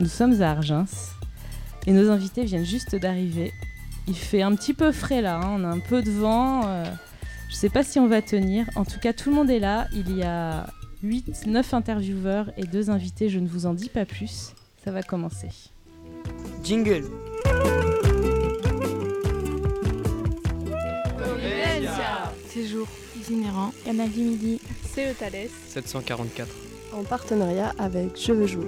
Nous 0.00 0.08
sommes 0.08 0.42
à 0.42 0.50
Argens 0.50 1.12
et 1.86 1.92
nos 1.92 2.10
invités 2.10 2.44
viennent 2.44 2.64
juste 2.64 2.96
d'arriver. 2.96 3.52
Il 4.06 4.16
fait 4.16 4.42
un 4.42 4.54
petit 4.54 4.74
peu 4.74 4.92
frais 4.92 5.22
là, 5.22 5.36
hein, 5.38 5.56
on 5.58 5.64
a 5.64 5.68
un 5.68 5.78
peu 5.78 6.02
de 6.02 6.10
vent. 6.10 6.62
euh, 6.66 6.84
je 7.48 7.54
sais 7.54 7.68
pas 7.70 7.82
si 7.84 7.98
on 7.98 8.08
va 8.08 8.20
tenir. 8.20 8.66
En 8.74 8.84
tout 8.84 8.98
cas, 8.98 9.12
tout 9.12 9.30
le 9.30 9.36
monde 9.36 9.50
est 9.50 9.60
là. 9.60 9.86
Il 9.92 10.16
y 10.16 10.22
a 10.22 10.66
8, 11.02 11.46
9 11.46 11.74
intervieweurs 11.74 12.50
et 12.56 12.64
deux 12.64 12.90
invités. 12.90 13.28
Je 13.28 13.38
ne 13.38 13.46
vous 13.46 13.66
en 13.66 13.74
dis 13.74 13.88
pas 13.88 14.04
plus. 14.04 14.52
Ça 14.84 14.90
va 14.90 15.02
commencer. 15.02 15.48
Jingle. 16.62 17.04
Séjour 22.48 22.86
itinérant. 23.16 23.72
Canal 23.84 24.10
du 24.10 24.20
Midi. 24.20 24.60
CE 24.94 25.12
Thales. 25.18 25.48
744. 25.68 26.63
En 26.94 27.02
partenariat 27.04 27.72
avec 27.78 28.18
Je 28.20 28.32
veux 28.32 28.46
jouer. 28.46 28.66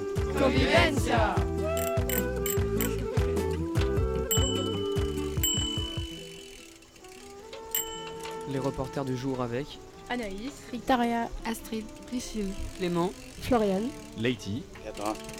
Les 8.52 8.58
reporters 8.58 9.04
du 9.04 9.16
jour 9.16 9.42
avec 9.42 9.78
Anaïs. 10.08 10.52
Victoria. 10.72 11.28
Astrid. 11.44 11.84
Priscille. 12.06 12.52
Clément 12.78 13.12
Floriane, 13.42 13.88
Lady. 14.18 14.62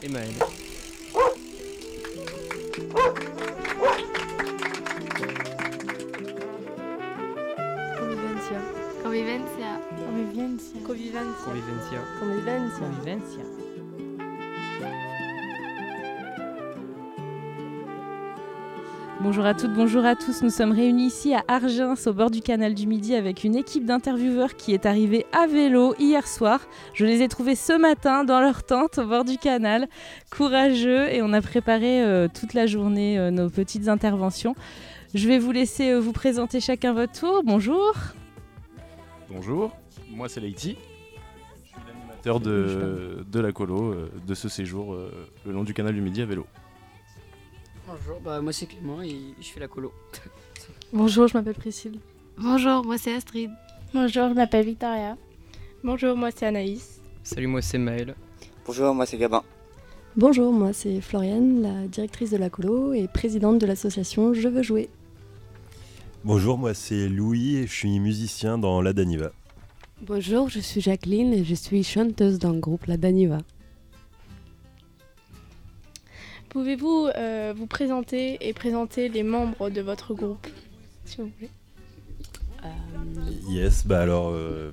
et 0.02 0.08
Convivencia. 10.86 11.44
Convivencia. 11.44 11.98
Convivencia. 12.20 13.42
Bonjour 19.20 19.44
à 19.44 19.54
toutes, 19.54 19.74
bonjour 19.74 20.04
à 20.04 20.14
tous. 20.14 20.42
Nous 20.42 20.50
sommes 20.50 20.70
réunis 20.70 21.06
ici 21.06 21.34
à 21.34 21.42
Argens, 21.48 22.06
au 22.06 22.12
bord 22.12 22.30
du 22.30 22.40
canal 22.40 22.74
du 22.74 22.86
Midi, 22.86 23.16
avec 23.16 23.42
une 23.42 23.56
équipe 23.56 23.84
d'intervieweurs 23.84 24.54
qui 24.54 24.74
est 24.74 24.86
arrivée 24.86 25.26
à 25.32 25.48
vélo 25.48 25.96
hier 25.98 26.28
soir. 26.28 26.60
Je 26.94 27.04
les 27.04 27.20
ai 27.20 27.26
trouvés 27.26 27.56
ce 27.56 27.72
matin 27.72 28.22
dans 28.22 28.40
leur 28.40 28.62
tente 28.62 28.98
au 28.98 29.06
bord 29.06 29.24
du 29.24 29.38
canal, 29.38 29.88
courageux, 30.30 31.12
et 31.12 31.20
on 31.20 31.32
a 31.32 31.42
préparé 31.42 32.00
euh, 32.04 32.28
toute 32.32 32.54
la 32.54 32.66
journée 32.66 33.18
euh, 33.18 33.32
nos 33.32 33.50
petites 33.50 33.88
interventions. 33.88 34.54
Je 35.14 35.26
vais 35.26 35.40
vous 35.40 35.50
laisser 35.50 35.90
euh, 35.90 35.98
vous 35.98 36.12
présenter 36.12 36.60
chacun 36.60 36.92
votre 36.92 37.18
tour. 37.18 37.42
Bonjour. 37.44 37.92
Bonjour, 39.28 39.72
moi 40.16 40.28
c'est 40.28 40.40
Leiti. 40.40 40.76
Je 41.62 41.68
suis 41.68 41.76
l'animateur 41.86 42.40
de, 42.40 43.24
de 43.30 43.40
la 43.40 43.52
colo, 43.52 43.92
euh, 43.92 44.10
de 44.26 44.34
ce 44.34 44.48
séjour 44.48 44.94
euh, 44.94 45.10
le 45.44 45.52
long 45.52 45.62
du 45.62 45.74
canal 45.74 45.94
du 45.94 46.00
Midi 46.00 46.22
à 46.22 46.26
vélo. 46.26 46.46
Bonjour, 47.86 48.20
bah 48.20 48.40
moi 48.40 48.52
c'est 48.52 48.66
Clément 48.66 49.02
et 49.02 49.16
je 49.40 49.46
fais 49.46 49.60
la 49.60 49.68
colo. 49.68 49.92
Bonjour, 50.92 51.28
je 51.28 51.36
m'appelle 51.36 51.54
Priscille. 51.54 52.00
Bonjour, 52.38 52.84
moi 52.84 52.98
c'est 52.98 53.14
Astrid. 53.14 53.50
Bonjour, 53.94 54.30
je 54.30 54.34
m'appelle 54.34 54.64
Victoria. 54.64 55.16
Bonjour, 55.84 56.16
moi 56.16 56.30
c'est 56.34 56.46
Anaïs. 56.46 57.00
Salut, 57.22 57.46
moi 57.46 57.62
c'est 57.62 57.78
Maël. 57.78 58.16
Bonjour, 58.66 58.94
moi 58.94 59.06
c'est 59.06 59.18
Gabin. 59.18 59.42
Bonjour, 60.16 60.50
moi 60.52 60.72
c'est 60.72 61.00
Floriane, 61.02 61.62
la 61.62 61.86
directrice 61.86 62.30
de 62.30 62.38
la 62.38 62.48
colo 62.48 62.94
et 62.94 63.06
présidente 63.06 63.58
de 63.58 63.66
l'association 63.66 64.32
Je 64.32 64.48
veux 64.48 64.62
jouer. 64.62 64.88
Bonjour, 66.24 66.56
moi 66.56 66.72
c'est 66.72 67.06
Louis 67.08 67.56
et 67.56 67.66
je 67.66 67.72
suis 67.72 68.00
musicien 68.00 68.56
dans 68.56 68.80
La 68.80 68.94
Daniva. 68.94 69.30
Bonjour, 70.02 70.50
je 70.50 70.60
suis 70.60 70.82
Jacqueline 70.82 71.32
et 71.32 71.42
je 71.42 71.54
suis 71.54 71.82
chanteuse 71.82 72.38
dans 72.38 72.52
le 72.52 72.60
groupe 72.60 72.84
La 72.84 72.98
Daniva. 72.98 73.38
Pouvez-vous 76.50 77.08
euh, 77.16 77.54
vous 77.56 77.66
présenter 77.66 78.36
et 78.46 78.52
présenter 78.52 79.08
les 79.08 79.22
membres 79.22 79.70
de 79.70 79.80
votre 79.80 80.14
groupe, 80.14 80.46
si 81.06 81.16
vous 81.18 81.30
voulez 81.36 81.50
Yes, 83.48 83.86
bah 83.86 84.00
alors, 84.00 84.30
euh, 84.30 84.70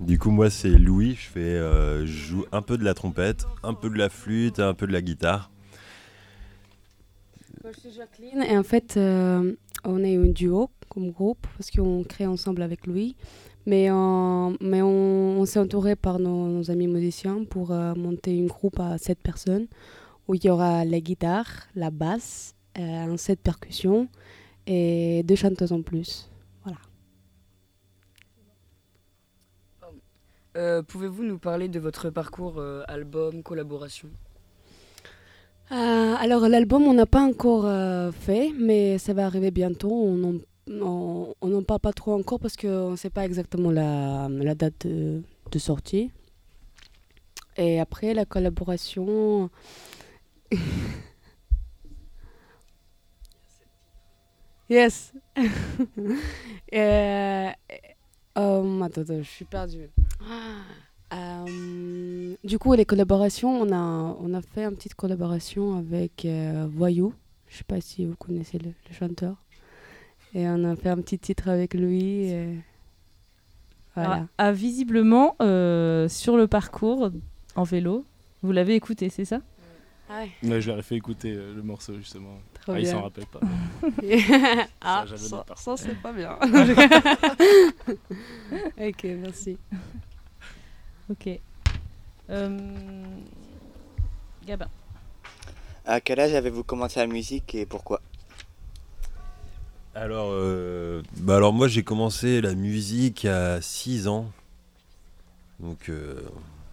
du 0.00 0.18
coup 0.18 0.30
moi 0.30 0.48
c'est 0.48 0.70
Louis, 0.70 1.16
je 1.16 1.28
fais, 1.28 1.40
euh, 1.40 2.06
je 2.06 2.12
joue 2.12 2.46
un 2.50 2.62
peu 2.62 2.78
de 2.78 2.84
la 2.84 2.94
trompette, 2.94 3.46
un 3.62 3.74
peu 3.74 3.90
de 3.90 3.98
la 3.98 4.08
flûte 4.08 4.58
et 4.58 4.62
un 4.62 4.74
peu 4.74 4.86
de 4.86 4.92
la 4.92 5.02
guitare. 5.02 5.50
Je 7.64 7.78
suis 7.78 7.92
Jacqueline 7.92 8.42
et 8.42 8.56
en 8.56 8.62
fait, 8.62 8.96
euh, 8.96 9.54
on 9.84 10.02
est 10.02 10.16
un 10.16 10.26
duo 10.26 10.70
comme 10.88 11.10
groupe 11.10 11.46
parce 11.56 11.70
qu'on 11.70 12.02
crée 12.02 12.26
ensemble 12.26 12.62
avec 12.62 12.86
Louis. 12.86 13.14
Mais, 13.66 13.90
on, 13.90 14.56
mais 14.60 14.82
on, 14.82 15.40
on 15.40 15.44
s'est 15.44 15.60
entouré 15.60 15.94
par 15.94 16.18
nos, 16.18 16.48
nos 16.48 16.70
amis 16.70 16.88
musiciens 16.88 17.44
pour 17.44 17.70
euh, 17.70 17.94
monter 17.94 18.36
une 18.36 18.48
groupe 18.48 18.80
à 18.80 18.98
7 18.98 19.18
personnes 19.18 19.66
où 20.28 20.34
il 20.34 20.44
y 20.44 20.50
aura 20.50 20.84
la 20.84 21.00
guitare, 21.00 21.46
la 21.74 21.90
basse, 21.90 22.54
euh, 22.78 22.82
un 22.82 23.16
set 23.16 23.40
percussion 23.40 24.08
et 24.66 25.22
deux 25.24 25.36
chanteuses 25.36 25.72
en 25.72 25.82
plus. 25.82 26.28
Euh, 30.56 30.82
Pouvez-vous 30.82 31.24
nous 31.24 31.38
parler 31.38 31.68
de 31.68 31.78
votre 31.80 32.10
parcours 32.10 32.58
euh, 32.58 32.82
album, 32.86 33.42
collaboration? 33.42 34.08
Euh, 35.70 36.14
alors 36.18 36.48
l'album 36.48 36.82
on 36.82 36.92
n'a 36.92 37.06
pas 37.06 37.22
encore 37.22 37.64
euh, 37.64 38.12
fait, 38.12 38.52
mais 38.58 38.98
ça 38.98 39.14
va 39.14 39.24
arriver 39.24 39.50
bientôt. 39.50 39.90
On 39.90 40.40
on, 40.68 41.34
n'en 41.42 41.62
parle 41.62 41.80
pas 41.80 41.92
trop 41.92 42.14
encore 42.14 42.38
parce 42.40 42.56
qu'on 42.56 42.92
ne 42.92 42.96
sait 42.96 43.10
pas 43.10 43.24
exactement 43.24 43.70
la, 43.70 44.28
date 44.54 44.86
de, 44.86 45.22
sortie. 45.58 46.10
Et 47.56 47.80
après 47.80 48.14
la 48.14 48.24
collaboration... 48.24 49.50
yes. 54.68 55.12
Euh, 56.74 57.50
euh, 58.38 58.80
attends, 58.80 59.02
attends, 59.02 59.22
je 59.22 59.28
suis 59.28 59.44
perdue. 59.44 59.90
Euh, 61.14 62.34
du 62.42 62.58
coup, 62.58 62.72
les 62.72 62.86
collaborations, 62.86 63.60
on 63.60 63.70
a, 63.70 64.16
on 64.18 64.32
a 64.32 64.40
fait 64.40 64.64
une 64.64 64.74
petite 64.76 64.94
collaboration 64.94 65.76
avec 65.76 66.24
euh, 66.24 66.66
Voyou. 66.70 67.12
Je 67.48 67.58
sais 67.58 67.64
pas 67.64 67.82
si 67.82 68.06
vous 68.06 68.16
connaissez 68.16 68.56
le 68.58 68.72
chanteur. 68.98 69.36
Et 70.34 70.46
on 70.48 70.64
a 70.64 70.76
fait 70.76 70.88
un 70.88 70.96
petit 70.96 71.18
titre 71.18 71.48
avec 71.48 71.74
lui. 71.74 72.24
et 72.30 72.58
Voilà. 73.94 74.26
A, 74.38 74.46
a 74.48 74.52
visiblement, 74.52 75.36
euh, 75.42 76.08
sur 76.08 76.36
le 76.36 76.46
parcours 76.46 77.10
en 77.54 77.62
vélo, 77.64 78.04
vous 78.42 78.52
l'avez 78.52 78.74
écouté, 78.74 79.10
c'est 79.10 79.24
ça? 79.26 79.40
Ah 80.08 80.24
Ouais, 80.42 80.60
je 80.60 80.68
leur 80.70 80.78
ai 80.78 80.82
fait 80.82 80.94
écécouter 80.96 81.32
euh, 81.32 81.54
le 81.54 81.62
morceau 81.62 81.96
justement. 81.96 82.38
Trop 82.62 82.72
Ah, 82.72 82.78
ils 82.80 82.82
bien. 82.82 82.92
s'en 82.92 83.02
rappellent 83.02 83.26
pas. 83.26 83.40
ah, 84.80 85.04
j'avais 85.06 85.18
ça, 85.18 85.44
part. 85.46 85.58
ça, 85.58 85.76
c'est 85.76 85.96
pas 86.00 86.12
bien. 86.12 86.36
ok, 88.78 89.04
merci. 89.04 89.58
Ok. 91.10 91.28
Euh, 92.30 92.58
Gabin. 94.46 94.68
À 95.84 96.00
quel 96.00 96.20
âge 96.20 96.34
avez-vous 96.34 96.62
commencé 96.64 97.00
la 97.00 97.06
musique 97.06 97.54
et 97.54 97.66
pourquoi? 97.66 98.00
Alors, 99.94 100.30
euh, 100.32 101.02
bah 101.18 101.36
alors 101.36 101.52
moi 101.52 101.68
j'ai 101.68 101.82
commencé 101.82 102.40
la 102.40 102.54
musique 102.54 103.26
à 103.26 103.60
6 103.60 104.08
ans. 104.08 104.30
Donc 105.60 105.90
euh, 105.90 106.22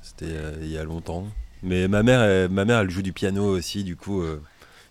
c'était 0.01 0.25
euh, 0.29 0.57
il 0.61 0.69
y 0.69 0.77
a 0.77 0.83
longtemps. 0.85 1.27
Mais 1.61 1.89
ma 1.89 2.01
mère, 2.03 2.21
elle, 2.21 2.89
joue 2.89 3.01
du 3.01 3.11
piano 3.11 3.45
aussi, 3.45 3.83
du 3.83 3.97
coup 3.97 4.23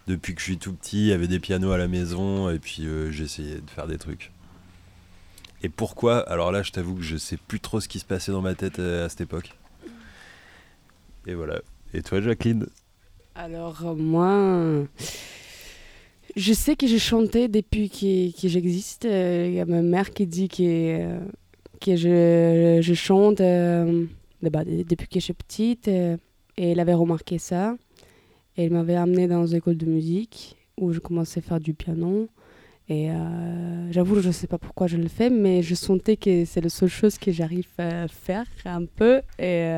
depuis 0.07 0.35
que 0.35 0.41
je 0.41 0.45
suis 0.45 0.59
tout 0.59 0.73
petit, 0.73 0.99
il 0.99 1.07
y 1.07 1.13
avait 1.13 1.29
des 1.29 1.39
pianos 1.39 1.73
à 1.73 1.79
la 1.79 1.89
maison 1.89 2.51
et 2.51 2.59
puis 2.59 2.85
essayé 2.85 3.57
de 3.57 3.71
faire 3.71 3.87
des 3.87 3.97
trucs. 3.97 4.33
Et 5.63 5.71
pourquoi? 5.71 6.21
Alors 6.31 6.53
là, 6.53 6.63
je 6.63 6.73
t'avoue 6.73 6.95
que 6.95 7.03
je 7.03 7.17
sais 7.17 7.39
plus 7.39 7.61
trop 7.61 7.81
ce 7.81 7.89
qui 7.89 7.99
se 7.99 8.05
passait 8.05 8.33
dans 8.33 8.43
ma 8.43 8.55
tête 8.55 8.79
à 8.79 9.09
cette 9.09 9.23
époque. 9.23 9.55
Et 11.27 11.35
voilà. 11.35 11.61
Et 11.95 12.03
toi, 12.03 12.21
Jacqueline? 12.21 12.67
Alors, 13.35 13.97
moi, 13.97 14.85
je 16.37 16.53
sais 16.53 16.77
que 16.77 16.87
j'ai 16.87 16.99
chanté 16.99 17.49
depuis 17.49 17.89
que, 17.91 18.41
que 18.41 18.49
j'existe. 18.49 19.05
Euh, 19.05 19.47
Il 19.49 19.55
y 19.55 19.61
a 19.61 19.67
ma 19.67 19.83
mère 19.83 20.11
qui 20.11 20.27
dit 20.27 20.49
que, 20.49 20.63
euh, 20.63 21.19
que 21.81 21.97
je, 21.97 22.79
je 22.83 22.95
chante 22.95 23.41
euh, 23.41 24.05
bah, 24.43 24.65
de- 24.65 24.83
depuis 24.83 25.09
que 25.09 25.19
je 25.21 25.25
suis 25.25 25.33
petite. 25.35 25.89
et 25.89 26.17
elle 26.57 26.81
avait 26.81 26.95
remarqué 26.95 27.39
ça. 27.39 27.77
Et 28.57 28.65
elle 28.65 28.73
m'avait 28.73 28.97
amenée 28.97 29.29
dans 29.29 29.47
une 29.47 29.57
école 29.59 29.77
de 29.77 29.87
musique 29.87 30.57
où 30.77 30.93
je 30.93 30.99
commençais 31.01 31.39
à 31.41 31.43
faire 31.43 31.61
du 31.61 31.75
piano. 31.75 32.29
Et 32.91 33.09
j'avoue, 33.91 34.19
je 34.21 34.29
ne 34.29 34.33
sais 34.33 34.47
pas 34.47 34.57
pourquoi 34.57 34.87
je 34.87 34.97
le 34.97 35.09
fais, 35.09 35.29
mais 35.29 35.61
je 35.63 35.75
sentais 35.75 36.17
que 36.17 36.47
c'est 36.47 36.63
la 36.63 36.71
seule 36.71 36.89
chose 36.89 37.19
que 37.19 37.31
j'arrive 37.31 37.67
à 37.77 38.09
faire 38.09 38.47
un 38.65 38.87
peu. 38.87 39.21
Et, 39.39 39.69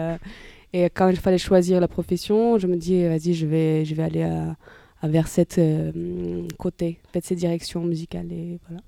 et 0.73 0.85
quand 0.94 1.08
il 1.08 1.17
fallait 1.17 1.37
choisir 1.37 1.81
la 1.81 1.88
profession, 1.88 2.56
je 2.58 2.69
me 2.69 2.76
dis, 2.76 3.02
vas-y, 3.05 3.35
je 3.35 3.47
vais, 3.47 3.85
je 3.85 3.94
vais 3.97 4.05
aller 4.05 4.23
à 4.23 4.56
vers 5.02 5.29
cette 5.29 5.58
euh, 5.58 6.47
côté, 6.58 6.99
vers 7.14 7.23
cette 7.25 7.38
direction 7.38 7.82
musicale. 7.85 8.31
Et 8.32 8.58
voilà. 8.69 8.82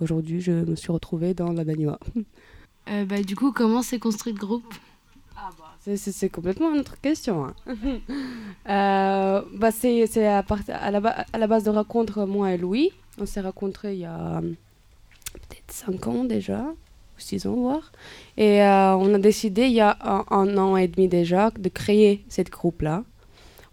Aujourd'hui, 0.00 0.40
je 0.40 0.52
me 0.52 0.74
suis 0.76 0.90
retrouvée 0.92 1.34
dans 1.34 1.52
la 1.52 1.64
Daniwa. 1.64 1.98
Euh, 2.90 3.04
bah, 3.04 3.22
Du 3.22 3.36
coup, 3.36 3.52
comment 3.52 3.80
s'est 3.80 4.00
construit 4.00 4.32
le 4.32 4.40
groupe? 4.40 4.64
Ah 5.36 5.50
bah, 5.56 5.66
C'est- 5.78 5.96
C'est 5.96 6.10
c'est 6.10 6.28
complètement 6.28 6.72
une 6.74 6.80
autre 6.80 7.00
question. 7.00 7.44
hein. 7.44 7.54
Euh, 8.68 9.42
bah 9.56 9.70
c'est 9.70 10.06
c'est 10.06 10.26
à, 10.26 10.42
part- 10.42 10.58
à, 10.68 10.90
la 10.90 11.00
ba- 11.00 11.24
à 11.32 11.38
la 11.38 11.46
base 11.46 11.64
de 11.64 11.70
rencontre, 11.70 12.24
moi 12.26 12.52
et 12.52 12.58
Louis. 12.58 12.90
On 13.18 13.26
s'est 13.26 13.40
rencontrés 13.40 13.94
il 13.94 14.00
y 14.00 14.04
a 14.04 14.40
peut-être 15.32 15.70
5 15.70 16.06
ans 16.08 16.24
déjà, 16.24 16.60
ou 16.62 16.74
6 17.18 17.46
ans 17.46 17.54
voire. 17.54 17.92
Et 18.36 18.62
euh, 18.62 18.96
on 18.96 19.12
a 19.14 19.18
décidé 19.18 19.62
il 19.66 19.72
y 19.74 19.80
a 19.80 19.96
un, 20.02 20.24
un 20.30 20.56
an 20.58 20.76
et 20.76 20.88
demi 20.88 21.08
déjà 21.08 21.50
de 21.50 21.68
créer 21.68 22.24
cette 22.28 22.50
groupe-là. 22.50 23.04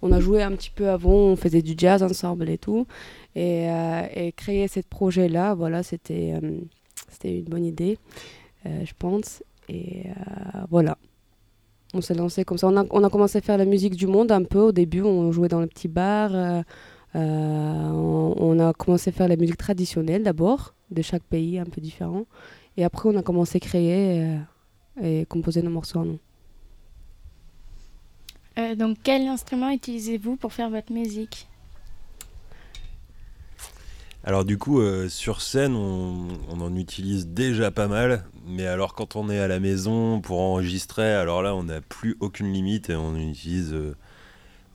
On 0.01 0.11
a 0.11 0.19
joué 0.19 0.41
un 0.41 0.51
petit 0.51 0.71
peu 0.71 0.89
avant, 0.89 1.11
on 1.11 1.35
faisait 1.35 1.61
du 1.61 1.73
jazz 1.77 2.03
ensemble 2.03 2.49
et 2.49 2.57
tout. 2.57 2.87
Et, 3.35 3.69
euh, 3.69 4.01
et 4.13 4.31
créer 4.31 4.67
ce 4.67 4.79
projet-là, 4.81 5.53
voilà, 5.53 5.83
c'était 5.83 6.33
euh, 6.41 6.59
une 7.23 7.43
bonne 7.43 7.65
idée, 7.65 7.97
euh, 8.65 8.85
je 8.85 8.93
pense. 8.97 9.43
Et 9.67 10.05
voilà. 10.71 10.97
On 11.93 12.01
s'est 12.01 12.15
lancé 12.15 12.43
comme 12.43 12.57
ça. 12.57 12.67
On 12.67 12.77
a, 12.77 12.85
on 12.89 13.03
a 13.03 13.09
commencé 13.09 13.37
à 13.37 13.41
faire 13.41 13.57
la 13.57 13.65
musique 13.65 13.95
du 13.95 14.07
monde 14.07 14.31
un 14.31 14.43
peu 14.43 14.59
au 14.59 14.71
début. 14.71 15.01
On 15.01 15.31
jouait 15.31 15.47
dans 15.47 15.59
le 15.61 15.67
petit 15.67 15.87
bar. 15.87 16.31
euh, 17.15 17.89
on, 17.91 18.59
a 18.59 18.73
commencé 18.73 19.09
à 19.09 19.13
faire 19.13 19.27
la 19.27 19.35
musique 19.35 19.57
traditionnelle 19.57 20.23
d'abord, 20.23 20.73
de 20.91 21.01
chaque 21.01 21.23
pays 21.23 21.57
un 21.59 21.65
peu 21.65 21.81
différent. 21.81 22.25
Et 22.77 22.83
après, 22.83 23.09
on 23.09 23.17
a 23.17 23.23
commencé 23.23 23.57
à 23.57 23.59
créer 23.59 24.23
euh, 24.23 25.21
et 25.21 25.25
composer 25.25 25.61
nos 25.61 25.71
morceaux 25.71 25.99
à 25.99 26.05
nous. 26.05 26.19
Euh, 28.59 28.75
donc, 28.75 28.97
quel 29.03 29.27
instrument 29.27 29.69
utilisez-vous 29.69 30.35
pour 30.35 30.53
faire 30.53 30.69
votre 30.69 30.91
musique 30.91 31.47
Alors 34.23 34.43
du 34.43 34.57
coup, 34.57 34.81
euh, 34.81 35.07
sur 35.07 35.41
scène, 35.41 35.75
on, 35.75 36.59
en 36.59 36.75
utilise 36.75 37.27
déjà 37.27 37.71
pas 37.71 37.87
mal, 37.87 38.25
mais 38.45 38.67
alors 38.67 38.95
quand 38.95 39.15
on 39.15 39.29
est 39.29 39.39
à 39.39 39.47
la 39.47 39.61
maison 39.61 40.19
pour 40.19 40.41
enregistrer, 40.41 41.13
alors 41.13 41.41
là, 41.41 41.55
on 41.55 41.63
n'a 41.63 41.79
plus 41.79 42.17
aucune 42.19 42.51
limite 42.51 42.89
et 42.89 42.95
on 42.95 43.15
utilise 43.15 43.73
euh, 43.73 43.95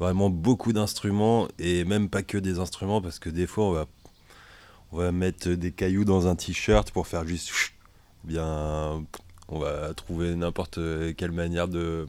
vraiment 0.01 0.31
beaucoup 0.31 0.73
d'instruments 0.73 1.47
et 1.59 1.85
même 1.85 2.09
pas 2.09 2.23
que 2.23 2.39
des 2.39 2.59
instruments 2.59 3.03
parce 3.03 3.19
que 3.19 3.29
des 3.29 3.47
fois, 3.47 3.65
on 3.67 3.73
va, 3.73 3.87
on 4.93 4.97
va 4.97 5.13
mettre 5.13 5.51
des 5.51 5.73
cailloux 5.73 6.07
dans 6.07 6.27
un 6.27 6.37
t-shirt 6.37 6.91
pour 6.91 7.07
faire 7.07 7.27
juste 7.27 7.51
bien, 8.25 9.05
on 9.49 9.59
va 9.59 9.93
trouver 9.93 10.35
n'importe 10.37 10.79
quelle 11.17 11.33
manière 11.33 11.69
de 11.69 12.07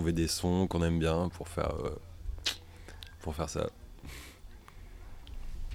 trouver 0.00 0.12
des 0.14 0.28
sons 0.28 0.66
qu'on 0.66 0.82
aime 0.82 0.98
bien 0.98 1.28
pour 1.28 1.46
faire, 1.46 1.74
euh, 1.84 1.94
pour 3.20 3.34
faire 3.34 3.50
ça. 3.50 3.68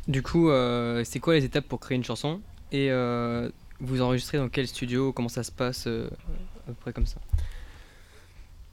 Du 0.08 0.24
coup, 0.24 0.50
euh, 0.50 1.04
c'est 1.04 1.20
quoi 1.20 1.36
les 1.36 1.46
étapes 1.46 1.68
pour 1.68 1.80
créer 1.80 1.96
une 1.96 2.04
chanson 2.04 2.42
Et 2.72 2.90
euh, 2.90 3.52
vous 3.80 4.02
enregistrez 4.02 4.40
dans 4.40 4.50
quel 4.50 4.68
studio? 4.68 5.14
Comment 5.14 5.30
ça 5.30 5.44
se 5.44 5.52
passe 5.52 5.86
euh, 5.86 6.10
à 6.64 6.68
peu 6.70 6.74
près 6.74 6.92
comme 6.92 7.06
ça? 7.06 7.20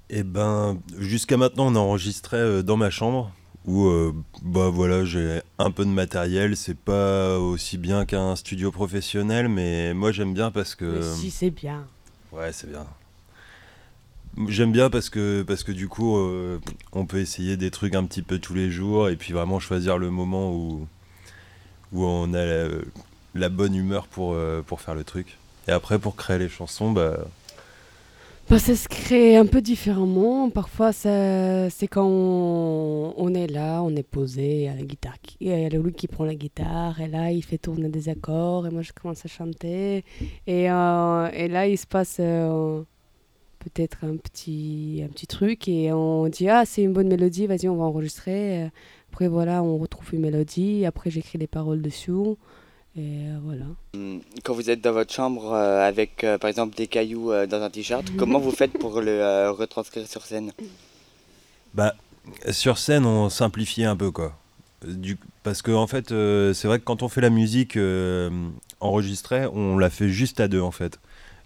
Eh 0.09 0.23
ben, 0.23 0.81
jusqu'à 0.97 1.37
maintenant, 1.37 1.67
on 1.67 1.77
enregistrait 1.77 2.63
dans 2.63 2.79
ma 2.79 2.89
chambre 2.89 3.31
où, 3.67 3.89
euh, 3.89 4.15
bah 4.41 4.71
voilà, 4.71 5.05
j'ai 5.05 5.43
un 5.59 5.71
peu 5.71 5.85
de 5.85 5.91
matériel. 5.91 6.57
C'est 6.57 6.79
pas 6.79 7.39
aussi 7.39 7.77
bien 7.77 8.07
qu'un 8.07 8.37
studio 8.37 8.73
professionnel, 8.73 9.49
mais 9.49 9.93
moi 9.93 10.13
j'aime 10.13 10.33
bien 10.33 10.51
parce 10.51 10.75
que. 10.75 10.85
Mais 10.85 11.03
si, 11.03 11.31
c'est 11.31 11.51
bien. 11.51 11.87
Ouais, 12.33 12.53
c'est 12.53 12.71
bien. 12.71 12.87
J'aime 14.49 14.73
bien 14.73 14.89
parce 14.89 15.11
que, 15.11 15.43
parce 15.43 15.63
que 15.63 15.73
du 15.73 15.89
coup, 15.89 16.17
euh, 16.17 16.59
on 16.93 17.05
peut 17.05 17.19
essayer 17.19 17.57
des 17.59 17.71
trucs 17.71 17.95
un 17.95 18.05
petit 18.05 18.23
peu 18.23 18.39
tous 18.39 18.55
les 18.55 18.71
jours 18.71 19.09
et 19.11 19.17
puis 19.17 19.33
vraiment 19.35 19.61
choisir 19.61 19.99
le 19.99 20.11
moment 20.11 20.53
où, 20.53 20.87
où 21.93 22.05
on 22.05 22.33
a 22.33 22.45
la, 23.35 23.49
bonne 23.51 23.75
humeur 23.75 24.07
pour, 24.07 24.33
euh, 24.33 24.63
pour 24.63 24.81
faire 24.81 24.95
le 24.95 25.05
truc. 25.05 25.37
Et 25.69 25.71
après, 25.71 25.99
pour 25.99 26.17
créer 26.17 26.39
les 26.39 26.49
chansons, 26.49 26.93
bah, 26.93 27.19
Bah, 28.49 28.59
ça 28.59 28.75
se 28.75 28.89
crée 28.89 29.37
un 29.37 29.45
peu 29.47 29.61
différemment. 29.61 30.49
Parfois, 30.49 30.93
c'est 30.93 31.89
quand 31.91 32.07
on, 32.07 33.35
est 33.35 33.47
là, 33.47 33.83
on 33.83 33.95
est 33.95 34.03
posé, 34.03 34.69
à 34.69 34.75
la 34.75 34.83
guitare. 34.83 35.21
qui- 35.23 35.37
Il 35.41 35.49
y 35.49 35.53
a 35.53 35.69
Louis 35.69 35.93
qui 35.93 36.09
prend 36.09 36.25
la 36.25 36.35
guitare, 36.35 37.01
et 37.03 37.07
là, 37.07 37.31
il 37.31 37.43
fait 37.43 37.59
tourner 37.59 37.89
des 37.91 38.09
accords, 38.09 38.67
et 38.67 38.71
moi, 38.71 38.81
je 38.83 38.93
commence 38.93 39.25
à 39.25 39.29
chanter. 39.29 40.05
Et, 40.47 40.71
euh, 40.71 41.31
et 41.33 41.49
là, 41.49 41.67
il 41.69 41.77
se 41.79 41.87
passe 41.87 42.19
peut-être 43.63 43.99
un 44.05 44.17
petit, 44.17 45.03
un 45.05 45.09
petit 45.09 45.27
truc, 45.27 45.69
et 45.69 45.93
on 45.93 46.29
dit 46.29 46.49
Ah, 46.49 46.65
c'est 46.65 46.83
une 46.83 46.93
bonne 46.93 47.09
mélodie, 47.09 47.47
vas-y, 47.47 47.69
on 47.69 47.77
va 47.77 47.85
enregistrer. 47.85 48.71
Après, 49.11 49.29
voilà, 49.29 49.63
on 49.63 49.77
retrouve 49.79 50.15
une 50.15 50.21
mélodie. 50.23 50.87
Après, 50.87 51.11
j'écris 51.11 51.39
les 51.39 51.47
paroles 51.47 51.83
dessous. 51.83 52.39
Et 52.97 53.21
voilà. 53.45 53.65
Hum, 53.95 54.21
Quand 54.45 54.55
vous 54.55 54.69
êtes 54.71 54.81
dans 54.83 54.93
votre 54.93 55.13
chambre 55.13 55.53
euh, 55.53 55.87
avec 55.87 56.25
euh, 56.25 56.37
par 56.37 56.51
exemple 56.51 56.77
des 56.77 56.87
cailloux 56.87 57.33
euh, 57.33 57.47
dans 57.47 57.63
un 57.63 57.71
t-shirt, 57.71 58.05
comment 58.19 58.39
vous 58.39 58.51
faites 58.51 58.73
pour 58.73 59.01
le 59.01 59.11
euh, 59.11 59.51
retranscrire 59.53 60.07
sur 60.07 60.23
scène? 60.27 60.53
Bah, 61.75 61.95
sur 62.51 62.77
scène, 62.79 63.07
on 63.07 63.31
simplifie 63.31 63.85
un 63.85 63.97
peu, 63.97 64.11
quoi. 64.11 64.37
Du, 64.87 65.17
parce 65.43 65.63
que, 65.63 65.71
en 65.71 65.87
fait, 65.87 66.13
euh, 66.13 66.53
c'est 66.53 66.69
vrai 66.69 66.79
que 66.81 66.85
quand 66.85 67.03
on 67.03 67.09
fait 67.09 67.21
la 67.21 67.31
musique 67.31 67.77
euh, 67.77 68.31
enregistrée, 68.81 69.47
on 69.47 69.79
la 69.79 69.89
fait 69.91 70.09
juste 70.09 70.41
à 70.41 70.49
deux, 70.49 70.61
en 70.61 70.73
fait. 70.73 70.99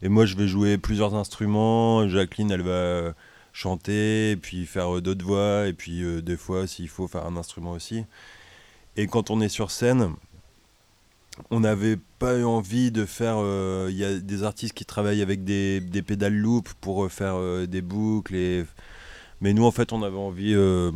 Et 0.02 0.08
moi, 0.08 0.26
je 0.26 0.36
vais 0.36 0.48
jouer 0.48 0.78
plusieurs 0.78 1.14
instruments. 1.14 2.08
Jacqueline, 2.08 2.50
elle 2.50 2.62
va 2.62 3.14
chanter, 3.52 4.32
et 4.32 4.36
puis 4.36 4.66
faire 4.66 4.96
euh, 4.96 5.00
d'autres 5.00 5.24
voix, 5.24 5.66
et 5.66 5.72
puis 5.72 6.02
euh, 6.02 6.20
des 6.20 6.36
fois, 6.36 6.66
s'il 6.66 6.88
faut, 6.88 7.08
faire 7.08 7.24
un 7.26 7.36
instrument 7.36 7.72
aussi. 7.72 8.04
Et 8.96 9.06
quand 9.06 9.30
on 9.30 9.40
est 9.40 9.48
sur 9.48 9.70
scène, 9.70 10.12
on 11.50 11.60
n'avait 11.60 11.98
pas 12.18 12.38
eu 12.38 12.44
envie 12.44 12.90
de 12.90 13.04
faire. 13.04 13.36
euh, 13.38 13.88
Il 13.90 13.96
y 13.96 14.04
a 14.04 14.18
des 14.18 14.42
artistes 14.42 14.74
qui 14.74 14.84
travaillent 14.84 15.22
avec 15.22 15.44
des, 15.44 15.80
des 15.80 16.02
pédales 16.02 16.34
loop 16.36 16.68
pour 16.80 17.04
euh, 17.04 17.08
faire 17.08 17.34
euh, 17.36 17.66
des 17.66 17.82
boucles 17.82 18.34
mais 19.40 19.52
nous, 19.52 19.64
en 19.64 19.70
fait, 19.70 19.92
on 19.92 20.02
avait 20.02 20.16
envie 20.16 20.54
euh, 20.54 20.90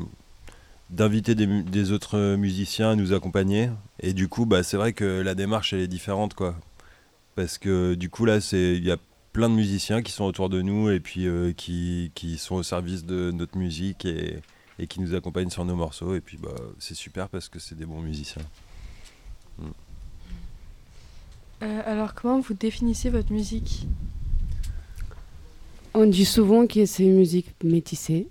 d'inviter 0.91 1.35
des, 1.35 1.93
autres 1.93 2.17
euh, 2.17 2.37
musiciens 2.37 2.91
à 2.91 2.97
nous 2.97 3.13
accompagner. 3.13 3.71
Et 4.01 4.13
du 4.15 4.29
coup, 4.29 4.47
bah, 4.47 4.63
c'est 4.63 4.77
vrai 4.77 4.93
que 4.93 5.05
la 5.05 5.35
démarche, 5.35 5.73
elle 5.73 5.81
est 5.81 5.89
différente, 5.89 6.35
quoi. 6.35 6.57
Parce 7.41 7.57
que 7.57 7.95
du 7.95 8.11
coup, 8.11 8.27
là, 8.27 8.39
c'est 8.39 8.77
il 8.77 8.85
y 8.85 8.91
a 8.91 8.99
plein 9.33 9.49
de 9.49 9.55
musiciens 9.55 10.03
qui 10.03 10.13
sont 10.13 10.25
autour 10.25 10.51
de 10.51 10.61
nous 10.61 10.91
et 10.91 11.01
puis 11.01 11.27
euh, 11.27 11.55
qui, 11.55 12.13
qui 12.15 12.37
sont 12.37 12.57
au 12.57 12.63
service 12.63 13.07
de 13.07 13.31
notre 13.31 13.57
musique 13.57 14.05
et, 14.05 14.41
et 14.79 14.87
qui 14.87 15.01
nous 15.01 15.15
accompagnent 15.15 15.49
sur 15.49 15.65
nos 15.65 15.75
morceaux. 15.75 16.15
Et 16.15 16.21
puis, 16.21 16.37
bah, 16.37 16.55
c'est 16.79 16.95
super 16.95 17.31
parce 17.31 17.49
que 17.49 17.59
c'est 17.59 17.79
des 17.79 17.87
bons 17.87 18.03
musiciens. 18.03 18.43
Euh, 21.63 21.83
alors, 21.87 22.13
comment 22.13 22.41
vous 22.41 22.53
définissez 22.53 23.09
votre 23.09 23.33
musique? 23.33 23.87
On 25.95 26.05
dit 26.05 26.27
souvent 26.27 26.67
que 26.67 26.85
c'est 26.85 27.05
une 27.05 27.17
musique 27.17 27.55
métissée. 27.65 28.27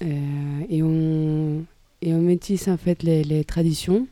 euh, 0.00 0.60
et, 0.70 0.82
on, 0.82 1.66
et 2.00 2.14
on 2.14 2.22
métisse 2.22 2.66
en 2.68 2.78
fait 2.78 3.02
les, 3.02 3.24
les 3.24 3.44
traditions, 3.44 4.06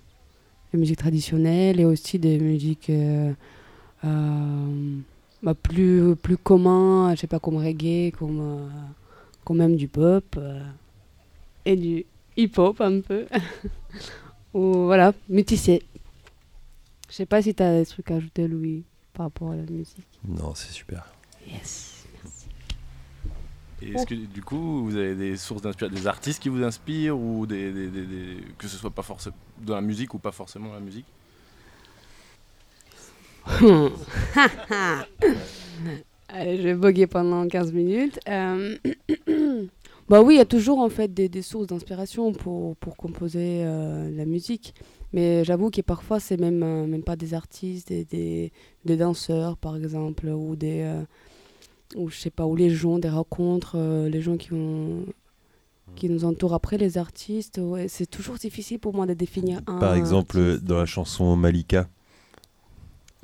les 0.74 0.78
musiques 0.78 0.98
traditionnelles 0.98 1.80
et 1.80 1.86
aussi 1.86 2.18
des 2.18 2.38
musiques 2.38 2.90
bah, 5.42 5.54
plus, 5.54 6.14
plus 6.16 6.36
communs, 6.36 7.14
je 7.14 7.20
sais 7.20 7.26
pas, 7.26 7.38
comme 7.38 7.56
reggae, 7.56 8.12
comme, 8.16 8.40
euh, 8.40 8.68
comme 9.44 9.58
même 9.58 9.76
du 9.76 9.88
pop 9.88 10.24
euh, 10.38 10.60
et 11.64 11.76
du 11.76 12.04
hip-hop 12.36 12.80
un 12.80 13.00
peu. 13.00 13.26
Ou 14.54 14.84
voilà, 14.84 15.12
métissé. 15.28 15.82
Je 17.08 17.14
sais 17.14 17.26
pas 17.26 17.42
si 17.42 17.54
tu 17.54 17.62
as 17.62 17.78
des 17.80 17.86
trucs 17.86 18.10
à 18.10 18.16
ajouter, 18.16 18.48
Louis, 18.48 18.82
par 19.12 19.26
rapport 19.26 19.50
à 19.52 19.56
la 19.56 19.62
musique. 19.62 20.06
Non, 20.26 20.54
c'est 20.54 20.72
super. 20.72 21.06
Yes. 21.46 21.92
Et 23.82 23.90
est-ce 23.92 24.06
que 24.06 24.14
du 24.14 24.42
coup 24.42 24.84
vous 24.86 24.96
avez 24.96 25.14
des 25.14 25.36
sources 25.36 25.60
d'inspiration, 25.60 25.94
des 26.00 26.06
artistes 26.06 26.42
qui 26.42 26.48
vous 26.48 26.62
inspirent 26.62 27.18
ou 27.18 27.44
des, 27.46 27.70
des- 27.72 27.88
des- 27.90 28.06
des- 28.06 28.38
que 28.56 28.66
ce 28.68 28.76
soit 28.78 28.90
pas 28.90 29.02
forcément 29.02 29.36
dans 29.60 29.74
la 29.74 29.82
musique 29.82 30.14
ou 30.14 30.18
pas 30.18 30.32
forcément 30.32 30.68
dans 30.68 30.74
la 30.74 30.80
musique? 30.80 31.04
Allez, 36.28 36.56
je 36.58 36.62
vais 36.62 36.74
boguer 36.74 37.06
pendant 37.06 37.46
15 37.46 37.72
minutes. 37.72 38.18
Euh, 38.28 38.76
bah 40.08 40.22
oui, 40.22 40.34
il 40.34 40.38
y 40.38 40.40
a 40.40 40.44
toujours 40.44 40.80
en 40.80 40.88
fait 40.88 41.12
des, 41.14 41.28
des 41.28 41.42
sources 41.42 41.68
d'inspiration 41.68 42.32
pour, 42.32 42.76
pour 42.76 42.96
composer 42.96 43.62
euh, 43.64 44.10
la 44.10 44.24
musique. 44.24 44.74
Mais 45.12 45.44
j'avoue 45.44 45.70
que 45.70 45.80
parfois, 45.80 46.18
c'est 46.20 46.36
même, 46.38 46.62
euh, 46.62 46.86
même 46.86 47.02
pas 47.04 47.16
des 47.16 47.32
artistes, 47.32 47.88
des, 47.88 48.04
des, 48.04 48.52
des 48.84 48.96
danseurs 48.96 49.56
par 49.56 49.76
exemple, 49.76 50.26
ou 50.28 50.56
des. 50.56 50.80
euh, 50.82 51.02
ou 51.94 52.10
je 52.10 52.16
sais 52.16 52.30
pas, 52.30 52.44
ou 52.44 52.56
les 52.56 52.70
gens, 52.70 52.98
des 52.98 53.08
rencontres, 53.08 53.78
les 54.08 54.20
gens 54.20 54.36
qui, 54.36 54.52
ont, 54.52 55.04
qui 55.94 56.08
nous 56.10 56.24
entourent 56.24 56.54
après, 56.54 56.76
les 56.78 56.98
artistes. 56.98 57.60
Ouais, 57.62 57.86
c'est 57.86 58.06
toujours 58.10 58.34
difficile 58.34 58.80
pour 58.80 58.92
moi 58.92 59.06
de 59.06 59.14
définir 59.14 59.60
un. 59.68 59.78
Par 59.78 59.94
exemple, 59.94 60.58
dans 60.60 60.78
la 60.78 60.86
chanson 60.86 61.36
Malika. 61.36 61.88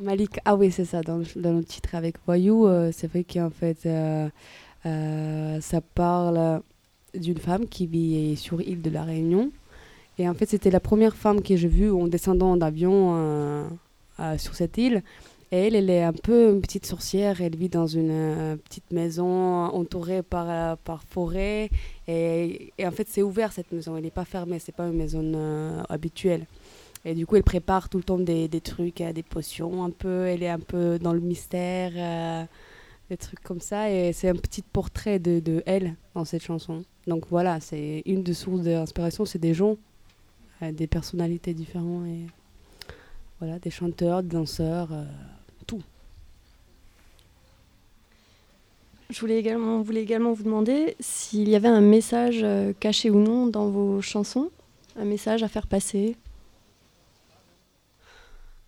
Malik, 0.02 0.40
ah 0.44 0.56
oui, 0.56 0.73
c'est 0.73 0.85
ça, 0.85 1.00
dans 1.00 1.18
le, 1.18 1.62
titre 1.62 1.94
avec 1.94 2.16
Voyou, 2.26 2.66
euh, 2.66 2.90
c'est 2.92 3.06
vrai 3.06 3.25
qu'en 3.25 3.50
fait, 3.50 3.87
euh, 3.87 4.28
euh, 4.85 5.61
ça 5.61 5.80
parle 5.80 6.61
d'une 7.14 7.38
femme 7.38 7.66
qui 7.66 7.87
vit 7.87 8.37
sur 8.37 8.56
l'île 8.59 8.82
de 8.82 8.90
la 8.90 9.04
Réunion. 9.04 9.52
Et 10.18 10.28
en 10.28 10.35
fait, 10.35 10.47
c'était 10.47 10.71
la 10.71 10.80
première 10.80 11.14
femme 11.14 11.40
que 11.40 11.56
j'ai 11.56 11.68
vue 11.68 11.90
en 11.90 12.09
descendant 12.09 12.56
d'avion 12.56 13.68
sur 14.38 14.54
cette 14.54 14.76
île. 14.76 15.02
Et 15.52 15.66
elle, 15.66 15.75
elle 15.75 15.90
est 15.90 16.02
un 16.02 16.12
peu 16.12 16.50
une 16.50 16.61
petite 16.61 16.87
sorcière. 16.87 17.40
Elle 17.40 17.56
vit 17.56 17.68
dans 17.68 17.87
une 17.87 18.59
petite 18.64 18.90
maison 18.90 19.66
entourée 19.66 20.23
par, 20.23 20.76
par 20.78 21.02
forêt. 21.04 21.71
Et, 22.09 22.73
en 22.82 22.90
fait, 22.90 23.06
c'est 23.09 23.23
ouvert 23.23 23.52
cette 23.52 23.73
maison. 23.73 23.97
Elle 23.97 24.04
n'est 24.04 24.11
pas 24.11 24.25
fermée. 24.25 24.59
C'est 24.59 24.75
pas 24.75 24.87
une 24.87 24.97
maison 24.97 25.85
habituelle. 25.88 26.47
Et 27.04 27.14
du 27.14 27.26
coup, 27.26 27.37
elle 27.37 27.42
prépare 27.42 27.88
tout 27.88 27.99
le 27.99 28.04
temps 28.04 28.18
des, 28.18 28.49
des 28.49 28.61
trucs, 28.61 29.00
euh, 29.00 29.12
des 29.12 29.23
potions 29.25 29.85
un 29.85 29.90
peu. 29.90 30.26
Elle 30.26 30.42
est 30.42 30.49
un 30.49 30.61
peu 30.61 30.99
dans 30.99 31.12
le 31.12 31.21
mystère, 31.21 31.92
euh, 31.97 32.44
des 33.11 33.16
trucs 33.16 33.40
comme 33.40 33.61
ça. 33.61 33.90
Et 33.90 34.12
c'est 34.12 34.28
un 34.28 34.37
petit 34.37 34.62
portrait 34.62 35.18
de, 35.18 35.40
de 35.40 35.62
elle 35.66 35.97
dans 36.14 36.25
cette 36.25 36.42
chanson. 36.42 36.85
Donc 37.06 37.26
voilà, 37.28 37.59
c'est 37.59 38.02
une 38.06 38.23
des 38.23 38.35
sources 38.35 38.62
d'inspiration, 38.62 39.25
c'est 39.25 39.40
des 39.40 39.54
gens, 39.54 39.76
euh, 40.62 40.71
des 40.71 40.87
personnalités 40.87 41.54
différentes. 41.54 42.06
Et 42.06 42.26
voilà, 43.40 43.59
des 43.59 43.71
chanteurs, 43.71 44.23
des 44.23 44.28
danseurs, 44.28 44.90
tout. 45.66 45.82
Je 49.11 49.18
voulais 49.18 49.38
également, 49.38 49.82
voulais 49.82 50.02
également 50.02 50.32
vous 50.32 50.44
demander 50.44 50.94
s'il 51.00 51.49
y 51.49 51.56
avait 51.56 51.66
un 51.68 51.80
message 51.80 52.47
caché 52.78 53.11
ou 53.11 53.18
non 53.18 53.49
dans 53.49 53.68
vos 53.68 54.00
chansons, 54.00 54.50
un 54.97 55.04
message 55.04 55.42
à 55.42 55.49
faire 55.49 55.66
passer. 55.66 56.16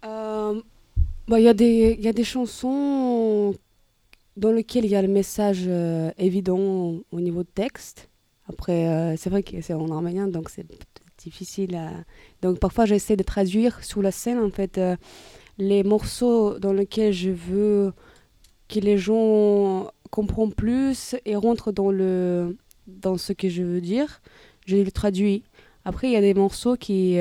Euh, 0.05 0.61
bah, 1.29 1.41
Il 1.41 1.45
y, 1.45 1.65
il 1.65 2.01
y 2.01 2.09
a 2.09 2.13
des 2.13 2.25
chansons 2.25 3.55
dans 4.37 4.51
lesquelles 4.51 4.85
il 4.85 4.91
y 4.91 4.97
a 4.97 5.03
le 5.03 5.09
message 5.09 5.65
euh, 5.67 6.11
évident 6.19 6.97
au 7.11 7.21
niveau 7.21 7.43
de 7.43 7.49
texte. 7.55 8.11
Après, 8.49 8.89
euh, 8.89 9.17
c'est 9.17 9.31
vrai 9.31 9.43
que 9.43 9.61
c'est 9.61 9.75
en 9.75 9.91
arménien, 9.91 10.29
donc 10.29 10.51
c'est 10.51 10.67
difficile. 11.19 11.81
Donc 12.43 12.59
parfois, 12.59 12.85
j'essaie 12.85 13.17
de 13.17 13.23
traduire 13.23 13.83
sur 13.83 14.03
la 14.03 14.11
scène, 14.11 14.39
en 14.39 14.51
fait, 14.51 14.79
les 15.57 15.83
morceaux 15.83 16.59
dans 16.59 16.73
lesquels 16.75 17.13
je 17.13 17.31
veux 17.31 17.93
que 18.69 18.81
les 18.81 18.99
gens 18.99 19.91
comprennent 20.11 20.53
plus 20.53 21.17
et 21.25 21.37
rentrent 21.37 21.73
dans, 21.73 21.91
le, 21.91 22.57
dans 22.87 23.17
ce 23.17 23.33
que 23.33 23.49
je 23.49 23.63
veux 23.63 23.81
dire. 23.81 24.21
Je 24.67 24.77
le 24.77 24.91
traduis. 24.91 25.45
Après, 25.87 26.09
il 26.09 26.13
y 26.13 26.17
a 26.17 26.21
des 26.21 26.35
morceaux 26.35 26.77
qui... 26.77 27.19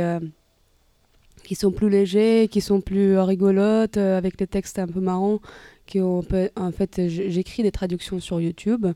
qui 1.43 1.55
sont 1.55 1.71
plus 1.71 1.89
légers, 1.89 2.47
qui 2.49 2.61
sont 2.61 2.81
plus 2.81 3.15
euh, 3.15 3.23
rigolotes, 3.23 3.97
euh, 3.97 4.17
avec 4.17 4.37
des 4.37 4.47
textes 4.47 4.79
un 4.79 4.87
peu 4.87 4.99
marrants. 4.99 5.39
Qui 5.85 5.99
ont, 5.99 6.23
en 6.55 6.71
fait, 6.71 7.01
j'écris 7.07 7.61
des 7.61 7.71
traductions 7.71 8.21
sur 8.21 8.39
YouTube, 8.39 8.87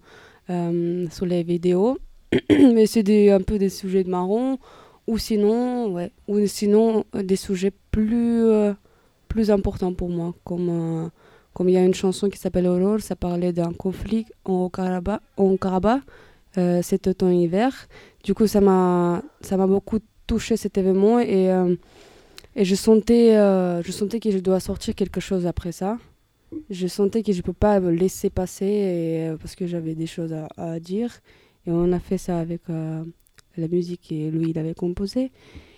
euh, 0.49 1.05
sur 1.11 1.25
les 1.25 1.43
vidéos, 1.43 1.97
mais 2.49 2.85
c'est 2.85 3.29
un 3.29 3.41
peu 3.41 3.59
des 3.59 3.67
sujets 3.67 4.05
de 4.05 4.57
ou 5.05 5.17
sinon, 5.17 6.09
ou 6.29 6.47
sinon 6.47 7.03
des 7.13 7.35
sujets 7.35 7.73
plus, 7.91 8.45
plus 9.27 9.51
importants 9.51 9.93
pour 9.93 10.09
moi, 10.09 10.33
comme 10.45 11.11
comme 11.53 11.69
il 11.69 11.73
y 11.73 11.77
a 11.77 11.83
une 11.83 11.93
chanson 11.93 12.29
qui 12.29 12.37
s'appelle 12.37 12.67
Aurore, 12.67 13.01
ça 13.01 13.15
parlait 13.17 13.51
d'un 13.51 13.73
conflit 13.73 14.25
en 14.45 14.69
Karabakh, 14.69 15.21
en 15.35 15.57
Karabakh 15.57 16.03
cet 16.55 17.07
automne-hiver. 17.07 17.73
Du 18.23 18.33
coup, 18.33 18.47
ça 18.47 18.61
m'a 18.61 19.21
beaucoup 19.67 19.99
touché 20.25 20.55
cet 20.55 20.77
événement 20.77 21.19
et 21.19 21.49
et 22.57 22.65
je 22.65 22.73
sentais, 22.73 23.37
euh, 23.37 23.83
je 23.83 23.91
sentais 23.91 24.19
que 24.19 24.31
je 24.31 24.39
dois 24.39 24.59
sortir 24.59 24.95
quelque 24.95 25.21
chose 25.21 25.45
après 25.45 25.71
ça. 25.71 25.99
Je 26.71 26.87
sentais 26.87 27.21
que 27.21 27.31
je 27.31 27.37
ne 27.37 27.43
peux 27.43 27.53
pas 27.53 27.79
me 27.79 27.91
laisser 27.91 28.31
passer 28.31 29.29
euh, 29.29 29.37
parce 29.37 29.53
que 29.55 29.67
j'avais 29.67 29.93
des 29.93 30.07
choses 30.07 30.33
à, 30.57 30.79
dire. 30.79 31.19
Et 31.67 31.71
on 31.71 31.91
a 31.91 31.99
fait 31.99 32.17
ça 32.17 32.39
avec 32.39 32.61
euh, 32.71 33.03
la 33.57 33.67
musique 33.67 34.11
et 34.11 34.31
lui, 34.31 34.49
il 34.49 34.57
avait 34.57 34.73
composé. 34.73 35.31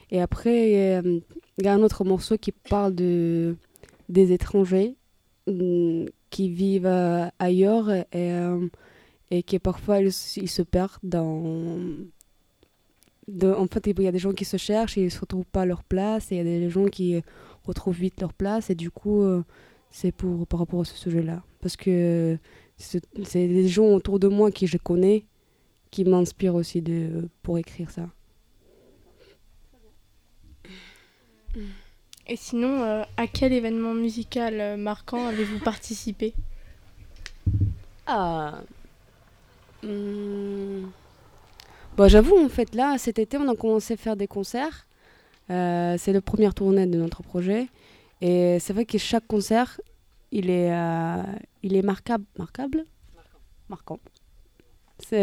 Et 0.10 0.22
après, 0.22 1.02
il 1.04 1.66
y 1.66 1.68
a 1.68 1.74
un 1.74 1.84
autre 1.84 2.06
morceau 2.06 2.38
qui 2.38 2.54
parle 2.54 2.96
de, 2.96 3.58
des 4.08 4.32
étrangers 4.32 4.96
mm, 5.48 6.06
qui 6.30 6.50
vivent 6.50 7.30
ailleurs 7.40 7.90
et, 7.92 8.32
et 9.32 9.44
qui 9.44 9.60
parfois 9.60 10.00
ils 10.00 10.14
se 10.14 10.62
perdent 10.62 10.98
dans, 11.04 11.90
de- 13.30 13.54
en 13.54 13.68
fait, 13.68 13.88
il 13.88 14.02
y 14.02 14.08
a 14.08 14.12
des 14.12 14.20
gens 14.20 14.34
qui 14.34 14.46
se 14.46 14.58
cherchent 14.58 14.98
et 14.98 15.02
ils 15.02 15.06
ne 15.06 15.10
se 15.10 15.20
retrouvent 15.20 15.46
pas 15.46 15.62
à 15.62 15.66
leur 15.66 15.84
place, 15.84 16.32
et 16.32 16.36
il 16.36 16.38
y 16.38 16.42
a 16.42 16.44
des 16.44 16.70
gens 16.70 16.86
qui 16.86 17.22
retrouvent 17.66 17.96
vite 17.98 18.20
leur 18.22 18.34
place, 18.34 18.70
et 18.70 18.76
du 18.76 18.92
coup, 18.92 19.22
euh, 19.22 19.44
c'est 19.92 20.12
pour 20.12 20.46
par 20.48 20.60
rapport 20.60 20.82
à 20.82 20.86
ce 20.86 20.96
sujet-là. 20.96 21.44
Parce 21.62 21.76
que 21.76 22.38
c'est 22.78 23.04
c'est 23.24 23.48
des 23.48 23.68
gens 23.68 23.88
autour 23.88 24.20
de 24.20 24.28
moi 24.28 24.52
qui 24.52 24.68
je 24.68 24.78
connais 24.78 25.26
qui 25.92 26.06
m'inspirent 26.06 26.56
aussi 26.56 26.82
de, 26.82 27.28
pour 27.44 27.58
écrire 27.58 27.90
ça. 27.90 28.08
Et 32.28 32.36
sinon, 32.36 32.84
euh, 32.84 33.04
à 33.18 33.26
quel 33.26 33.54
événement 33.54 33.96
musical 33.96 34.60
euh, 34.60 34.78
marquant 34.78 35.26
avez-vous 35.26 35.58
participé? 35.60 36.36
Ah. 38.06 38.62
Hmm. 39.82 40.86
J'avoue, 42.08 42.38
en 42.38 42.50
fait, 42.50 42.76
là, 42.76 42.98
cet 42.98 43.20
été, 43.20 43.38
on 43.38 43.48
a 43.50 43.56
commencé 43.56 43.96
à 43.96 43.98
faire 43.98 44.16
des 44.16 44.28
concerts. 44.28 44.88
Euh, 45.50 45.96
c'est 45.98 46.14
la 46.14 46.22
première 46.22 46.54
tournée 46.54 46.86
de 46.86 46.98
notre 46.98 47.24
projet. 47.24 47.68
Et 48.22 48.58
c'est 48.60 48.74
vrai 48.74 48.86
que 48.86 48.98
chaque 48.98 49.28
concert, 49.28 49.82
il 50.32 50.50
est, 50.50 50.72
euh, 50.72 51.24
il 51.64 51.76
est 51.76 51.82
marquable. 51.82 52.26
Marquable? 52.38 52.86
Marquant. 53.68 54.00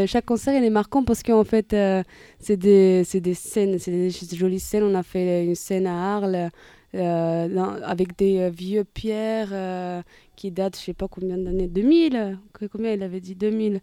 Chaque 0.06 0.24
concert, 0.24 0.54
il 0.54 0.64
est 0.64 0.70
marquant 0.70 1.04
parce 1.04 1.22
qu'en 1.22 1.44
fait, 1.44 1.74
euh, 1.74 2.02
c'est 2.38 2.56
des, 2.56 3.04
des 3.14 3.34
scènes, 3.34 3.78
c'est 3.78 3.90
des, 3.90 4.10
jolies 4.10 4.60
scènes. 4.60 4.84
On 4.84 4.94
a 4.94 5.02
fait 5.02 5.44
une 5.44 5.54
scène 5.54 5.86
à 5.86 6.16
Arles 6.16 6.50
avec 6.94 8.16
des 8.16 8.48
vieux 8.48 8.84
pierres 8.84 10.02
qui 10.34 10.50
datent, 10.50 10.78
je 10.78 10.82
sais 10.82 10.94
pas 10.94 11.08
combien 11.08 11.36
d'années, 11.36 11.68
2000 11.68 12.38
que- 12.54 12.64
Combien 12.66 12.92
il 12.92 13.02
avait 13.02 13.20
dit? 13.20 13.34
2000 13.34 13.82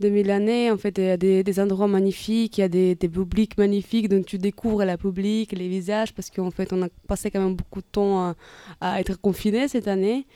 2000 0.00 0.30
années, 0.30 0.70
en 0.70 0.76
fait, 0.76 0.98
il 0.98 1.04
y 1.04 1.08
a 1.10 1.16
des, 1.16 1.44
des 1.44 1.60
endroits 1.60 1.86
magnifiques, 1.86 2.58
il 2.58 2.62
y 2.62 2.64
a 2.64 2.68
des, 2.68 2.94
des 2.94 3.08
publics 3.08 3.56
magnifiques, 3.58 4.08
donc 4.08 4.26
tu 4.26 4.38
découvres 4.38 4.84
la 4.84 4.96
public, 4.98 5.52
les 5.52 5.68
visages, 5.68 6.12
parce 6.14 6.30
qu'en 6.30 6.50
fait, 6.50 6.72
on 6.72 6.82
a 6.82 6.88
passé 7.06 7.30
quand 7.30 7.40
même 7.40 7.54
beaucoup 7.54 7.80
de 7.80 7.86
temps 7.90 8.20
à, 8.28 8.34
à 8.80 9.00
être 9.00 9.20
confinés 9.20 9.68
cette 9.68 9.86
année. 9.88 10.26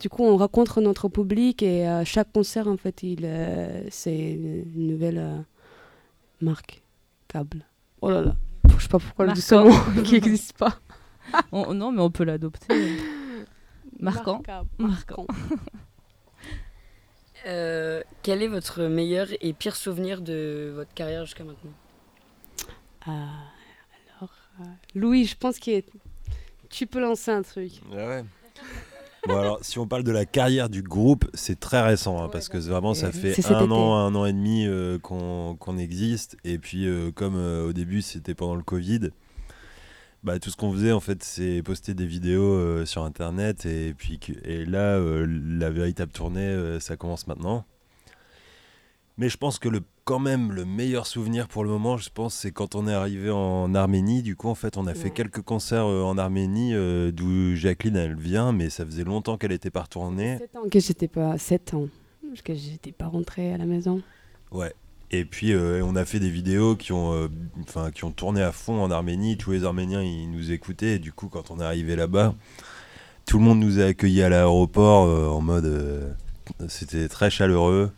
Du 0.00 0.08
coup, 0.08 0.22
on 0.22 0.36
rencontre 0.36 0.80
notre 0.80 1.08
public 1.08 1.62
et 1.64 1.88
euh, 1.88 2.04
chaque 2.04 2.30
concert, 2.32 2.68
en 2.68 2.76
fait, 2.76 3.02
il, 3.02 3.20
euh, 3.24 3.82
c'est 3.90 4.16
une 4.32 4.86
nouvelle 4.86 5.18
euh, 5.18 5.38
marque 6.40 6.80
câble. 7.26 7.64
Oh 8.00 8.10
là 8.10 8.22
là, 8.22 8.36
je 8.76 8.82
sais 8.82 8.88
pas 8.88 9.00
pourquoi 9.00 9.26
le 9.26 9.32
mot 9.64 10.02
qui 10.04 10.12
n'existe 10.14 10.56
pas. 10.56 10.78
On- 11.50 11.74
non, 11.74 11.90
mais 11.90 12.00
on 12.00 12.10
peut 12.10 12.22
l'adopter. 12.24 12.68
Marquant. 14.00 14.40
Marquant. 14.78 15.26
Euh, 17.46 18.02
quel 18.22 18.42
est 18.42 18.48
votre 18.48 18.84
meilleur 18.84 19.28
et 19.40 19.52
pire 19.52 19.76
souvenir 19.76 20.20
de 20.20 20.72
votre 20.74 20.92
carrière 20.94 21.24
jusqu'à 21.24 21.44
maintenant? 21.44 21.72
Ah, 23.06 23.28
alors, 24.18 24.34
euh, 24.60 24.64
Louis, 24.94 25.24
je 25.24 25.36
pense 25.36 25.58
que 25.58 25.82
tu 26.68 26.86
peux 26.86 27.00
lancer 27.00 27.30
un 27.30 27.42
truc. 27.42 27.72
ouais. 27.92 28.24
Bon 29.26 29.36
alors, 29.36 29.58
si 29.62 29.78
on 29.78 29.86
parle 29.86 30.04
de 30.04 30.12
la 30.12 30.24
carrière 30.24 30.68
du 30.68 30.82
groupe, 30.82 31.28
c'est 31.34 31.58
très 31.58 31.82
récent, 31.82 32.22
hein, 32.22 32.28
parce 32.30 32.48
que 32.48 32.56
vraiment 32.58 32.94
ça 32.94 33.12
fait 33.12 33.44
un 33.50 33.70
an, 33.70 33.94
un 33.94 34.14
an 34.14 34.24
et 34.24 34.32
demi 34.32 34.64
euh, 34.66 34.98
qu'on 34.98 35.56
qu'on 35.58 35.76
existe. 35.76 36.36
Et 36.44 36.58
puis 36.58 36.86
euh, 36.86 37.10
comme 37.10 37.36
euh, 37.36 37.68
au 37.68 37.72
début 37.72 38.00
c'était 38.00 38.34
pendant 38.34 38.54
le 38.54 38.62
Covid, 38.62 39.10
bah, 40.24 40.38
tout 40.38 40.50
ce 40.50 40.56
qu'on 40.56 40.72
faisait 40.72 40.92
en 40.92 41.00
fait 41.00 41.22
c'est 41.22 41.62
poster 41.62 41.94
des 41.94 42.06
vidéos 42.06 42.52
euh, 42.54 42.84
sur 42.84 43.04
Internet. 43.04 43.66
Et, 43.66 43.94
puis 43.94 44.18
et 44.44 44.64
là, 44.64 44.96
euh, 44.96 45.26
la 45.26 45.70
véritable 45.70 46.12
tournée, 46.12 46.40
euh, 46.40 46.80
ça 46.80 46.96
commence 46.96 47.26
maintenant. 47.26 47.64
Mais 49.16 49.28
je 49.28 49.36
pense 49.36 49.58
que 49.58 49.68
le, 49.68 49.80
quand 50.04 50.20
même 50.20 50.52
le 50.52 50.64
meilleur 50.64 51.06
souvenir 51.06 51.48
pour 51.48 51.64
le 51.64 51.70
moment, 51.70 51.96
je 51.96 52.08
pense, 52.08 52.34
c'est 52.34 52.52
quand 52.52 52.76
on 52.76 52.86
est 52.86 52.92
arrivé 52.92 53.30
en 53.30 53.74
Arménie. 53.74 54.22
Du 54.22 54.36
coup, 54.36 54.48
en 54.48 54.54
fait, 54.54 54.76
on 54.76 54.86
a 54.86 54.94
fait 54.94 55.10
quelques 55.10 55.42
concerts 55.42 55.86
en 55.86 56.16
Arménie, 56.16 56.72
d'où 57.12 57.56
Jacqueline, 57.56 57.96
elle 57.96 58.14
vient, 58.14 58.52
mais 58.52 58.70
ça 58.70 58.86
faisait 58.86 59.02
longtemps 59.02 59.36
qu'elle 59.36 59.50
était 59.50 59.72
pas 59.72 59.82
retournée. 59.82 60.38
7 60.38 60.56
ans 60.56 60.68
que 60.70 60.78
j'étais 60.78 61.08
pas 61.08 61.36
7 61.36 61.74
ans 61.74 61.88
que 62.44 62.54
j'étais 62.54 62.92
pas 62.92 63.06
rentrée 63.06 63.52
à 63.52 63.58
la 63.58 63.66
maison. 63.66 64.02
Ouais. 64.52 64.72
Et 65.10 65.24
puis, 65.24 65.52
euh, 65.52 65.82
on 65.84 65.96
a 65.96 66.04
fait 66.04 66.20
des 66.20 66.28
vidéos 66.28 66.76
qui 66.76 66.92
ont, 66.92 67.14
euh, 67.14 67.90
qui 67.94 68.04
ont 68.04 68.10
tourné 68.10 68.42
à 68.42 68.52
fond 68.52 68.82
en 68.82 68.90
Arménie. 68.90 69.38
Tous 69.38 69.52
les 69.52 69.64
Arméniens, 69.64 70.02
ils 70.02 70.30
nous 70.30 70.52
écoutaient. 70.52 70.96
Et 70.96 70.98
du 70.98 71.12
coup, 71.12 71.28
quand 71.28 71.50
on 71.50 71.60
est 71.60 71.64
arrivé 71.64 71.96
là-bas, 71.96 72.34
tout 73.26 73.38
le 73.38 73.44
monde 73.44 73.60
nous 73.60 73.80
a 73.80 73.84
accueillis 73.84 74.22
à 74.22 74.28
l'aéroport 74.28 75.06
euh, 75.06 75.28
en 75.28 75.40
mode. 75.40 76.14
C'était 76.68 77.08
très 77.08 77.30
chaleureux. 77.30 77.90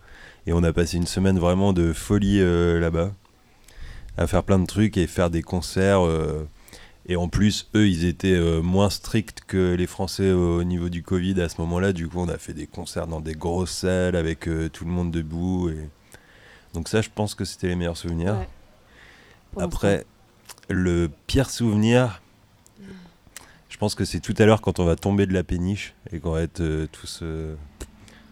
Et 0.46 0.52
on 0.52 0.62
a 0.62 0.72
passé 0.72 0.96
une 0.96 1.06
semaine 1.06 1.38
vraiment 1.38 1.72
de 1.72 1.92
folie 1.92 2.40
là-bas. 2.80 3.12
À 4.16 4.26
faire 4.26 4.42
plein 4.42 4.58
de 4.58 4.66
trucs 4.66 4.96
et 4.96 5.06
faire 5.06 5.30
des 5.30 5.42
concerts. 5.42 6.00
et 7.06 7.16
en 7.16 7.28
plus, 7.28 7.68
eux, 7.76 7.88
ils 7.88 8.04
étaient 8.06 8.40
moins 8.62 8.90
stricts 8.90 9.42
que 9.46 9.74
les 9.74 9.86
Français 9.86 10.32
au 10.32 10.64
niveau 10.64 10.88
du 10.88 11.02
Covid 11.02 11.40
à 11.40 11.48
ce 11.48 11.60
moment-là. 11.60 11.92
Du 11.92 12.08
coup, 12.08 12.18
on 12.18 12.28
a 12.28 12.38
fait 12.38 12.54
des 12.54 12.66
concerts 12.66 13.06
dans 13.06 13.20
des 13.20 13.34
grosses 13.34 13.70
salles 13.70 14.16
avec 14.16 14.48
tout 14.72 14.84
le 14.84 14.90
monde 14.90 15.12
debout. 15.12 15.70
Donc 16.74 16.88
ça, 16.88 17.00
je 17.02 17.08
pense 17.14 17.34
que 17.34 17.44
c'était 17.44 17.68
les 17.68 17.76
meilleurs 17.76 17.96
souvenirs. 17.96 18.36
Ouais. 19.56 19.62
Après, 19.64 20.04
le 20.68 21.10
pire 21.26 21.50
souvenir, 21.50 22.20
je 23.68 23.76
pense 23.76 23.94
que 23.94 24.04
c'est 24.04 24.20
tout 24.20 24.34
à 24.38 24.44
l'heure 24.46 24.60
quand 24.60 24.78
on 24.78 24.84
va 24.84 24.94
tomber 24.96 25.26
de 25.26 25.32
la 25.32 25.42
péniche 25.42 25.94
et 26.12 26.20
qu'on 26.20 26.32
va 26.32 26.42
être 26.42 26.60
euh, 26.60 26.86
tous. 26.92 27.20
euh, 27.22 27.54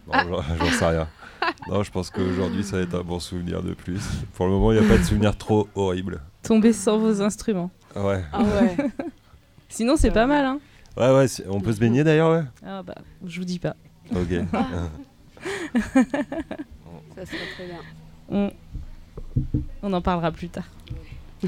Non, 0.07 0.13
Ah. 0.13 0.43
j'en- 0.57 0.71
sais 0.71 0.85
rien. 0.85 1.07
Non, 1.67 1.83
je 1.83 1.91
pense 1.91 2.09
qu'aujourd'hui 2.09 2.63
ça 2.63 2.77
va 2.77 2.83
être 2.83 2.95
un 2.95 3.03
bon 3.03 3.19
souvenir 3.19 3.61
de 3.63 3.73
plus. 3.73 4.01
Pour 4.33 4.45
le 4.45 4.51
moment, 4.51 4.71
il 4.71 4.79
n'y 4.79 4.85
a 4.85 4.89
pas 4.89 4.97
de 4.97 5.03
souvenir 5.03 5.37
trop 5.37 5.67
horrible. 5.75 6.21
Tomber 6.43 6.73
sans 6.73 6.97
vos 6.97 7.21
instruments. 7.21 7.71
Ouais. 7.95 8.23
Ah 8.31 8.43
ouais. 8.43 8.77
Sinon, 9.69 9.95
c'est 9.97 10.11
pas 10.11 10.25
mal, 10.27 10.45
hein 10.45 10.59
Ouais, 10.97 11.11
ouais, 11.13 11.25
on 11.47 11.59
peut 11.61 11.71
se 11.73 11.79
baigner 11.79 12.03
d'ailleurs, 12.03 12.31
ouais. 12.31 12.43
Ah 12.65 12.81
bah, 12.83 12.95
je 13.25 13.39
vous 13.39 13.45
dis 13.45 13.59
pas. 13.59 13.75
Ok. 14.15 14.29
Ça 17.15 17.25
serait 17.25 17.37
très 17.55 17.65
bien. 17.67 17.79
On, 18.29 18.51
on 19.81 19.93
en 19.93 20.01
parlera 20.01 20.31
plus 20.31 20.49
tard. 20.49 20.67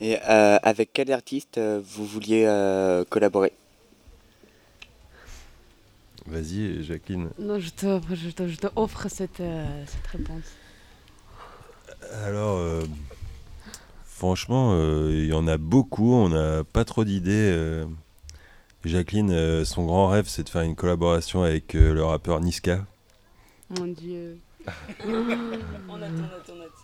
Et 0.00 0.18
euh, 0.28 0.58
avec 0.62 0.90
quel 0.92 1.10
artiste 1.10 1.56
euh, 1.58 1.80
vous 1.82 2.04
vouliez 2.04 2.44
euh, 2.46 3.04
collaborer? 3.08 3.52
Vas-y, 6.26 6.82
Jacqueline. 6.84 7.30
Non, 7.38 7.58
je 7.58 7.70
te, 7.70 8.00
je 8.12 8.30
te, 8.30 8.46
je 8.48 8.56
te 8.56 8.66
offre 8.76 9.08
cette, 9.08 9.40
euh, 9.40 9.84
cette 9.86 10.06
réponse. 10.08 10.42
Alors, 12.24 12.58
euh, 12.58 12.84
franchement, 14.04 14.72
euh, 14.74 15.10
il 15.12 15.26
y 15.26 15.32
en 15.32 15.46
a 15.48 15.56
beaucoup, 15.56 16.12
on 16.12 16.28
n'a 16.28 16.62
pas 16.64 16.84
trop 16.84 17.04
d'idées. 17.04 17.50
euh. 17.54 17.86
Jacqueline, 18.84 19.30
euh, 19.30 19.64
son 19.64 19.84
grand 19.86 20.08
rêve, 20.08 20.26
c'est 20.28 20.42
de 20.44 20.48
faire 20.48 20.62
une 20.62 20.76
collaboration 20.76 21.42
avec 21.42 21.74
euh, 21.74 21.94
le 21.94 22.04
rappeur 22.04 22.40
Niska. 22.40 22.84
Mon 23.70 23.86
Dieu. 23.86 24.38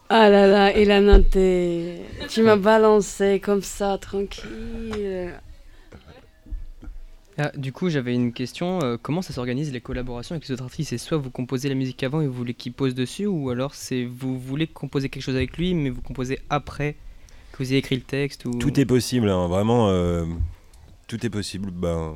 Ah 0.09 0.29
là 0.29 0.47
là, 0.47 0.77
il 0.77 0.91
a 0.91 1.01
noté. 1.01 2.03
Tu 2.29 2.43
m'as 2.43 2.57
balancé 2.57 3.41
comme 3.41 3.63
ça, 3.63 3.99
tranquille. 3.99 5.33
Ah, 7.39 7.51
du 7.57 7.73
coup, 7.73 7.89
j'avais 7.89 8.15
une 8.15 8.33
question. 8.33 8.81
euh, 8.83 8.99
comment 9.01 9.23
ça 9.23 9.33
s'organise 9.33 9.73
les 9.73 9.81
collaborations 9.81 10.35
avec 10.35 10.47
les 10.47 10.53
autres 10.53 10.65
artistes? 10.65 10.91
C'est 10.91 10.99
soit 10.99 11.17
vous 11.17 11.31
composez 11.31 11.69
la 11.71 11.75
musique 11.75 12.03
avant 12.03 12.21
et 12.21 12.27
vous 12.27 12.35
voulez 12.35 12.53
qu'il 12.53 12.75
pose 12.75 12.95
dessus, 12.95 13.27
ou 13.27 13.49
alors 13.49 13.75
c'est 13.75 14.05
vous 14.05 14.39
voulez 14.39 14.67
composer 14.67 15.09
quelque 15.09 15.23
chose 15.23 15.37
avec 15.37 15.57
lui, 15.57 15.73
mais 15.75 15.89
vous 15.89 16.03
composez 16.03 16.41
après 16.51 16.95
que 17.53 17.59
vous 17.59 17.71
ayez 17.71 17.79
écrit 17.79 17.97
le 17.97 18.03
texte 18.03 18.45
ou... 18.45 18.51
Tout 18.59 18.79
est 18.79 18.85
possible, 18.85 19.31
hein, 19.31 19.49
vraiment, 19.49 19.89
euh, 19.89 20.27
tout 21.09 21.25
est 21.25 21.31
possible. 21.31 21.71
Ben, 21.71 22.15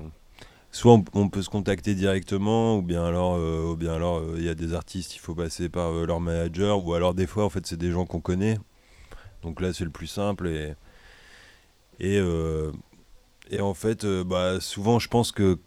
soit 0.77 1.01
on, 1.15 1.29
peut 1.31 1.41
se 1.41 1.49
contacter 1.49 1.95
directement, 1.95 2.77
ou 2.77 2.83
bien 2.83 3.03
alors, 3.03 3.37
euh, 3.37 3.73
ou 3.73 3.77
bien 3.77 3.95
alors, 3.95 4.19
euh, 4.19 4.35
il 4.37 4.45
y 4.45 4.49
a 4.51 4.55
des 4.55 4.75
artistes, 4.75 5.17
il 5.17 5.21
faut 5.21 5.35
passer 5.35 5.71
par 5.71 5.91
euh, 5.91 6.05
leur 6.05 6.21
manager, 6.21 6.85
ou 6.85 6.93
alors 6.93 7.15
des 7.15 7.27
fois, 7.27 7.47
en 7.47 7.49
fait, 7.49 7.67
c'est 7.67 7.79
des 7.79 7.91
gens 7.91 8.05
qu'on 8.05 8.21
connaît. 8.21 8.59
Donc 9.43 9.63
là, 9.63 9.73
c'est 9.73 9.85
le 9.85 9.91
plus 9.91 10.07
simple 10.07 10.49
et 10.49 10.75
et 11.99 12.21
et 13.51 13.61
en 13.61 13.75
fait, 13.75 14.05
bah, 14.05 14.61
souvent, 14.61 14.99
je 14.99 15.09
pense 15.09 15.33
que 15.33 15.59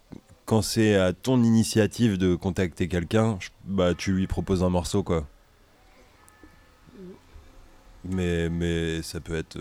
quand 0.46 0.62
c'est 0.62 0.96
à 0.96 1.14
ton 1.14 1.44
initiative 1.44 2.18
de 2.18 2.36
contacter 2.36 2.88
quelqu'un, 2.88 3.40
bah, 3.66 3.96
tu 3.96 4.14
lui 4.14 4.28
proposes 4.28 4.64
un 4.64 4.70
morceau, 4.70 5.02
quoi. 5.04 5.28
Mais, 8.06 8.50
mais 8.50 9.02
ça 9.02 9.20
peut 9.20 9.36
être. 9.36 9.58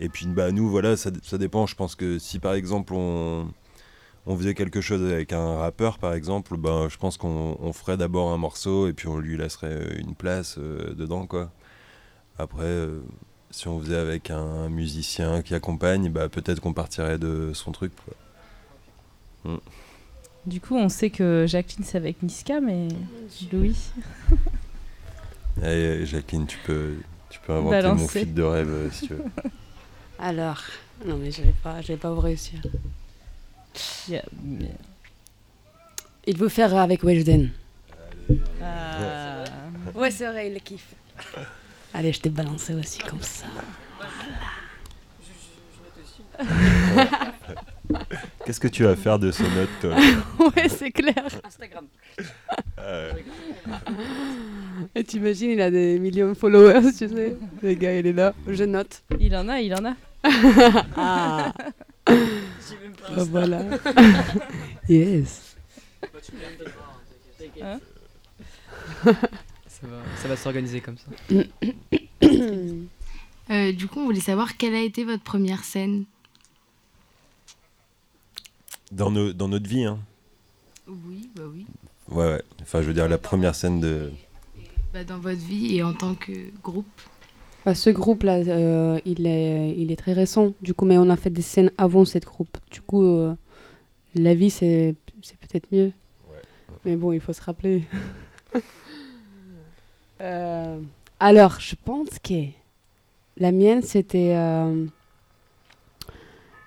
Euh, 0.00 0.04
Et 0.04 0.08
puis, 0.08 0.26
bah, 0.26 0.52
nous, 0.52 0.68
voilà, 0.68 0.96
ça, 0.96 1.10
ça 1.22 1.38
dépend. 1.38 1.66
Je 1.66 1.74
pense 1.74 1.94
que 1.94 2.18
si 2.18 2.38
par 2.38 2.54
exemple 2.54 2.94
on, 2.94 3.48
on 4.26 4.36
faisait 4.36 4.54
quelque 4.54 4.80
chose 4.80 5.02
avec 5.10 5.32
un 5.32 5.56
rappeur, 5.56 5.98
par 5.98 6.14
exemple, 6.14 6.56
bah, 6.56 6.86
je 6.88 6.96
pense 6.96 7.16
qu'on 7.16 7.56
on 7.60 7.72
ferait 7.72 7.96
d'abord 7.96 8.32
un 8.32 8.36
morceau 8.36 8.88
et 8.88 8.92
puis 8.92 9.08
on 9.08 9.18
lui 9.18 9.36
laisserait 9.36 9.98
une 9.98 10.14
place 10.14 10.56
euh, 10.58 10.94
dedans, 10.94 11.26
quoi. 11.26 11.50
Après, 12.38 12.64
euh, 12.64 13.00
si 13.50 13.68
on 13.68 13.80
faisait 13.80 13.96
avec 13.96 14.30
un 14.30 14.68
musicien 14.68 15.42
qui 15.42 15.54
accompagne, 15.54 16.10
bah, 16.10 16.28
peut-être 16.28 16.60
qu'on 16.60 16.72
partirait 16.72 17.18
de 17.18 17.52
son 17.54 17.72
truc, 17.72 17.92
quoi. 18.04 19.52
Mm. 19.52 19.58
Du 20.46 20.60
coup, 20.60 20.76
on 20.76 20.88
sait 20.88 21.10
que 21.10 21.44
Jacqueline, 21.46 21.84
c'est 21.84 21.98
avec 21.98 22.22
Niska, 22.22 22.60
mais 22.60 22.88
Louis. 23.52 23.76
Allez, 25.62 26.06
Jacqueline, 26.06 26.46
tu 26.46 26.58
peux, 26.64 26.94
tu 27.28 27.40
peux 27.40 27.52
inventer 27.52 27.76
mon 27.76 27.82
Balancer. 27.82 28.20
feat 28.20 28.34
de 28.34 28.42
rêve 28.42 28.70
euh, 28.70 28.90
si 28.90 29.08
tu 29.08 29.14
veux. 29.14 29.24
Alors, 30.22 30.60
non 31.06 31.16
mais 31.16 31.30
je 31.30 31.40
vais 31.42 31.54
pas, 31.62 31.80
je 31.80 31.88
vais 31.88 31.96
pas 31.96 32.10
vous 32.10 32.20
réussir. 32.20 32.60
Yeah, 34.08 34.22
Il 36.26 36.36
veut 36.36 36.48
faire 36.50 36.76
avec 36.76 37.02
Weshden. 37.02 37.50
Ah. 38.62 39.44
Ouais, 39.94 40.10
c'est 40.10 40.26
vrai, 40.26 40.48
il 40.48 40.54
le 40.54 40.60
kiffe. 40.60 40.94
Allez, 41.94 42.12
je 42.12 42.20
t'ai 42.20 42.28
balancé 42.30 42.74
aussi 42.74 42.98
comme 42.98 43.22
ça. 43.22 43.46
Qu'est-ce 48.44 48.60
que 48.60 48.68
tu 48.68 48.84
vas 48.84 48.96
faire 48.96 49.18
de 49.18 49.30
ces 49.30 49.42
notes, 49.42 49.68
toi 49.80 49.94
ouais, 50.56 50.68
c'est 50.68 50.90
clair. 50.90 51.14
Instagram. 51.44 51.86
Euh, 52.78 53.12
Et 54.94 55.04
t'imagines, 55.04 55.50
il 55.50 55.60
a 55.60 55.70
des 55.70 55.98
millions 55.98 56.28
de 56.28 56.34
followers, 56.34 56.92
tu 56.96 57.08
sais. 57.08 57.36
Le 57.62 57.74
gars, 57.74 57.96
il 57.98 58.06
est 58.06 58.12
là. 58.12 58.32
Je 58.46 58.64
note. 58.64 59.02
Il 59.18 59.34
en 59.36 59.48
a, 59.48 59.60
il 59.60 59.74
en 59.74 59.84
a. 59.84 59.94
ah. 60.24 61.52
J'ai 62.08 62.76
même 62.82 62.94
pas 62.94 63.14
Bah, 63.16 63.24
voilà. 63.24 63.62
yes. 64.88 65.56
Hein 67.62 67.78
Ça 69.04 69.12
va, 69.86 69.96
ça 70.16 70.28
va 70.28 70.36
s'organiser 70.36 70.80
comme 70.80 70.96
ça. 70.98 71.06
Euh, 73.50 73.72
du 73.72 73.86
coup, 73.88 74.00
on 74.00 74.04
voulait 74.04 74.20
savoir 74.20 74.56
quelle 74.56 74.74
a 74.74 74.80
été 74.82 75.04
votre 75.04 75.22
première 75.24 75.64
scène. 75.64 76.04
dans, 78.92 79.10
nos- 79.10 79.32
dans 79.32 79.48
notre 79.48 79.68
vie, 79.68 79.84
hein. 79.84 79.98
Oui, 80.86 81.30
bah 81.34 81.42
oui. 81.52 81.66
Ouais, 82.08 82.26
ouais. 82.26 82.42
Enfin, 82.62 82.82
je 82.82 82.86
veux 82.88 82.94
dire, 82.94 83.08
la 83.08 83.18
première 83.18 83.54
scène 83.54 83.80
de. 83.80 84.12
Bah, 84.92 85.04
dans 85.04 85.18
votre 85.18 85.40
vie 85.40 85.76
et 85.76 85.82
en 85.82 85.92
tant 85.94 86.14
que 86.14 86.32
groupe. 86.62 86.86
Bah, 87.66 87.74
ce 87.74 87.90
groupe-là, 87.90 88.36
euh, 88.36 88.98
il, 89.04 89.26
est, 89.26 89.74
il 89.76 89.92
est 89.92 89.96
très 89.96 90.14
récent. 90.14 90.54
Du 90.62 90.72
coup, 90.72 90.86
mais 90.86 90.96
on 90.96 91.10
a 91.10 91.16
fait 91.16 91.30
des 91.30 91.42
scènes 91.42 91.70
avant 91.76 92.04
cette 92.04 92.24
groupe. 92.24 92.56
Du 92.70 92.80
coup, 92.80 93.04
euh, 93.04 93.34
la 94.14 94.34
vie, 94.34 94.50
c'est 94.50 94.96
peut-être 95.40 95.70
mieux. 95.70 95.92
Mais 96.84 96.96
bon, 96.96 97.12
il 97.12 97.20
faut 97.20 97.32
se 97.32 97.42
rappeler. 97.42 97.84
Euh, 100.22 100.78
alors, 101.18 101.60
je 101.60 101.74
pense 101.82 102.18
que 102.22 102.48
la 103.38 103.52
mienne, 103.52 103.80
c'était... 103.80 104.36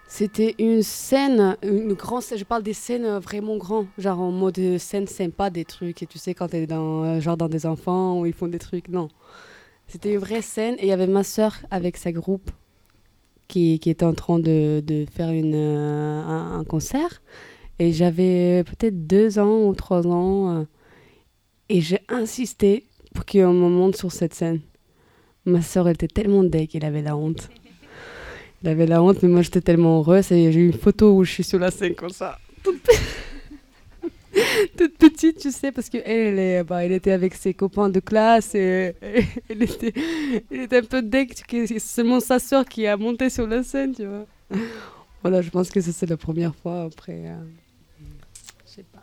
c'était 0.07 0.55
une 0.57 0.81
scène, 0.81 1.55
une 1.61 1.93
grande 1.93 2.23
scène, 2.23 2.39
je 2.39 2.45
parle 2.45 2.63
des 2.63 2.73
scènes 2.73 3.19
vraiment 3.19 3.57
grandes, 3.57 3.85
genre 3.99 4.19
en 4.19 4.31
mode 4.31 4.79
scène 4.79 5.05
sympa, 5.05 5.51
des 5.51 5.65
trucs, 5.65 6.01
et 6.01 6.07
tu 6.07 6.17
sais, 6.17 6.33
quand 6.33 6.47
t'es 6.47 6.65
dans, 6.65 7.19
genre 7.19 7.37
dans 7.37 7.47
des 7.47 7.67
enfants 7.67 8.19
où 8.19 8.25
ils 8.25 8.33
font 8.33 8.47
des 8.47 8.57
trucs, 8.57 8.87
non. 8.87 9.07
C'était 9.93 10.13
une 10.13 10.17
vraie 10.17 10.41
scène, 10.41 10.73
et 10.79 10.85
il 10.85 10.87
y 10.87 10.91
avait 10.91 11.05
ma 11.05 11.23
soeur 11.23 11.55
avec 11.69 11.97
sa 11.97 12.11
groupe 12.11 12.49
qui, 13.47 13.73
était 13.75 14.03
en 14.03 14.15
train 14.15 14.39
de, 14.39 15.05
faire 15.15 15.29
euh, 15.31 16.23
un, 16.57 16.63
concert, 16.63 17.21
et 17.77 17.93
j'avais 17.93 18.63
peut-être 18.63 19.05
deux 19.05 19.37
ans 19.37 19.67
ou 19.67 19.75
trois 19.75 20.07
ans, 20.07 20.49
euh, 20.49 20.63
et 21.69 21.79
j'ai 21.79 21.99
insisté 22.09 22.87
pour 23.13 23.23
qu'on 23.23 23.53
me 23.53 23.69
monte 23.69 23.95
sur 23.95 24.11
cette 24.11 24.33
scène. 24.33 24.61
Ma 25.45 25.61
soeur 25.61 25.87
était 25.87 26.07
tellement 26.07 26.43
deg, 26.43 26.75
elle 26.75 26.85
avait 26.85 27.03
la 27.03 27.15
honte. 27.15 27.51
Elle 28.63 28.71
avait 28.71 28.87
la 28.87 29.03
honte, 29.03 29.21
mais 29.21 29.29
moi 29.29 29.43
j'étais 29.43 29.61
tellement 29.61 29.99
heureuse. 29.99 30.31
Et 30.31 30.51
j'ai 30.51 30.59
eu 30.59 30.67
une 30.69 30.73
photo 30.73 31.13
où 31.13 31.23
je 31.23 31.33
suis 31.33 31.43
sur 31.43 31.59
la 31.59 31.69
scène 31.69 31.93
comme 31.93 32.09
ça. 32.09 32.39
Toute, 34.33 34.71
pe- 34.77 34.83
toute 34.87 34.97
petite, 34.97 35.39
tu 35.39 35.51
sais, 35.51 35.71
parce 35.71 35.89
qu'elle 35.89 36.03
elle, 36.39 36.63
bah, 36.63 36.83
elle 36.83 36.91
était 36.91 37.11
avec 37.11 37.35
ses 37.35 37.53
copains 37.53 37.89
de 37.89 37.99
classe 37.99 38.55
et, 38.55 38.95
elle, 39.49 39.63
était, 39.63 39.93
elle 40.51 40.61
était 40.61 40.77
un 40.77 40.83
peu 40.83 41.01
que 41.47 41.65
C'est 41.67 41.79
seulement 41.79 42.19
sa 42.19 42.39
soeur 42.39 42.65
qui 42.65 42.87
a 42.87 42.97
monté 42.97 43.29
sur 43.29 43.47
la 43.47 43.63
scène, 43.63 43.93
tu 43.95 44.05
vois. 44.05 44.25
Voilà, 45.21 45.41
je 45.41 45.49
pense 45.49 45.69
que 45.69 45.79
ça, 45.79 45.93
c'est 45.93 46.09
la 46.09 46.17
première 46.17 46.53
fois. 46.53 46.81
Après, 46.83 47.13
euh, 47.27 47.37
je 48.65 48.71
sais 48.75 48.83
pas. 48.83 49.01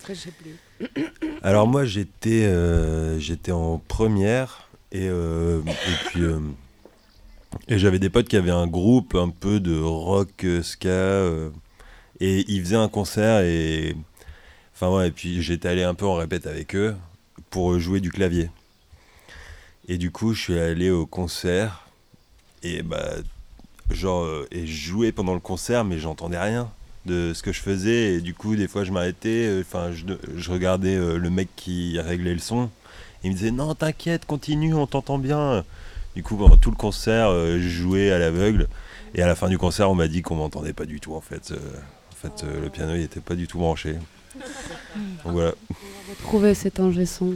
Après, 0.00 0.12
je 0.16 0.20
sais 0.22 0.32
plus. 0.32 1.04
Alors 1.42 1.68
moi 1.68 1.84
j'étais 1.84 2.46
euh, 2.46 3.18
j'étais 3.20 3.52
en 3.52 3.78
première 3.78 4.68
et, 4.90 5.06
euh, 5.08 5.60
et 5.62 6.06
puis 6.08 6.22
et 7.68 7.78
j'avais 7.78 8.00
des 8.00 8.10
potes 8.10 8.26
qui 8.28 8.36
avaient 8.36 8.50
un 8.50 8.66
groupe 8.66 9.14
un 9.14 9.28
peu 9.28 9.60
de 9.60 9.78
rock 9.78 10.44
ska 10.62 11.22
et 12.18 12.44
ils 12.48 12.60
faisaient 12.60 12.74
un 12.76 12.88
concert 12.88 13.42
et 13.42 13.94
enfin 14.76 14.94
ouais 14.94 15.08
et 15.08 15.10
puis 15.10 15.42
j'étais 15.42 15.68
allé 15.68 15.82
un 15.82 15.94
peu 15.94 16.04
en 16.04 16.16
répète 16.16 16.46
avec 16.46 16.76
eux 16.76 16.94
pour 17.48 17.78
jouer 17.78 18.00
du 18.00 18.12
clavier 18.12 18.50
et 19.88 19.96
du 19.96 20.10
coup 20.10 20.34
je 20.34 20.42
suis 20.42 20.58
allé 20.58 20.90
au 20.90 21.06
concert 21.06 21.86
et 22.62 22.82
bah 22.82 23.08
genre 23.90 24.24
euh, 24.24 24.46
et 24.50 24.66
je 24.66 24.88
jouais 24.88 25.12
pendant 25.12 25.32
le 25.32 25.40
concert 25.40 25.84
mais 25.84 25.98
j'entendais 25.98 26.38
rien 26.38 26.70
de 27.06 27.32
ce 27.32 27.42
que 27.42 27.52
je 27.52 27.60
faisais 27.60 28.14
et 28.14 28.20
du 28.20 28.34
coup 28.34 28.54
des 28.54 28.68
fois 28.68 28.84
je 28.84 28.92
m'arrêtais 28.92 29.46
euh, 29.46 29.62
enfin 29.62 29.92
je, 29.92 30.50
regardais 30.50 30.94
euh, 30.94 31.16
le 31.16 31.30
mec 31.30 31.48
qui 31.56 31.98
réglait 31.98 32.34
le 32.34 32.40
son 32.40 32.68
il 33.24 33.30
me 33.30 33.34
disait 33.34 33.52
non 33.52 33.74
t'inquiète 33.74 34.26
continue 34.26 34.74
on 34.74 34.86
t'entend 34.86 35.18
bien 35.18 35.64
du 36.14 36.22
coup 36.22 36.36
pendant 36.36 36.58
tout 36.58 36.70
le 36.70 36.76
concert 36.76 37.30
je 37.32 37.68
jouais 37.68 38.10
à 38.10 38.18
l'aveugle 38.18 38.68
Et 39.14 39.22
à 39.22 39.26
la 39.26 39.34
fin 39.34 39.48
du 39.48 39.56
concert, 39.56 39.90
on 39.90 39.94
m'a 39.94 40.08
dit 40.08 40.20
qu'on 40.20 40.34
m'entendait 40.34 40.74
pas 40.74 40.84
du 40.84 41.00
tout 41.00 41.14
en 41.14 41.22
fait. 41.22 41.54
En 42.12 42.16
fait, 42.16 42.44
le 42.44 42.68
piano 42.68 42.94
il 42.94 43.02
était 43.02 43.20
pas 43.20 43.34
du 43.34 43.46
tout 43.46 43.58
branché. 43.58 43.96
Donc 45.24 45.32
voilà. 45.32 45.54
On 45.70 45.74
va 45.74 46.14
retrouver 46.18 46.54
cet 46.54 46.80
ingé 46.80 47.06
son. 47.06 47.34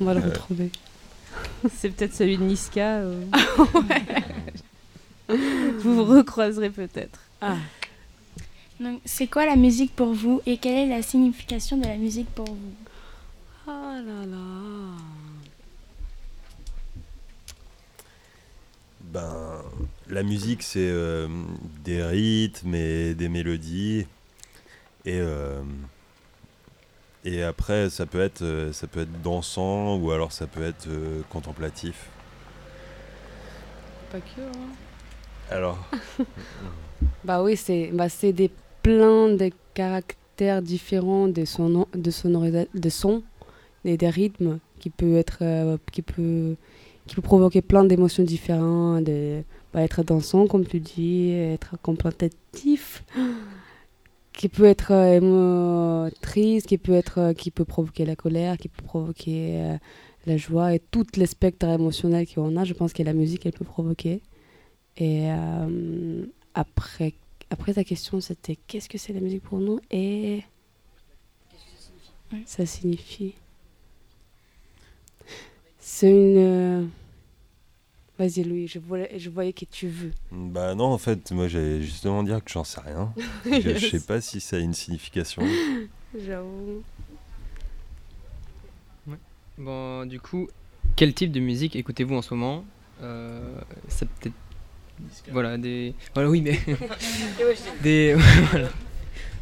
On 0.00 0.04
va 0.04 0.14
le 0.14 0.20
retrouver. 0.20 0.70
C'est 1.74 1.90
peut-être 1.90 2.14
celui 2.14 2.38
de 2.38 2.44
Niska. 2.44 2.98
euh. 2.98 3.24
vous 5.28 5.94
vous 5.94 6.04
recroiserez 6.04 6.70
peut-être. 6.70 7.20
Ah. 7.40 7.56
Donc, 8.80 9.00
c'est 9.04 9.26
quoi 9.28 9.46
la 9.46 9.56
musique 9.56 9.94
pour 9.94 10.12
vous 10.12 10.40
et 10.46 10.56
quelle 10.56 10.76
est 10.76 10.88
la 10.88 11.02
signification 11.02 11.76
de 11.76 11.84
la 11.86 11.96
musique 11.96 12.28
pour 12.34 12.46
vous? 12.46 12.74
Ah 13.66 14.00
là 14.04 14.26
là. 14.26 14.38
Ben, 19.12 19.62
la 20.08 20.22
musique, 20.22 20.62
c'est 20.62 20.80
euh, 20.80 21.28
des 21.84 22.02
rythmes 22.02 22.74
et 22.74 23.14
des 23.14 23.28
mélodies. 23.28 24.06
Et, 25.04 25.20
euh, 25.20 25.62
et 27.24 27.42
après, 27.42 27.90
ça 27.90 28.06
peut, 28.06 28.20
être, 28.20 28.42
euh, 28.42 28.72
ça 28.72 28.86
peut 28.86 29.00
être 29.00 29.22
dansant 29.22 29.96
ou 29.96 30.10
alors 30.10 30.32
ça 30.32 30.46
peut 30.46 30.62
être 30.62 30.88
euh, 30.88 31.22
contemplatif. 31.30 32.08
Pas 34.10 34.18
que. 34.18 34.40
hein. 34.40 34.70
Alors, 35.50 35.78
Bah 37.24 37.42
oui, 37.42 37.56
c'est 37.56 37.90
bah 37.92 38.08
c'est 38.08 38.32
des 38.32 38.50
plein 38.82 39.28
de 39.28 39.50
caractères 39.74 40.62
différents 40.62 41.28
de 41.28 41.44
son 41.44 41.86
de 41.94 42.10
son 42.10 43.22
et 43.84 43.96
des 43.96 44.08
rythmes 44.08 44.58
qui 44.78 44.90
peut 44.90 45.16
être 45.16 45.38
euh, 45.42 45.76
qui 45.92 46.02
peut 46.02 46.56
qui 47.06 47.16
peut 47.16 47.22
provoquer 47.22 47.62
plein 47.62 47.84
d'émotions 47.84 48.22
différentes, 48.22 49.04
de 49.04 49.42
bah, 49.72 49.82
être 49.82 50.02
dansant 50.04 50.46
comme 50.46 50.64
tu 50.64 50.78
dis, 50.80 51.32
être 51.32 51.76
contemplatif, 51.82 53.02
qui 54.32 54.48
peut 54.48 54.64
être 54.64 54.92
euh, 54.92 56.10
triste, 56.20 56.66
qui 56.66 56.78
peut 56.78 56.94
être 56.94 57.18
euh, 57.18 57.32
qui 57.34 57.50
peut 57.50 57.64
provoquer 57.64 58.04
la 58.04 58.16
colère, 58.16 58.56
qui 58.56 58.68
peut 58.68 58.82
provoquer 58.82 59.60
euh, 59.60 59.76
la 60.26 60.36
joie 60.36 60.74
et 60.74 60.78
tout 60.78 61.06
le 61.16 61.26
spectre 61.26 61.66
émotionnel 61.66 62.26
qu'on 62.26 62.56
a, 62.56 62.64
je 62.64 62.72
pense 62.74 62.92
que 62.92 63.02
la 63.02 63.12
musique 63.12 63.46
elle 63.46 63.52
peut 63.52 63.64
provoquer. 63.64 64.22
Et 64.96 65.30
euh, 65.30 66.26
après, 66.54 67.14
après 67.50 67.74
ta 67.74 67.84
question, 67.84 68.20
c'était 68.20 68.56
qu'est-ce 68.66 68.88
que 68.88 68.98
c'est 68.98 69.12
la 69.12 69.20
musique 69.20 69.42
pour 69.42 69.58
nous 69.58 69.80
et 69.90 70.42
ça 72.46 72.64
signifie. 72.64 73.34
C'est 75.78 76.10
une. 76.10 76.88
Vas-y 78.22 78.44
Louis, 78.44 78.68
je 78.68 78.78
voyais, 78.78 79.18
je 79.18 79.30
voyais 79.30 79.52
que 79.52 79.64
tu 79.64 79.88
veux. 79.88 80.12
bah 80.30 80.76
non, 80.76 80.84
en 80.84 80.98
fait, 80.98 81.32
moi 81.32 81.48
j'allais 81.48 81.82
justement 81.82 82.22
dire 82.22 82.44
que 82.44 82.52
j'en 82.52 82.62
sais 82.62 82.80
rien. 82.80 83.12
je, 83.44 83.76
je 83.76 83.86
sais 83.88 83.98
pas 83.98 84.20
si 84.20 84.40
ça 84.40 84.58
a 84.58 84.60
une 84.60 84.74
signification. 84.74 85.42
J'avoue. 86.16 86.84
Bon, 89.58 90.06
du 90.06 90.20
coup, 90.20 90.48
quel 90.94 91.12
type 91.14 91.32
de 91.32 91.40
musique 91.40 91.74
écoutez-vous 91.74 92.14
en 92.14 92.22
ce 92.22 92.32
moment? 92.32 92.64
Euh, 93.02 93.58
C'est 93.88 94.08
peut-être. 94.08 94.36
Voilà, 95.32 95.58
des. 95.58 95.92
Voilà, 96.14 96.30
oui, 96.30 96.42
mais. 96.42 96.60
des. 97.82 98.14
voilà. 98.52 98.68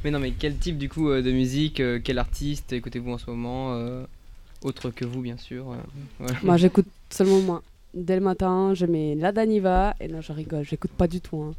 Mais 0.04 0.10
non, 0.10 0.20
mais 0.20 0.30
quel 0.30 0.56
type 0.56 0.78
du 0.78 0.88
coup 0.88 1.10
euh, 1.10 1.20
de 1.20 1.30
musique 1.32 1.80
euh, 1.80 2.00
Quel 2.02 2.18
artiste 2.18 2.72
écoutez-vous 2.72 3.12
en 3.12 3.18
ce 3.18 3.28
moment 3.28 3.74
euh, 3.74 4.06
Autre 4.62 4.88
que 4.88 5.04
vous, 5.04 5.20
bien 5.20 5.36
sûr. 5.36 5.70
euh, 5.70 5.76
voilà. 6.18 6.38
Moi 6.42 6.56
j'écoute 6.56 6.86
seulement 7.10 7.40
moi. 7.40 7.62
Dès 7.94 8.14
le 8.14 8.20
matin, 8.20 8.72
je 8.74 8.86
mets 8.86 9.14
la 9.14 9.32
Daniva. 9.32 9.94
Et 10.00 10.08
non, 10.08 10.20
je 10.20 10.32
rigole, 10.32 10.64
j'écoute 10.64 10.92
pas 10.92 11.08
du 11.08 11.20
tout 11.20 11.40
hein, 11.42 11.52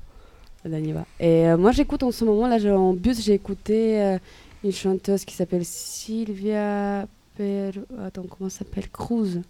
la 0.64 0.72
Daniva. 0.72 1.06
Et 1.20 1.48
euh, 1.48 1.58
moi 1.58 1.72
j'écoute 1.72 2.04
en 2.04 2.12
ce 2.12 2.24
moment, 2.26 2.48
là 2.48 2.58
en 2.78 2.94
bus, 2.94 3.22
j'ai 3.22 3.34
écouté 3.34 4.02
euh, 4.02 4.18
une 4.64 4.72
chanteuse 4.72 5.26
qui 5.26 5.36
s'appelle 5.36 5.66
Sylvia. 5.66 7.08
Per... 7.36 7.72
Attends, 8.00 8.24
comment 8.30 8.50
s'appelle? 8.50 8.90
Cruz. 8.90 9.42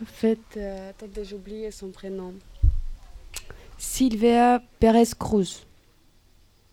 En 0.00 0.04
fait, 0.04 0.38
euh, 0.56 0.90
attendez, 0.90 1.24
j'ai 1.24 1.36
oublié 1.36 1.70
son 1.70 1.88
prénom. 1.88 2.32
Sylvia 3.78 4.62
Pérez 4.78 5.08
Cruz. 5.18 5.64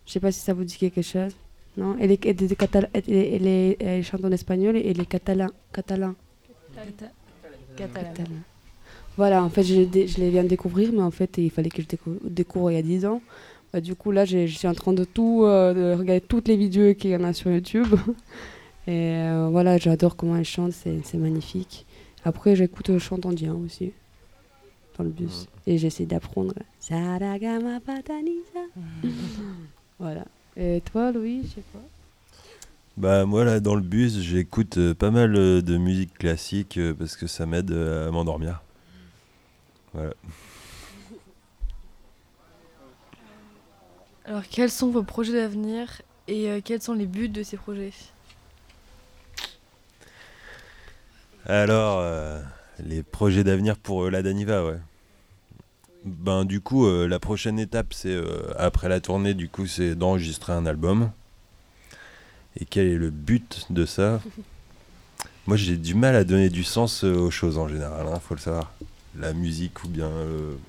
Je 0.06 0.12
sais 0.14 0.20
pas 0.20 0.32
si 0.32 0.40
ça 0.40 0.54
vous 0.54 0.64
dit 0.64 0.78
quelque 0.78 1.02
chose. 1.02 1.34
Non? 1.78 1.96
Elle, 2.00 2.12
est, 2.12 2.26
elle, 2.26 2.42
est 2.44 2.58
elle, 2.94 3.14
est- 3.14 3.36
elle 3.36 3.48
est- 3.48 3.78
elle 3.82 4.04
chante 4.04 4.26
en 4.26 4.32
espagnol 4.32 4.76
et 4.76 4.90
elle 4.90 5.00
est 5.00 5.06
catalan. 5.06 5.48
catalan. 5.72 6.16
Catalan. 6.76 7.12
Catalan. 7.78 8.26
Voilà, 9.20 9.44
en 9.44 9.50
fait, 9.50 9.64
je, 9.64 9.76
les 9.82 10.30
viens 10.30 10.44
de 10.44 10.48
découvrir, 10.48 10.92
mais 10.94 11.02
en 11.02 11.12
fait, 11.12 11.40
il 11.40 11.52
fallait 11.52 11.70
que 11.70 11.82
je 11.82 11.88
décou- 11.88 12.20
découvre 12.24 12.72
il 12.72 12.76
y 12.76 12.78
a 12.78 12.82
10 12.82 13.06
ans. 13.06 13.22
Bah, 13.74 13.82
du 13.82 13.94
coup, 13.94 14.12
là, 14.12 14.24
je 14.24 14.46
suis 14.46 14.66
en 14.66 14.74
train 14.74 14.94
de 14.94 15.04
tout, 15.04 15.44
euh, 15.44 15.74
de 15.74 16.00
regarder 16.00 16.22
toutes 16.22 16.48
les 16.48 16.56
vidéos 16.56 16.94
qu'il 16.94 17.10
y 17.10 17.16
en 17.18 17.26
a 17.26 17.34
sur 17.34 17.52
YouTube. 17.52 17.88
Et 18.88 19.18
euh, 19.18 19.50
voilà, 19.52 19.78
j'adore 19.78 20.16
comment 20.16 20.38
elle 20.38 20.46
chante, 20.46 20.72
c'est 20.72 21.14
magnifique. 21.16 21.86
Après, 22.24 22.56
j'écoute 22.56 22.92
euh, 22.92 22.98
chante 22.98 23.26
indien 23.26 23.54
aussi, 23.56 23.92
dans 24.98 25.04
le 25.04 25.10
bus. 25.10 25.50
Et 25.68 25.78
j'essaie 25.78 26.06
d'apprendre. 26.06 26.54
Saragama 26.80 27.82
Patanisa. 27.82 28.64
voilà. 30.00 30.24
Et 30.56 30.82
toi, 30.94 31.12
Louis, 31.12 31.42
je 31.44 31.56
sais 31.56 31.64
pas. 31.74 31.84
Bah 32.96 33.26
moi 33.26 33.46
là 33.46 33.62
dans 33.62 33.76
le 33.76 33.82
bus 33.82 34.20
j'écoute 34.20 34.78
euh, 34.78 34.94
pas 34.94 35.10
mal 35.10 35.34
euh, 35.38 35.62
de 35.62 35.78
musique 35.78 36.18
classique 36.18 36.78
euh, 36.78 36.94
parce 36.94 37.16
que 37.16 37.28
ça 37.28 37.46
m'aide 37.46 37.72
à 37.72 38.12
m'endormir. 38.12 38.62
Voilà. 40.00 40.14
Alors, 44.26 44.44
quels 44.50 44.70
sont 44.70 44.92
vos 44.92 45.04
projets 45.04 45.34
d'avenir 45.34 46.02
et 46.28 46.50
euh, 46.50 46.62
quels 46.64 46.82
sont 46.82 46.94
les 46.94 47.08
buts 47.08 47.30
de 47.30 47.42
ces 47.42 47.58
projets? 47.58 47.92
Alors 51.48 52.00
euh, 52.00 52.40
les 52.78 53.02
projets 53.02 53.44
d'avenir 53.44 53.76
pour 53.76 54.04
euh, 54.06 54.10
la 54.12 54.22
Daniva 54.22 54.64
ouais. 54.64 54.78
Ben 56.06 56.46
du 56.46 56.62
coup 56.62 56.88
la 56.88 57.20
prochaine 57.20 57.60
étape 57.60 57.94
c'est 57.94 58.18
après 58.58 58.88
la 58.88 59.02
tournée 59.02 59.34
du 59.34 59.50
coup 59.50 59.68
c'est 59.68 59.96
d'enregistrer 59.96 60.54
un 60.54 60.66
album. 60.66 61.12
Et 62.58 62.66
quel 62.66 62.88
est 62.88 62.96
le 62.96 63.10
but 63.10 63.66
de 63.70 63.86
ça? 63.86 64.22
Moi 65.48 65.58
j'ai 65.58 65.76
du 65.76 65.96
mal 65.96 66.16
à 66.16 66.24
donner 66.24 66.50
du 66.50 66.64
sens 66.64 67.04
aux 67.04 67.32
choses 67.32 67.58
en 67.58 67.68
général, 67.68 68.08
hein, 68.08 68.20
faut 68.20 68.36
le 68.36 68.40
savoir. 68.40 68.72
La 69.18 69.34
musique 69.34 69.84
ou 69.84 69.88
bien 69.88 70.12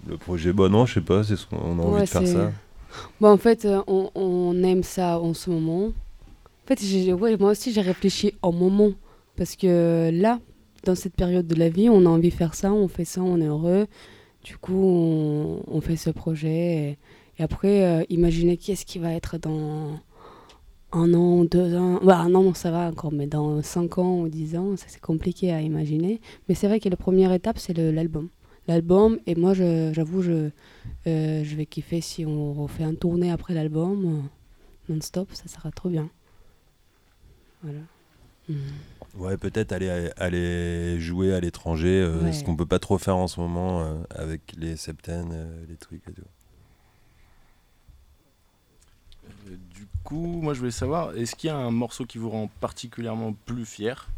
le 0.09 0.17
projet, 0.17 0.53
bon 0.53 0.71
non 0.71 0.87
je 0.87 0.95
sais 0.95 1.01
pas, 1.01 1.23
c'est 1.25 1.37
ce 1.37 1.47
qu'on 1.47 1.79
a 1.79 1.83
envie 1.83 1.95
Ouais, 1.95 2.01
de 2.03 2.07
faire 2.07 2.27
ça. 2.27 2.53
Bon, 3.21 3.29
en 3.29 3.37
fait, 3.37 3.65
euh, 3.67 3.83
on, 3.87 4.11
on 4.15 4.63
aime 4.65 4.83
ça 4.83 5.21
en 5.21 5.33
ce 5.35 5.51
moment. 5.51 5.87
En 5.87 6.67
fait, 6.67 6.81
ouais, 7.13 7.37
moi 7.37 7.51
aussi, 7.53 7.73
j'ai 7.73 7.81
réfléchi 7.83 8.35
au 8.43 8.51
moment. 8.51 8.91
Parce 9.37 9.55
que 9.57 10.11
là, 10.13 10.41
dans 10.85 10.95
cette 10.97 11.15
période 11.15 11.47
de 11.47 11.55
la 11.55 11.69
vie, 11.69 11.89
on 11.89 12.05
a 12.07 12.09
envie 12.09 12.31
de 12.31 12.35
faire 12.35 12.55
ça, 12.55 12.73
on 12.73 12.89
fait 12.89 13.05
ça, 13.05 13.23
on 13.23 13.41
est 13.41 13.47
heureux. 13.47 13.87
Du 14.43 14.57
coup, 14.57 14.73
on, 14.75 15.63
on 15.69 15.81
fait 15.81 15.97
ce 15.97 16.11
projet. 16.11 16.49
Et, 16.59 16.99
et 17.39 17.43
après, 17.45 17.85
euh, 17.85 18.05
imaginez 18.09 18.57
qu'est-ce 18.57 18.85
qui 18.87 18.99
va 18.99 19.13
être 19.13 19.39
dans 19.39 20.01
un 20.93 21.15
an, 21.15 21.45
deux 21.45 21.75
ans. 21.77 22.01
Bah, 22.03 22.19
un 22.19 22.35
an, 22.35 22.53
ça 22.55 22.71
va 22.71 22.89
encore, 22.89 23.13
mais 23.13 23.27
dans 23.27 23.63
cinq 23.63 23.99
ans 23.99 24.21
ou 24.21 24.29
dix 24.29 24.57
ans, 24.57 24.77
ça 24.77 24.87
c'est 24.89 25.01
compliqué 25.01 25.53
à 25.53 25.61
imaginer. 25.63 26.21
Mais 26.49 26.55
c'est 26.55 26.67
vrai 26.69 26.81
que 26.81 26.89
la 26.89 26.97
première 26.97 27.33
étape, 27.33 27.59
c'est 27.59 27.77
l'album. 27.77 28.29
L'album, 28.69 29.19
et 29.27 29.35
moi, 29.35 29.55
je- 29.55 29.93
j'avoue, 29.95 30.23
je, 30.23 30.51
euh, 31.07 31.45
je 31.45 31.57
vais 31.57 31.67
kiffer 31.67 32.01
si 32.01 32.25
on 32.27 32.53
refait 32.53 32.85
un 32.85 32.95
tournée 32.95 33.31
après 33.31 33.55
l'album, 33.55 34.05
euh, 34.89 34.93
non-stop, 34.93 35.29
ça 35.33 35.49
sera 35.49 35.71
trop 35.71 35.89
bien. 35.89 36.09
Voilà. 37.63 37.81
Mm. 38.49 38.55
Ouais, 39.19 39.37
peut-être 39.37 39.73
aller, 39.73 40.11
aller 40.17 41.01
jouer 41.01 41.33
à 41.35 41.41
l'étranger, 41.41 42.01
euh, 42.01 42.23
Ouais. 42.25 42.33
ce 42.33 42.45
qu'on 42.45 42.55
peut 42.57 42.67
pas 42.67 42.79
trop 42.79 42.97
faire 42.99 43.17
en 43.17 43.27
ce 43.27 43.41
moment 43.41 43.85
avec 44.11 44.41
les 44.57 44.77
septaines, 44.77 45.35
les 45.69 45.77
trucs 45.77 46.03
et 46.09 46.13
tout. 46.13 46.23
Euh, 49.49 49.57
Du 49.75 49.87
coup, 50.11 50.41
moi 50.43 50.55
je 50.55 50.59
voulais 50.59 50.73
savoir, 50.73 51.17
est-ce 51.17 51.37
qu'il 51.37 51.49
y 51.49 51.51
a 51.51 51.57
un 51.57 51.71
morceau 51.71 52.05
qui 52.05 52.19
vous 52.19 52.31
rend 52.31 52.51
particulièrement 52.61 53.35
plus 53.47 53.65
fier? 53.65 54.09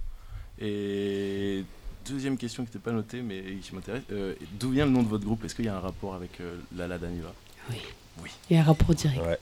Et 0.58 1.64
deuxième 2.06 2.38
question 2.38 2.64
qui 2.64 2.70
n'était 2.70 2.78
pas 2.78 2.92
notée 2.92 3.20
mais 3.20 3.42
qui 3.60 3.74
m'intéresse, 3.74 4.02
euh, 4.10 4.34
d'où 4.58 4.70
vient 4.70 4.86
le 4.86 4.90
nom 4.90 5.02
de 5.02 5.08
votre 5.08 5.24
groupe? 5.24 5.44
Est-ce 5.44 5.54
qu'il 5.54 5.66
y 5.66 5.68
a 5.68 5.76
un 5.76 5.80
rapport 5.80 6.14
avec 6.14 6.40
euh, 6.40 6.56
Lala 6.74 6.96
Daniva? 6.98 7.34
Oui. 7.70 7.76
Oui. 8.22 8.30
Il 8.48 8.56
y 8.56 8.58
a 8.58 8.62
un 8.62 8.64
rapport 8.64 8.94
direct. 8.94 9.20
Ouais. 9.20 9.38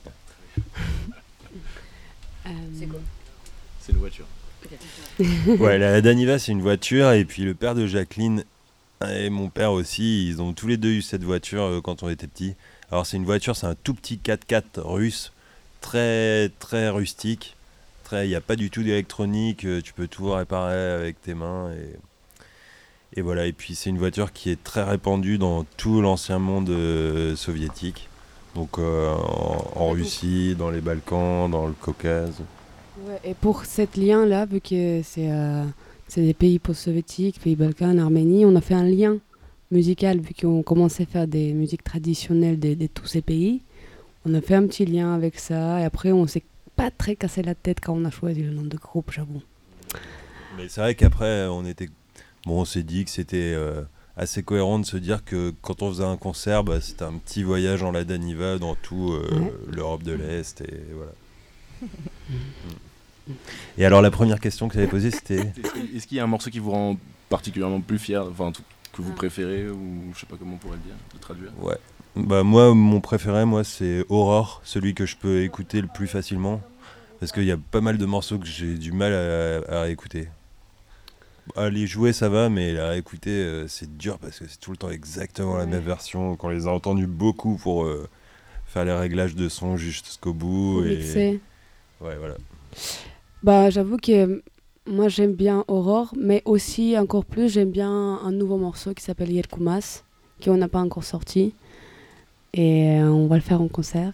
C'est 2.77 2.87
quoi? 2.87 2.99
C'est 3.79 3.93
une 3.93 3.99
voiture. 3.99 4.25
ouais, 5.47 5.77
la 5.77 6.01
Daniva, 6.01 6.37
c'est 6.37 6.51
une 6.51 6.61
voiture, 6.61 7.11
et 7.11 7.25
puis 7.25 7.43
le 7.43 7.55
père 7.55 7.75
de 7.75 7.87
Jacqueline 7.87 8.43
et 9.09 9.29
mon 9.29 9.49
père 9.49 9.71
aussi, 9.71 10.27
ils 10.27 10.41
ont 10.41 10.53
tous 10.53 10.67
les 10.67 10.77
deux 10.77 10.89
eu 10.89 11.01
cette 11.01 11.23
voiture 11.23 11.63
euh, 11.63 11.81
quand 11.81 12.03
on 12.03 12.09
était 12.09 12.27
petits. 12.27 12.55
Alors, 12.91 13.05
c'est 13.05 13.17
une 13.17 13.25
voiture, 13.25 13.55
c'est 13.55 13.67
un 13.67 13.75
tout 13.75 13.93
petit 13.93 14.19
4x4 14.23 14.81
russe, 14.81 15.31
très, 15.81 16.49
très 16.59 16.89
rustique. 16.89 17.55
Très, 18.03 18.25
il 18.25 18.29
n'y 18.29 18.35
a 18.35 18.41
pas 18.41 18.55
du 18.55 18.69
tout 18.69 18.83
d'électronique, 18.83 19.65
euh, 19.65 19.81
tu 19.81 19.93
peux 19.93 20.07
tout 20.07 20.31
réparer 20.31 20.91
avec 20.91 21.21
tes 21.21 21.33
mains. 21.33 21.71
Et, 21.71 23.19
et 23.19 23.21
voilà, 23.21 23.45
et 23.45 23.53
puis 23.53 23.75
c'est 23.75 23.89
une 23.89 23.97
voiture 23.97 24.31
qui 24.31 24.49
est 24.49 24.63
très 24.63 24.83
répandue 24.83 25.37
dans 25.37 25.65
tout 25.77 26.01
l'ancien 26.01 26.39
monde 26.39 26.69
euh, 26.69 27.35
soviétique. 27.35 28.09
Donc 28.53 28.79
euh, 28.79 29.13
en, 29.13 29.71
en 29.75 29.89
Russie, 29.91 30.55
dans 30.57 30.69
les 30.69 30.81
Balkans, 30.81 31.49
dans 31.49 31.67
le 31.67 31.73
Caucase. 31.73 32.41
Ouais, 33.07 33.19
et 33.23 33.33
pour 33.33 33.63
cette 33.65 33.95
lien-là, 33.95 34.45
vu 34.45 34.59
que 34.59 35.01
c'est 35.03 35.31
euh, 35.31 35.63
des 36.17 36.33
pays 36.33 36.59
post-soviétiques, 36.59 37.39
pays 37.39 37.55
Balkans, 37.55 37.97
Arménie, 37.97 38.45
on 38.45 38.55
a 38.57 38.61
fait 38.61 38.73
un 38.73 38.83
lien 38.83 39.17
musical, 39.71 40.19
vu 40.19 40.33
qu'on 40.33 40.63
commençait 40.63 41.03
à 41.03 41.05
faire 41.05 41.27
des 41.27 41.53
musiques 41.53 41.85
traditionnelles 41.85 42.59
de, 42.59 42.73
de 42.73 42.87
tous 42.87 43.05
ces 43.05 43.21
pays. 43.21 43.61
On 44.25 44.33
a 44.33 44.41
fait 44.41 44.55
un 44.55 44.67
petit 44.67 44.85
lien 44.85 45.13
avec 45.15 45.39
ça, 45.39 45.79
et 45.79 45.83
après, 45.83 46.11
on 46.11 46.27
s'est 46.27 46.43
pas 46.75 46.91
très 46.91 47.15
cassé 47.15 47.41
la 47.41 47.55
tête 47.55 47.79
quand 47.81 47.93
on 47.93 48.05
a 48.05 48.11
choisi 48.11 48.43
le 48.43 48.51
nom 48.51 48.61
de 48.63 48.77
groupe, 48.77 49.11
j'avoue. 49.11 49.41
Mais 50.57 50.69
c'est 50.69 50.81
vrai 50.81 50.95
qu'après, 50.95 51.47
on 51.47 51.65
était. 51.65 51.89
Bon, 52.45 52.61
on 52.61 52.65
s'est 52.65 52.83
dit 52.83 53.05
que 53.05 53.11
c'était 53.11 53.53
euh, 53.55 53.81
assez 54.17 54.43
cohérent 54.43 54.79
de 54.79 54.85
se 54.85 54.97
dire 54.97 55.23
que 55.23 55.53
quand 55.61 55.81
on 55.81 55.89
faisait 55.89 56.03
un 56.03 56.17
concert, 56.17 56.63
bah, 56.63 56.81
c'était 56.81 57.03
un 57.03 57.13
petit 57.13 57.43
voyage 57.43 57.83
en 57.83 57.91
la 57.91 58.03
Daniva 58.03 58.57
dans 58.57 58.75
tout 58.75 59.11
euh, 59.13 59.27
Ouais. 59.39 59.53
l'Europe 59.71 60.03
de 60.03 60.13
l'Est, 60.13 60.61
et 60.61 60.83
voilà. 60.95 61.11
Mm. 63.27 63.33
Et 63.77 63.85
alors, 63.85 64.01
la 64.01 64.09
première 64.09 64.39
question 64.39 64.67
que 64.67 64.73
j'avais 64.73 64.87
posée, 64.87 65.11
c'était. 65.11 65.51
Est-ce 65.95 66.07
qu'il- 66.07 66.17
y 66.17 66.19
a 66.19 66.23
un 66.23 66.27
morceau 66.27 66.49
qui 66.49 66.57
vous 66.57 66.71
rend 66.71 66.97
particulièrement 67.29 67.79
plus 67.79 67.99
fier, 67.99 68.25
enfin 68.25 68.51
truc 68.51 68.65
que 68.93 69.01
vous 69.03 69.13
préférez 69.13 69.69
ou 69.69 70.11
je 70.13 70.19
sais 70.21 70.25
pas 70.25 70.37
comment 70.37 70.55
on 70.55 70.57
pourrait 70.57 70.77
le 70.77 70.83
dire, 70.83 70.95
le 71.13 71.19
traduire? 71.19 71.51
Ouais. 71.61 71.77
Bah 72.15 72.43
moi, 72.43 72.73
mon 72.73 72.99
préféré, 72.99 73.45
moi, 73.45 73.63
c'est 73.63 74.03
Aurore, 74.09 74.61
celui 74.63 74.93
que 74.93 75.05
je 75.05 75.15
peux 75.15 75.43
écouter 75.43 75.79
le 75.81 75.87
plus 75.87 76.07
facilement, 76.07 76.61
parce 77.19 77.31
qu'il 77.31 77.45
y 77.45 77.51
a 77.51 77.57
pas 77.57 77.81
mal 77.81 77.97
de 77.97 78.05
morceaux 78.05 78.37
que 78.37 78.45
j'ai 78.45 78.75
du 78.75 78.91
mal 78.91 79.13
à, 79.13 79.83
à 79.83 79.87
écouter. 79.89 80.27
À 81.55 81.69
les 81.69 81.87
jouer, 81.87 82.13
ça 82.13 82.29
va, 82.29 82.49
mais 82.49 82.77
à 82.77 82.97
écouter, 82.97 83.31
euh, 83.31 83.67
c'est 83.67 83.97
dur 83.97 84.19
parce 84.19 84.39
que 84.39 84.45
c'est 84.47 84.59
tout 84.59 84.71
le 84.71 84.77
temps 84.77 84.89
exactement 84.89 85.57
la 85.57 85.65
même 85.65 85.83
version. 85.83 86.35
Quand 86.35 86.47
on 86.47 86.51
les 86.51 86.67
a 86.67 86.71
entendus 86.71 87.07
beaucoup 87.07 87.57
pour 87.57 87.83
euh, 87.83 88.07
faire 88.67 88.85
les 88.85 88.93
réglages 88.93 89.35
de 89.35 89.49
son 89.49 89.75
jusqu'au 89.75 90.33
bout. 90.33 90.83
Et... 90.85 90.97
mixer. 90.97 91.39
Ouais, 91.99 92.15
voilà. 92.17 92.35
Bah, 93.43 93.69
j'avoue 93.69 93.97
que 93.97 94.11
euh, 94.11 94.43
moi 94.85 95.07
j'aime 95.07 95.33
bien 95.33 95.65
Aurore, 95.67 96.13
mais 96.17 96.41
aussi 96.45 96.97
encore 96.97 97.25
plus 97.25 97.51
j'aime 97.51 97.71
bien 97.71 97.89
un 97.89 98.31
nouveau 98.31 98.57
morceau 98.57 98.93
qui 98.93 99.03
s'appelle 99.03 99.31
Yerkumas, 99.31 100.03
qu'on 100.43 100.57
n'a 100.57 100.67
pas 100.67 100.79
encore 100.79 101.03
sorti. 101.03 101.53
Et 102.53 102.99
euh, 102.99 103.09
on 103.09 103.27
va 103.27 103.35
le 103.35 103.41
faire 103.41 103.61
en 103.61 103.67
concert. 103.67 104.13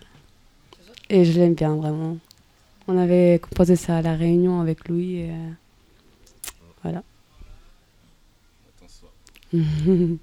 Et 1.09 1.25
je 1.25 1.39
l'aime 1.39 1.53
bien 1.53 1.75
vraiment. 1.75 2.17
On 2.87 2.97
avait 2.97 3.39
composé 3.41 3.75
ça 3.75 3.97
à 3.97 4.01
la 4.01 4.15
réunion 4.15 4.61
avec 4.61 4.87
Louis. 4.87 5.23
Euh, 5.29 5.49
voilà. 6.83 7.03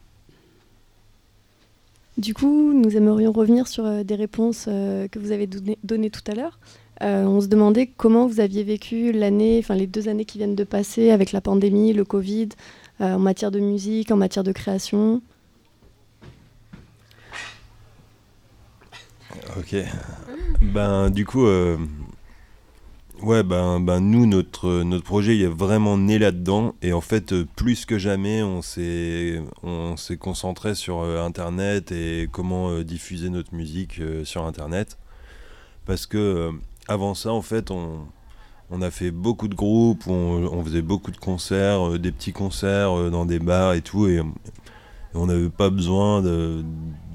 Du 2.16 2.32
coup, 2.32 2.72
nous 2.72 2.96
aimerions 2.96 3.32
revenir 3.32 3.66
sur 3.66 3.84
euh, 3.84 4.04
des 4.04 4.14
réponses 4.14 4.66
que 4.66 5.18
vous 5.18 5.32
avez 5.32 5.48
donné- 5.48 5.78
données 5.82 6.10
tout 6.10 6.22
à 6.28 6.34
l'heure. 6.34 6.60
On 7.00 7.40
se 7.40 7.48
demandait 7.48 7.88
comment 7.88 8.28
vous 8.28 8.38
aviez 8.38 8.62
vécu 8.62 9.10
l'année, 9.10 9.58
enfin 9.58 9.74
les 9.74 9.88
deux 9.88 10.08
années 10.08 10.24
qui 10.24 10.38
viennent 10.38 10.54
de 10.54 10.62
passer 10.62 11.10
avec 11.10 11.32
la 11.32 11.40
pandémie, 11.40 11.92
le 11.92 12.04
Covid, 12.04 12.50
en 13.00 13.18
matière 13.18 13.50
de 13.50 13.58
musique, 13.58 14.12
en 14.12 14.16
matière 14.16 14.44
de 14.44 14.52
création. 14.52 15.20
Ok. 19.56 19.76
Ben, 20.60 21.10
du 21.10 21.24
coup, 21.24 21.46
euh, 21.46 21.76
ouais, 23.22 23.42
ben, 23.42 23.80
ben, 23.80 24.00
nous, 24.00 24.26
notre, 24.26 24.82
notre 24.82 25.04
projet, 25.04 25.36
il 25.36 25.42
est 25.42 25.46
vraiment 25.46 25.96
né 25.96 26.18
là-dedans. 26.18 26.74
Et 26.82 26.92
en 26.92 27.00
fait, 27.00 27.34
plus 27.56 27.84
que 27.84 27.98
jamais, 27.98 28.42
on 28.42 28.62
s'est, 28.62 29.42
on 29.62 29.96
s'est 29.96 30.16
concentré 30.16 30.74
sur 30.74 31.00
euh, 31.00 31.24
Internet 31.24 31.92
et 31.92 32.28
comment 32.30 32.70
euh, 32.70 32.84
diffuser 32.84 33.30
notre 33.30 33.54
musique 33.54 34.00
sur 34.24 34.44
Internet. 34.44 34.98
Parce 35.86 36.06
que, 36.06 36.50
avant 36.88 37.14
ça, 37.14 37.32
en 37.32 37.42
fait, 37.42 37.70
on, 37.70 38.06
on 38.70 38.82
a 38.82 38.90
fait 38.90 39.10
beaucoup 39.10 39.48
de 39.48 39.54
groupes, 39.54 40.06
on, 40.06 40.62
faisait 40.64 40.82
beaucoup 40.82 41.10
de 41.10 41.18
concerts, 41.18 41.98
des 41.98 42.10
petits 42.10 42.32
concerts 42.32 43.10
dans 43.10 43.26
des 43.26 43.38
bars 43.38 43.74
et 43.74 43.82
tout. 43.82 44.06
Et 44.08 44.20
on 45.14 45.26
n'avait 45.26 45.50
pas 45.50 45.70
besoin 45.70 46.22
de- 46.22 46.64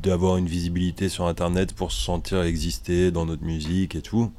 d'avoir 0.02 0.38
une 0.38 0.48
visibilité 0.48 1.10
sur 1.10 1.26
internet 1.28 1.74
pour 1.74 1.92
se 1.92 2.02
sentir 2.02 2.42
exister 2.44 3.12
dans 3.12 3.26
notre 3.26 3.44
musique 3.44 3.96
et 3.96 4.02
tout. 4.02 4.32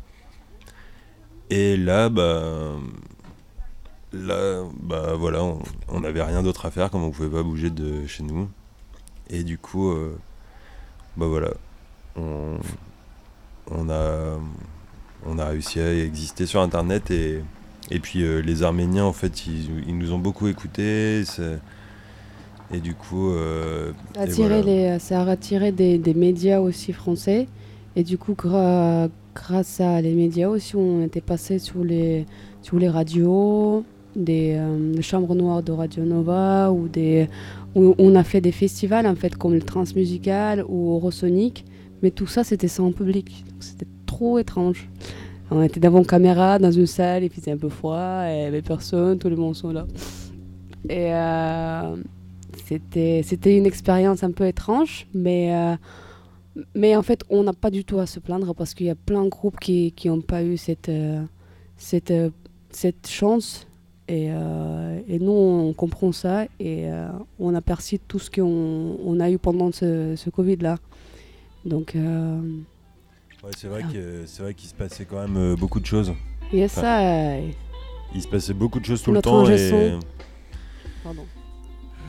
Et 1.50 1.76
là, 1.76 2.08
bah, 2.08 2.76
là, 4.12 4.62
bah 4.82 5.14
voilà, 5.16 5.42
on- 5.88 6.00
n'avait 6.00 6.22
rien 6.22 6.42
d'autre 6.42 6.66
à 6.66 6.70
faire 6.70 6.90
comme 6.90 7.02
on 7.04 7.10
pouvait 7.10 7.28
pas 7.30 7.42
bouger 7.42 7.70
de 7.70 8.06
chez 8.06 8.22
nous. 8.22 8.48
Et 9.30 9.44
du 9.44 9.58
coup, 9.58 9.90
euh, 9.90 10.16
bah 11.16 11.26
voilà, 11.26 11.50
on, 12.16 12.58
on 13.70 13.88
a, 13.90 14.38
on 15.26 15.38
a 15.38 15.46
réussi 15.46 15.80
à 15.80 15.92
exister 15.94 16.46
sur 16.46 16.60
internet 16.60 17.10
et, 17.10 17.42
et 17.90 18.00
puis 18.00 18.22
euh, 18.22 18.40
les 18.40 18.62
Arméniens 18.62 19.04
en 19.04 19.12
fait, 19.12 19.46
ils, 19.46 19.84
ils 19.88 19.96
nous 19.98 20.12
ont 20.12 20.18
beaucoup 20.18 20.48
écoutés. 20.48 21.24
Et 22.72 22.78
du 22.80 22.94
coup, 22.94 23.30
euh, 23.30 23.92
Ça 24.14 24.20
a, 24.20 24.24
et 24.26 24.28
attiré 24.28 24.62
voilà. 24.62 24.92
les, 24.94 24.98
ça 25.00 25.22
a 25.22 25.28
attiré 25.30 25.72
des, 25.72 25.98
des 25.98 26.14
médias 26.14 26.60
aussi 26.60 26.92
français. 26.92 27.48
Et 27.96 28.04
du 28.04 28.16
coup, 28.16 28.32
gra- 28.34 29.08
grâce 29.34 29.80
à 29.80 30.00
les 30.00 30.14
médias 30.14 30.48
aussi, 30.48 30.76
on 30.76 31.02
était 31.02 31.20
passé 31.20 31.58
sur 31.58 31.82
les, 31.82 32.26
sur 32.62 32.78
les 32.78 32.88
radios, 32.88 33.84
des, 34.14 34.54
euh, 34.56 35.00
chambres 35.02 35.34
noires 35.34 35.62
de 35.62 35.72
Radio 35.72 36.04
Nova, 36.04 36.70
ou 36.70 36.86
des, 36.88 37.28
où 37.74 37.94
on 37.98 38.14
a 38.14 38.22
fait 38.22 38.40
des 38.40 38.52
festivals 38.52 39.06
en 39.06 39.16
fait, 39.16 39.34
comme 39.36 39.54
le 39.54 39.62
Transmusical 39.62 40.64
ou 40.68 40.92
Eurosonic. 40.94 41.64
Mais 42.02 42.10
tout 42.12 42.26
ça, 42.28 42.44
c'était 42.44 42.68
sans 42.68 42.92
public. 42.92 43.44
C'était 43.58 43.86
trop 44.06 44.38
étrange. 44.38 44.88
On 45.50 45.60
était 45.62 45.80
devant 45.80 46.04
caméra, 46.04 46.60
dans 46.60 46.70
une 46.70 46.86
salle, 46.86 47.24
il 47.24 47.30
faisait 47.30 47.50
un 47.50 47.56
peu 47.56 47.68
froid, 47.68 48.22
et 48.28 48.34
il 48.34 48.38
n'y 48.42 48.44
avait 48.46 48.62
personne, 48.62 49.18
tous 49.18 49.28
les 49.28 49.34
monde 49.36 49.56
sont 49.56 49.72
là. 49.72 49.84
Et 50.88 51.12
euh, 51.12 51.96
c'était, 52.70 53.22
c'était 53.24 53.56
une 53.56 53.66
expérience 53.66 54.22
un 54.22 54.30
peu 54.30 54.46
étrange, 54.46 55.08
mais, 55.12 55.52
euh, 55.52 55.74
mais 56.76 56.94
en 56.94 57.02
fait, 57.02 57.24
on 57.28 57.42
n'a 57.42 57.52
pas 57.52 57.68
du 57.70 57.84
tout 57.84 57.98
à 57.98 58.06
se 58.06 58.20
plaindre 58.20 58.54
parce 58.54 58.74
qu'il 58.74 58.86
y 58.86 58.90
a 58.90 58.94
plein 58.94 59.24
de 59.24 59.28
groupes 59.28 59.58
qui 59.58 59.92
n'ont 60.04 60.20
pas 60.20 60.44
eu 60.44 60.56
cette, 60.56 60.88
euh, 60.88 61.20
cette, 61.76 62.12
euh, 62.12 62.30
cette 62.70 63.08
chance. 63.08 63.66
Et, 64.06 64.28
euh, 64.30 65.00
et 65.08 65.18
nous, 65.18 65.32
on 65.32 65.72
comprend 65.72 66.12
ça 66.12 66.46
et 66.60 66.86
on 67.38 67.54
a 67.54 67.60
perçu 67.60 67.98
tout 68.00 68.18
ce 68.18 68.28
qu'on 68.28 68.96
on 69.04 69.20
a 69.20 69.30
eu 69.30 69.38
pendant 69.38 69.70
ce, 69.72 70.14
ce 70.16 70.30
Covid-là. 70.30 70.78
Donc, 71.64 71.94
Ouais, 73.42 73.52
c'est 73.56 73.68
vrai 73.68 73.82
que 73.90 74.24
c'est 74.26 74.42
vrai 74.42 74.52
qu'il 74.52 74.68
se 74.68 74.74
passait 74.74 75.06
quand 75.06 75.26
même 75.26 75.54
beaucoup 75.54 75.80
de 75.80 75.86
choses. 75.86 76.12
Yes, 76.52 76.76
Enfin, 76.76 77.40
il 78.14 78.20
se 78.20 78.28
passait 78.28 78.52
beaucoup 78.52 78.80
de 78.80 78.84
choses 78.84 79.02
tout 79.02 79.12
le 79.12 79.22
temps 79.22 79.48
et. 79.48 79.96
Pardon. 81.02 81.22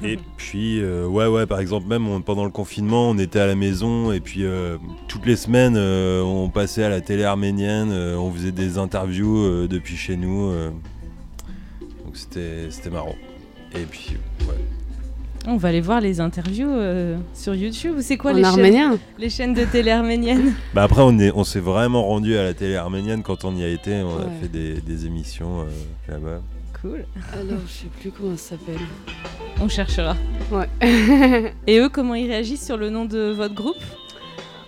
Et 0.03 0.17
puis 0.37 0.79
euh, 0.81 1.05
ouais 1.07 1.27
ouais 1.27 1.45
par 1.45 1.59
exemple 1.59 1.87
même 1.87 2.07
on- 2.07 2.21
pendant 2.21 2.43
le 2.45 2.51
confinement 2.51 3.09
on 3.09 3.17
était 3.17 3.39
à 3.39 3.47
la 3.47 3.55
maison 3.55 4.11
et 4.11 4.19
puis 4.19 4.43
euh, 4.45 4.77
toutes 5.07 5.25
les 5.25 5.35
semaines 5.35 5.75
euh, 5.77 6.21
on 6.23 6.49
passait 6.49 6.83
à 6.83 6.89
la 6.89 7.01
télé 7.01 7.23
arménienne 7.23 7.89
euh, 7.91 8.15
on 8.17 8.31
faisait 8.31 8.51
des 8.51 8.77
interviews 8.77 9.37
euh, 9.45 9.67
depuis 9.67 9.95
chez 9.97 10.15
nous 10.17 10.49
euh. 10.49 10.69
donc 12.05 12.15
c'était 12.17 12.67
c'était 12.69 12.89
marrant. 12.89 13.15
Et 13.75 13.85
puis 13.89 14.17
ouais. 14.47 14.55
On 15.47 15.57
va 15.57 15.69
aller 15.69 15.81
voir 15.81 16.01
les 16.01 16.19
interviews 16.19 16.69
euh, 16.69 17.17
sur 17.33 17.55
YouTube. 17.55 17.95
C'est 18.01 18.15
quoi 18.17 18.31
En 18.31 18.35
les 18.35 18.43
arménien. 18.43 18.91
chaînes, 18.91 18.99
les 19.17 19.29
chaînes 19.29 19.53
de 19.55 19.63
télé 19.65 19.89
arméniennes? 19.89 20.53
Bah 20.75 20.83
après 20.83 21.01
on 21.01 21.17
est 21.17 21.31
on 21.33 21.43
s'est 21.43 21.59
vraiment 21.61 22.03
rendu 22.05 22.35
à 22.37 22.43
la 22.43 22.53
télé 22.53 22.75
arménienne 22.75 23.23
quand 23.23 23.43
on 23.45 23.55
y 23.55 23.63
a 23.63 23.67
été. 23.69 24.01
On 24.03 24.19
a 24.19 24.29
fait 24.41 24.49
des, 24.51 24.81
des 24.81 25.05
émissions 25.07 25.61
euh, 25.61 25.65
là-bas 26.11 26.41
Cool. 26.81 27.05
Alors, 27.33 27.59
je 27.67 27.71
sais 27.71 27.87
plus 27.99 28.11
comment 28.11 28.35
ça 28.37 28.51
s'appelle. 28.57 28.79
On 29.61 29.67
cherchera. 29.69 30.15
Ouais. 30.51 30.67
Et 31.67 31.77
eux, 31.79 31.89
comment 31.93 32.15
ils 32.15 32.27
réagissent 32.27 32.65
sur 32.65 32.77
le 32.77 32.89
nom 32.89 33.05
de 33.05 33.31
votre 33.31 33.53
groupe? 33.53 33.75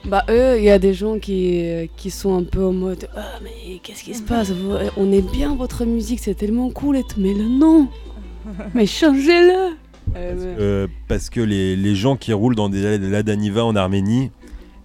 Bah 0.06 0.24
eux, 0.30 0.58
il 0.58 0.64
y 0.66 0.70
a 0.70 0.80
des 0.80 0.94
gens 0.94 1.18
qui, 1.18 1.62
euh, 1.64 1.86
qui 1.96 2.12
sont 2.12 2.38
un 2.38 2.44
peu 2.44 2.62
en 2.66 2.74
mode 2.74 3.08
Ah 3.16 3.40
mais 3.42 3.80
qu'est-ce 3.82 4.04
qui 4.04 4.14
se 4.14 4.22
passe? 4.22 4.52
Vous- 4.52 4.74
euh, 4.74 4.90
On 4.98 5.14
est 5.14 5.22
bien 5.22 5.56
votre 5.56 5.86
musique, 5.86 6.20
c'est 6.20 6.36
tellement 6.36 6.70
cool 6.72 6.98
et 6.98 7.04
mais 7.18 7.34
le 7.34 7.46
nom 7.46 7.88
Mais 8.76 8.86
changez-le 8.86 9.76
Euh, 10.18 10.36
mais- 10.38 10.56
Euh, 10.60 10.88
parce 11.08 11.30
que 11.30 11.40
les, 11.40 11.78
les 11.78 11.96
gens 11.96 12.18
qui 12.18 12.34
roulent 12.34 12.56
dans 12.56 12.68
des 12.68 12.98
Ladaniva 12.98 13.64
en 13.64 13.78
Arménie, 13.78 14.30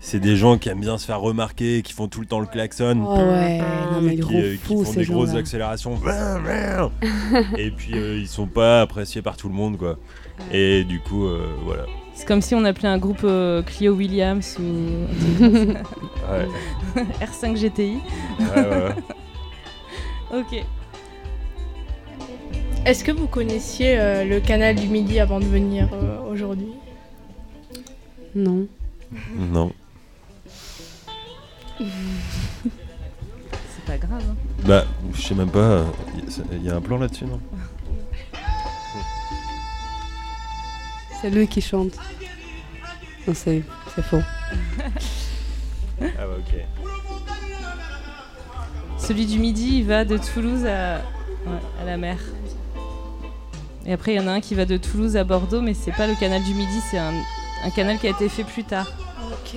c'est 0.01 0.21
des 0.21 0.37
gens 0.37 0.59
qui 0.59 0.69
aiment 0.69 0.81
bien 0.81 0.99
se 0.99 1.07
faire 1.07 1.21
remarquer, 1.21 1.83
qui 1.83 1.93
font 1.93 2.09
tout 2.09 2.21
le 2.21 2.27
temps 2.27 2.41
le 2.41 2.47
klaxon. 2.47 3.05
Oh 3.07 3.17
ouais, 3.17 3.59
non 3.93 4.01
mais 4.01 4.15
qui, 4.15 4.21
gros 4.21 4.39
euh, 4.39 4.57
qui 4.57 4.59
font 4.59 4.85
ces 4.85 5.01
des 5.01 5.07
grosses 5.07 5.35
accélérations. 5.35 5.99
et 7.59 7.71
puis 7.71 7.95
euh, 7.95 8.19
ils 8.19 8.29
sont 8.29 8.47
pas 8.47 8.81
appréciés 8.83 9.23
par 9.23 9.37
tout 9.37 9.49
le 9.49 9.55
monde 9.55 9.77
quoi. 9.77 9.99
Et 10.53 10.85
du 10.85 11.01
coup 11.01 11.27
euh, 11.27 11.55
voilà. 11.65 11.85
C'est 12.15 12.27
comme 12.27 12.43
si 12.43 12.55
on 12.55 12.65
appelait 12.65 12.89
un 12.89 12.99
groupe 12.99 13.23
euh, 13.25 13.63
Clio 13.63 13.95
Williams 13.95 14.57
ou 14.59 15.43
Ouais. 15.43 17.05
R5 17.21 17.57
GTI. 17.57 17.99
Ouais, 18.41 18.47
ouais, 18.57 18.69
ouais. 18.71 18.95
ok. 20.41 20.65
Est-ce 22.85 23.05
que 23.05 23.13
vous 23.13 23.27
connaissiez 23.27 23.99
euh, 24.01 24.25
le 24.25 24.41
canal 24.41 24.75
du 24.75 24.89
Midi 24.89 25.21
avant 25.21 25.41
de 25.41 25.45
venir 25.45 25.89
euh, 25.93 26.21
aujourd'hui? 26.23 26.73
Non. 28.35 28.67
Non. 29.37 29.73
C'est 31.79 31.85
pas 33.87 33.99
grave. 33.99 34.23
hein. 34.29 34.35
Bah, 34.67 34.85
je 35.15 35.23
sais 35.23 35.35
même 35.35 35.51
pas. 35.51 35.85
Il 36.53 36.65
y 36.65 36.71
a 36.71 36.77
un 36.77 36.81
plan 36.81 36.99
là-dessus, 36.99 37.25
non? 37.25 37.41
C'est 41.21 41.31
lui 41.31 41.47
qui 41.49 41.61
chante. 41.61 41.93
Non, 43.27 43.35
c'est 43.35 43.63
c'est 43.95 44.03
faux. 44.03 44.23
Ah 46.01 46.01
bah 46.01 46.37
ok. 46.39 46.61
Celui 48.99 49.27
du 49.27 49.39
midi, 49.39 49.79
il 49.79 49.87
va 49.87 50.05
de 50.05 50.17
Toulouse 50.17 50.65
à, 50.65 50.97
ouais, 51.47 51.59
à 51.81 51.85
la 51.85 51.97
mer. 51.97 52.19
Et 53.87 53.93
après, 53.93 54.13
il 54.13 54.17
y 54.17 54.21
en 54.21 54.27
a 54.29 54.33
un 54.33 54.41
qui 54.41 54.55
va 54.55 54.65
de 54.65 54.77
Toulouse 54.77 55.17
à 55.17 55.25
Bordeaux, 55.25 55.61
mais 55.63 55.75
c'est 55.75 55.93
pas 55.93 56.07
le 56.07 56.15
canal 56.15 56.43
du 56.43 56.55
midi, 56.55 56.81
c'est 56.91 56.99
un, 56.99 57.15
un 57.65 57.71
canal 57.71 57.99
qui 57.99 58.07
a 58.07 58.11
été 58.11 58.29
fait 58.29 58.45
plus 58.45 58.65
tard. 58.65 58.87
Ok. 59.33 59.57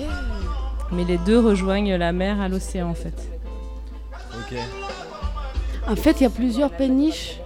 Mais 0.92 1.04
les 1.04 1.18
deux 1.18 1.38
rejoignent 1.38 1.94
la 1.96 2.12
mer 2.12 2.40
à 2.40 2.48
l'océan 2.48 2.90
en 2.90 2.94
fait. 2.94 3.14
Ok. 4.34 4.58
En 5.88 5.96
fait, 5.96 6.20
il 6.20 6.22
y 6.22 6.26
a 6.26 6.30
plusieurs 6.30 6.70
péniches. 6.70 7.38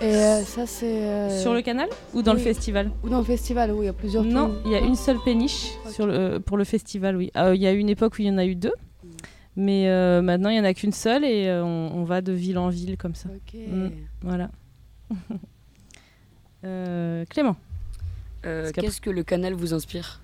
Et 0.00 0.16
euh, 0.16 0.42
ça, 0.42 0.66
c'est. 0.66 1.04
euh, 1.04 1.40
Sur 1.40 1.54
le 1.54 1.62
canal 1.62 1.88
ou 2.12 2.22
dans 2.22 2.32
le 2.32 2.40
festival 2.40 2.90
Ou 3.04 3.08
dans 3.08 3.18
le 3.18 3.24
festival, 3.24 3.70
oui, 3.70 3.82
il 3.82 3.86
y 3.86 3.88
a 3.88 3.92
plusieurs 3.92 4.24
Non, 4.24 4.48
péniches. 4.48 4.62
il 4.66 4.72
y 4.72 4.74
a 4.74 4.80
une 4.80 4.96
seule 4.96 5.18
péniche 5.24 5.70
sur 5.90 6.06
le, 6.06 6.12
euh, 6.14 6.40
pour 6.40 6.56
le 6.56 6.64
festival, 6.64 7.16
oui. 7.16 7.30
Euh, 7.36 7.54
Il 7.54 7.62
y 7.62 7.66
a 7.68 7.72
eu 7.72 7.78
une 7.78 7.88
époque 7.88 8.14
où 8.18 8.22
il 8.22 8.26
y 8.26 8.30
en 8.30 8.38
a 8.38 8.44
eu 8.44 8.56
deux, 8.56 8.72
mais 9.54 9.88
euh, 9.88 10.20
maintenant 10.20 10.48
il 10.50 10.54
n'y 10.54 10.60
en 10.60 10.64
a 10.64 10.74
qu'une 10.74 10.90
seule 10.92 11.24
et 11.24 11.46
euh, 11.46 11.62
on, 11.64 11.92
on 11.94 12.02
va 12.04 12.20
de 12.20 12.32
ville 12.32 12.58
en 12.58 12.68
ville 12.68 12.96
comme 12.96 13.14
ça. 13.14 13.28
Ok. 13.32 13.54
Mm, 13.68 13.88
voilà. 14.22 14.50
Euh, 16.64 17.24
Clément 17.28 17.56
Euh, 18.46 18.70
Qu'est-ce 18.72 19.00
que 19.00 19.10
le 19.10 19.24
canal 19.24 19.54
vous 19.54 19.74
inspire? 19.74 20.20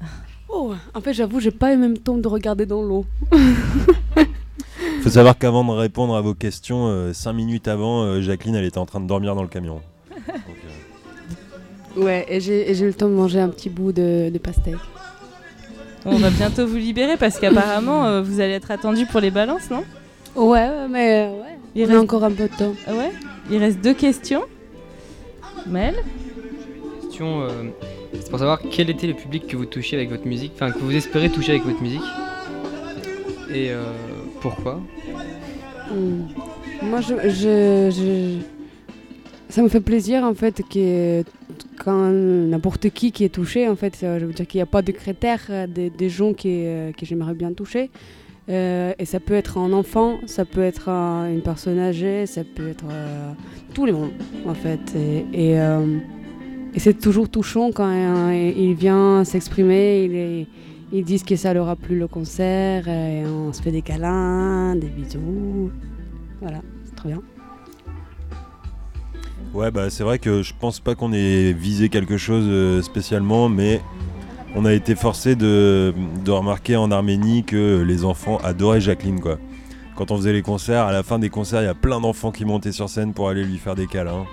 Oh, 0.48 0.72
en 0.94 1.00
fait, 1.00 1.12
j'avoue, 1.14 1.40
j'ai 1.40 1.50
pas 1.50 1.72
eu 1.72 1.76
même 1.76 1.98
temps 1.98 2.16
de 2.18 2.28
regarder 2.28 2.66
dans 2.66 2.82
l'eau. 2.82 3.04
Faut 5.02 5.10
savoir 5.10 5.36
qu'avant 5.38 5.64
de 5.64 5.70
répondre 5.70 6.14
à 6.16 6.20
vos 6.20 6.34
questions, 6.34 7.12
5 7.12 7.32
minutes 7.32 7.68
avant, 7.68 8.02
euh, 8.04 8.20
Jacqueline, 8.22 8.54
elle 8.54 8.64
était 8.64 8.78
en 8.78 8.86
train 8.86 9.00
de 9.00 9.06
dormir 9.06 9.34
dans 9.34 9.42
le 9.42 9.48
camion. 9.48 9.80
Ouais, 11.96 12.24
et 12.28 12.40
j'ai 12.40 12.70
et 12.70 12.74
j'ai 12.74 12.84
eu 12.84 12.88
le 12.88 12.94
temps 12.94 13.08
de 13.08 13.14
manger 13.14 13.38
un 13.40 13.48
petit 13.48 13.70
bout 13.70 13.92
de, 13.92 14.28
de 14.30 14.38
pastèque. 14.38 14.74
On 16.04 16.16
va 16.18 16.30
bientôt 16.30 16.66
vous 16.66 16.76
libérer 16.76 17.16
parce 17.16 17.38
qu'apparemment 17.38 18.04
euh, 18.06 18.20
vous 18.22 18.40
allez 18.40 18.52
être 18.54 18.70
attendu 18.72 19.06
pour 19.06 19.20
les 19.20 19.30
balances, 19.30 19.70
non? 19.70 19.84
Ouais, 20.34 20.68
ouais, 20.68 20.88
mais 20.90 21.26
euh, 21.28 21.30
ouais. 21.40 21.58
Il 21.76 21.84
on 21.84 21.86
reste- 21.86 21.98
a 21.98 22.02
encore 22.02 22.24
un 22.24 22.32
peu 22.32 22.48
de 22.48 22.56
temps. 22.56 22.74
Ah 22.88 22.94
ouais? 22.94 23.12
Il 23.50 23.58
reste 23.58 23.80
deux 23.80 23.94
questions. 23.94 24.42
Mel? 25.66 25.94
Question, 27.02 27.42
euh, 27.42 27.48
c'est 28.20 28.30
pour 28.30 28.38
savoir 28.38 28.60
quel 28.70 28.90
était 28.90 29.06
le 29.06 29.14
public 29.14 29.46
que 29.46 29.56
vous 29.56 29.66
touchez 29.66 29.96
avec 29.96 30.10
votre 30.10 30.26
musique, 30.26 30.52
enfin 30.54 30.70
que 30.70 30.78
vous 30.78 30.94
espérez 30.94 31.30
toucher 31.30 31.52
avec 31.52 31.64
votre 31.64 31.82
musique. 31.82 32.02
Et 33.52 33.70
euh, 33.70 33.82
pourquoi? 34.40 34.80
Hmm. 35.90 36.22
Moi, 36.82 37.00
ça 39.48 39.62
me 39.62 39.68
fait 39.68 39.80
plaisir 39.80 40.24
en 40.24 40.34
fait 40.34 40.62
que 40.68 41.22
quand 41.78 42.10
n'importe 42.10 42.90
qui 42.90 43.12
qui 43.12 43.24
est 43.24 43.28
touché, 43.28 43.68
en 43.68 43.76
fait, 43.76 43.98
euh, 44.02 44.18
je 44.18 44.24
veux 44.24 44.32
dire 44.32 44.46
qu'il 44.46 44.58
n'y 44.58 44.62
a 44.62 44.66
pas 44.66 44.82
de 44.82 44.90
critères 44.92 45.46
euh, 45.50 45.66
des, 45.66 46.08
gens 46.08 46.32
qui, 46.32 46.64
que 46.98 47.04
j'aimerais 47.06 47.34
bien 47.34 47.52
toucher. 47.52 47.90
Et 48.48 49.04
ça 49.06 49.20
peut 49.20 49.34
être 49.34 49.56
un 49.56 49.72
enfant, 49.72 50.18
ça 50.26 50.44
peut 50.44 50.62
être 50.62 50.90
un- 50.90 51.30
une 51.30 51.40
personne 51.40 51.78
âgée, 51.78 52.26
ça 52.26 52.42
peut 52.44 52.68
être 52.68 52.84
euh, 52.90 53.30
tout 53.72 53.86
le 53.86 53.92
monde 53.92 54.10
en 54.46 54.52
fait. 54.54 54.94
Et, 55.32 55.56
et 56.74 56.80
c'est 56.80 56.94
toujours 56.94 57.28
touchant 57.28 57.70
quand 57.72 58.30
il 58.30 58.74
vient 58.74 59.24
s'exprimer, 59.24 60.04
il 60.04 60.46
ils 60.92 61.04
disent 61.04 61.24
que 61.24 61.34
ça 61.34 61.52
leur 61.52 61.68
a 61.68 61.74
plu 61.74 61.98
le 61.98 62.06
concert, 62.06 62.84
on 62.86 63.52
se 63.52 63.60
fait 63.60 63.72
des 63.72 63.82
câlins, 63.82 64.76
des 64.76 64.86
bisous. 64.86 65.72
Voilà, 66.40 66.60
c'est 66.84 66.94
trop 66.94 67.08
bien. 67.08 67.20
Ouais, 69.52 69.72
bah 69.72 69.90
c'est 69.90 70.04
vrai 70.04 70.20
que 70.20 70.42
je 70.42 70.52
pense 70.56 70.78
pas 70.78 70.94
qu'on 70.94 71.12
ait 71.12 71.52
visé 71.52 71.88
quelque 71.88 72.16
chose 72.16 72.44
euh, 72.46 72.80
spécialement, 72.80 73.48
mais 73.48 73.80
on 74.54 74.64
a 74.64 74.72
été 74.72 74.94
forcé 74.94 75.34
de, 75.34 75.92
remarquer 76.28 76.76
en 76.76 76.92
Arménie 76.92 77.42
que 77.42 77.82
les 77.82 78.04
enfants 78.04 78.38
adoraient 78.44 78.80
Jacqueline. 78.80 79.20
Quand 79.96 80.10
on 80.12 80.16
faisait 80.16 80.32
les 80.32 80.42
concerts, 80.42 80.84
à 80.84 80.92
la 80.92 81.02
fin 81.02 81.18
des 81.18 81.28
concerts, 81.28 81.62
il 81.62 81.66
y 81.66 81.68
a 81.68 81.74
plein 81.74 82.00
d'enfants 82.00 82.30
qui 82.30 82.44
montaient 82.44 82.72
sur 82.72 82.88
scène 82.88 83.14
pour 83.14 83.28
aller 83.28 83.44
lui 83.44 83.58
faire 83.58 83.74
des 83.74 83.86
câlins. 83.86 84.26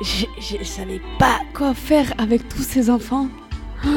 Je, 0.00 0.26
je 0.40 0.64
savais 0.64 1.00
pas 1.18 1.40
quoi 1.54 1.74
faire 1.74 2.12
avec 2.18 2.48
tous 2.48 2.62
ces 2.62 2.90
enfants. 2.90 3.28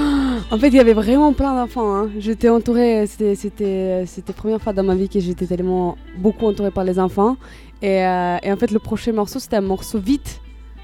En 0.52 0.58
fait, 0.58 0.68
il 0.68 0.76
y 0.76 0.80
avait 0.80 0.94
vraiment 0.94 1.32
plein 1.34 1.56
d'enfants. 1.56 1.96
hein. 1.96 2.10
J'étais 2.18 2.50
entourée, 2.50 3.06
c'était, 3.08 3.36
c'était, 3.36 4.06
la 4.28 4.34
première 4.34 4.62
fois 4.62 4.74
dans 4.74 4.84
ma 4.84 4.96
vie 4.96 5.08
que 5.08 5.20
j'étais 5.20 5.46
tellement 5.46 5.98
beaucoup 6.18 6.46
entourée 6.46 6.72
par 6.72 6.84
les 6.84 7.00
enfants. 7.00 7.38
Et, 7.82 8.06
euh, 8.06 8.38
et 8.44 8.52
en 8.52 8.58
fait, 8.58 8.72
le 8.72 8.80
prochain 8.80 9.14
morceau, 9.14 9.40
c'était 9.40 9.56
un 9.56 9.62
morceau 9.62 9.98
vite. 10.00 10.42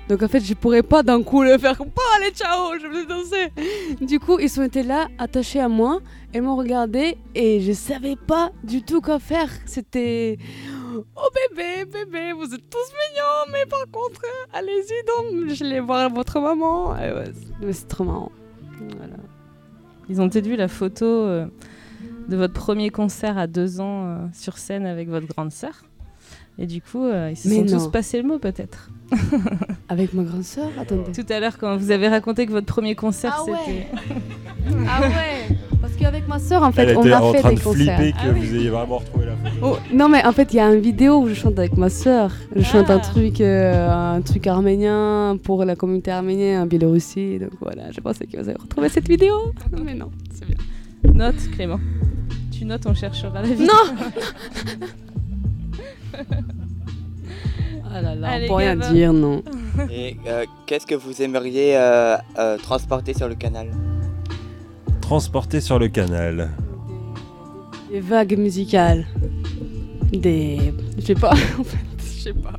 Donc 0.08 0.24
en 0.24 0.28
fait, 0.30 0.40
je 0.40 0.54
pourrais 0.54 0.84
pas 0.84 1.04
d'un 1.04 1.22
coup 1.22 1.44
le 1.44 1.58
faire 1.58 1.78
comme 1.78 1.90
oh, 1.96 2.02
allez, 2.18 2.32
ciao, 2.32 2.80
je 2.82 2.88
vais 2.88 3.06
danser. 3.06 4.06
Du 4.06 4.20
coup, 4.20 4.40
ils 4.40 4.50
sont 4.50 4.64
été 4.64 4.84
là, 4.84 5.08
attachés 5.18 5.60
à 5.60 5.68
moi, 5.68 6.00
et 6.34 6.40
m'ont 6.40 6.56
regardé, 6.56 7.18
et 7.36 7.60
je 7.60 7.74
savais 7.74 8.16
pas 8.16 8.52
du 8.64 8.84
tout 8.84 9.02
quoi 9.02 9.20
faire. 9.20 9.50
C'était 9.66 10.38
oh 11.16 11.30
bébé, 11.56 11.86
bébé, 11.86 12.34
vous 12.34 12.54
êtes 12.54 12.70
tous 12.70 12.92
mignons, 13.12 13.52
mais 13.52 13.66
par 13.66 13.84
contre, 13.92 14.22
euh, 14.24 14.58
allez-y 14.58 15.06
donc, 15.06 15.50
je 15.54 15.64
vais 15.64 15.80
voir 15.80 16.10
votre 16.10 16.40
maman. 16.40 16.96
Et 16.98 17.12
ouais, 17.14 17.72
c'est- 17.72 17.88
trop 17.88 18.04
marrant. 18.04 18.32
Voilà. 18.98 19.16
Ils 20.10 20.22
ont 20.22 20.30
peut-être 20.30 20.48
vu 20.48 20.56
la 20.56 20.68
photo 20.68 21.06
euh, 21.06 21.46
de 22.30 22.36
votre 22.38 22.54
premier 22.54 22.90
concert 22.90 23.38
à 23.38 23.48
deux 23.48 23.80
ans 23.82 24.06
euh, 24.06 24.18
sur 24.34 24.58
scène 24.58 24.86
avec 24.86 25.10
votre 25.10 25.28
grande 25.28 25.52
sœur. 25.52 25.84
Et 26.60 26.66
du 26.66 26.82
coup, 26.82 27.04
euh, 27.06 27.30
ils 27.32 27.38
se 27.38 27.48
Mais 27.50 27.56
sont 27.68 27.76
non. 27.76 27.84
tous 27.86 27.92
passé 27.92 28.22
le 28.22 28.28
mot 28.28 28.40
peut-être. 28.40 28.90
Avec 29.90 30.14
ma 30.14 30.24
grande 30.24 30.44
sœur 30.44 30.68
Attendez. 30.80 31.12
Tout 31.14 31.26
à 31.32 31.40
l'heure, 31.40 31.58
quand 31.58 31.78
vous 31.78 31.92
avez 31.92 32.08
raconté 32.08 32.46
que 32.46 32.52
votre 32.52 32.66
premier 32.66 32.96
concert, 32.96 33.36
Ah 33.38 33.44
ouais. 33.46 33.58
c'était. 33.66 33.88
Ah 34.90 35.00
ouais 35.02 35.56
Parce 35.82 35.94
qu'avec 35.94 36.28
ma 36.28 36.40
sœur, 36.40 36.62
en 36.64 36.72
fait, 36.74 36.82
Elle 36.84 36.98
on 36.98 37.02
était 37.02 37.14
a 37.14 37.24
en 37.24 37.32
fait 37.32 37.40
train 37.40 37.50
des 37.52 37.56
de 37.56 37.62
concerts. 37.64 37.98
flipper 38.00 38.14
que 38.22 38.32
vous 38.38 38.56
ayez 38.56 38.70
vraiment 38.70 38.98
retrouvé 38.98 39.26
la 39.28 39.36
photo. 39.38 39.56
Oh, 39.62 39.78
non 39.96 40.10
mais 40.10 40.26
en 40.26 40.32
fait 40.34 40.52
il 40.54 40.58
y 40.58 40.60
a 40.60 40.68
une 40.74 40.82
vidéo 40.82 41.20
où 41.22 41.30
je 41.30 41.34
chante 41.36 41.58
avec 41.58 41.78
ma 41.78 41.90
sœur. 41.90 42.32
Je 42.56 42.62
chante 42.64 42.90
un 42.90 42.98
Ah. 42.98 43.00
truc, 43.00 43.40
euh, 43.40 43.90
un 44.18 44.22
truc 44.22 44.46
arménien 44.46 45.38
pour 45.42 45.64
la 45.64 45.76
communauté 45.78 46.12
arménienne 46.12 46.62
en 46.64 46.66
Biélorussie. 46.66 47.40
Donc 47.40 47.52
voilà, 47.62 47.92
je 47.92 48.02
pensais 48.02 48.26
que 48.26 48.36
vous 48.38 48.50
avez 48.50 48.58
retrouvé 48.60 48.90
cette 48.90 49.08
vidéo. 49.08 49.54
Mais 49.86 49.94
non, 49.94 50.12
c'est 50.34 50.46
bien. 50.46 50.58
Note, 51.14 51.36
Clément. 51.56 51.80
Tu 52.52 52.66
notes, 52.66 52.86
on 52.88 52.94
cherchera 52.94 53.42
la 53.42 53.48
vidéo. 53.48 53.68
Non 53.68 53.94
Ah 57.98 58.02
là 58.02 58.16
là, 58.16 58.28
Allez, 58.30 58.46
on 58.46 58.48
peut 58.50 58.54
rien 58.56 58.76
dire, 58.76 59.12
non. 59.14 59.42
Et 59.92 60.18
euh, 60.28 60.46
qu'est-ce 60.68 60.86
que 60.86 60.94
vous 60.94 61.22
aimeriez 61.22 61.76
euh, 61.76 62.16
euh, 62.38 62.58
transporter 62.58 63.14
sur 63.16 63.28
le 63.28 63.34
canal? 63.36 63.70
Transporté 65.02 65.62
sur 65.62 65.80
le 65.80 65.88
canal. 65.88 66.52
Des 67.92 68.00
vagues 68.00 68.38
musicales. 68.38 69.08
Des. 70.12 70.74
Je 70.98 71.06
sais 71.06 71.16
pas, 71.16 71.32
en 71.60 71.64
fait, 71.64 71.78
je 72.00 72.22
sais 72.22 72.34
pas. 72.34 72.54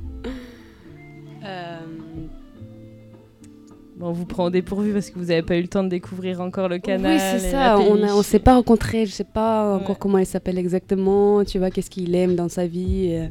Bon, 3.97 4.11
on 4.11 4.13
vous 4.13 4.27
prend 4.27 4.45
au 4.45 4.51
dépourvu 4.51 4.93
parce 4.93 5.11
que 5.11 5.19
vous 5.19 5.27
n'avez 5.27 5.43
pas 5.43 5.57
eu 5.57 5.63
le 5.63 5.67
temps 5.67 5.83
de 5.83 5.89
découvrir 5.89 6.41
encore 6.41 6.69
le 6.69 6.79
canal. 6.79 7.15
oui, 7.15 7.19
c'est 7.21 7.51
ça. 7.51 7.79
On 7.81 8.01
on 8.01 8.23
s'est 8.23 8.39
pas 8.39 8.55
rencontrés. 8.55 9.07
Je 9.07 9.11
sais 9.11 9.25
pas 9.25 9.75
encore 9.75 9.99
comment 9.99 10.19
il 10.19 10.27
s'appelle 10.27 10.57
exactement. 10.57 11.45
Tu 11.45 11.59
vois, 11.59 11.71
qu'est-ce 11.71 11.91
qu'il 11.91 12.15
aime 12.15 12.37
dans 12.37 12.49
sa 12.49 12.67
vie. 12.69 13.09
euh, 13.13 13.27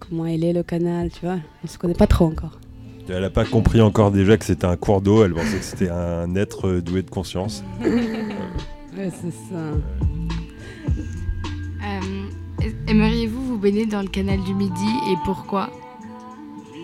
comment 0.00 0.26
il 0.26 0.44
est 0.44 0.52
le 0.52 0.62
canal. 0.64 1.10
Tu 1.10 1.26
vois, 1.26 1.38
on 1.62 1.68
se 1.68 1.78
connaît 1.78 1.94
pas 1.94 2.08
trop 2.08 2.26
encore. 2.26 2.58
Elle 3.08 3.24
a 3.24 3.30
pas 3.30 3.44
compris 3.44 3.80
encore 3.80 4.10
déjà 4.12 4.36
que 4.36 4.44
c'était 4.44 4.66
un 4.66 4.76
cours 4.76 5.00
d'eau, 5.00 5.24
elle 5.24 5.34
pensait 5.34 5.58
que 5.58 5.64
c'était 5.64 5.90
un 5.90 6.34
être 6.36 6.78
doué 6.80 7.02
de 7.02 7.10
conscience. 7.10 7.62
Ouais, 8.96 9.08
c'est 9.22 9.30
ça. 9.30 9.54
Euh, 11.84 12.70
Aimeriez-vous 12.88 13.46
vous 13.46 13.56
baigner 13.56 13.86
dans 13.86 14.02
le 14.02 14.08
canal 14.08 14.42
du 14.42 14.52
Midi 14.52 14.88
et 15.10 15.14
pourquoi? 15.24 15.70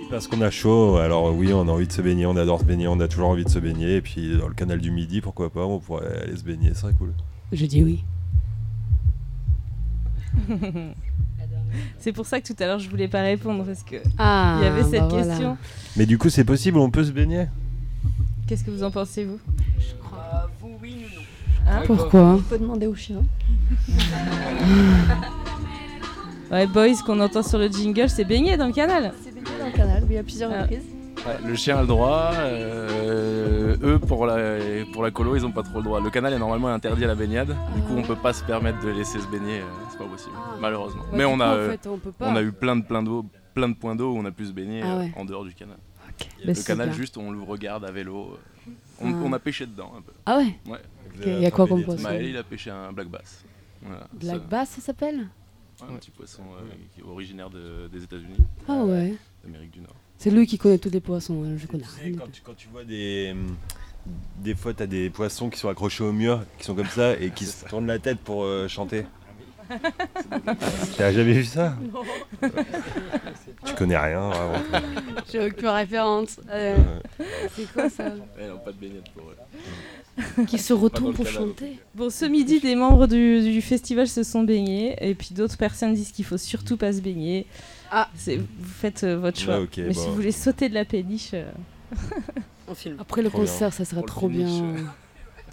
Parce 0.08 0.28
qu'on 0.28 0.40
a 0.40 0.50
chaud, 0.50 0.96
alors 0.98 1.34
oui, 1.34 1.52
on 1.52 1.66
a 1.68 1.72
envie 1.72 1.88
de 1.88 1.92
se 1.92 2.00
baigner, 2.00 2.24
on 2.26 2.36
adore 2.36 2.60
se 2.60 2.64
baigner, 2.64 2.86
on 2.86 3.00
a 3.00 3.08
toujours 3.08 3.28
envie 3.28 3.44
de 3.44 3.48
se 3.48 3.58
baigner, 3.58 3.96
et 3.96 4.00
puis 4.00 4.38
dans 4.38 4.46
le 4.46 4.54
canal 4.54 4.78
du 4.80 4.92
Midi, 4.92 5.20
pourquoi 5.20 5.50
pas, 5.50 5.64
on 5.66 5.80
pourrait 5.80 6.22
aller 6.22 6.36
se 6.36 6.44
baigner, 6.44 6.68
ce 6.74 6.82
serait 6.82 6.94
cool. 6.94 7.12
Je 7.52 7.66
dis 7.66 7.82
oui. 7.82 8.04
c'est 11.98 12.12
pour 12.12 12.26
ça 12.26 12.40
que 12.40 12.46
tout 12.46 12.56
à 12.62 12.66
l'heure 12.66 12.78
je 12.78 12.88
voulais 12.88 13.08
pas 13.08 13.22
répondre 13.22 13.64
parce 13.64 13.82
que 13.82 13.96
Ah, 14.18 14.58
il 14.60 14.64
y 14.64 14.68
avait 14.68 14.82
cette 14.84 15.00
bah 15.00 15.08
voilà. 15.08 15.26
question. 15.26 15.56
Mais 15.96 16.06
du 16.06 16.18
coup, 16.18 16.28
c'est 16.28 16.44
possible, 16.44 16.78
on 16.78 16.90
peut 16.90 17.04
se 17.04 17.10
baigner 17.12 17.46
Qu'est-ce 18.46 18.62
que 18.64 18.70
vous 18.70 18.82
en 18.84 18.90
pensez 18.90 19.24
vous? 19.24 19.38
Vous, 20.60 20.68
oui, 20.82 20.96
nous, 21.02 21.08
non. 21.16 21.22
Hein? 21.68 21.82
Pourquoi 21.86 22.20
On 22.20 22.38
peut 22.38 22.58
demander 22.58 22.86
au 22.86 22.94
chien. 22.94 23.22
Ouais, 26.50 26.66
boys, 26.68 26.94
qu'on 27.04 27.18
entend 27.18 27.42
sur 27.42 27.58
le 27.58 27.66
jingle, 27.68 28.08
c'est 28.08 28.24
baigné 28.24 28.56
dans 28.56 28.68
le 28.68 28.72
canal. 28.72 29.12
C'est 29.24 29.34
baigné 29.34 29.50
dans 29.58 29.66
le 29.66 29.72
canal, 29.72 30.04
oui, 30.08 30.16
à 30.16 30.22
plusieurs 30.22 30.52
Ah. 30.54 30.62
reprises. 30.62 30.84
Le 31.44 31.54
chien 31.54 31.78
a 31.78 31.80
le 31.82 31.86
droit. 31.86 32.32
euh, 32.34 33.76
eux, 33.82 33.98
pour 33.98 34.26
la, 34.26 34.58
pour 34.92 35.02
la 35.02 35.10
colo, 35.10 35.36
ils 35.36 35.44
ont 35.46 35.52
pas 35.52 35.62
trop 35.62 35.78
le 35.78 35.84
droit. 35.84 36.00
Le 36.00 36.10
canal 36.10 36.32
est 36.32 36.38
normalement 36.38 36.68
interdit 36.68 37.04
à 37.04 37.08
la 37.08 37.14
baignade. 37.14 37.54
Du 37.74 37.82
coup, 37.82 37.94
on 37.96 38.02
peut 38.02 38.16
pas 38.16 38.32
se 38.32 38.44
permettre 38.44 38.80
de 38.80 38.88
laisser 38.88 39.18
se 39.20 39.26
baigner. 39.28 39.60
euh, 39.60 39.64
c'est 39.90 39.98
pas 39.98 40.04
possible, 40.06 40.34
malheureusement. 40.60 41.02
Ouais, 41.02 41.08
Mais 41.18 41.24
on 41.24 41.36
coup, 41.36 41.42
a, 41.42 41.46
en 41.48 41.52
euh, 41.54 41.70
fait, 41.70 41.88
on 42.20 42.36
a 42.36 42.42
eu 42.42 42.52
plein 42.52 42.76
de, 42.76 42.82
plein 42.82 43.02
d'eau, 43.02 43.24
plein 43.54 43.68
de 43.68 43.74
points 43.74 43.96
d'eau 43.96 44.12
où 44.12 44.18
on 44.18 44.24
a 44.24 44.30
pu 44.30 44.46
se 44.46 44.52
baigner 44.52 44.82
Ah 44.82 44.94
euh, 44.94 44.98
ouais. 45.00 45.12
en 45.16 45.24
dehors 45.24 45.44
du 45.44 45.54
canal. 45.54 45.76
Bah, 46.18 46.24
Le 46.46 46.66
canal, 46.66 46.92
juste, 46.92 47.16
on 47.18 47.30
le 47.30 47.40
regarde 47.42 47.84
à 47.84 47.90
vélo. 47.92 48.38
On, 49.00 49.12
Ah. 49.12 49.16
on 49.24 49.32
a 49.32 49.38
pêché 49.38 49.66
dedans 49.66 49.92
un 49.96 50.00
peu. 50.00 50.12
Ah 50.24 50.38
ouais 50.38 50.58
Ouais. 50.66 50.78
Il 51.24 51.40
y 51.40 51.46
a 51.46 51.50
quoi 51.50 51.66
comme 51.66 51.82
poisson 51.82 52.02
Maël, 52.02 52.26
il 52.26 52.36
a 52.36 52.42
pêché 52.42 52.70
un 52.70 52.92
black 52.92 53.08
bass. 53.08 53.44
Voilà, 53.82 54.06
Black 54.12 54.36
ça- 54.36 54.42
bass, 54.42 54.68
ça 54.70 54.80
s'appelle 54.80 55.28
un 55.82 55.94
petit 55.96 56.10
poisson 56.10 56.42
euh, 56.58 56.64
qui 56.94 57.00
est 57.00 57.04
originaire 57.04 57.50
de- 57.50 57.88
des 57.88 58.02
États-Unis. 58.02 58.38
Ah 58.66 58.82
ouais. 58.84 59.14
D'Amérique 59.44 59.70
du 59.72 59.80
Nord. 59.80 59.94
C'est 60.18 60.30
lui 60.30 60.46
qui 60.46 60.58
connaît 60.58 60.78
tous 60.78 60.90
les 60.90 61.00
poissons, 61.00 61.44
hein, 61.44 61.56
je 61.56 61.66
connais 61.66 61.84
Quand 62.18 62.30
tu, 62.32 62.40
quand 62.42 62.56
tu 62.56 62.68
vois 62.68 62.84
des. 62.84 63.34
Des 64.38 64.54
fois, 64.54 64.72
t'as 64.72 64.86
des 64.86 65.10
poissons 65.10 65.50
qui 65.50 65.58
sont 65.58 65.68
accrochés 65.68 66.04
au 66.04 66.12
mur, 66.12 66.44
qui 66.58 66.64
sont 66.64 66.74
comme 66.74 66.86
ça 66.86 67.14
et 67.20 67.30
qui 67.30 67.44
se 67.44 67.64
tournent 67.66 67.88
la 67.88 67.98
tête 67.98 68.18
pour 68.18 68.44
euh, 68.44 68.68
chanter. 68.68 69.04
T'as 70.96 71.12
jamais 71.12 71.32
vu 71.32 71.44
ça? 71.44 71.76
Tu 73.64 73.74
connais 73.74 73.98
rien, 73.98 74.30
vraiment. 74.30 74.62
J'ai 75.32 75.46
aucune 75.46 75.66
référence. 75.66 76.40
Euh, 76.48 76.76
c'est 77.50 77.72
quoi 77.72 77.90
ça? 77.90 78.04
Ouais, 78.04 78.46
non, 78.48 78.58
pas 78.58 78.70
de 78.70 78.76
baignade 78.76 79.08
pour 79.12 79.28
eux. 79.30 79.36
Qui 80.46 80.58
se 80.58 80.72
Pas 80.72 80.78
dans 80.78 80.84
retourne 80.84 81.10
le 81.10 81.16
pour 81.16 81.26
chanter 81.26 81.78
Bon, 81.94 82.08
ce 82.10 82.24
midi, 82.24 82.60
des 82.60 82.74
membres 82.74 83.06
du, 83.06 83.42
du 83.42 83.60
festival 83.60 84.08
se 84.08 84.22
sont 84.22 84.42
baignés, 84.44 84.96
et 85.00 85.14
puis 85.14 85.30
d'autres 85.32 85.56
personnes 85.58 85.92
disent 85.94 86.12
qu'il 86.12 86.24
faut 86.24 86.38
surtout 86.38 86.76
pas 86.76 86.92
se 86.92 87.00
baigner. 87.00 87.46
Ah, 87.90 88.08
vous 88.14 88.42
faites 88.64 89.04
euh, 89.04 89.16
votre 89.18 89.38
choix. 89.38 89.60
Mais 89.76 89.92
si 89.94 90.06
vous 90.06 90.14
voulez 90.14 90.32
sauter 90.32 90.68
de 90.68 90.74
la 90.74 90.84
péniche, 90.84 91.30
euh, 91.34 91.50
On 92.68 92.74
filme. 92.74 92.96
Après 92.98 93.22
le 93.22 93.28
Trop 93.28 93.38
bien. 93.42 93.46
concert, 93.46 93.72
ça 93.72 93.84
le 93.94 94.02
trop 94.02 94.28
bien. 94.28 94.74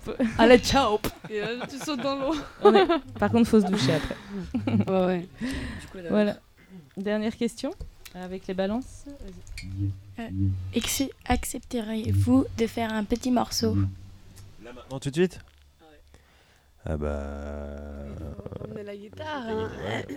Allez, 0.38 0.58
ciao 0.60 1.00
Et 1.30 1.42
euh, 1.42 1.60
tu 1.70 1.78
sautes 1.78 2.02
dans 2.02 2.16
l'eau. 2.16 2.36
par 3.20 3.32
contre, 3.32 3.50
faut 3.50 3.62
se 3.62 3.66
doucher 3.68 3.94
après. 3.94 4.16
Ouais, 4.92 5.06
ouais. 5.06 5.20
Du 5.82 5.88
coup, 5.88 5.98
la- 6.04 6.10
Voilà. 6.10 6.38
Dernière 6.98 7.36
question 7.38 7.72
avec 8.16 8.48
les 8.48 8.54
balances. 8.54 9.06
Euh, 10.20 10.28
Accepteriez-vous 11.26 12.46
de 12.58 12.68
faire 12.68 12.94
un 12.94 13.04
petit 13.04 13.32
morceau? 13.32 13.76
Tout 15.02 15.10
de 15.10 15.16
suite 15.16 15.40
Ah 16.86 16.98
bah. 16.98 17.12
On 18.74 18.78
est 18.78 18.84
la 18.84 18.96
guitare. 18.96 19.44
hein. 19.48 19.70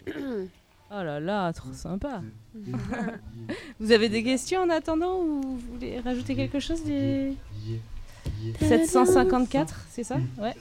Oh 0.89 1.03
là 1.03 1.19
là, 1.19 1.53
trop 1.53 1.73
sympa. 1.73 2.23
vous 3.81 3.91
avez 3.91 4.09
des 4.09 4.23
questions 4.23 4.61
en 4.61 4.71
attendant 4.71 5.19
ou 5.19 5.41
vous 5.43 5.59
voulez 5.75 5.99
rajouter 5.99 6.37
quelque 6.37 6.61
chose 6.61 6.81
les... 6.87 7.33
754, 8.61 9.75
c'est 9.91 10.05
ça? 10.05 10.17
Ouais. 10.39 10.55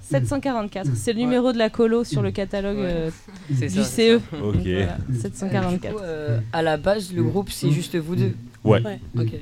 744, 0.00 0.96
c'est 0.96 1.12
le 1.12 1.20
numéro 1.20 1.52
de 1.52 1.58
la 1.58 1.70
colo 1.70 2.02
sur 2.02 2.22
le 2.22 2.32
catalogue 2.32 2.78
euh, 2.78 3.10
du 3.50 3.68
ça, 3.68 3.84
CE. 3.84 4.18
ça. 4.18 4.36
Ok. 4.42 4.56
Voilà, 4.56 4.98
Du 5.08 5.20
744. 5.20 5.94
coup, 5.94 6.00
euh, 6.02 6.40
à 6.52 6.62
la 6.62 6.76
base, 6.76 7.12
le 7.12 7.22
groupe, 7.22 7.50
c'est 7.50 7.70
juste 7.70 7.94
vous 7.94 8.16
deux. 8.16 8.34
Ouais. 8.64 8.82
Ouais. 8.82 8.98
Ok. 9.16 9.32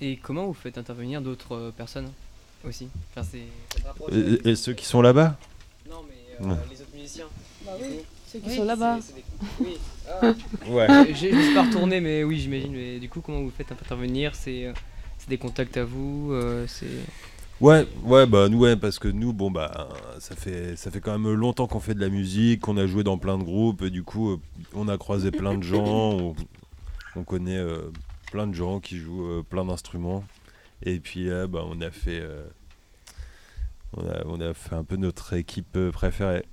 Et 0.00 0.16
comment 0.16 0.46
vous 0.46 0.52
faites 0.54 0.78
intervenir 0.78 1.22
d'autres 1.22 1.54
euh, 1.54 1.70
personnes? 1.70 2.08
Aussi 2.66 2.88
enfin, 3.16 3.26
c'est... 3.30 3.38
Euh, 4.12 4.36
euh, 4.44 4.48
Et 4.50 4.54
ceux 4.56 4.72
qui 4.74 4.84
sont 4.84 5.00
là-bas 5.02 5.36
Non, 5.88 6.02
mais 6.08 6.46
Ouais. 6.46 6.56
les 6.70 6.80
autres 6.80 6.94
musiciens. 6.94 7.26
Bah 7.64 7.72
coup. 7.78 7.84
Ceux 8.26 8.38
qui 8.38 8.50
sont 8.56 8.64
là-bas. 8.64 8.98
Des- 8.98 9.64
Oui. 9.64 9.76
Ah. 10.08 10.32
Ouais. 10.68 11.14
J'ai- 11.14 11.30
Je 11.32 11.36
ne 11.36 11.42
suis 11.42 11.54
pas 11.54 11.62
retourné, 11.64 12.00
mais 12.00 12.22
oui, 12.24 12.38
j'imagine. 12.38 12.72
Mais 12.72 12.98
du 12.98 13.08
coup, 13.08 13.20
comment 13.20 13.40
vous 13.40 13.50
faites 13.50 13.72
intervenir? 13.72 14.34
C'est 14.34 14.66
euh, 14.66 14.72
c'est 15.18 15.28
des 15.28 15.38
contacts 15.38 15.76
à 15.76 15.84
vous 15.84 16.30
euh, 16.32 16.66
C'est 16.68 16.86
Ouais, 17.60 17.86
ouais, 18.04 18.24
bah 18.26 18.48
nous, 18.48 18.60
ouais, 18.60 18.74
parce 18.76 18.98
que 18.98 19.08
nous, 19.08 19.34
bon, 19.34 19.50
bah, 19.50 19.90
ça 20.18 20.34
fait, 20.34 20.76
ça 20.76 20.90
fait 20.90 21.00
quand 21.02 21.18
même 21.18 21.30
longtemps 21.34 21.66
qu'on 21.66 21.78
fait 21.80 21.92
de 21.92 22.00
la 22.00 22.08
musique, 22.08 22.62
qu'on 22.62 22.78
a 22.78 22.86
joué 22.86 23.04
dans 23.04 23.18
plein 23.18 23.36
de 23.36 23.42
groupes, 23.42 23.82
et 23.82 23.90
du 23.90 24.02
coup, 24.02 24.30
euh, 24.30 24.40
on 24.72 24.88
a 24.88 24.96
croisé 24.96 25.30
plein 25.30 25.58
de 25.58 25.62
gens, 25.62 25.84
on, 25.86 26.34
on 27.16 27.22
connaît 27.22 27.58
euh, 27.58 27.90
plein 28.32 28.46
de 28.46 28.54
gens 28.54 28.80
qui 28.80 28.96
jouent 28.96 29.26
euh, 29.26 29.42
plein 29.46 29.66
d'instruments, 29.66 30.24
et 30.82 30.98
puis 31.00 31.26
là, 31.26 31.46
bah, 31.46 31.62
on 31.66 31.80
a 31.80 31.90
fait, 31.90 32.20
euh, 32.20 32.46
on 33.96 34.08
a, 34.08 34.24
on 34.26 34.40
a 34.40 34.54
fait 34.54 34.74
un 34.74 34.84
peu 34.84 34.96
notre 34.96 35.34
équipe 35.34 35.76
euh, 35.76 35.92
préférée. 35.92 36.46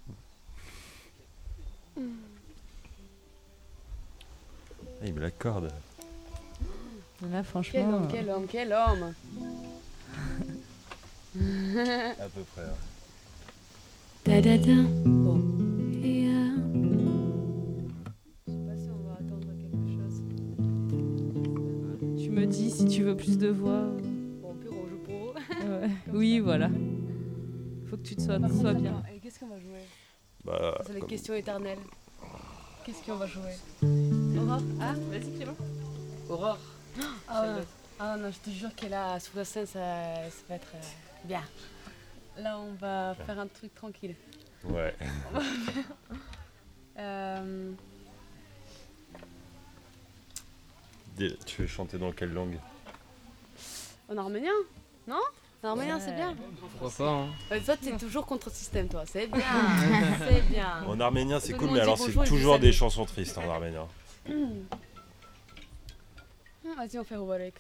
Ah, 4.99 5.05
il 5.05 5.13
me 5.13 5.21
l'accorde. 5.21 5.71
Là, 7.32 7.43
franchement. 7.43 7.80
Quel 7.80 7.93
homme, 7.93 8.03
euh, 8.03 8.07
quel 8.11 8.30
homme, 8.30 8.47
quel 8.49 8.73
homme 8.73 9.13
À 12.19 12.30
peu 12.30 12.41
près. 12.53 12.63
Da-da-da. 14.25 14.84
Bon. 15.05 15.39
Yeah. 16.01 16.55
Je 18.45 18.51
sais 18.51 18.59
pas 18.65 18.75
si 18.75 18.89
on 18.89 19.07
va 19.07 19.13
attendre 19.13 19.51
quelque 19.57 19.88
chose. 19.95 20.21
Tu 22.17 22.30
me 22.30 22.45
dis 22.45 22.71
si 22.71 22.86
tu 22.86 23.03
veux 23.03 23.15
plus 23.15 23.38
de 23.38 23.49
voix. 23.49 23.88
Oui, 26.13 26.39
voilà. 26.39 26.69
Faut 27.89 27.97
que 27.97 28.03
tu 28.03 28.15
te 28.15 28.21
sois, 28.21 28.39
Par 28.39 28.49
contre, 28.49 28.61
sois 28.61 28.73
bien. 28.73 29.03
et 29.13 29.19
Qu'est-ce 29.19 29.39
qu'on 29.39 29.47
va 29.47 29.59
jouer 29.59 29.84
Bah, 30.43 30.78
C'est 30.86 30.93
les 30.93 30.99
comme- 30.99 31.09
questions 31.09 31.34
éternelles. 31.36 31.80
Qu'est-ce 32.86 33.05
qu'on 33.05 33.15
va 33.15 33.28
jouer 33.28 33.53
Aurore 34.38 34.61
Ah, 34.82 34.93
vas-y 35.09 35.32
Clément. 35.36 35.55
Aurore. 36.30 36.57
ah, 37.28 37.55
ouais. 37.57 37.63
ah 37.99 38.17
non, 38.17 38.32
je 38.32 38.39
te 38.39 38.49
jure 38.49 38.73
que 38.75 38.86
là, 38.88 39.19
sur 39.19 39.36
la 39.38 39.45
scène, 39.45 39.65
ça, 39.65 39.80
ça 40.30 40.43
va 40.49 40.55
être 40.55 40.71
euh, 40.75 40.80
bien. 41.25 41.41
Là, 42.39 42.59
on 42.59 42.73
va 42.73 43.15
faire 43.25 43.39
un 43.39 43.47
truc 43.47 43.73
tranquille. 43.75 44.15
Ouais. 44.65 44.95
Euh, 46.99 47.71
Tu 51.45 51.61
veux 51.61 51.67
chanter 51.67 51.97
dans 51.99 52.11
quelle 52.11 52.34
langue? 52.34 52.57
en 54.09 54.17
arménien 54.17 54.53
Non? 55.07 55.19
En 55.63 55.69
arménien, 55.69 55.99
c'est 55.99 56.13
bien. 56.15 56.35
pourquoi 56.59 56.91
pas. 56.97 57.09
hein. 57.11 57.27
Euh, 57.51 57.59
toi, 57.65 57.75
t'es 57.77 57.97
toujours 57.97 58.25
contre 58.25 58.49
le 58.49 58.53
système, 58.55 58.87
toi. 58.87 59.03
C'est 59.11 59.27
bien. 59.27 59.41
c'est 60.27 60.41
bien. 60.49 60.83
En 60.87 60.99
arménien, 60.99 61.39
c'est 61.39 61.53
cool, 61.53 61.71
mais 61.71 61.79
alors 61.79 61.97
c'est 61.97 62.13
toujours 62.25 62.59
des 62.59 62.71
chansons 62.71 63.05
tristes 63.05 63.37
en 63.37 63.49
arménien. 63.49 63.87
Ah, 64.29 64.33
Vas-y, 66.77 66.99
on 66.99 67.03
fait 67.03 67.15
Robalek. 67.15 67.55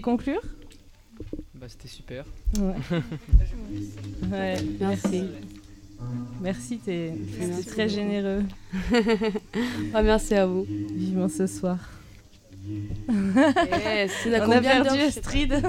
Voulez 0.00 0.16
conclure? 0.16 0.42
Bah, 1.54 1.66
c'était 1.68 1.88
super. 1.88 2.24
Ouais. 2.58 2.74
Ouais, 4.30 4.56
merci. 4.78 5.24
Merci, 6.40 6.80
Merci 6.86 7.64
très 7.66 7.88
généreux. 7.88 8.44
Ah, 9.94 10.02
merci 10.02 10.34
à 10.34 10.46
vous. 10.46 10.64
Vivement 10.64 11.28
ce 11.28 11.46
soir. 11.46 11.78
Eh, 12.68 14.06
On 14.40 14.50
a 14.50 14.60
perdu. 14.60 15.00
Astrid? 15.00 15.54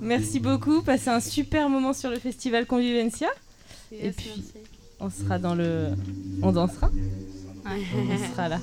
Merci 0.00 0.40
beaucoup. 0.40 0.82
Passez 0.82 1.10
un 1.10 1.20
super 1.20 1.68
moment 1.68 1.92
sur 1.92 2.10
le 2.10 2.18
festival 2.18 2.66
Convivencia. 2.66 3.28
Et 3.92 4.10
puis, 4.10 4.30
merci. 4.36 4.52
on 5.00 5.10
sera 5.10 5.38
dans 5.38 5.54
le. 5.54 5.88
On 6.42 6.52
dansera. 6.52 6.90
On 7.66 8.32
sera 8.32 8.48
là. 8.48 8.60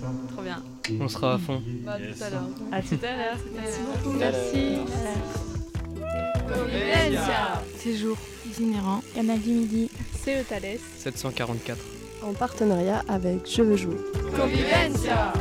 On 0.99 1.07
sera 1.07 1.35
à 1.35 1.37
fond. 1.37 1.61
Bah, 1.65 1.93
à 1.93 1.97
tout 1.97 2.23
à 2.23 2.29
l'heure. 2.29 2.49
À 2.71 2.81
tout 2.81 2.99
à 3.05 3.17
l'heure. 3.17 3.37
Merci 3.55 3.79
beaucoup. 4.03 4.17
Merci. 4.17 4.77
Séjour 7.77 8.17
itinérant. 8.45 9.01
Canal 9.15 9.39
du 9.39 9.49
Midi. 9.49 9.89
CE 10.23 10.43
Thales. 10.47 10.79
744. 10.97 11.77
En 12.23 12.33
partenariat 12.33 13.03
avec 13.07 13.49
Je 13.49 13.61
veux 13.61 13.77
jouer. 13.77 13.97
Convivencia 14.35 15.33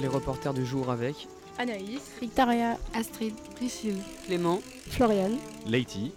Les 0.00 0.08
reporters 0.08 0.54
du 0.54 0.66
jour 0.66 0.90
avec. 0.90 1.28
Anaïs. 1.58 2.00
Victoria. 2.20 2.78
Astrid. 2.94 3.34
Priscille. 3.54 3.98
Clément. 4.26 4.60
Floriane. 4.90 5.36
Lady. 5.66 6.12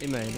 Et 0.00 0.06
Maël. 0.06 0.30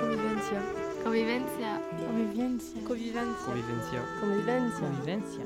Convivencia. 0.00 0.60
Convivencia. 1.02 1.80
Convivencia. 2.06 2.80
Convivencia. 2.86 3.40
Convivencia. 3.44 4.00
Convivencia. 4.20 4.86
Convivencia. 4.86 5.44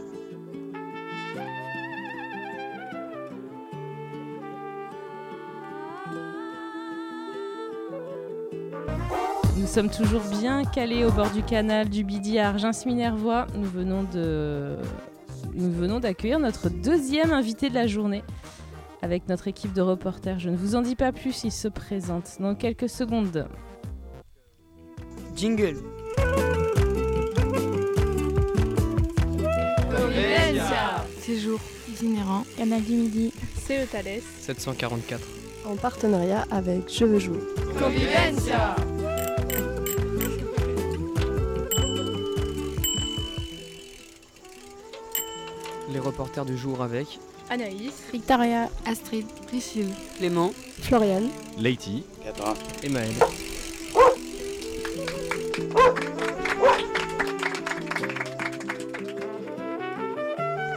Nous 9.56 9.66
sommes 9.66 9.90
toujours 9.90 10.22
bien 10.40 10.64
calés 10.64 11.04
au 11.04 11.12
bord 11.12 11.30
du 11.30 11.42
canal 11.42 11.88
du 11.88 12.02
Bidi 12.02 12.38
à 12.38 12.48
Argins-Minervois. 12.48 13.46
Nous 13.54 13.68
venons 13.68 14.02
de 14.02 14.76
nous 15.54 15.70
venons 15.70 16.00
d'accueillir 16.00 16.38
notre 16.38 16.68
deuxième 16.68 17.32
invité 17.32 17.68
de 17.68 17.74
la 17.74 17.86
journée 17.86 18.22
avec 19.02 19.28
notre 19.28 19.48
équipe 19.48 19.72
de 19.72 19.80
reporters. 19.80 20.38
Je 20.38 20.50
ne 20.50 20.56
vous 20.56 20.74
en 20.74 20.82
dis 20.82 20.96
pas 20.96 21.12
plus, 21.12 21.44
il 21.44 21.52
se 21.52 21.68
présente 21.68 22.36
dans 22.40 22.54
quelques 22.54 22.88
secondes. 22.88 23.48
Jingle. 25.36 25.76
Convivencia 29.90 31.04
Séjour 31.18 31.60
itinérant. 31.88 32.44
Canal 32.56 32.82
du 32.82 32.92
Midi. 32.92 33.32
CE 33.56 33.86
Thales. 33.90 34.20
744. 34.40 35.20
En 35.66 35.76
partenariat 35.76 36.46
avec 36.50 36.92
Je 36.92 37.04
veux 37.04 37.18
jouer. 37.18 37.38
Convivencia 37.78 38.74
reporters 46.20 46.44
du 46.44 46.58
jour 46.58 46.82
avec. 46.82 47.18
Anaïs. 47.48 47.94
Victoria. 48.12 48.68
Astrid. 48.84 49.26
Priscille. 49.46 49.88
Clément. 50.18 50.52
Floriane. 50.82 51.30
Lady. 51.58 52.04
Et 52.82 52.88
Maël. 52.90 53.14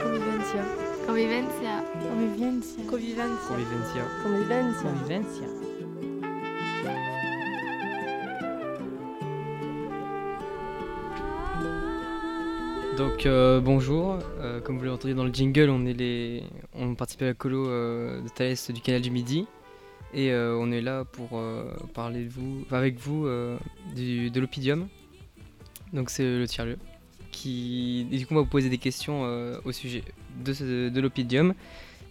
Convivencia. 0.02 0.64
Convivencia 1.06 1.84
Convivencia. 2.08 2.84
Convivencia. 2.90 4.04
Convivencia. 4.24 4.90
Convivencia. 4.90 5.73
Donc 12.98 13.26
euh, 13.26 13.60
bonjour, 13.60 14.20
Euh, 14.40 14.60
comme 14.62 14.78
vous 14.78 14.86
l'entendez 14.86 15.14
dans 15.14 15.24
le 15.24 15.34
jingle, 15.34 15.70
on 15.70 15.86
est 15.86 15.94
les, 15.94 16.44
on 16.74 16.96
participe 16.96 17.24
à 17.24 17.26
la 17.26 17.34
colo 17.34 17.68
euh, 17.68 18.22
de 18.22 18.30
Thalès 18.30 18.70
du 18.72 18.82
Canal 18.82 19.02
du 19.02 19.10
Midi 19.10 19.48
et 20.14 20.32
on 20.36 20.72
est 20.72 20.82
là 20.82 21.06
pour 21.06 21.42
parler 21.96 22.26
de 22.26 22.30
vous, 22.30 22.66
avec 22.70 23.00
vous 23.00 23.28
du- 23.96 24.30
de 24.30 24.40
l'Opidium. 24.40 24.88
Donc 25.92 26.12
c'est 26.12 26.24
le 26.24 26.46
tiers-lieu 26.48 26.78
qui, 27.32 28.06
et 28.12 28.18
du 28.20 28.28
coup 28.28 28.34
on 28.34 28.38
va 28.38 28.42
vous 28.44 28.48
poser 28.48 28.70
des 28.70 28.78
questions 28.78 29.24
au 29.66 29.72
sujet 29.72 30.04
de, 30.46 31.02
l'Opidium 31.02 31.56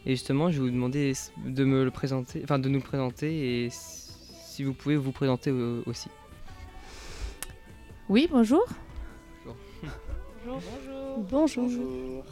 et 0.04 0.10
justement 0.10 0.50
je 0.50 0.56
vais 0.56 0.64
vous 0.68 0.74
demander 0.74 1.12
de 1.46 1.64
me 1.64 1.84
le 1.84 1.92
présenter, 1.92 2.40
enfin 2.42 2.58
de 2.58 2.68
nous 2.68 2.80
présenter 2.80 3.64
et 3.66 3.68
si 3.70 4.64
vous 4.64 4.72
pouvez 4.74 4.96
vous 4.96 5.12
présenter 5.12 5.52
aussi. 5.86 6.08
Oui, 8.08 8.26
bonjour. 8.32 8.64
Bonjour. 11.30 12.24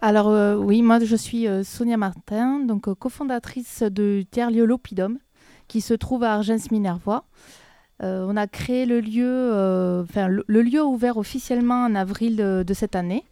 Alors 0.00 0.28
euh, 0.28 0.56
oui, 0.56 0.82
moi 0.82 0.98
je 1.00 1.16
suis 1.16 1.48
euh, 1.48 1.64
Sonia 1.64 1.96
Martin, 1.96 2.60
donc 2.60 2.88
euh, 2.88 2.94
cofondatrice 2.94 3.82
du 3.82 4.26
tiers-lieu 4.30 4.64
L'Opidum, 4.64 5.18
qui 5.66 5.80
se 5.80 5.94
trouve 5.94 6.24
à 6.24 6.34
Argens-Minervois. 6.34 7.24
Euh, 8.02 8.26
on 8.28 8.36
a 8.36 8.46
créé 8.46 8.86
le 8.86 9.00
lieu, 9.00 10.02
enfin 10.02 10.28
le, 10.28 10.44
le 10.46 10.62
lieu 10.62 10.80
a 10.80 10.84
ouvert 10.84 11.16
officiellement 11.16 11.84
en 11.84 11.94
avril 11.94 12.36
de, 12.36 12.64
de 12.66 12.74
cette 12.74 12.96
année, 12.96 13.24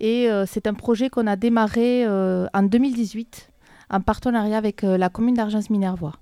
et 0.00 0.30
euh, 0.30 0.44
c'est 0.46 0.66
un 0.66 0.74
projet 0.74 1.08
qu'on 1.08 1.26
a 1.26 1.36
démarré 1.36 2.04
euh, 2.06 2.46
en 2.52 2.62
2018 2.62 3.50
en 3.88 4.00
partenariat 4.00 4.58
avec 4.58 4.84
euh, 4.84 4.98
la 4.98 5.08
commune 5.08 5.34
d'Argens-Minervois. 5.34 6.14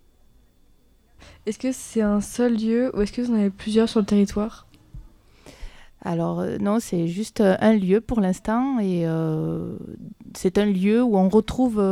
Est-ce 1.47 1.59
que 1.59 1.72
c'est 1.72 2.03
un 2.03 2.20
seul 2.20 2.57
lieu 2.57 2.93
ou 2.95 3.01
est-ce 3.01 3.12
que 3.12 3.22
vous 3.22 3.33
en 3.33 3.37
avez 3.37 3.51
plusieurs 3.51 3.89
sur 3.89 4.01
le 4.01 4.07
territoire? 4.07 4.66
Alors 6.05 6.40
euh, 6.40 6.59
non, 6.59 6.80
c'est 6.80 7.09
juste 7.09 7.40
euh, 7.40 7.57
un 7.61 7.72
lieu 7.72 8.00
pour 8.02 8.20
l'instant 8.20 8.78
et 8.78 9.07
euh, 9.07 9.76
c'est 10.34 10.59
un 10.59 10.66
lieu 10.66 11.02
où 11.02 11.16
on 11.16 11.30
retrouve 11.30 11.82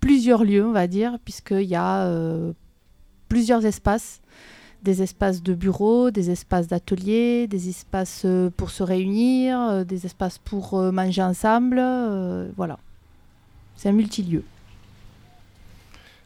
plusieurs 0.00 0.44
lieux, 0.44 0.64
on 0.64 0.72
va 0.72 0.86
dire, 0.86 1.18
puisqu'il 1.24 1.62
y 1.62 1.74
a 1.74 2.10
plusieurs 3.28 3.64
espaces, 3.64 4.20
des 4.82 5.02
espaces 5.02 5.42
de 5.42 5.54
bureaux, 5.54 6.10
des 6.10 6.30
espaces 6.30 6.68
d'ateliers, 6.68 7.46
des 7.46 7.68
espaces 7.68 8.26
pour 8.56 8.70
se 8.70 8.82
réunir, 8.82 9.84
des 9.84 10.06
espaces 10.06 10.38
pour 10.38 10.74
manger 10.92 11.22
ensemble, 11.22 11.80
voilà. 12.56 12.78
C'est 13.76 13.88
un 13.88 13.92
multilieu. 13.92 14.42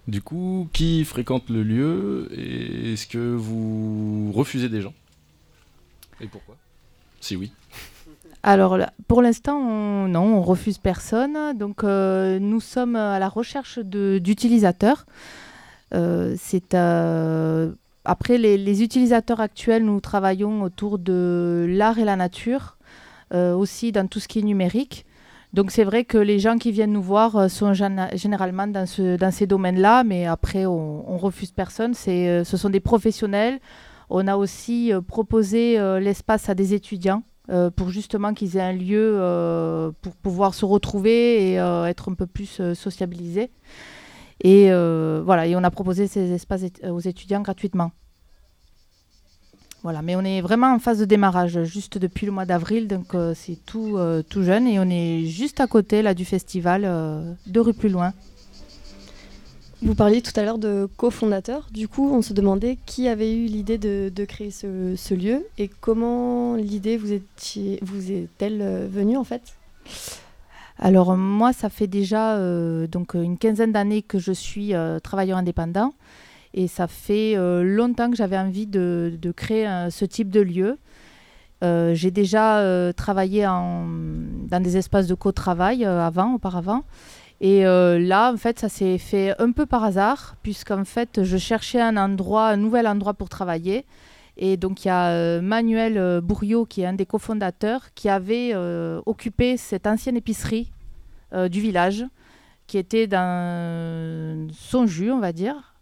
Du 0.06 0.22
coup, 0.22 0.68
qui 0.72 1.04
fréquente 1.04 1.50
le 1.50 1.62
lieu 1.62 2.28
est-ce 2.32 3.06
que 3.06 3.34
vous 3.34 4.32
refusez 4.32 4.68
des 4.68 4.80
gens? 4.80 4.94
Et 6.20 6.26
pourquoi? 6.26 6.56
Si 7.24 7.36
oui. 7.36 7.50
Alors, 8.42 8.76
pour 9.08 9.22
l'instant, 9.22 9.56
on, 9.56 10.08
non, 10.08 10.36
on 10.36 10.42
refuse 10.42 10.76
personne. 10.76 11.56
Donc, 11.56 11.82
euh, 11.82 12.38
nous 12.38 12.60
sommes 12.60 12.96
à 12.96 13.18
la 13.18 13.30
recherche 13.30 13.78
d'utilisateurs. 13.78 15.06
Euh, 15.94 16.34
c'est 16.38 16.74
euh, 16.74 17.72
après 18.04 18.36
les, 18.36 18.82
utilisateurs 18.82 19.40
actuels, 19.40 19.86
nous 19.86 20.00
travaillons 20.00 20.60
autour 20.60 20.98
de 20.98 21.64
l'art 21.66 21.98
et 21.98 22.04
la 22.04 22.16
nature, 22.16 22.76
aussi 23.32 23.90
dans 23.90 24.06
tout 24.06 24.20
ce 24.20 24.28
qui 24.28 24.40
est 24.40 24.42
numérique. 24.42 25.06
Donc, 25.54 25.70
c'est 25.70 25.84
vrai 25.84 26.04
que 26.04 26.18
les 26.18 26.38
gens 26.38 26.58
qui 26.58 26.72
viennent 26.72 26.92
nous 26.92 27.02
voir 27.02 27.50
sont 27.50 27.72
gén- 27.72 28.14
généralement 28.14 28.66
dans, 28.66 28.86
ce, 28.86 29.16
dans 29.16 29.30
ces 29.30 29.46
domaines-là, 29.46 30.04
mais 30.04 30.26
après, 30.26 30.66
on, 30.66 31.10
on 31.10 31.16
refuse 31.16 31.52
personne. 31.52 31.94
Ce 31.94 32.44
sont 32.44 32.68
des 32.68 32.80
professionnels. 32.80 33.60
On 34.10 34.26
a 34.26 34.36
aussi 34.36 34.92
euh, 34.92 35.00
proposé 35.00 35.78
euh, 35.78 36.00
l'espace 36.00 36.48
à 36.48 36.54
des 36.54 36.74
étudiants 36.74 37.22
euh, 37.50 37.70
pour 37.70 37.90
justement 37.90 38.34
qu'ils 38.34 38.56
aient 38.56 38.62
un 38.62 38.72
lieu 38.72 39.92
pour 40.02 40.16
pouvoir 40.16 40.54
se 40.54 40.64
retrouver 40.64 41.50
et 41.50 41.54
être 41.54 42.10
un 42.10 42.14
peu 42.14 42.26
plus 42.26 42.60
sociabilisés. 42.74 43.50
Et 44.42 44.68
voilà, 44.68 45.46
et 45.46 45.56
on 45.56 45.64
a 45.64 45.70
proposé 45.70 46.06
ces 46.06 46.32
espaces 46.32 46.62
aux 46.88 47.00
étudiants 47.00 47.40
gratuitement. 47.42 47.92
Voilà, 49.82 50.00
mais 50.00 50.16
on 50.16 50.22
est 50.22 50.40
vraiment 50.40 50.72
en 50.72 50.78
phase 50.78 50.98
de 50.98 51.04
démarrage, 51.04 51.62
juste 51.64 51.98
depuis 51.98 52.24
le 52.24 52.32
mois 52.32 52.46
d'avril, 52.46 52.88
donc 52.88 53.14
c'est 53.34 53.58
tout, 53.66 53.98
tout 54.30 54.42
jeune 54.42 54.66
et 54.66 54.78
on 54.80 54.88
est 54.88 55.26
juste 55.26 55.60
à 55.60 55.66
côté 55.66 56.00
là 56.00 56.14
du 56.14 56.24
festival, 56.24 57.36
deux 57.46 57.60
rues 57.60 57.74
plus 57.74 57.90
loin. 57.90 58.14
Vous 59.84 59.94
parliez 59.94 60.22
tout 60.22 60.32
à 60.36 60.42
l'heure 60.42 60.56
de 60.56 60.88
cofondateur. 60.96 61.68
Du 61.70 61.88
coup, 61.88 62.10
on 62.10 62.22
se 62.22 62.32
demandait 62.32 62.78
qui 62.86 63.06
avait 63.06 63.34
eu 63.34 63.44
l'idée 63.44 63.76
de, 63.76 64.24
créer 64.24 64.50
ce, 64.50 65.14
lieu 65.14 65.46
et 65.58 65.68
comment 65.68 66.54
l'idée 66.54 66.96
vous, 66.96 67.08
vous 67.82 68.10
est-elle 68.10 68.62
euh, 68.62 68.88
venue 68.90 69.18
en 69.18 69.24
fait? 69.24 69.42
Alors 70.78 71.14
moi, 71.18 71.52
ça 71.52 71.68
fait 71.68 71.86
déjà 71.86 72.36
euh, 72.36 72.86
donc 72.86 73.12
une 73.12 73.36
quinzaine 73.36 73.72
d'années 73.72 74.00
que 74.00 74.18
je 74.18 74.32
suis 74.32 74.74
euh, 74.74 75.00
travailleur 75.00 75.36
indépendant 75.36 75.92
et 76.54 76.66
ça 76.66 76.86
fait 76.86 77.34
longtemps 77.36 78.08
que 78.10 78.16
j'avais 78.16 78.38
envie 78.38 78.66
de, 78.66 79.18
créer 79.36 79.68
ce 79.90 80.06
type 80.06 80.30
de 80.30 80.40
lieu. 80.40 80.78
J'ai 81.62 82.12
déjà 82.12 82.92
travaillé 82.96 83.42
dans 83.42 84.60
des 84.62 84.76
espaces 84.76 85.08
de 85.08 85.14
co-travail 85.14 85.84
avant, 85.84 86.34
auparavant. 86.34 86.84
Et 87.44 87.66
euh, 87.66 87.98
là, 87.98 88.32
en 88.32 88.38
fait, 88.38 88.58
ça 88.58 88.70
s'est 88.70 88.96
fait 88.96 89.38
un 89.38 89.52
peu 89.52 89.66
par 89.66 89.84
hasard, 89.84 90.34
puisqu'en 90.42 90.86
fait, 90.86 91.22
je 91.24 91.36
cherchais 91.36 91.78
un 91.78 91.98
endroit, 91.98 92.46
un 92.46 92.56
nouvel 92.56 92.86
endroit 92.86 93.12
pour 93.12 93.28
travailler. 93.28 93.84
Et 94.38 94.56
donc, 94.56 94.82
il 94.82 94.88
y 94.88 94.90
a 94.90 95.10
euh, 95.10 95.42
Manuel 95.42 95.98
euh, 95.98 96.22
Bourriot, 96.22 96.64
qui 96.64 96.80
est 96.80 96.86
un 96.86 96.94
des 96.94 97.04
cofondateurs, 97.04 97.92
qui 97.94 98.08
avait 98.08 98.54
occupé 99.04 99.58
cette 99.58 99.86
ancienne 99.86 100.16
épicerie 100.16 100.72
du 101.50 101.60
village, 101.60 102.06
qui 102.66 102.78
était 102.78 103.06
dans 103.06 104.48
son 104.50 104.86
jus, 104.86 105.12
on 105.12 105.20
va 105.20 105.32
dire. 105.32 105.73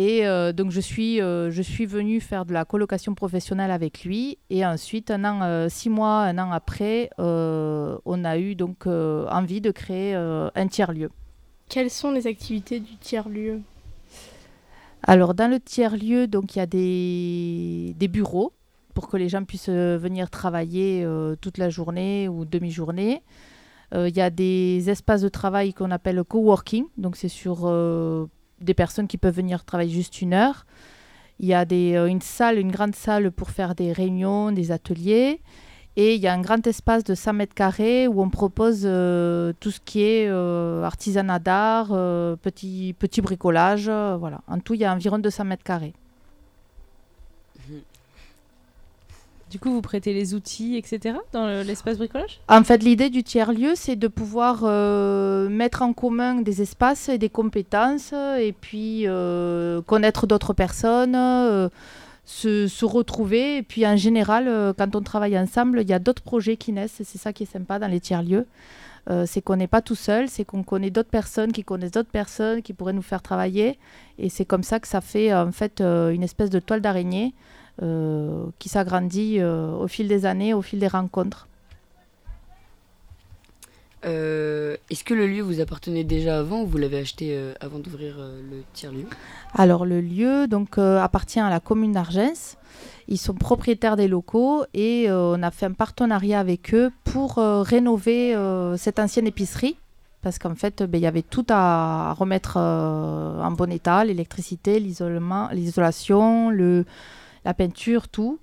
Et 0.00 0.24
euh, 0.24 0.52
donc, 0.52 0.70
je 0.70 0.80
suis, 0.80 1.20
euh, 1.20 1.50
je 1.50 1.60
suis 1.60 1.84
venue 1.84 2.20
faire 2.20 2.46
de 2.46 2.52
la 2.52 2.64
colocation 2.64 3.16
professionnelle 3.16 3.72
avec 3.72 4.04
lui. 4.04 4.38
Et 4.48 4.64
ensuite, 4.64 5.10
un 5.10 5.24
an, 5.24 5.42
euh, 5.42 5.68
six 5.68 5.90
mois, 5.90 6.20
un 6.20 6.38
an 6.38 6.52
après, 6.52 7.10
on 7.18 8.24
a 8.24 8.38
eu 8.38 8.54
donc 8.54 8.86
envie 8.86 9.60
de 9.60 9.72
créer 9.72 10.14
un 10.14 10.66
tiers-lieu. 10.68 11.10
Quelles 11.68 11.90
sont 11.90 12.12
les 12.12 12.28
activités 12.28 12.78
du 12.78 12.96
tiers-lieu? 12.96 13.60
Alors, 15.02 15.34
dans 15.34 15.50
le 15.50 15.58
tiers-lieu, 15.58 16.28
donc 16.28 16.54
il 16.54 16.60
y 16.60 16.62
a 16.62 16.66
des, 16.66 17.94
des 17.98 18.08
bureaux 18.08 18.52
pour 18.94 19.08
que 19.08 19.16
les 19.16 19.28
gens 19.28 19.42
puissent 19.42 19.68
venir 19.68 20.30
travailler 20.30 21.04
toute 21.40 21.58
la 21.58 21.70
journée 21.70 22.28
ou 22.28 22.44
demi-journée. 22.44 23.22
Il 23.92 24.16
y 24.16 24.20
a 24.20 24.30
des 24.30 24.90
espaces 24.90 25.22
de 25.22 25.28
travail 25.28 25.74
qu'on 25.74 25.90
appelle 25.90 26.22
coworking, 26.22 26.84
donc 26.98 27.16
c'est 27.16 27.28
sur 27.28 27.66
des 28.60 28.74
personnes 28.74 29.06
qui 29.06 29.18
peuvent 29.18 29.34
venir 29.34 29.64
travailler 29.64 29.92
juste 29.92 30.20
une 30.22 30.34
heure. 30.34 30.66
Il 31.40 31.46
y 31.46 31.54
a 31.54 31.64
des, 31.64 31.94
euh, 31.94 32.06
une 32.06 32.20
salle, 32.20 32.58
une 32.58 32.72
grande 32.72 32.94
salle 32.94 33.30
pour 33.30 33.50
faire 33.50 33.74
des 33.74 33.92
réunions, 33.92 34.50
des 34.52 34.72
ateliers. 34.72 35.40
Et 35.96 36.14
il 36.14 36.20
y 36.20 36.28
a 36.28 36.32
un 36.32 36.40
grand 36.40 36.64
espace 36.66 37.02
de 37.02 37.14
100 37.14 37.32
mètres 37.32 37.54
carrés 37.54 38.06
où 38.06 38.22
on 38.22 38.30
propose 38.30 38.82
euh, 38.84 39.52
tout 39.58 39.72
ce 39.72 39.80
qui 39.80 40.02
est 40.02 40.28
euh, 40.28 40.84
artisanat 40.84 41.40
d'art, 41.40 41.88
petit, 42.40 42.94
petit 42.98 43.20
bricolage. 43.20 43.88
voilà. 43.88 44.40
En 44.46 44.60
tout, 44.60 44.74
il 44.74 44.80
y 44.80 44.84
a 44.84 44.92
environ 44.92 45.18
200 45.18 45.44
mètres 45.44 45.64
carrés. 45.64 45.94
Du 49.50 49.58
coup, 49.58 49.70
vous 49.70 49.80
prêtez 49.80 50.12
les 50.12 50.34
outils, 50.34 50.76
etc. 50.76 51.16
dans 51.32 51.46
le- 51.46 51.62
l'espace 51.62 51.96
bricolage? 51.96 52.40
En 52.48 52.62
fait, 52.64 52.82
l'idée 52.82 53.08
du 53.08 53.22
tiers-lieu, 53.22 53.72
c'est 53.76 53.96
de 53.96 54.08
pouvoir 54.08 54.60
euh, 54.64 55.48
mettre 55.48 55.80
en 55.80 55.94
commun 55.94 56.42
des 56.42 56.60
espaces 56.60 57.08
et 57.08 57.16
des 57.16 57.30
compétences, 57.30 58.12
et 58.12 58.54
puis 58.60 59.04
euh, 59.06 59.80
connaître 59.82 60.26
d'autres 60.26 60.52
personnes, 60.52 61.14
euh, 61.16 61.70
se, 62.26 62.84
retrouver. 62.84 63.56
Et 63.56 63.62
puis, 63.62 63.86
en 63.86 63.96
général, 63.96 64.74
quand 64.76 64.94
on 64.94 65.00
travaille 65.00 65.38
ensemble, 65.38 65.80
il 65.80 65.88
y 65.88 65.94
a 65.94 65.98
d'autres 65.98 66.22
projets 66.22 66.58
qui 66.58 66.72
naissent, 66.72 67.00
c'est 67.02 67.18
ça 67.18 67.32
qui 67.32 67.44
est 67.44 67.52
sympa 67.52 67.78
dans 67.78 67.88
les 67.88 68.00
tiers-lieux. 68.00 68.46
C'est 69.24 69.40
qu'on 69.40 69.56
n'est 69.56 69.66
pas 69.68 69.80
tout 69.80 69.94
seul, 69.94 70.28
c'est 70.28 70.44
qu'on 70.44 70.62
connaît 70.62 70.90
d'autres 70.90 71.08
personnes 71.08 71.50
qui 71.50 71.64
connaissent 71.64 71.92
d'autres 71.92 72.10
personnes 72.10 72.60
qui 72.60 72.74
pourraient 72.74 72.92
nous 72.92 73.00
faire 73.00 73.22
travailler. 73.22 73.78
Et 74.18 74.28
c'est 74.28 74.44
comme 74.44 74.62
ça 74.62 74.80
que 74.80 74.86
ça 74.86 75.00
fait 75.00 75.32
en 75.32 75.50
fait 75.50 75.80
une 75.80 76.22
espèce 76.22 76.50
de 76.50 76.58
toile 76.58 76.82
d'araignée 76.82 77.32
qui 78.58 78.68
s'agrandit 78.68 79.38
euh, 79.38 79.72
au 79.72 79.88
fil 79.88 80.08
des 80.08 80.26
années, 80.26 80.54
au 80.54 80.62
fil 80.62 80.78
des 80.78 80.88
rencontres. 80.88 81.48
Euh, 84.04 84.76
Est-ce 84.90 85.02
que 85.02 85.14
le 85.14 85.26
lieu 85.26 85.42
vous 85.42 85.60
appartenait 85.60 86.04
déjà 86.04 86.38
avant 86.38 86.62
ou 86.62 86.66
vous 86.66 86.78
l'avez 86.78 86.98
acheté 86.98 87.30
euh, 87.32 87.52
avant 87.60 87.78
d'ouvrir 87.80 88.16
euh, 88.18 88.40
le 88.48 88.62
tiers-lieu? 88.72 89.06
Alors 89.54 89.84
le 89.84 90.00
lieu 90.00 90.46
donc 90.46 90.78
euh, 90.78 91.00
appartient 91.00 91.40
à 91.40 91.50
la 91.50 91.58
commune 91.60 91.92
d'Argens. 91.92 92.56
Ils 93.08 93.18
sont 93.18 93.34
propriétaires 93.34 93.96
des 93.96 94.06
locaux 94.06 94.64
et 94.72 95.10
euh, 95.10 95.34
on 95.36 95.42
a 95.42 95.50
fait 95.50 95.66
un 95.66 95.72
partenariat 95.72 96.38
avec 96.38 96.74
eux 96.74 96.92
pour 97.04 97.38
euh, 97.38 97.62
rénover 97.62 98.36
euh, 98.36 98.76
cette 98.76 99.00
ancienne 99.00 99.26
épicerie 99.26 99.76
parce 100.22 100.38
qu'en 100.38 100.54
fait 100.54 100.82
ben, 100.84 100.98
il 100.98 101.02
y 101.02 101.06
avait 101.06 101.22
tout 101.22 101.46
à 101.48 102.12
remettre 102.12 102.54
euh, 102.56 103.42
en 103.42 103.50
bon 103.50 103.72
état, 103.72 104.04
l'électricité, 104.04 104.78
l'isolement, 104.78 105.48
l'isolation, 105.52 106.50
le, 106.50 106.84
la 107.44 107.54
peinture, 107.54 108.08
tout. 108.08 108.38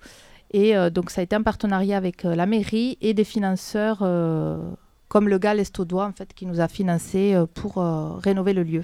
Et 0.52 0.76
euh, 0.76 0.90
donc 0.90 1.10
ça 1.10 1.20
a 1.20 1.24
été 1.24 1.34
un 1.36 1.42
partenariat 1.42 1.96
avec 1.96 2.24
euh, 2.24 2.34
la 2.34 2.46
mairie 2.46 2.98
et 3.00 3.14
des 3.14 3.24
financeurs 3.24 3.98
euh, 4.02 4.58
comme 5.08 5.28
le 5.28 5.38
GAL 5.38 5.60
Estaudois 5.60 6.06
en 6.06 6.12
fait 6.12 6.32
qui 6.34 6.46
nous 6.46 6.60
a 6.60 6.68
financé 6.68 7.36
pour 7.54 7.76
rénover 8.22 8.52
le 8.52 8.64
lieu. 8.64 8.82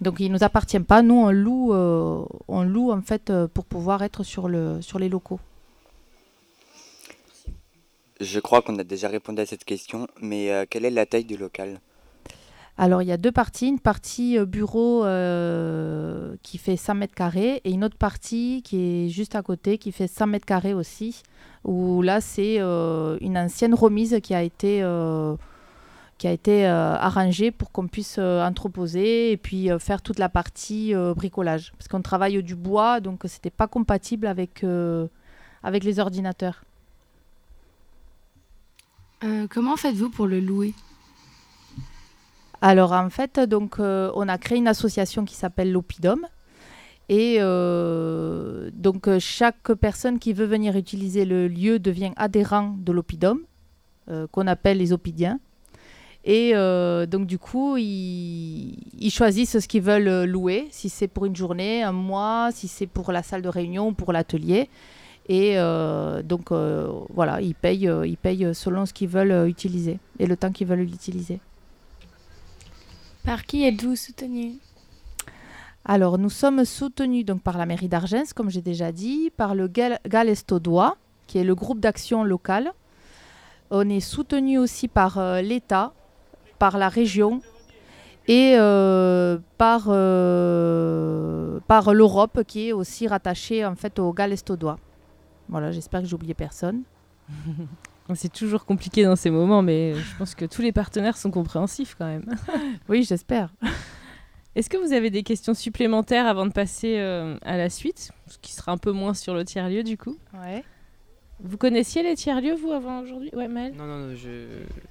Donc 0.00 0.18
il 0.18 0.28
ne 0.28 0.36
nous 0.36 0.42
appartient 0.42 0.80
pas. 0.80 1.02
Nous, 1.02 1.14
on 1.14 1.30
loue, 1.30 1.72
on 2.48 2.62
loue 2.64 2.90
en 2.90 3.00
fait 3.00 3.32
pour 3.54 3.64
pouvoir 3.64 4.02
être 4.02 4.24
sur, 4.24 4.48
le, 4.48 4.82
sur 4.82 4.98
les 4.98 5.08
locaux. 5.08 5.38
Je 8.20 8.40
crois 8.40 8.60
qu'on 8.60 8.76
a 8.80 8.84
déjà 8.84 9.06
répondu 9.06 9.40
à 9.40 9.46
cette 9.46 9.64
question, 9.64 10.08
mais 10.20 10.66
quelle 10.68 10.84
est 10.84 10.90
la 10.90 11.06
taille 11.06 11.24
du 11.24 11.36
local? 11.36 11.80
Alors 12.78 13.02
il 13.02 13.08
y 13.08 13.12
a 13.12 13.16
deux 13.16 13.32
parties. 13.32 13.68
Une 13.68 13.80
partie 13.80 14.38
euh, 14.38 14.46
bureau 14.46 15.04
euh, 15.04 16.34
qui 16.42 16.58
fait 16.58 16.76
100 16.76 16.94
mètres 16.94 17.14
carrés 17.14 17.60
et 17.64 17.70
une 17.70 17.84
autre 17.84 17.98
partie 17.98 18.62
qui 18.64 19.06
est 19.06 19.08
juste 19.08 19.34
à 19.34 19.42
côté 19.42 19.78
qui 19.78 19.92
fait 19.92 20.06
100 20.06 20.26
mètres 20.28 20.46
carrés 20.46 20.74
aussi. 20.74 21.22
Où 21.64 22.02
là 22.02 22.20
c'est 22.20 22.56
euh, 22.58 23.18
une 23.20 23.36
ancienne 23.36 23.74
remise 23.74 24.18
qui 24.22 24.34
a 24.34 24.42
été, 24.42 24.82
qui 26.18 26.26
a 26.26 26.32
été 26.32 26.66
arrangée 26.66 27.50
pour 27.50 27.70
qu'on 27.70 27.86
puisse 27.86 28.18
entreposer 28.18 29.32
et 29.32 29.36
puis 29.36 29.68
faire 29.78 30.02
toute 30.02 30.18
la 30.18 30.28
partie 30.28 30.92
bricolage. 31.14 31.72
Parce 31.78 31.88
qu'on 31.88 32.02
travaille 32.02 32.42
du 32.42 32.56
bois 32.56 33.00
donc 33.00 33.22
c'était 33.26 33.50
pas 33.50 33.68
compatible 33.68 34.26
avec, 34.26 34.64
avec 35.62 35.84
les 35.84 36.00
ordinateurs. 36.00 36.64
Comment 39.50 39.76
faites-vous 39.76 40.10
pour 40.10 40.26
le 40.26 40.40
louer? 40.40 40.74
Alors 42.64 42.92
en 42.92 43.10
fait, 43.10 43.40
donc, 43.40 43.80
euh, 43.80 44.12
on 44.14 44.28
a 44.28 44.38
créé 44.38 44.56
une 44.56 44.68
association 44.68 45.24
qui 45.24 45.34
s'appelle 45.34 45.72
l'Opidum. 45.72 46.24
Et 47.08 47.38
euh, 47.40 48.70
donc 48.72 49.08
euh, 49.08 49.18
chaque 49.18 49.72
personne 49.74 50.20
qui 50.20 50.32
veut 50.32 50.46
venir 50.46 50.76
utiliser 50.76 51.24
le 51.24 51.48
lieu 51.48 51.80
devient 51.80 52.12
adhérent 52.16 52.76
de 52.78 52.92
l'Opidum, 52.92 53.40
qu'on 54.30 54.46
appelle 54.46 54.78
les 54.78 54.92
Opidiens. 54.92 55.40
Et 56.24 56.52
donc 56.52 57.26
du 57.26 57.38
coup, 57.38 57.76
ils, 57.76 58.78
ils 58.98 59.10
choisissent 59.10 59.58
ce 59.58 59.66
qu'ils 59.66 59.82
veulent 59.82 60.24
louer, 60.24 60.68
si 60.70 60.88
c'est 60.88 61.08
pour 61.08 61.26
une 61.26 61.34
journée, 61.34 61.82
un 61.82 61.92
mois, 61.92 62.50
si 62.52 62.68
c'est 62.68 62.86
pour 62.86 63.10
la 63.10 63.22
salle 63.22 63.42
de 63.42 63.48
réunion 63.48 63.88
ou 63.88 63.92
pour 63.92 64.12
l'atelier. 64.12 64.68
Et 65.28 65.56
donc 66.24 66.52
voilà, 66.52 67.40
ils 67.40 67.54
payent, 67.54 67.90
ils 68.04 68.16
payent 68.16 68.54
selon 68.54 68.86
ce 68.86 68.92
qu'ils 68.92 69.08
veulent 69.08 69.48
utiliser 69.48 69.98
et 70.18 70.26
le 70.26 70.36
temps 70.36 70.52
qu'ils 70.52 70.66
veulent 70.68 70.80
l'utiliser. 70.80 71.40
Par 73.24 73.44
qui 73.44 73.64
êtes-vous 73.64 73.96
soutenu? 73.96 74.54
Alors, 75.84 76.18
nous 76.18 76.30
sommes 76.30 76.64
soutenus 76.64 77.24
donc 77.24 77.42
par 77.42 77.56
la 77.58 77.66
mairie 77.66 77.88
d'Argens, 77.88 78.32
comme 78.34 78.50
j'ai 78.50 78.62
déjà 78.62 78.92
dit, 78.92 79.30
par 79.36 79.54
le 79.54 79.68
Gal- 79.68 79.98
GAL 80.06 80.28
Estaudois, 80.28 80.96
qui 81.26 81.38
est 81.38 81.44
le 81.44 81.54
groupe 81.54 81.80
d'action 81.80 82.24
local. 82.24 82.72
On 83.70 83.88
est 83.88 84.00
soutenu 84.00 84.58
aussi 84.58 84.86
par 84.86 85.18
euh, 85.18 85.40
l'État, 85.40 85.92
par 86.58 86.78
la 86.78 86.88
région 86.88 87.40
et 88.28 88.54
euh, 88.58 89.38
par, 89.58 89.84
euh, 89.88 91.58
par 91.66 91.94
l'Europe, 91.94 92.42
qui 92.46 92.68
est 92.68 92.72
aussi 92.72 93.08
rattachée 93.08 93.64
en 93.64 93.74
fait 93.74 93.98
au 93.98 94.12
GAL 94.12 94.32
Estaudois. 94.32 94.78
Voilà, 95.48 95.72
j'espère 95.72 96.02
que 96.02 96.06
j'ai 96.06 96.14
oublié 96.14 96.34
personne. 96.34 96.82
C'est 98.14 98.32
toujours 98.32 98.64
compliqué 98.64 99.04
dans 99.04 99.16
ces 99.16 99.30
moments, 99.30 99.62
mais 99.62 99.94
je 99.94 100.16
pense 100.18 100.34
que 100.34 100.44
tous 100.44 100.62
les 100.62 100.72
partenaires 100.72 101.16
sont 101.16 101.30
compréhensifs 101.30 101.94
quand 101.98 102.06
même. 102.06 102.24
oui, 102.88 103.02
j'espère. 103.04 103.52
Est-ce 104.54 104.68
que 104.68 104.76
vous 104.76 104.92
avez 104.92 105.10
des 105.10 105.22
questions 105.22 105.54
supplémentaires 105.54 106.26
avant 106.26 106.44
de 106.46 106.52
passer 106.52 106.96
euh, 106.98 107.36
à 107.42 107.56
la 107.56 107.70
suite? 107.70 108.10
Ce 108.28 108.36
qui 108.38 108.52
sera 108.52 108.72
un 108.72 108.76
peu 108.78 108.92
moins 108.92 109.14
sur 109.14 109.34
le 109.34 109.44
tiers-lieu 109.44 109.82
du 109.82 109.96
coup. 109.96 110.16
Ouais. 110.34 110.62
Vous 111.44 111.56
connaissiez 111.56 112.02
les 112.02 112.14
tiers-lieux, 112.14 112.54
vous, 112.54 112.70
avant 112.70 113.00
aujourd'hui? 113.00 113.30
Ouais, 113.32 113.48
Maëlle? 113.48 113.74
Non, 113.74 113.84
non, 113.86 113.98
non, 113.98 114.14
je. 114.14 114.28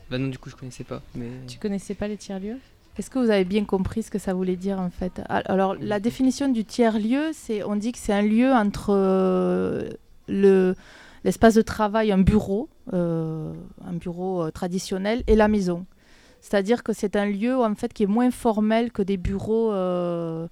Bah 0.10 0.18
non, 0.18 0.28
du 0.28 0.38
coup, 0.38 0.50
je 0.50 0.56
connaissais 0.56 0.84
pas. 0.84 1.02
Mais... 1.16 1.30
Tu 1.48 1.58
connaissais 1.60 1.94
pas 1.94 2.08
les 2.10 2.18
tiers-lieux? 2.18 2.58
Est-ce 2.98 3.10
que 3.10 3.20
vous 3.20 3.30
avez 3.30 3.46
bien 3.46 3.64
compris 3.64 4.04
ce 4.04 4.12
que 4.12 4.20
ça 4.20 4.34
voulait 4.34 4.58
dire 4.58 4.78
en 4.80 4.90
fait? 4.90 5.22
Al- 5.30 5.44
Alors 5.46 5.76
la 5.80 6.00
définition 6.02 6.50
du 6.50 6.66
tiers-lieu, 6.66 7.30
c'est 7.34 7.64
on 7.64 7.78
dit 7.78 7.94
que 7.94 7.98
c'est 8.00 8.12
un 8.14 8.22
lieu 8.22 8.52
entre 8.52 8.90
euh, 8.90 9.90
le 10.28 10.76
l'espace 11.24 11.54
de 11.54 11.62
travail, 11.62 12.12
un 12.12 12.18
bureau, 12.18 12.70
euh, 12.94 13.54
un 13.86 13.94
bureau 13.94 14.44
euh, 14.44 14.52
traditionnel 14.52 15.24
et 15.28 15.36
la 15.36 15.48
maison. 15.48 15.86
C'est-à-dire 16.40 16.84
que 16.84 16.94
c'est 16.94 17.16
un 17.16 17.26
lieu 17.26 17.56
en 17.56 17.76
fait 17.76 17.94
qui 17.94 18.04
est 18.04 18.08
moins 18.08 18.32
formel 18.32 18.92
que 18.92 19.04
des 19.04 19.18
bureaux, 19.18 19.72
euh, 19.72 20.48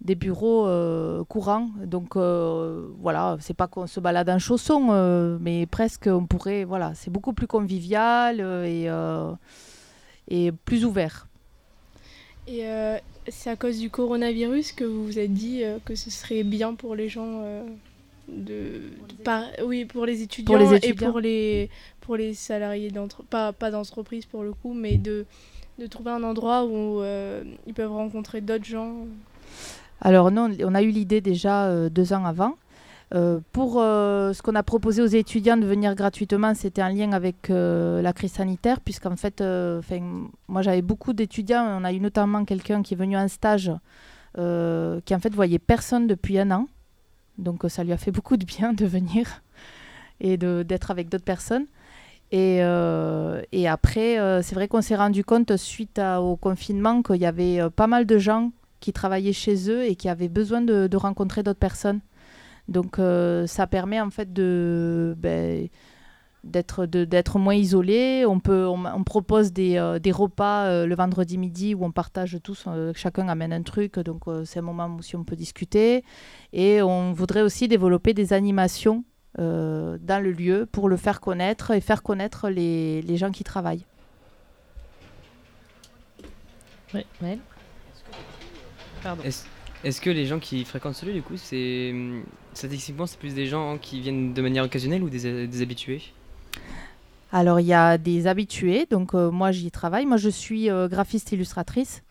des 0.00 0.14
bureaux 0.14 0.66
courants. 1.26 1.68
Donc 1.84 2.16
voilà, 2.16 3.36
c'est 3.40 3.52
pas 3.52 3.66
qu'on 3.66 3.86
se 3.86 4.00
balade 4.00 4.30
en 4.30 4.38
chaussons, 4.38 4.88
euh, 4.92 5.36
mais 5.38 5.66
presque 5.66 6.08
on 6.10 6.24
pourrait. 6.24 6.64
Voilà, 6.64 6.94
c'est 6.94 7.10
beaucoup 7.10 7.34
plus 7.34 7.46
convivial 7.46 8.40
et, 8.40 8.88
et 10.28 10.52
plus 10.52 10.86
ouvert. 10.86 11.28
Et 12.48 12.64
c'est 13.28 13.50
à 13.50 13.56
cause 13.56 13.78
du 13.78 13.90
coronavirus 13.90 14.72
que 14.72 14.84
vous 14.84 15.04
vous 15.04 15.18
êtes 15.18 15.34
dit 15.34 15.62
que 15.84 15.94
ce 15.94 16.10
serait 16.10 16.42
bien 16.42 16.74
pour 16.74 16.94
les 16.94 17.10
gens 17.10 17.42
de, 18.28 18.80
de 19.08 19.14
par- 19.24 19.44
oui 19.64 19.84
pour 19.84 20.06
les 20.06 20.22
étudiants, 20.22 20.58
les 20.58 20.88
et 20.88 20.94
pour 20.94 21.20
les 21.20 21.70
pour 22.00 22.16
les 22.16 22.34
salariés 22.34 22.90
d'entre 22.90 23.22
pas 23.22 23.52
pas 23.52 23.70
d'entreprise 23.70 24.26
pour 24.26 24.42
le 24.42 24.52
coup 24.52 24.74
mais 24.74 24.96
de 24.96 25.26
de 25.78 25.86
trouver 25.86 26.10
un 26.10 26.22
endroit 26.22 26.64
où 26.64 27.00
euh, 27.02 27.42
ils 27.66 27.74
peuvent 27.74 27.92
rencontrer 27.92 28.40
d'autres 28.40 28.64
gens. 28.64 28.94
Alors 30.00 30.30
non, 30.30 30.50
on 30.62 30.74
a 30.74 30.82
eu 30.82 30.90
l'idée 30.90 31.20
déjà 31.20 31.66
euh, 31.66 31.88
deux 31.88 32.12
ans 32.12 32.24
avant. 32.24 32.54
Euh, 33.14 33.38
pour 33.52 33.76
euh, 33.80 34.32
ce 34.32 34.42
qu'on 34.42 34.54
a 34.56 34.62
proposé 34.62 35.00
aux 35.00 35.06
étudiants 35.06 35.56
de 35.56 35.64
venir 35.64 35.94
gratuitement, 35.94 36.54
c'était 36.54 36.82
en 36.82 36.88
lien 36.88 37.12
avec 37.12 37.50
euh, 37.50 38.02
la 38.02 38.12
crise 38.12 38.32
sanitaire, 38.32 38.80
puisqu'en 38.80 39.16
fait, 39.16 39.40
euh, 39.40 39.80
moi 40.48 40.62
j'avais 40.62 40.82
beaucoup 40.82 41.12
d'étudiants, 41.12 41.64
on 41.80 41.84
a 41.84 41.92
eu 41.92 42.00
notamment 42.00 42.44
quelqu'un 42.44 42.82
qui 42.82 42.94
est 42.94 42.96
venu 42.96 43.16
en 43.16 43.28
stage, 43.28 43.70
euh, 44.38 45.00
qui 45.04 45.14
en 45.14 45.20
fait 45.20 45.32
voyait 45.32 45.60
personne 45.60 46.06
depuis 46.08 46.38
un 46.38 46.50
an, 46.50 46.66
donc 47.38 47.64
euh, 47.64 47.68
ça 47.68 47.84
lui 47.84 47.92
a 47.92 47.96
fait 47.96 48.10
beaucoup 48.10 48.36
de 48.36 48.44
bien 48.44 48.72
de 48.72 48.86
venir 48.86 49.42
et 50.20 50.36
d'être 50.38 50.90
avec 50.90 51.08
d'autres 51.10 51.24
personnes. 51.24 51.66
Et, 52.32 52.58
euh, 52.62 53.42
et 53.52 53.68
après, 53.68 54.18
euh, 54.18 54.42
c'est 54.42 54.54
vrai 54.54 54.66
qu'on 54.66 54.80
s'est 54.80 54.96
rendu 54.96 55.24
compte 55.24 55.56
suite 55.56 56.00
au 56.00 56.36
confinement 56.36 57.02
qu'il 57.02 57.16
y 57.16 57.26
avait 57.26 57.60
pas 57.70 57.86
mal 57.86 58.06
de 58.06 58.18
gens 58.18 58.50
qui 58.80 58.92
travaillaient 58.92 59.34
chez 59.34 59.70
eux 59.70 59.84
et 59.84 59.94
qui 59.94 60.08
avaient 60.08 60.28
besoin 60.28 60.62
de, 60.62 60.96
rencontrer 60.96 61.42
d'autres 61.42 61.58
personnes. 61.58 62.00
Donc 62.68 62.96
ça 63.46 63.66
permet 63.66 64.00
en 64.00 64.10
fait 64.10 64.32
de 64.32 65.14
ben, 65.18 65.68
d'être 66.46 66.86
de- 66.86 67.04
d'être 67.04 67.38
moins 67.38 67.54
isolé. 67.54 68.24
On 68.26 68.40
peut 68.40 68.66
on, 68.66 68.84
on 68.84 69.04
propose 69.04 69.52
des, 69.52 69.76
euh, 69.76 69.98
des 69.98 70.12
repas 70.12 70.66
euh, 70.66 70.86
le 70.86 70.94
vendredi 70.94 71.36
midi 71.38 71.74
où 71.74 71.84
on 71.84 71.92
partage 71.92 72.38
tous, 72.42 72.64
euh, 72.66 72.92
chacun 72.94 73.28
amène 73.28 73.52
un 73.52 73.62
truc, 73.62 73.98
donc 73.98 74.22
euh, 74.28 74.44
c'est 74.44 74.60
un 74.60 74.62
moment 74.62 74.86
où 74.86 74.98
aussi 74.98 75.16
on 75.16 75.24
peut 75.24 75.36
discuter. 75.36 76.04
Et 76.52 76.80
on 76.82 77.12
voudrait 77.12 77.42
aussi 77.42 77.68
développer 77.68 78.14
des 78.14 78.32
animations 78.32 79.04
euh, 79.38 79.98
dans 80.00 80.22
le 80.22 80.32
lieu 80.32 80.66
pour 80.70 80.88
le 80.88 80.96
faire 80.96 81.20
connaître 81.20 81.72
et 81.72 81.80
faire 81.80 82.02
connaître 82.02 82.48
les, 82.48 83.02
les 83.02 83.16
gens 83.16 83.30
qui 83.30 83.44
travaillent. 83.44 83.84
Oui, 86.94 87.04
Maëlle? 87.20 87.40
Pardon. 89.02 89.22
Est-ce 89.22 89.44
est-ce 89.84 90.00
que 90.00 90.10
les 90.10 90.26
gens 90.26 90.38
qui 90.40 90.64
fréquentent 90.64 90.94
ce 90.94 91.04
lieu, 91.06 91.12
du 91.12 91.22
coup, 91.22 91.36
c'est 91.36 91.94
statistiquement, 92.54 93.06
c'est 93.06 93.18
plus 93.18 93.34
des 93.34 93.46
gens 93.46 93.76
qui 93.78 94.00
viennent 94.00 94.32
de 94.32 94.42
manière 94.42 94.64
occasionnelle 94.64 95.02
ou 95.02 95.10
des, 95.10 95.46
des 95.46 95.62
habitués? 95.62 96.02
Alors, 97.32 97.60
il 97.60 97.66
y 97.66 97.74
a 97.74 97.98
des 97.98 98.26
habitués, 98.28 98.86
donc 98.88 99.14
euh, 99.14 99.30
moi 99.30 99.50
j'y 99.50 99.70
travaille. 99.70 100.06
Moi 100.06 100.16
je 100.16 100.30
suis 100.30 100.70
euh, 100.70 100.88
graphiste 100.88 101.32
illustratrice. 101.32 102.02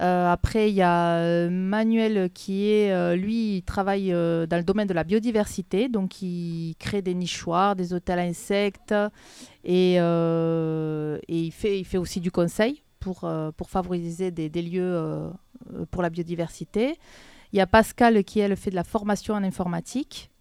Euh, 0.00 0.32
après, 0.32 0.70
il 0.70 0.74
y 0.74 0.82
a 0.82 1.50
Manuel 1.50 2.30
qui 2.32 2.66
est, 2.70 3.14
lui, 3.14 3.58
il 3.58 3.62
travaille 3.62 4.10
dans 4.10 4.56
le 4.56 4.62
domaine 4.62 4.88
de 4.88 4.94
la 4.94 5.04
biodiversité, 5.04 5.88
donc 5.88 6.22
il 6.22 6.74
crée 6.78 7.02
des 7.02 7.14
nichoirs, 7.14 7.76
des 7.76 7.92
hôtels 7.92 8.18
à 8.18 8.22
insectes 8.22 8.94
et, 9.64 9.96
il, 9.96 11.52
fait, 11.52 11.98
aussi 11.98 12.20
du 12.20 12.30
conseil 12.30 12.82
pour, 12.98 13.28
favoriser 13.68 14.30
des, 14.30 14.62
lieux 14.62 15.30
pour 15.90 16.02
la 16.02 16.10
biodiversité. 16.10 16.96
Il 17.52 17.58
y 17.58 17.60
a 17.60 17.66
Pascal 17.66 18.24
qui, 18.24 18.40
elle, 18.40 18.56
fait 18.56 18.70
de 18.70 18.76
la 18.76 18.84
formation 18.84 19.34
en 19.34 19.44
informatique. 19.44 20.31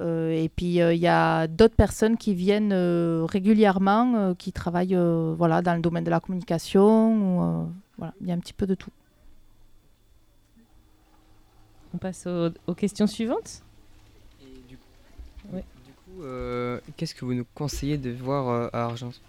Euh, 0.00 0.30
et 0.30 0.48
puis 0.48 0.80
euh, 0.80 0.94
il 0.94 1.00
y 1.00 1.08
a 1.08 1.48
d'autres 1.48 1.74
personnes 1.74 2.16
qui 2.16 2.32
viennent 2.32 2.72
euh, 2.72 3.26
régulièrement, 3.28 4.14
euh, 4.14 4.34
qui 4.34 4.52
travaillent 4.52 4.94
euh, 4.94 5.34
voilà, 5.36 5.60
dans 5.60 5.74
le 5.74 5.80
domaine 5.80 6.04
de 6.04 6.10
la 6.10 6.20
communication. 6.20 7.64
Ou, 7.64 7.68
voilà, 7.96 8.14
il 8.20 8.28
y 8.28 8.30
a 8.30 8.34
un 8.34 8.38
petit 8.38 8.52
peu 8.52 8.66
de 8.66 8.74
tout. 8.74 8.90
On 11.94 11.98
passe 11.98 12.26
aux, 12.26 12.50
aux 12.66 12.74
questions 12.74 13.06
suivantes. 13.06 13.62
Ouais. 15.52 15.64
Du 15.84 15.92
coup, 15.92 16.22
euh, 16.22 16.78
qu'est-ce 16.96 17.14
que 17.14 17.24
vous 17.24 17.34
nous 17.34 17.46
conseillez 17.54 17.98
de 17.98 18.10
voir 18.10 18.48
euh, 18.48 18.68
à 18.72 18.84
Argence? 18.84 19.20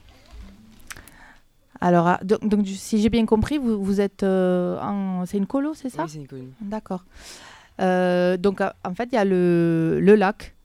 Alors, 1.82 2.18
donc, 2.24 2.68
si 2.68 3.02
j'ai 3.02 3.10
bien 3.10 3.26
compris, 3.26 3.58
vous, 3.58 3.82
vous 3.82 4.02
êtes 4.02 4.24
euh, 4.24 4.78
en... 4.82 5.26
C'est 5.26 5.38
une 5.38 5.48
colo, 5.48 5.74
c'est 5.74 5.90
ça? 5.90 6.04
Oui, 6.04 6.10
c'est 6.10 6.18
une 6.18 6.28
colonie. 6.28 6.54
D'accord. 6.60 7.06
Euh, 7.80 8.36
donc, 8.36 8.60
en 8.60 8.94
fait, 8.94 9.08
il 9.14 9.16
y 9.16 9.18
a 9.18 9.24
le, 9.24 10.00
le 10.02 10.16
lac, 10.16 10.58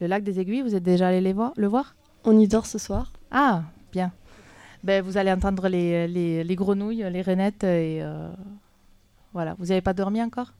le 0.00 0.06
lac 0.06 0.22
des 0.22 0.40
Aiguilles. 0.40 0.62
Vous 0.62 0.74
êtes 0.74 0.82
déjà 0.82 1.08
allé 1.08 1.20
les 1.20 1.32
voir, 1.32 1.52
le 1.56 1.66
voir? 1.66 1.94
On 2.24 2.38
y 2.38 2.48
dort 2.48 2.66
ce 2.66 2.78
soir. 2.78 3.12
Ah, 3.30 3.62
bien. 3.92 4.12
Ben, 4.84 5.02
vous 5.02 5.16
allez 5.16 5.32
entendre 5.32 5.68
les, 5.68 6.06
les, 6.06 6.44
les 6.44 6.56
grenouilles, 6.56 7.04
les 7.10 7.22
rainettes 7.22 7.64
et 7.64 8.00
euh, 8.02 8.30
voilà. 9.32 9.54
Vous 9.58 9.66
n'avez 9.66 9.80
pas 9.80 9.92
dormi 9.92 10.22
encore? 10.22 10.52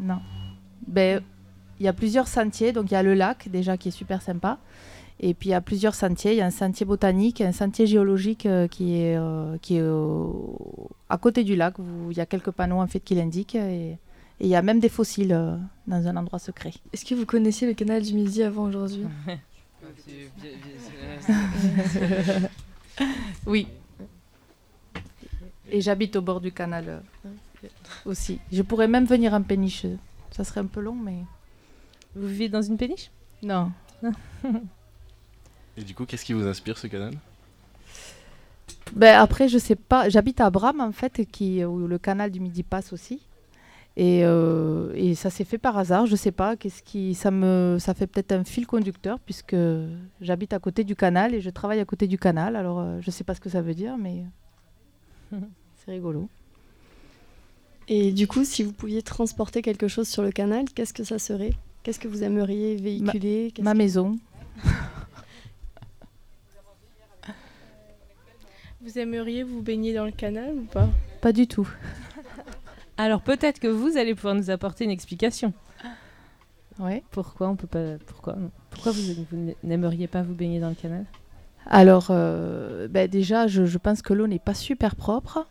Non. 0.00 0.18
Ben, 0.86 1.22
il 1.78 1.86
y 1.86 1.88
a 1.88 1.92
plusieurs 1.92 2.26
sentiers. 2.26 2.72
Donc, 2.72 2.90
il 2.90 2.94
y 2.94 2.96
a 2.96 3.02
le 3.02 3.14
lac 3.14 3.48
déjà 3.48 3.76
qui 3.76 3.88
est 3.88 3.92
super 3.92 4.22
sympa. 4.22 4.58
Et 5.20 5.34
puis, 5.34 5.50
il 5.50 5.52
y 5.52 5.54
a 5.54 5.60
plusieurs 5.60 5.94
sentiers. 5.94 6.32
Il 6.32 6.38
y 6.38 6.40
a 6.40 6.46
un 6.46 6.50
sentier 6.50 6.84
botanique, 6.84 7.40
un 7.40 7.52
sentier 7.52 7.86
géologique 7.86 8.46
euh, 8.46 8.66
qui 8.66 8.96
est, 8.96 9.16
euh, 9.16 9.56
qui 9.58 9.76
est 9.76 9.84
à 11.08 11.18
côté 11.18 11.44
du 11.44 11.54
lac. 11.54 11.74
Il 12.10 12.16
y 12.16 12.20
a 12.20 12.26
quelques 12.26 12.50
panneaux 12.50 12.80
en 12.80 12.86
fait 12.88 13.00
qui 13.00 13.14
l'indiquent. 13.14 13.54
Et, 13.54 13.98
et 14.40 14.46
il 14.46 14.50
y 14.50 14.56
a 14.56 14.62
même 14.62 14.80
des 14.80 14.88
fossiles 14.88 15.32
euh, 15.32 15.56
dans 15.86 16.08
un 16.08 16.16
endroit 16.16 16.38
secret. 16.38 16.72
Est-ce 16.92 17.04
que 17.04 17.14
vous 17.14 17.26
connaissiez 17.26 17.68
le 17.68 17.74
canal 17.74 18.02
du 18.02 18.14
Midi 18.14 18.42
avant 18.42 18.64
aujourd'hui 18.64 19.06
Oui. 23.46 23.68
Et 25.70 25.80
j'habite 25.80 26.16
au 26.16 26.22
bord 26.22 26.40
du 26.40 26.52
canal 26.52 26.84
euh, 26.88 26.98
aussi. 28.04 28.40
Je 28.52 28.62
pourrais 28.62 28.88
même 28.88 29.04
venir 29.04 29.34
en 29.34 29.42
péniche. 29.42 29.86
Ça 30.32 30.42
serait 30.42 30.60
un 30.60 30.66
peu 30.66 30.80
long, 30.80 30.94
mais. 30.94 31.18
Vous 32.16 32.26
vivez 32.26 32.48
dans 32.48 32.62
une 32.62 32.76
péniche? 32.76 33.10
Non. 33.42 33.70
Et 35.76 35.82
du 35.82 35.94
coup, 35.94 36.06
qu'est-ce 36.06 36.24
qui 36.24 36.32
vous 36.32 36.46
inspire 36.46 36.78
ce 36.78 36.88
canal? 36.88 37.14
Ben 38.92 39.18
après, 39.18 39.48
je 39.48 39.58
sais 39.58 39.76
pas. 39.76 40.08
J'habite 40.08 40.40
à 40.40 40.50
Bram, 40.50 40.80
en 40.80 40.92
fait, 40.92 41.24
qui, 41.30 41.64
où 41.64 41.86
le 41.86 41.98
canal 41.98 42.30
du 42.30 42.40
Midi 42.40 42.62
passe 42.62 42.92
aussi. 42.92 43.20
Et, 43.96 44.24
euh, 44.24 44.92
et 44.96 45.14
ça 45.14 45.30
s'est 45.30 45.44
fait 45.44 45.58
par 45.58 45.78
hasard. 45.78 46.06
Je 46.06 46.16
sais 46.16 46.32
pas. 46.32 46.56
Qu'est-ce 46.56 46.82
qui. 46.82 47.14
Ça, 47.14 47.30
me, 47.30 47.76
ça 47.78 47.94
fait 47.94 48.06
peut-être 48.08 48.32
un 48.32 48.42
fil 48.44 48.66
conducteur, 48.66 49.20
puisque 49.20 49.54
j'habite 50.20 50.52
à 50.52 50.58
côté 50.58 50.82
du 50.82 50.96
canal 50.96 51.32
et 51.34 51.40
je 51.40 51.50
travaille 51.50 51.78
à 51.80 51.84
côté 51.84 52.06
du 52.08 52.18
canal. 52.18 52.56
Alors, 52.56 52.80
euh, 52.80 52.98
je 53.00 53.10
sais 53.12 53.22
pas 53.24 53.34
ce 53.34 53.40
que 53.40 53.48
ça 53.50 53.62
veut 53.62 53.74
dire, 53.74 53.96
mais. 53.96 54.24
C'est 55.84 55.92
rigolo. 55.92 56.28
Et 57.86 58.12
du 58.12 58.26
coup, 58.26 58.44
si 58.44 58.62
vous 58.62 58.72
pouviez 58.72 59.02
transporter 59.02 59.60
quelque 59.62 59.86
chose 59.88 60.08
sur 60.08 60.22
le 60.22 60.32
canal, 60.32 60.64
qu'est-ce 60.74 60.94
que 60.94 61.04
ça 61.04 61.18
serait? 61.18 61.52
Qu'est-ce 61.82 62.00
que 62.00 62.08
vous 62.08 62.22
aimeriez 62.24 62.76
véhiculer? 62.76 63.52
Ma 63.60 63.72
que- 63.72 63.76
maison. 63.78 64.16
Vous 68.80 68.98
aimeriez 68.98 69.42
vous 69.44 69.62
baigner 69.62 69.94
dans 69.94 70.04
le 70.04 70.10
canal 70.12 70.52
ou 70.54 70.64
pas? 70.64 70.88
Pas 71.20 71.32
du 71.32 71.46
tout. 71.46 71.68
Alors 72.96 73.20
peut-être 73.22 73.58
que 73.58 73.68
vous 73.68 73.96
allez 73.96 74.14
pouvoir 74.14 74.34
nous 74.34 74.50
apporter 74.50 74.84
une 74.84 74.90
explication. 74.90 75.52
Ouais. 76.78 77.02
Pourquoi 77.10 77.48
on 77.48 77.56
peut 77.56 77.66
pas 77.66 77.98
Pourquoi 78.06 78.36
Pourquoi 78.70 78.92
vous, 78.92 79.24
vous 79.30 79.54
n'aimeriez 79.62 80.08
pas 80.08 80.22
vous 80.22 80.34
baigner 80.34 80.60
dans 80.60 80.68
le 80.68 80.74
canal? 80.74 81.04
Alors, 81.66 82.08
euh, 82.10 82.88
ben 82.88 83.08
déjà, 83.08 83.46
je, 83.46 83.64
je 83.64 83.78
pense 83.78 84.02
que 84.02 84.12
l'eau 84.12 84.26
n'est 84.26 84.38
pas 84.38 84.54
super 84.54 84.96
propre. 84.96 85.46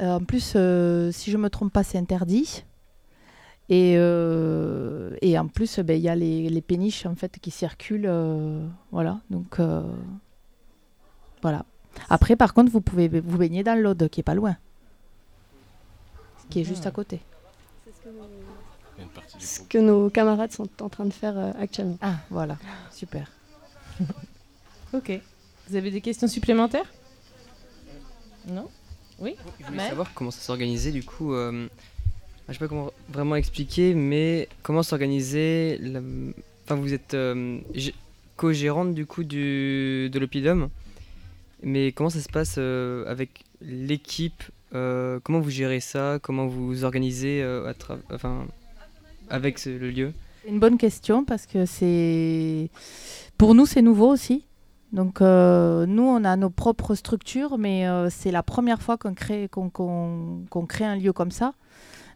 Euh, 0.00 0.16
en 0.16 0.20
plus, 0.24 0.54
euh, 0.56 1.12
si 1.12 1.30
je 1.30 1.36
me 1.36 1.50
trompe 1.50 1.72
pas, 1.72 1.84
c'est 1.84 1.98
interdit. 1.98 2.64
Et, 3.68 3.92
et 3.94 5.38
en 5.38 5.48
plus, 5.48 5.78
ben, 5.78 5.96
il 5.96 6.02
y 6.02 6.08
a 6.08 6.14
les, 6.14 6.50
les 6.50 6.60
péniches 6.60 7.06
en 7.06 7.14
fait 7.14 7.38
qui 7.40 7.50
circulent. 7.50 8.10
voilà, 8.90 9.20
donc 9.30 9.60
voilà. 11.40 11.64
Après, 12.10 12.36
par 12.36 12.52
contre, 12.52 12.70
vous 12.70 12.82
pouvez 12.82 13.08
vous 13.08 13.38
baigner 13.38 13.62
dans 13.62 13.80
l'Aude, 13.80 14.08
qui 14.10 14.20
est 14.20 14.24
pas 14.24 14.34
loin, 14.34 14.56
qui 16.50 16.60
est 16.60 16.64
juste 16.64 16.86
à 16.86 16.90
côté. 16.90 17.20
Ce 19.38 19.60
que 19.60 19.78
nos 19.78 20.10
camarades 20.10 20.52
sont 20.52 20.68
en 20.80 20.88
train 20.88 21.04
de 21.06 21.12
faire 21.12 21.36
euh, 21.38 21.52
actuellement. 21.58 21.98
Ah, 22.00 22.16
voilà, 22.30 22.58
super. 22.92 23.30
Ok. 24.92 25.10
Vous 25.68 25.76
avez 25.76 25.90
des 25.90 26.00
questions 26.02 26.28
supplémentaires? 26.28 26.84
Non? 28.46 28.68
Oui? 29.18 29.36
Je 29.60 29.64
voulais 29.64 29.76
Maëlle 29.78 29.88
savoir 29.90 30.12
comment 30.14 30.30
ça 30.30 30.40
s'organisait 30.40 30.90
du 30.92 31.02
coup. 31.02 31.32
euh, 31.32 31.66
je 32.48 32.52
sais 32.52 32.58
pas 32.58 32.68
comment 32.68 32.90
vraiment 33.08 33.36
expliquer, 33.36 33.94
mais 33.94 34.48
comment 34.62 34.82
s'organiser. 34.82 35.78
la- 35.80 36.00
Enfin, 36.64 36.74
vous 36.76 36.92
êtes 36.92 37.14
euh, 37.14 37.58
gé- 37.74 37.94
co-gérante 38.36 38.94
du 38.94 39.06
coup 39.06 39.24
du, 39.24 40.10
de 40.12 40.18
l'Opidum. 40.18 40.68
Mais 41.62 41.92
comment 41.92 42.10
ça 42.10 42.20
se 42.20 42.28
passe 42.28 42.56
euh, 42.58 43.04
avec 43.10 43.44
l'équipe 43.62 44.42
euh, 44.74 45.20
Comment 45.22 45.40
vous 45.40 45.50
gérez 45.50 45.80
ça? 45.80 46.18
Comment 46.22 46.46
vous 46.46 46.84
organisez 46.84 47.42
euh, 47.42 47.72
enfin, 48.12 48.46
avec 49.28 49.64
le 49.64 49.90
lieu? 49.90 50.12
Une 50.48 50.58
bonne 50.58 50.78
question 50.78 51.24
parce 51.24 51.46
que 51.46 51.66
c'est 51.66 52.70
pour 53.38 53.54
nous 53.54 53.66
c'est 53.66 53.82
nouveau 53.82 54.08
aussi. 54.08 54.46
Donc 54.92 55.22
euh, 55.22 55.86
nous 55.86 56.02
on 56.02 56.24
a 56.24 56.36
nos 56.36 56.50
propres 56.50 56.94
structures, 56.94 57.58
mais 57.58 57.86
c'est 58.10 58.30
la 58.30 58.42
première 58.42 58.82
fois 58.82 58.96
qu'on 58.98 59.14
crée 59.14 59.48
qu'on 59.48 60.66
crée 60.68 60.84
un 60.84 60.96
lieu 60.96 61.12
comme 61.12 61.30
ça. 61.30 61.54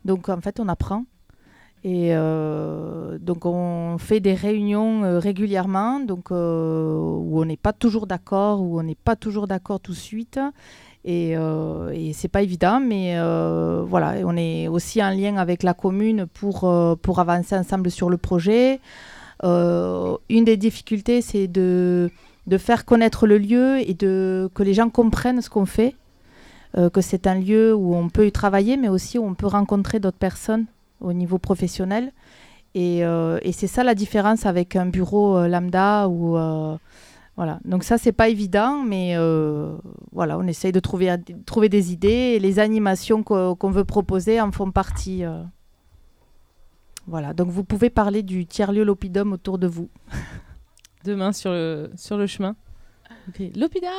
Donc 0.04 0.28
en 0.28 0.40
fait 0.40 0.60
on 0.60 0.68
apprend 0.68 1.04
et 1.84 2.10
donc 3.20 3.46
on 3.46 3.96
fait 3.98 4.18
des 4.18 4.34
réunions 4.34 5.20
régulièrement, 5.20 6.00
donc 6.00 6.30
où 6.30 6.34
on 6.34 7.44
n'est 7.44 7.56
pas 7.56 7.72
toujours 7.72 8.06
d'accord, 8.06 8.60
où 8.60 8.80
on 8.80 8.82
n'est 8.82 8.96
pas 8.96 9.14
toujours 9.14 9.46
d'accord 9.46 9.78
tout 9.80 9.92
de 9.92 9.96
suite. 9.96 10.40
Et, 11.08 11.36
euh, 11.36 11.92
et 11.94 12.12
c'est 12.12 12.26
pas 12.26 12.42
évident, 12.42 12.80
mais 12.80 13.16
euh, 13.16 13.84
voilà, 13.86 14.14
on 14.24 14.36
est 14.36 14.66
aussi 14.66 15.00
en 15.02 15.10
lien 15.10 15.36
avec 15.36 15.62
la 15.62 15.72
commune 15.72 16.26
pour, 16.26 16.64
euh, 16.64 16.96
pour 16.96 17.20
avancer 17.20 17.54
ensemble 17.54 17.92
sur 17.92 18.10
le 18.10 18.16
projet. 18.16 18.80
Euh, 19.44 20.16
une 20.28 20.44
des 20.44 20.56
difficultés, 20.56 21.22
c'est 21.22 21.46
de, 21.46 22.10
de 22.48 22.58
faire 22.58 22.84
connaître 22.84 23.28
le 23.28 23.38
lieu 23.38 23.78
et 23.88 23.94
de, 23.94 24.50
que 24.52 24.64
les 24.64 24.74
gens 24.74 24.90
comprennent 24.90 25.40
ce 25.40 25.48
qu'on 25.48 25.64
fait, 25.64 25.94
que 26.92 27.00
c'est 27.00 27.26
un 27.26 27.36
lieu 27.36 27.74
où 27.74 27.94
on 27.94 28.10
peut 28.10 28.26
y 28.26 28.32
travailler, 28.32 28.76
mais 28.76 28.90
aussi 28.90 29.16
où 29.16 29.24
on 29.24 29.32
peut 29.32 29.46
rencontrer 29.46 29.98
d'autres 29.98 30.18
personnes 30.18 30.66
au 31.00 31.14
niveau 31.14 31.38
professionnel. 31.38 32.12
Et, 32.74 33.02
c'est 33.52 33.66
ça 33.66 33.82
la 33.82 33.94
différence 33.94 34.44
avec 34.44 34.76
un 34.76 34.84
bureau 34.84 35.46
lambda 35.46 36.06
ou 36.06 36.36
voilà. 37.36 37.60
Donc 37.64 37.84
ça 37.84 37.98
c'est 37.98 38.12
pas 38.12 38.28
évident, 38.28 38.82
mais 38.82 39.14
euh, 39.16 39.76
voilà, 40.12 40.38
on 40.38 40.46
essaye 40.46 40.72
de 40.72 40.80
trouver, 40.80 41.14
trouver 41.44 41.68
des 41.68 41.92
idées 41.92 42.08
et 42.08 42.38
les 42.38 42.58
animations 42.58 43.22
qu'on 43.22 43.70
veut 43.70 43.84
proposer 43.84 44.40
en 44.40 44.50
font 44.52 44.70
partie. 44.70 45.24
euh. 45.24 45.42
Voilà. 47.06 47.34
Donc 47.34 47.48
vous 47.48 47.62
pouvez 47.64 47.90
parler 47.90 48.22
du 48.22 48.46
tiers 48.46 48.72
lieu 48.72 48.84
Lopidum 48.84 49.32
autour 49.32 49.58
de 49.58 49.66
vous. 49.66 49.88
Demain 51.04 51.32
sur 51.32 51.50
le, 51.50 51.90
sur 51.96 52.16
le 52.16 52.26
chemin. 52.26 52.56
Ok. 53.28 53.42
L'Opidum. 53.54 53.90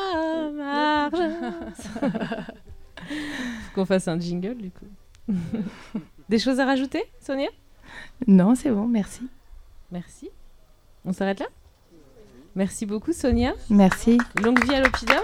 Faut 3.06 3.74
qu'on 3.76 3.86
fasse 3.86 4.08
un 4.08 4.20
jingle 4.20 4.56
du 4.58 4.72
coup. 4.72 4.86
Des 6.30 6.40
choses 6.40 6.60
à 6.60 6.66
rajouter, 6.66 7.04
Sonia? 7.22 7.50
Non, 8.28 8.56
c'est 8.56 8.72
bon, 8.72 8.88
merci. 8.88 9.28
Merci. 9.92 10.30
On 11.06 11.14
s'arrête 11.14 11.40
là? 11.40 11.46
Merci 12.58 12.88
beaucoup, 12.88 13.14
Sonia. 13.14 13.54
Merci. 13.70 14.18
Longue 14.44 14.66
vie 14.66 14.74
à 14.74 14.82
l'Opidum. 14.82 15.22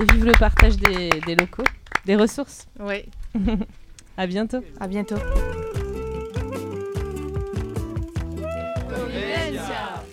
Et 0.00 0.12
vive 0.12 0.26
le 0.26 0.32
partage 0.32 0.76
des, 0.76 1.08
des 1.24 1.34
locaux, 1.34 1.64
des 2.04 2.14
ressources. 2.14 2.68
Oui. 2.78 3.06
à 4.18 4.26
bientôt. 4.26 4.62
À 4.78 4.86
bientôt. 4.86 5.16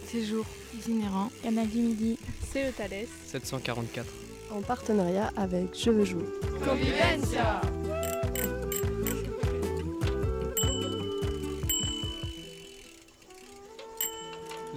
Séjour 0.06 0.46
itinérant. 0.74 1.30
Du 1.44 1.80
Midi. 1.80 2.18
CE 2.54 2.72
Thales. 2.72 3.08
744. 3.26 4.08
En 4.50 4.62
partenariat 4.62 5.30
avec 5.36 5.78
Je 5.78 5.92
veux 5.92 6.06
jouer. 6.06 6.24
Convivencia 6.64 7.60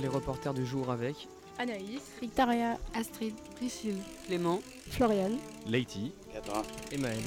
Les 0.00 0.08
reporters 0.08 0.54
du 0.54 0.64
jour 0.64 0.90
avec 0.90 1.28
Anaïs. 1.58 2.00
Victoria. 2.20 2.78
Astrid. 2.94 3.34
Priscille. 3.56 3.98
Clément. 4.26 4.60
Floriane. 4.90 5.38
Leiti. 5.66 6.12
Cadran. 6.32 6.62
et 6.92 6.98
Maël. 6.98 7.18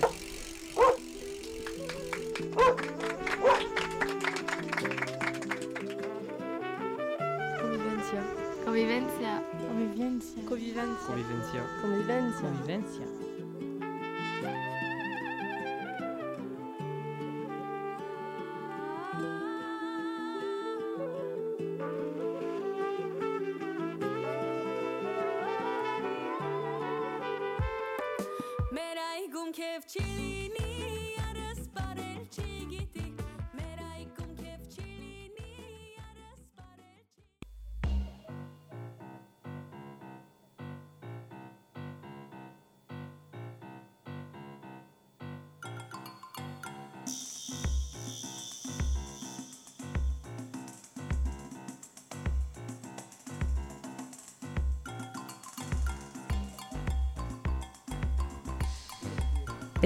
Convivencia. 7.59 8.23
Convivencia. 8.65 9.43
Convivencia. 9.67 10.41
Convivencia. 10.47 11.63
Convivencia. 11.81 12.41
Convivencia. 12.41 13.30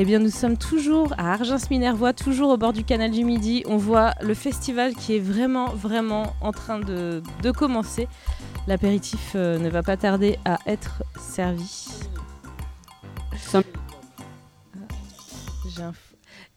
Eh 0.06 0.08
bien, 0.08 0.20
nous 0.20 0.30
sommes 0.30 0.56
toujours 0.56 1.16
à 1.18 1.34
Argence-Minervois, 1.34 2.14
toujours 2.14 2.52
au 2.52 2.58
bord 2.58 2.74
du 2.74 2.84
canal 2.84 3.10
du 3.10 3.24
Midi. 3.24 3.64
On 3.66 3.78
voit 3.78 4.14
le 4.22 4.36
festival 4.36 4.94
qui 4.94 5.16
est 5.16 5.20
vraiment, 5.20 5.70
vraiment 5.70 6.36
en 6.42 6.52
train 6.52 6.78
de, 6.78 7.24
de 7.42 7.50
commencer. 7.50 8.08
L'apéritif 8.68 9.32
euh, 9.34 9.58
ne 9.58 9.68
va 9.68 9.82
pas 9.82 9.98
tarder 9.98 10.38
à 10.46 10.60
être 10.68 11.02
servi. 11.20 11.88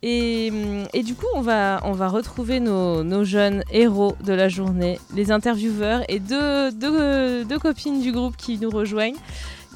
Et, 0.02 0.50
hum, 0.52 0.86
et 0.92 1.02
du 1.02 1.14
coup, 1.14 1.24
on 1.34 1.40
va, 1.40 1.80
on 1.84 1.92
va 1.92 2.08
retrouver 2.08 2.60
nos, 2.60 3.02
nos 3.02 3.24
jeunes 3.24 3.64
héros 3.72 4.14
de 4.22 4.34
la 4.34 4.50
journée, 4.50 5.00
les 5.14 5.32
intervieweurs 5.32 6.02
et 6.10 6.20
deux, 6.20 6.70
deux 6.70 7.58
copines 7.58 8.02
du 8.02 8.12
groupe 8.12 8.36
qui 8.36 8.58
nous 8.58 8.68
rejoignent, 8.68 9.16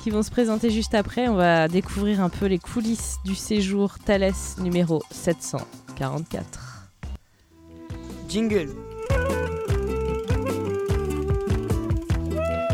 qui 0.02 0.10
vont 0.10 0.22
se 0.22 0.30
présenter 0.30 0.70
juste 0.70 0.94
après. 0.94 1.28
On 1.28 1.36
va 1.36 1.68
découvrir 1.68 2.20
un 2.20 2.28
peu 2.28 2.46
les 2.46 2.58
coulisses 2.58 3.18
du 3.24 3.36
séjour 3.36 3.98
Thalès 4.04 4.58
numéro 4.58 5.00
744. 5.12 6.88
Jingle. 8.28 8.70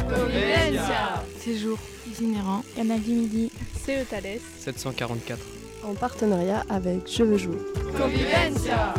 Convivencia 0.09 1.23
Séjour 1.39 1.79
itinérant. 2.07 2.63
Canal 2.75 3.01
Midi. 3.01 3.53
CE 3.85 4.05
Thales. 4.09 4.41
744. 4.59 5.39
En 5.85 5.95
partenariat 5.95 6.65
avec 6.71 7.11
Je 7.11 7.25
veux 7.25 7.39
jouer. 7.39 7.59
Convivencia 7.97 8.95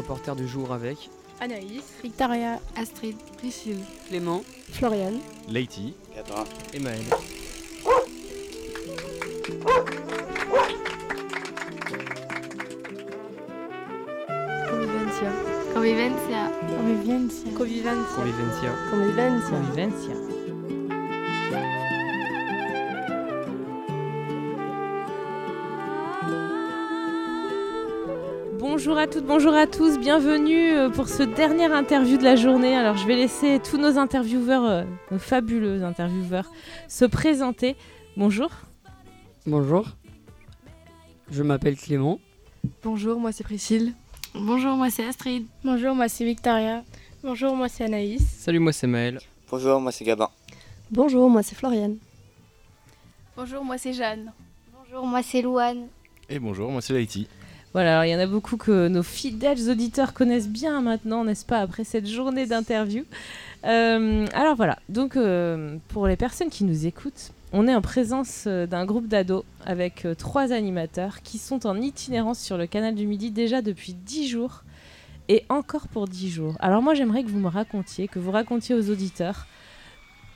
Les 0.00 0.06
reporters 0.06 0.34
du 0.34 0.48
jour 0.48 0.72
avec 0.72 1.10
Anaïs. 1.40 1.82
Victoria. 2.02 2.58
Astrid. 2.74 3.16
Priscille. 3.36 3.84
Clément. 4.08 4.40
Floriane. 4.72 5.18
Leiti. 5.46 5.92
Cadran. 6.14 6.44
et 6.72 6.78
Maël. 6.78 7.02
Convivencia. 14.70 15.30
Convivencia 15.74 16.50
Convivencia. 16.78 17.50
Convivencia. 17.58 18.72
Convivencia. 18.90 19.50
Convivencia. 19.50 20.29
Bonjour 28.90 29.02
à 29.02 29.06
toutes, 29.06 29.24
bonjour 29.24 29.54
à 29.54 29.66
tous, 29.68 30.00
bienvenue 30.00 30.72
euh, 30.72 30.90
pour 30.90 31.08
ce 31.08 31.22
dernier 31.22 31.72
interview 31.72 32.18
de 32.18 32.24
la 32.24 32.34
journée. 32.34 32.74
Alors 32.74 32.96
je 32.96 33.06
vais 33.06 33.14
laisser 33.14 33.60
tous 33.60 33.78
nos 33.78 33.98
intervieweurs, 33.98 34.64
euh, 34.64 34.84
nos 35.12 35.18
fabuleux 35.20 35.84
intervieweurs, 35.84 36.50
se 36.88 37.04
présenter. 37.04 37.76
Bonjour. 38.16 38.50
Bonjour. 39.46 39.86
Je 41.30 41.44
m'appelle 41.44 41.76
Clément. 41.76 42.18
Bonjour, 42.82 43.20
moi 43.20 43.30
c'est 43.30 43.44
Priscille. 43.44 43.94
Bonjour, 44.34 44.74
moi 44.74 44.90
c'est 44.90 45.06
Astrid. 45.06 45.46
Bonjour, 45.62 45.94
moi 45.94 46.08
c'est 46.08 46.24
Victoria. 46.24 46.82
Bonjour, 47.22 47.54
moi 47.54 47.68
c'est 47.68 47.84
Anaïs. 47.84 48.26
Salut, 48.40 48.58
moi 48.58 48.72
c'est 48.72 48.88
Maël. 48.88 49.20
Bonjour, 49.48 49.80
moi 49.80 49.92
c'est 49.92 50.04
Gabin. 50.04 50.30
Bonjour, 50.90 51.30
moi 51.30 51.44
c'est 51.44 51.54
Floriane. 51.54 51.98
Bonjour, 53.36 53.64
moi 53.64 53.78
c'est 53.78 53.92
Jeanne. 53.92 54.32
Bonjour, 54.76 55.06
moi 55.06 55.22
c'est 55.22 55.42
Louane. 55.42 55.86
Et 56.28 56.40
bonjour, 56.40 56.72
moi 56.72 56.80
c'est 56.82 56.92
Leiti. 56.92 57.28
Voilà, 57.72 57.92
alors 57.92 58.04
il 58.04 58.10
y 58.10 58.16
en 58.16 58.18
a 58.18 58.26
beaucoup 58.26 58.56
que 58.56 58.88
nos 58.88 59.04
fidèles 59.04 59.70
auditeurs 59.70 60.12
connaissent 60.12 60.48
bien 60.48 60.80
maintenant, 60.80 61.24
n'est-ce 61.24 61.44
pas, 61.44 61.58
après 61.58 61.84
cette 61.84 62.08
journée 62.08 62.46
d'interview. 62.46 63.04
Euh, 63.64 64.26
alors 64.34 64.56
voilà, 64.56 64.78
donc 64.88 65.16
euh, 65.16 65.76
pour 65.88 66.08
les 66.08 66.16
personnes 66.16 66.48
qui 66.50 66.64
nous 66.64 66.86
écoutent, 66.86 67.30
on 67.52 67.68
est 67.68 67.74
en 67.74 67.80
présence 67.80 68.44
euh, 68.48 68.66
d'un 68.66 68.84
groupe 68.86 69.06
d'ados 69.06 69.44
avec 69.66 70.04
trois 70.18 70.52
animateurs 70.52 71.22
qui 71.22 71.38
sont 71.38 71.64
en 71.64 71.80
itinérance 71.80 72.40
sur 72.40 72.58
le 72.58 72.66
canal 72.66 72.96
du 72.96 73.06
Midi 73.06 73.30
déjà 73.30 73.62
depuis 73.62 73.94
10 73.94 74.26
jours 74.26 74.64
et 75.28 75.44
encore 75.48 75.86
pour 75.86 76.08
10 76.08 76.28
jours. 76.28 76.56
Alors 76.58 76.82
moi 76.82 76.94
j'aimerais 76.94 77.22
que 77.22 77.28
vous 77.28 77.38
me 77.38 77.48
racontiez, 77.48 78.08
que 78.08 78.18
vous 78.18 78.32
racontiez 78.32 78.74
aux 78.74 78.90
auditeurs 78.90 79.46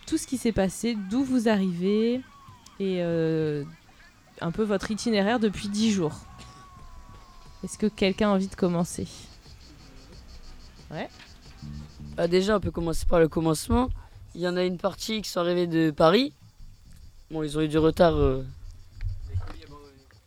tout 0.07 0.19
ce 0.19 0.29
qui 0.29 0.37
s'est 0.37 0.53
passé, 0.53 0.97
d'où 1.11 1.25
vous 1.25 1.49
arrivez 1.49 2.21
et 2.79 3.03
un 3.03 4.51
peu 4.51 4.63
votre 4.63 4.91
itinéraire 4.91 5.41
depuis 5.41 5.69
10 5.69 5.93
jours. 5.93 6.21
Est-ce 7.65 7.79
que 7.79 7.87
quelqu'un 7.87 8.29
a 8.29 8.33
envie 8.35 8.49
de 8.49 8.55
commencer? 8.55 9.07
Ouais. 10.91 11.09
Bah, 12.17 12.29
déjà, 12.29 12.57
on 12.57 12.61
peut 12.61 12.71
commencer 12.71 13.07
par 13.07 13.21
le 13.21 13.29
commencement. 13.29 13.89
Il 14.35 14.43
y 14.43 14.49
en 14.49 14.57
a 14.57 14.65
une 14.65 14.79
partie 14.79 15.23
qui 15.23 15.31
sont 15.31 15.41
arrivés 15.41 15.67
de 15.67 15.91
Paris. 15.91 16.33
Bon, 17.31 17.43
ils 17.43 17.57
ont 17.57 17.63
eu 17.63 17.69
du 17.69 17.79
retard. 17.79 18.15
euh, 18.15 18.43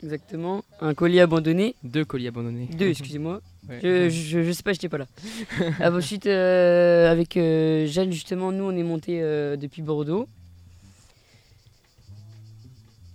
Exactement. 0.04 0.64
Un 0.82 0.94
colis 0.94 1.20
abandonné. 1.20 1.76
Deux 1.84 2.06
colis 2.06 2.28
abandonnés. 2.28 2.68
Deux, 2.68 2.88
excusez-moi. 2.90 3.42
Ouais. 3.68 3.82
Je, 3.84 4.10
je, 4.10 4.44
je 4.44 4.52
sais 4.54 4.64
pas, 4.64 4.72
j'étais 4.72 4.88
pas 4.88 4.98
là. 4.98 5.08
Ah, 5.82 5.92
bah, 5.92 5.98
ensuite, 5.98 6.26
euh, 6.26 7.12
avec 7.12 7.36
euh, 7.36 7.86
Jeanne, 7.86 8.14
justement, 8.14 8.54
nous, 8.54 8.64
on 8.64 8.72
est 8.72 8.82
monté 8.84 9.22
euh, 9.22 9.58
depuis 9.58 9.82
Bordeaux. 9.82 10.30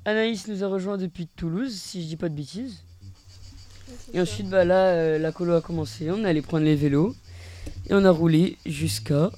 Anaïs 0.05 0.47
nous 0.49 0.62
a 0.62 0.66
rejoint 0.68 0.99
depuis 0.99 1.27
Toulouse, 1.27 1.73
si 1.75 2.03
je 2.03 2.09
dis 2.09 2.16
pas 2.18 2.29
de 2.29 2.35
bêtises. 2.35 2.83
Et 4.14 4.20
ensuite, 4.20 4.49
bah, 4.49 4.64
là, 4.64 4.86
euh, 4.88 5.18
la 5.18 5.32
colo 5.32 5.55
a 5.55 5.61
commencé. 5.61 6.11
On 6.11 6.24
est 6.24 6.28
allé 6.28 6.43
prendre 6.43 6.64
les 6.64 6.76
vélos. 6.76 7.14
Et 7.88 7.95
on 7.95 8.05
a 8.05 8.11
roulé 8.11 8.57
jusqu'à. 8.66 9.30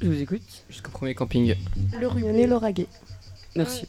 Je 0.00 0.08
vous 0.08 0.20
écoute. 0.20 0.42
Jusqu'au 0.68 0.90
premier 0.90 1.14
camping. 1.14 1.54
Le 2.00 2.06
Ruyonnais, 2.08 2.46
l'Oraguet. 2.46 2.86
Merci. 3.56 3.86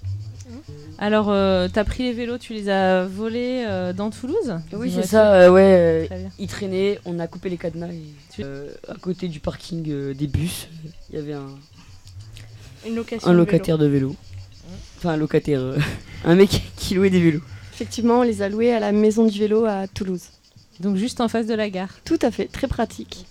Alors, 0.97 1.30
euh, 1.30 1.68
t'as 1.72 1.84
pris 1.84 2.03
les 2.03 2.14
vélos, 2.14 2.38
tu 2.38 2.53
les 2.53 2.70
as 2.70 3.05
volés 3.05 3.66
euh, 3.68 3.93
dans 3.93 4.09
Toulouse? 4.12 4.53
Oui, 4.74 4.91
c'est 4.93 5.05
ça, 5.07 5.34
euh, 5.34 5.49
ouais. 5.49 6.07
euh, 6.12 6.28
ils 6.38 6.47
traînaient, 6.47 6.99
on 7.05 7.18
a 7.20 7.28
coupé 7.28 7.49
les 7.49 7.57
cadenas. 7.57 7.88
Et, 7.91 8.43
euh, 8.43 8.70
à 8.88 8.95
côté 8.95 9.28
du 9.28 9.39
parking 9.39 9.84
euh, 9.89 10.14
des 10.14 10.28
bus, 10.28 10.68
il 11.09 11.16
y 11.16 11.20
avait 11.20 11.34
un, 11.34 11.47
Une 12.86 12.95
location. 12.95 13.28
un 13.30 13.34
de 13.34 13.38
locataire 13.38 13.78
de 13.80 13.88
vélo. 13.88 14.16
Enfin, 14.97 15.12
un 15.12 15.18
locataire. 15.18 15.62
euh, 15.62 15.78
un 16.26 16.36
mec 16.36 16.62
qui 16.76 16.93
louait 16.95 17.09
des 17.09 17.22
vélos. 17.22 17.41
Effectivement, 17.82 18.19
on 18.19 18.21
les 18.21 18.43
a 18.43 18.49
loués 18.49 18.71
à 18.71 18.79
la 18.79 18.91
Maison 18.91 19.25
du 19.25 19.39
Vélo 19.39 19.65
à 19.65 19.88
Toulouse. 19.88 20.25
Donc 20.82 20.97
juste 20.97 21.19
en 21.19 21.27
face 21.27 21.47
de 21.47 21.55
la 21.55 21.67
gare. 21.71 21.89
Tout 22.05 22.19
à 22.21 22.29
fait, 22.29 22.45
très 22.45 22.67
pratique. 22.67 23.25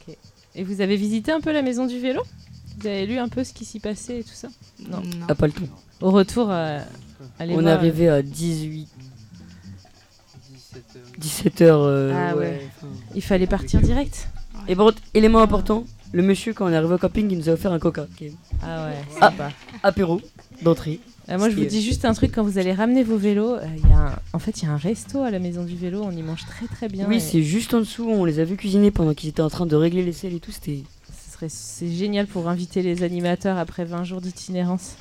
Et 0.57 0.65
vous 0.65 0.81
avez 0.81 0.97
visité 0.97 1.31
un 1.31 1.41
peu 1.41 1.53
la 1.53 1.63
maison 1.63 1.87
du 1.87 2.01
vélo? 2.01 2.21
Vous 2.81 2.87
avez 2.89 3.07
lu 3.07 3.19
un 3.19 3.29
peu 3.29 3.45
ce 3.45 3.53
qui 3.53 3.65
s'y 3.65 3.79
passait 3.79 4.19
et 4.21 4.25
tout 4.25 4.35
ça? 4.35 4.49
Non. 4.89 5.03
Ah, 5.29 5.37
pas 5.37 5.47
le 5.47 5.53
tout. 5.53 5.69
Au 6.01 6.11
retour, 6.11 6.49
euh, 6.51 6.81
allez 7.39 7.55
On 7.57 7.65
est 7.65 7.71
arrivé 7.71 8.09
à 8.09 8.23
18. 8.23 8.89
17 11.19 11.61
heures. 11.63 11.83
euh, 11.83 12.13
Ah 12.13 12.37
ouais. 12.37 12.69
Il 13.15 13.23
fallait 13.23 13.47
partir 13.47 13.81
direct 13.81 14.29
Et 14.67 14.75
contre, 14.75 14.99
élément 15.15 15.41
important, 15.41 15.85
le 16.13 16.23
monsieur, 16.25 16.53
quand 16.55 16.67
on 16.67 16.71
est 16.73 16.77
arrivé 16.77 16.95
au 16.95 16.99
camping, 16.99 17.31
il 17.31 17.39
nous 17.39 17.49
a 17.49 17.53
offert 17.53 17.73
un 17.73 17.79
coca. 17.79 18.09
Ah 18.65 18.87
ouais, 18.87 18.97
Ah, 19.21 19.31
sympa. 19.31 19.51
apéro 19.85 20.21
d'entrée. 20.63 20.99
Euh, 21.31 21.39
moi, 21.39 21.49
je 21.51 21.57
vous 21.57 21.65
dis 21.65 21.83
juste 21.83 22.05
un 22.05 22.13
truc 22.13 22.33
quand 22.35 22.43
vous 22.43 22.59
allez 22.59 22.73
ramener 22.73 23.05
vos 23.05 23.17
vélos. 23.17 23.55
euh, 23.55 23.65
il 23.77 23.89
y 23.89 23.93
a 23.93 23.97
un- 23.99 24.19
En 24.33 24.39
fait, 24.39 24.61
il 24.63 24.65
y 24.65 24.69
a 24.69 24.73
un 24.73 24.77
resto 24.77 25.23
à 25.23 25.31
la 25.31 25.39
maison 25.39 25.65
du 25.65 25.77
vélo. 25.77 26.03
On 26.05 26.11
y 26.11 26.23
mange 26.23 26.45
très 26.47 26.67
très 26.67 26.89
bien. 26.89 27.07
Oui, 27.09 27.17
et 27.17 27.21
c'est 27.21 27.43
juste 27.43 27.73
en 27.75 27.79
dessous. 27.81 28.09
On 28.09 28.25
les 28.25 28.39
a 28.41 28.45
vus 28.45 28.57
cuisiner 28.57 28.91
pendant 28.91 29.15
qu'ils 29.15 29.29
étaient 29.29 29.43
en 29.43 29.51
train 29.51 29.67
de 29.67 29.77
régler 29.77 30.03
les 30.05 30.13
selles 30.13 30.35
et 30.35 30.41
tout. 30.41 30.53
C'était. 30.53 30.83
ce 31.27 31.33
serait- 31.35 31.49
C'est 31.49 31.91
génial 31.91 32.27
pour 32.27 32.49
inviter 32.49 32.83
les 32.83 33.03
animateurs 33.03 33.59
après 33.59 33.85
20 33.85 34.05
jours 34.05 34.21
d'itinérance. 34.21 34.97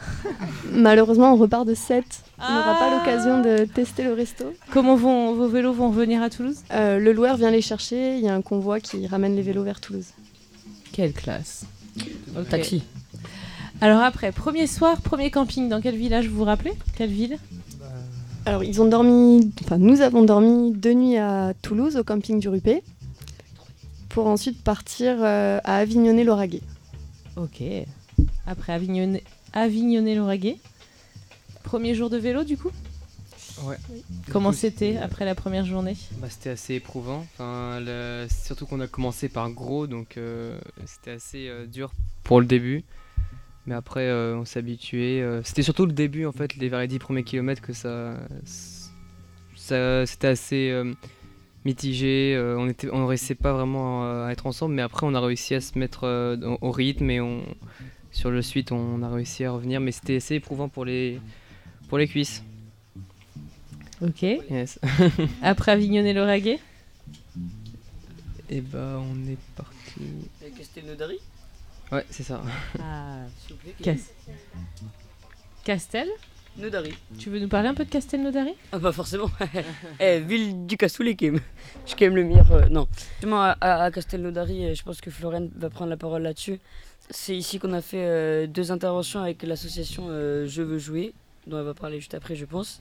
Malheureusement, 0.72 1.32
on 1.32 1.36
repart 1.36 1.66
de 1.66 1.74
7. 1.74 2.04
On 2.38 2.42
n'aura 2.42 2.76
Ah. 2.76 2.78
pas 2.78 2.90
l'occasion 2.96 3.40
de 3.42 3.64
tester 3.64 4.02
le 4.04 4.12
resto. 4.12 4.44
Comment 4.72 4.96
vont, 4.96 5.34
vos 5.34 5.48
vélos 5.48 5.72
vont 5.72 5.90
venir 5.90 6.22
à 6.22 6.30
Toulouse? 6.30 6.56
Euh, 6.72 6.98
le 6.98 7.12
loueur 7.12 7.36
vient 7.36 7.50
les 7.50 7.62
chercher. 7.62 8.16
Il 8.18 8.24
y 8.24 8.28
a 8.28 8.34
un 8.34 8.42
convoi 8.42 8.80
qui 8.80 9.06
ramène 9.06 9.36
les 9.36 9.42
vélos 9.42 9.62
vers 9.62 9.80
Toulouse. 9.80 10.06
Quelle 10.92 11.12
classe. 11.12 11.64
Ok. 12.36 12.48
Taxi. 12.48 12.82
Alors 13.80 14.00
après, 14.02 14.32
premier 14.32 14.66
soir, 14.66 15.00
premier 15.00 15.30
camping. 15.30 15.68
Dans 15.68 15.80
quel 15.80 15.96
village 15.96 16.28
vous 16.28 16.36
vous 16.36 16.44
rappelez 16.44 16.72
Quelle 16.96 17.10
ville? 17.10 17.38
Alors, 18.46 18.62
ils 18.62 18.80
ont 18.82 18.86
dormi, 18.86 19.52
enfin, 19.62 19.78
nous 19.78 20.00
avons 20.02 20.22
dormi 20.22 20.72
deux 20.72 20.92
nuits 20.92 21.16
à 21.16 21.54
Toulouse, 21.62 21.96
au 21.96 22.04
camping 22.04 22.38
du 22.40 22.48
Rupé, 22.48 22.82
pour 24.10 24.26
ensuite 24.26 24.62
partir 24.62 25.16
euh, 25.22 25.58
à 25.64 25.76
Avignonnet-Lauragais. 25.78 26.60
Ok. 27.36 27.62
Après 28.46 28.74
Avignonnet, 28.74 29.24
Avignonnet-Lauragais. 29.54 30.58
Premier 31.62 31.94
jour 31.94 32.10
de 32.10 32.18
vélo 32.18 32.44
du 32.44 32.58
coup? 32.58 32.70
Ouais. 33.64 33.76
Comment 34.30 34.52
c'était 34.52 34.98
après 34.98 35.24
la 35.24 35.34
première 35.34 35.64
journée? 35.64 35.96
Bah, 36.18 36.26
c'était 36.28 36.50
assez 36.50 36.74
éprouvant. 36.74 37.24
Enfin, 37.34 37.80
le- 37.80 38.26
Surtout 38.30 38.66
qu'on 38.66 38.80
a 38.80 38.86
commencé 38.86 39.28
par 39.30 39.48
gros, 39.50 39.86
donc 39.86 40.18
euh, 40.18 40.58
c'était 40.84 41.12
assez 41.12 41.48
euh, 41.48 41.64
dur 41.66 41.92
pour 42.24 42.40
le 42.40 42.46
début. 42.46 42.84
Mais 43.66 43.74
après, 43.74 44.02
euh, 44.08 44.36
on 44.36 44.44
s'est 44.44 44.58
habitué. 44.58 45.22
euh, 45.22 45.42
C'était 45.42 45.62
surtout 45.62 45.86
le 45.86 45.92
début, 45.92 46.26
en 46.26 46.32
fait, 46.32 46.54
les 46.56 46.68
vers 46.68 46.80
les 46.80 46.88
10 46.88 46.98
premiers 46.98 47.24
kilomètres, 47.24 47.62
que 47.62 47.72
ça. 47.72 48.14
ça 49.56 50.04
c'était 50.06 50.26
assez 50.28 50.70
euh, 50.70 50.92
mitigé. 51.64 52.34
euh, 52.36 52.58
on 52.58 52.68
était, 52.68 52.88
on 52.92 53.06
réussissait 53.06 53.34
pas 53.34 53.52
vraiment 53.54 54.02
à 54.26 54.30
être 54.32 54.46
ensemble, 54.46 54.74
mais 54.74 54.82
après, 54.82 55.06
on 55.06 55.14
a 55.14 55.20
réussi 55.20 55.54
à 55.54 55.60
se 55.60 55.78
mettre 55.78 56.04
euh, 56.04 56.36
au- 56.60 56.70
rythme 56.70 57.08
et 57.10 57.20
on, 57.22 57.42
sur 58.12 58.30
le 58.30 58.42
suite, 58.42 58.70
on 58.72 59.02
a 59.02 59.08
réussi 59.08 59.44
à 59.44 59.52
revenir. 59.52 59.80
Mais 59.80 59.92
c'était 59.92 60.16
assez 60.16 60.34
éprouvant 60.34 60.68
pour 60.68 60.84
les, 60.84 61.18
pour 61.88 61.96
les 61.98 62.06
cuisses. 62.06 62.42
Ok. 64.02 64.22
Yes. 64.22 64.78
Après 65.42 65.72
Avignonnet-Lauragais 65.72 66.58
Et 68.50 68.60
bah, 68.60 69.00
on 69.00 69.26
est 69.30 69.38
parti. 69.56 70.02
Castelnaudary? 70.58 71.18
Ouais, 71.92 72.04
c'est 72.10 72.22
ça. 72.22 72.42
Ah, 72.80 73.18
Cas- 73.82 73.94
Castel 75.64 76.08
Nodari. 76.56 76.92
Tu 77.18 77.30
veux 77.30 77.38
nous 77.40 77.48
parler 77.48 77.68
un 77.68 77.74
peu 77.74 77.84
de 77.84 77.90
Castelnaudary 77.90 78.52
Ah 78.72 78.78
bah 78.78 78.92
forcément. 78.92 79.28
eh, 80.00 80.20
ville 80.20 80.66
du 80.66 80.76
cassoulet 80.76 81.16
quand 81.16 81.26
même. 81.26 81.40
Je 81.84 81.88
suis 81.90 81.96
quand 81.98 82.04
même 82.06 82.16
le 82.16 82.24
meilleur. 82.24 82.50
euh, 82.52 82.68
non. 82.68 82.86
Justement 83.14 83.42
à, 83.42 83.56
à, 83.60 83.82
à 83.84 83.90
Castelnaudary, 83.90 84.66
euh, 84.66 84.74
je 84.74 84.82
pense 84.82 85.00
que 85.00 85.10
Florent 85.10 85.48
va 85.56 85.70
prendre 85.70 85.90
la 85.90 85.96
parole 85.96 86.22
là-dessus. 86.22 86.60
C'est 87.10 87.36
ici 87.36 87.58
qu'on 87.58 87.72
a 87.72 87.80
fait 87.80 88.04
euh, 88.06 88.46
deux 88.46 88.70
interventions 88.72 89.20
avec 89.20 89.42
l'association 89.42 90.06
euh, 90.08 90.46
Je 90.46 90.62
veux 90.62 90.78
jouer, 90.78 91.12
dont 91.46 91.58
elle 91.58 91.64
va 91.64 91.74
parler 91.74 91.98
juste 91.98 92.14
après, 92.14 92.36
je 92.36 92.44
pense. 92.44 92.80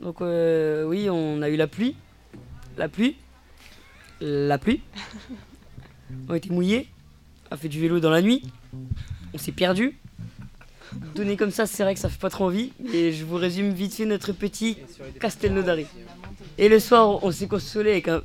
Donc 0.00 0.20
euh, 0.22 0.84
oui, 0.84 1.08
on 1.10 1.42
a 1.42 1.50
eu 1.50 1.56
la 1.56 1.66
pluie, 1.66 1.94
la 2.78 2.88
pluie, 2.88 3.16
la 4.20 4.56
pluie. 4.58 4.80
On 6.28 6.32
a 6.32 6.36
été 6.38 6.50
mouillés, 6.50 6.88
a 7.50 7.56
fait 7.56 7.68
du 7.68 7.80
vélo 7.80 8.00
dans 8.00 8.10
la 8.10 8.22
nuit, 8.22 8.42
on 9.34 9.38
s'est 9.38 9.52
perdu. 9.52 9.98
Donné 11.14 11.36
comme 11.36 11.50
ça, 11.52 11.66
c'est 11.66 11.82
vrai 11.84 11.94
que 11.94 12.00
ça 12.00 12.08
fait 12.08 12.18
pas 12.18 12.30
trop 12.30 12.46
envie, 12.46 12.72
mais 12.92 13.12
je 13.12 13.24
vous 13.24 13.36
résume 13.36 13.70
vite 13.72 13.94
fait 13.94 14.06
notre 14.06 14.32
petit 14.32 14.76
Castelnaudary. 15.20 15.86
Et 16.58 16.68
le 16.68 16.80
soir, 16.80 17.22
on 17.22 17.30
s'est 17.30 17.46
consolé 17.46 17.92
avec 17.92 18.08
un. 18.08 18.22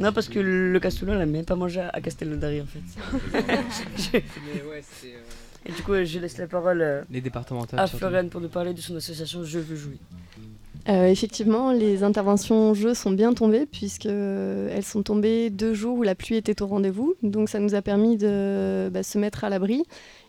Non, 0.00 0.12
parce 0.12 0.28
que 0.28 0.38
le 0.38 0.78
cassoulet, 0.80 1.12
on 1.12 1.18
l'a 1.18 1.26
même 1.26 1.44
pas 1.44 1.56
mangé 1.56 1.80
à 1.80 2.00
Castelnaudary 2.00 2.62
en 2.62 2.66
fait. 2.66 2.80
Je- 3.98 4.18
Et 5.66 5.72
du 5.72 5.82
coup, 5.82 5.92
je 6.04 6.18
laisse 6.18 6.38
la 6.38 6.46
parole 6.46 6.80
euh, 6.80 7.02
Les 7.10 7.20
départementales, 7.20 7.80
à. 7.80 7.86
Floriane 7.86 8.30
pour 8.30 8.40
nous 8.40 8.48
parler 8.48 8.72
de 8.72 8.80
son 8.80 8.96
association 8.96 9.44
Je 9.44 9.58
veux 9.58 9.76
jouer. 9.76 9.98
Euh, 10.88 11.06
effectivement, 11.08 11.72
les 11.72 12.02
interventions 12.02 12.72
jeux 12.74 12.94
sont 12.94 13.10
bien 13.10 13.34
tombées 13.34 13.66
puisque 13.66 14.06
euh, 14.06 14.68
elles 14.74 14.84
sont 14.84 15.02
tombées 15.02 15.50
deux 15.50 15.74
jours 15.74 15.98
où 15.98 16.02
la 16.02 16.14
pluie 16.14 16.36
était 16.36 16.62
au 16.62 16.66
rendez-vous. 16.66 17.14
Donc 17.22 17.48
ça 17.48 17.58
nous 17.58 17.74
a 17.74 17.82
permis 17.82 18.16
de 18.16 18.88
bah, 18.92 19.02
se 19.02 19.18
mettre 19.18 19.44
à 19.44 19.50
l'abri 19.50 19.84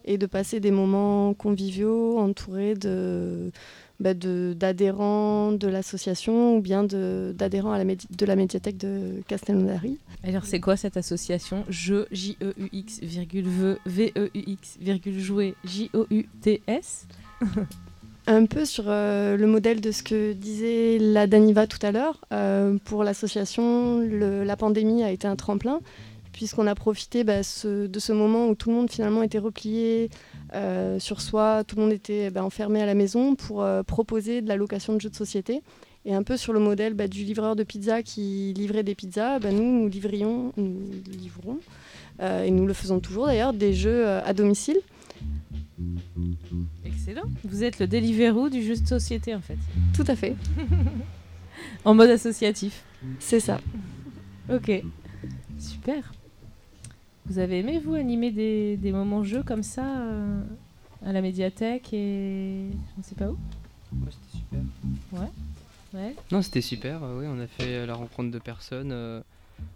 et 0.05 0.17
de 0.17 0.25
passer 0.25 0.59
des 0.59 0.71
moments 0.71 1.33
conviviaux 1.33 2.19
entourés 2.19 2.75
de 2.75 3.51
bah, 3.99 4.13
de- 4.15 4.53
d'adhérents 4.57 5.51
de, 5.51 5.67
l'association 5.67 6.57
ou 6.57 6.61
bien 6.61 6.83
de- 6.83 7.33
d'adhérents 7.37 7.71
la 7.77 7.85
de 7.85 8.25
la 8.25 8.35
médiathèque 8.35 8.77
de 8.77 9.21
Castelnaudary. 9.27 9.99
Alors 10.23 10.45
c'est 10.45 10.59
quoi 10.59 10.75
cette 10.75 10.97
association? 10.97 11.63
Je, 11.69 12.05
J-E-U-X, 12.11 12.99
virgule 13.03 13.45
V, 13.47 13.75
V-E-U-X, 13.85 14.77
virgule 14.81 15.19
jouer, 15.19 15.55
J-O-U-T-S 15.63 17.07
Un 18.31 18.45
peu 18.45 18.63
sur 18.63 18.85
euh, 18.87 19.35
le 19.35 19.45
modèle 19.45 19.81
de 19.81 19.91
ce 19.91 20.03
que 20.03 20.31
disait 20.31 20.97
la 20.99 21.27
Daniva 21.27 21.67
tout 21.67 21.85
à 21.85 21.91
l'heure. 21.91 22.21
euh, 22.31 22.77
pour 22.85 23.03
l'association, 23.03 23.99
la 23.99 24.55
pandémie 24.55 25.03
a 25.03 25.11
été 25.11 25.27
un 25.27 25.35
tremplin, 25.35 25.81
puisqu'on 26.31 26.65
a 26.65 26.73
profité 26.73 27.25
bah, 27.25 27.39
de 27.39 27.99
ce 27.99 28.11
moment 28.13 28.47
où 28.47 28.55
tout 28.55 28.69
le 28.69 28.75
monde 28.77 28.89
finalement 28.89 29.21
était 29.21 29.37
replié 29.37 30.09
euh, 30.53 30.97
sur 30.97 31.19
soi, 31.19 31.65
tout 31.67 31.75
le 31.75 31.81
monde 31.81 31.91
était 31.91 32.29
bah, 32.29 32.41
enfermé 32.41 32.81
à 32.81 32.85
la 32.85 32.93
maison 32.93 33.35
pour 33.35 33.67
proposer 33.85 34.41
de 34.41 34.47
la 34.47 34.55
location 34.55 34.93
de 34.93 35.01
jeux 35.01 35.09
de 35.09 35.15
société. 35.15 35.61
Et 36.05 36.15
un 36.15 36.23
peu 36.23 36.37
sur 36.37 36.53
le 36.53 36.61
modèle 36.61 36.93
bah, 36.93 37.09
du 37.09 37.25
livreur 37.25 37.57
de 37.57 37.63
pizza 37.63 38.01
qui 38.01 38.53
livrait 38.55 38.83
des 38.83 38.95
pizzas, 38.95 39.39
nous, 39.39 39.81
nous 39.81 39.89
livrions, 39.89 40.53
nous 40.55 40.79
livrons, 41.19 41.57
et 42.21 42.49
nous 42.49 42.65
le 42.65 42.73
faisons 42.73 43.01
toujours 43.01 43.25
d'ailleurs, 43.25 43.51
des 43.51 43.73
jeux 43.73 44.07
à 44.07 44.33
domicile. 44.33 44.77
Excellent. 46.85 47.23
Vous 47.43 47.63
êtes 47.63 47.79
le 47.79 47.87
Deliveroo 47.87 48.49
du 48.49 48.61
jeu 48.63 48.75
de 48.75 48.87
société 48.87 49.33
en 49.35 49.41
fait. 49.41 49.57
Tout 49.95 50.05
à 50.07 50.15
fait. 50.15 50.35
en 51.85 51.93
mode 51.93 52.09
associatif. 52.09 52.83
C'est 53.19 53.39
ça. 53.39 53.59
Ok. 54.51 54.71
Super. 55.59 56.11
Vous 57.25 57.39
avez 57.39 57.59
aimé, 57.59 57.79
vous, 57.83 57.93
animer 57.93 58.31
des, 58.31 58.77
des 58.77 58.91
moments 58.91 59.23
jeux 59.23 59.43
comme 59.43 59.63
ça 59.63 59.85
euh, 60.01 60.41
à 61.05 61.11
la 61.13 61.21
médiathèque 61.21 61.93
et 61.93 62.65
je 62.71 62.97
ne 62.97 63.03
sais 63.03 63.15
pas 63.15 63.29
où 63.29 63.37
c'était 64.09 64.37
super. 64.37 64.59
Ouais. 65.13 65.29
Ouais. 65.93 66.15
Non, 66.31 66.41
c'était 66.41 66.61
super. 66.61 67.03
euh, 67.03 67.19
oui, 67.19 67.25
on 67.29 67.39
a 67.39 67.47
fait 67.47 67.85
la 67.85 67.93
rencontre 67.93 68.31
de 68.31 68.39
personnes. 68.39 68.91
euh, 68.91 69.21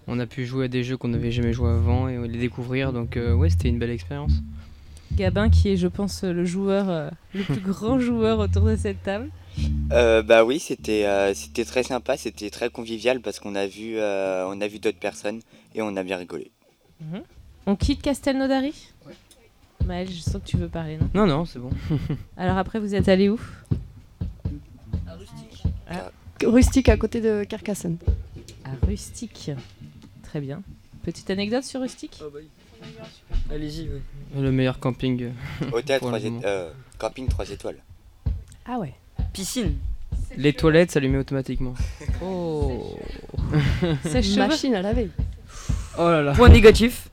on 0.07 0.19
a 0.19 0.25
pu 0.25 0.45
jouer 0.45 0.65
à 0.65 0.67
des 0.67 0.83
jeux 0.83 0.97
qu'on 0.97 1.09
n'avait 1.09 1.31
jamais 1.31 1.53
joué 1.53 1.69
avant 1.69 2.07
et 2.07 2.27
les 2.27 2.39
découvrir. 2.39 2.93
Donc, 2.93 3.17
euh, 3.17 3.33
ouais, 3.33 3.49
c'était 3.49 3.69
une 3.69 3.77
belle 3.79 3.91
expérience. 3.91 4.41
Gabin, 5.13 5.49
qui 5.49 5.69
est, 5.69 5.77
je 5.77 5.87
pense, 5.87 6.23
le 6.23 6.45
joueur, 6.45 6.89
euh, 6.89 7.09
le 7.33 7.43
plus 7.43 7.61
grand 7.61 7.99
joueur 7.99 8.39
autour 8.39 8.63
de 8.63 8.75
cette 8.75 9.03
table. 9.03 9.29
Euh, 9.91 10.21
bah 10.21 10.43
oui, 10.43 10.59
c'était 10.59 11.05
euh, 11.05 11.33
c'était 11.33 11.63
très 11.65 11.83
sympa, 11.83 12.17
c'était 12.17 12.49
très 12.49 12.69
convivial 12.69 13.21
parce 13.21 13.39
qu'on 13.39 13.55
a 13.55 13.67
vu 13.67 13.97
euh, 13.97 14.45
on 14.47 14.59
a 14.59 14.67
vu 14.67 14.79
d'autres 14.79 14.99
personnes 14.99 15.39
et 15.73 15.81
on 15.81 15.95
a 15.95 16.03
bien 16.03 16.17
rigolé. 16.17 16.51
Mhm. 16.99 17.21
On 17.67 17.75
quitte 17.75 18.01
Castelnaudary? 18.01 18.73
Maël, 19.85 20.09
je 20.09 20.19
sens 20.19 20.41
que 20.41 20.47
tu 20.47 20.57
veux 20.57 20.67
parler, 20.67 20.97
non? 20.97 21.09
Non, 21.13 21.27
non, 21.27 21.45
c'est 21.45 21.59
bon. 21.59 21.69
Alors 22.37 22.57
après, 22.57 22.79
vous 22.79 22.95
êtes 22.95 23.07
allé 23.07 23.29
où? 23.29 23.39
Rustique 26.43 26.89
à 26.89 26.97
côté 26.97 27.21
de 27.21 27.43
Carcassonne. 27.43 27.97
À 28.65 28.85
Rustique. 28.85 29.51
Très 30.23 30.41
bien. 30.41 30.61
Petite 31.03 31.29
anecdote 31.29 31.63
sur 31.63 31.81
Rustique? 31.81 32.19
Allez-y, 33.51 33.89
ouais. 33.89 34.01
Le 34.41 34.51
meilleur 34.51 34.79
camping. 34.79 35.23
euh, 35.23 35.69
Hôtel 35.71 35.99
pour 35.99 36.11
le 36.11 36.19
3 36.19 36.29
moment. 36.29 36.41
camping 36.97 37.27
3 37.27 37.49
étoiles. 37.51 37.77
Ah 38.65 38.77
ouais. 38.79 38.93
Piscine. 39.33 39.75
Les 40.37 40.53
toilettes 40.53 40.91
s'allumaient 40.91 41.19
automatiquement. 41.19 41.73
Oh. 42.21 42.97
Sèche-cheveux. 44.03 44.47
Machine 44.47 44.75
à 44.75 44.81
laver. 44.81 45.09
Oh 45.97 46.03
là 46.09 46.21
là. 46.21 46.33
Point 46.33 46.49
négatif, 46.49 47.09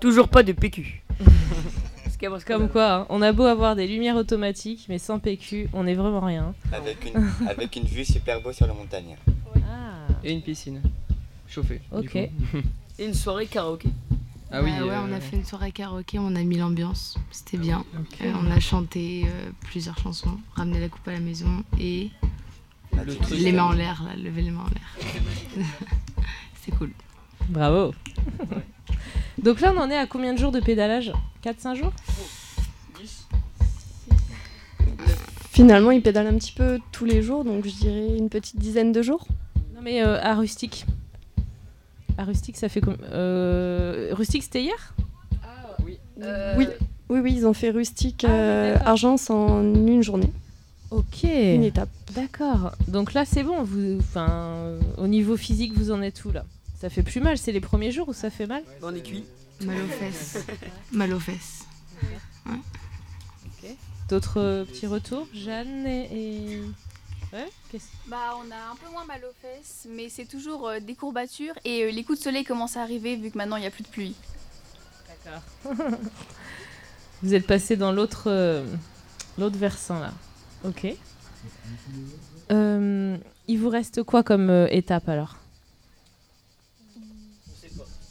toujours 0.00 0.28
pas 0.28 0.42
de 0.42 0.52
PQ. 0.52 1.02
Comme 2.46 2.68
quoi, 2.70 2.92
hein, 3.00 3.06
on 3.10 3.20
a 3.20 3.32
beau 3.32 3.44
avoir 3.44 3.76
des 3.76 3.86
lumières 3.86 4.16
automatiques, 4.16 4.86
mais 4.88 4.98
sans 4.98 5.18
PQ, 5.18 5.68
on 5.74 5.84
n'est 5.84 5.94
vraiment 5.94 6.20
rien. 6.20 6.54
Avec 6.72 7.04
une, 7.06 7.30
avec 7.48 7.76
une 7.76 7.84
vue 7.84 8.04
super 8.04 8.40
beau 8.40 8.50
sur 8.52 8.66
la 8.66 8.72
montagne. 8.72 9.16
Et 10.22 10.32
une 10.32 10.40
piscine. 10.40 10.80
Chauffée. 11.46 11.82
du 11.92 11.98
Ok. 11.98 12.10
coup. 12.12 12.58
Et 12.98 13.04
une 13.04 13.12
soirée 13.12 13.44
karaoké. 13.46 13.88
Ah 14.56 14.62
oui, 14.62 14.70
Bah 14.70 14.86
ouais, 14.86 14.92
euh, 14.92 15.00
on 15.08 15.12
a 15.12 15.18
fait 15.18 15.34
une 15.34 15.44
soirée 15.44 15.72
karaoké, 15.72 16.20
on 16.20 16.36
a 16.36 16.42
mis 16.44 16.58
l'ambiance, 16.58 17.18
c'était 17.32 17.56
bien. 17.56 17.84
Euh, 18.22 18.32
on 18.40 18.48
a 18.52 18.60
chanté 18.60 19.24
euh, 19.26 19.50
plusieurs 19.62 19.98
chansons, 19.98 20.38
ramené 20.54 20.78
la 20.78 20.88
coupe 20.88 21.08
à 21.08 21.12
la 21.12 21.18
maison 21.18 21.64
et 21.80 22.10
Le 22.92 23.16
truc, 23.16 23.36
les 23.36 23.50
mains 23.50 23.64
en 23.64 23.72
l'air, 23.72 24.04
là, 24.04 24.14
lever 24.14 24.42
les 24.42 24.52
mains 24.52 24.60
en 24.60 24.70
l'air. 24.70 25.66
c'était 26.54 26.76
cool. 26.76 26.92
Bravo. 27.48 27.94
Donc 29.42 29.60
là, 29.60 29.72
on 29.74 29.80
en 29.80 29.90
est 29.90 29.98
à 29.98 30.06
combien 30.06 30.32
de 30.32 30.38
jours 30.38 30.52
de 30.52 30.60
pédalage? 30.60 31.12
4-5 31.44 31.74
jours? 31.74 31.92
Finalement, 35.50 35.90
il 35.90 36.00
pédale 36.00 36.28
un 36.28 36.38
petit 36.38 36.52
peu 36.52 36.78
tous 36.92 37.04
les 37.04 37.22
jours, 37.22 37.44
donc 37.44 37.64
je 37.66 37.72
dirais 37.72 38.16
une 38.16 38.28
petite 38.28 38.60
dizaine 38.60 38.92
de 38.92 39.02
jours. 39.02 39.26
Non 39.74 39.82
mais 39.82 40.00
euh, 40.00 40.20
à 40.22 40.36
Rustique. 40.36 40.86
À 42.16 42.24
Rustique, 42.24 42.56
ça 42.56 42.68
fait 42.68 42.80
comme... 42.80 42.96
euh, 43.12 44.10
Rustique, 44.12 44.42
c'était 44.44 44.62
hier? 44.62 44.94
Oui, 46.56 46.68
oui, 47.08 47.18
oui, 47.20 47.32
ils 47.34 47.46
ont 47.46 47.52
fait 47.52 47.70
rustique 47.70 48.24
euh, 48.24 48.76
Argence 48.84 49.30
en 49.30 49.62
une 49.62 50.02
journée. 50.02 50.32
Ok. 50.90 51.24
Une 51.24 51.64
étape. 51.64 51.88
D'accord. 52.14 52.72
Donc 52.88 53.12
là, 53.14 53.24
c'est 53.24 53.42
bon. 53.42 53.62
Vous, 53.64 53.98
enfin, 53.98 54.28
euh, 54.30 54.80
au 54.96 55.06
niveau 55.08 55.36
physique, 55.36 55.72
vous 55.76 55.90
en 55.90 56.00
êtes 56.02 56.24
où 56.24 56.30
là? 56.30 56.44
Ça 56.80 56.88
fait 56.88 57.02
plus 57.02 57.20
mal. 57.20 57.36
C'est 57.36 57.50
les 57.52 57.60
premiers 57.60 57.90
jours 57.90 58.08
où 58.08 58.12
ça 58.12 58.30
fait 58.30 58.46
mal? 58.46 58.62
On 58.82 58.94
est 58.94 59.00
cuit. 59.00 59.24
Mal 59.64 59.76
aux 59.82 59.86
fesses. 59.88 60.44
Mal 60.92 61.12
aux 61.12 61.20
fesses. 61.20 61.64
D'autres 64.08 64.38
euh, 64.40 64.64
petits 64.64 64.86
retours? 64.86 65.26
Jeanne 65.34 65.86
et... 65.86 66.08
et- 66.12 66.62
Ouais 67.34 67.50
Bah, 68.06 68.36
on 68.38 68.50
a 68.52 68.72
un 68.72 68.76
peu 68.76 68.88
moins 68.92 69.04
mal 69.04 69.20
aux 69.24 69.34
fesses, 69.42 69.88
mais 69.90 70.08
c'est 70.08 70.24
toujours 70.24 70.68
euh, 70.68 70.78
des 70.78 70.94
courbatures 70.94 71.54
et 71.64 71.82
euh, 71.82 71.90
les 71.90 72.04
coups 72.04 72.18
de 72.18 72.22
soleil 72.24 72.44
commencent 72.44 72.76
à 72.76 72.82
arriver 72.82 73.16
vu 73.16 73.30
que 73.30 73.36
maintenant 73.36 73.56
il 73.56 73.62
n'y 73.62 73.66
a 73.66 73.72
plus 73.72 73.82
de 73.82 73.88
pluie. 73.88 74.14
D'accord. 75.24 75.42
Vous 77.22 77.34
êtes 77.34 77.46
passé 77.46 77.76
dans 77.76 77.90
l'autre 77.90 78.24
euh, 78.28 78.64
l'autre 79.36 79.58
versant 79.58 79.98
là. 79.98 80.12
Ok. 80.64 80.86
Euh, 82.52 83.16
il 83.48 83.58
vous 83.58 83.68
reste 83.68 84.02
quoi 84.04 84.22
comme 84.22 84.50
euh, 84.50 84.68
étape 84.70 85.08
alors? 85.08 85.36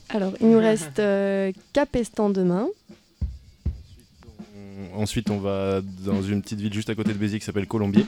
Alors, 0.09 0.33
il 0.41 0.49
nous 0.49 0.59
reste 0.59 0.99
euh, 0.99 1.51
Capestan 1.71 2.29
demain. 2.29 2.67
Ensuite, 4.93 5.31
on 5.31 5.39
va 5.39 5.81
dans 5.81 6.21
une 6.21 6.43
petite 6.43 6.59
ville 6.59 6.73
juste 6.73 6.89
à 6.89 6.95
côté 6.95 7.13
de 7.13 7.17
Béziers 7.17 7.39
qui 7.39 7.45
s'appelle 7.45 7.67
Colombier. 7.67 8.05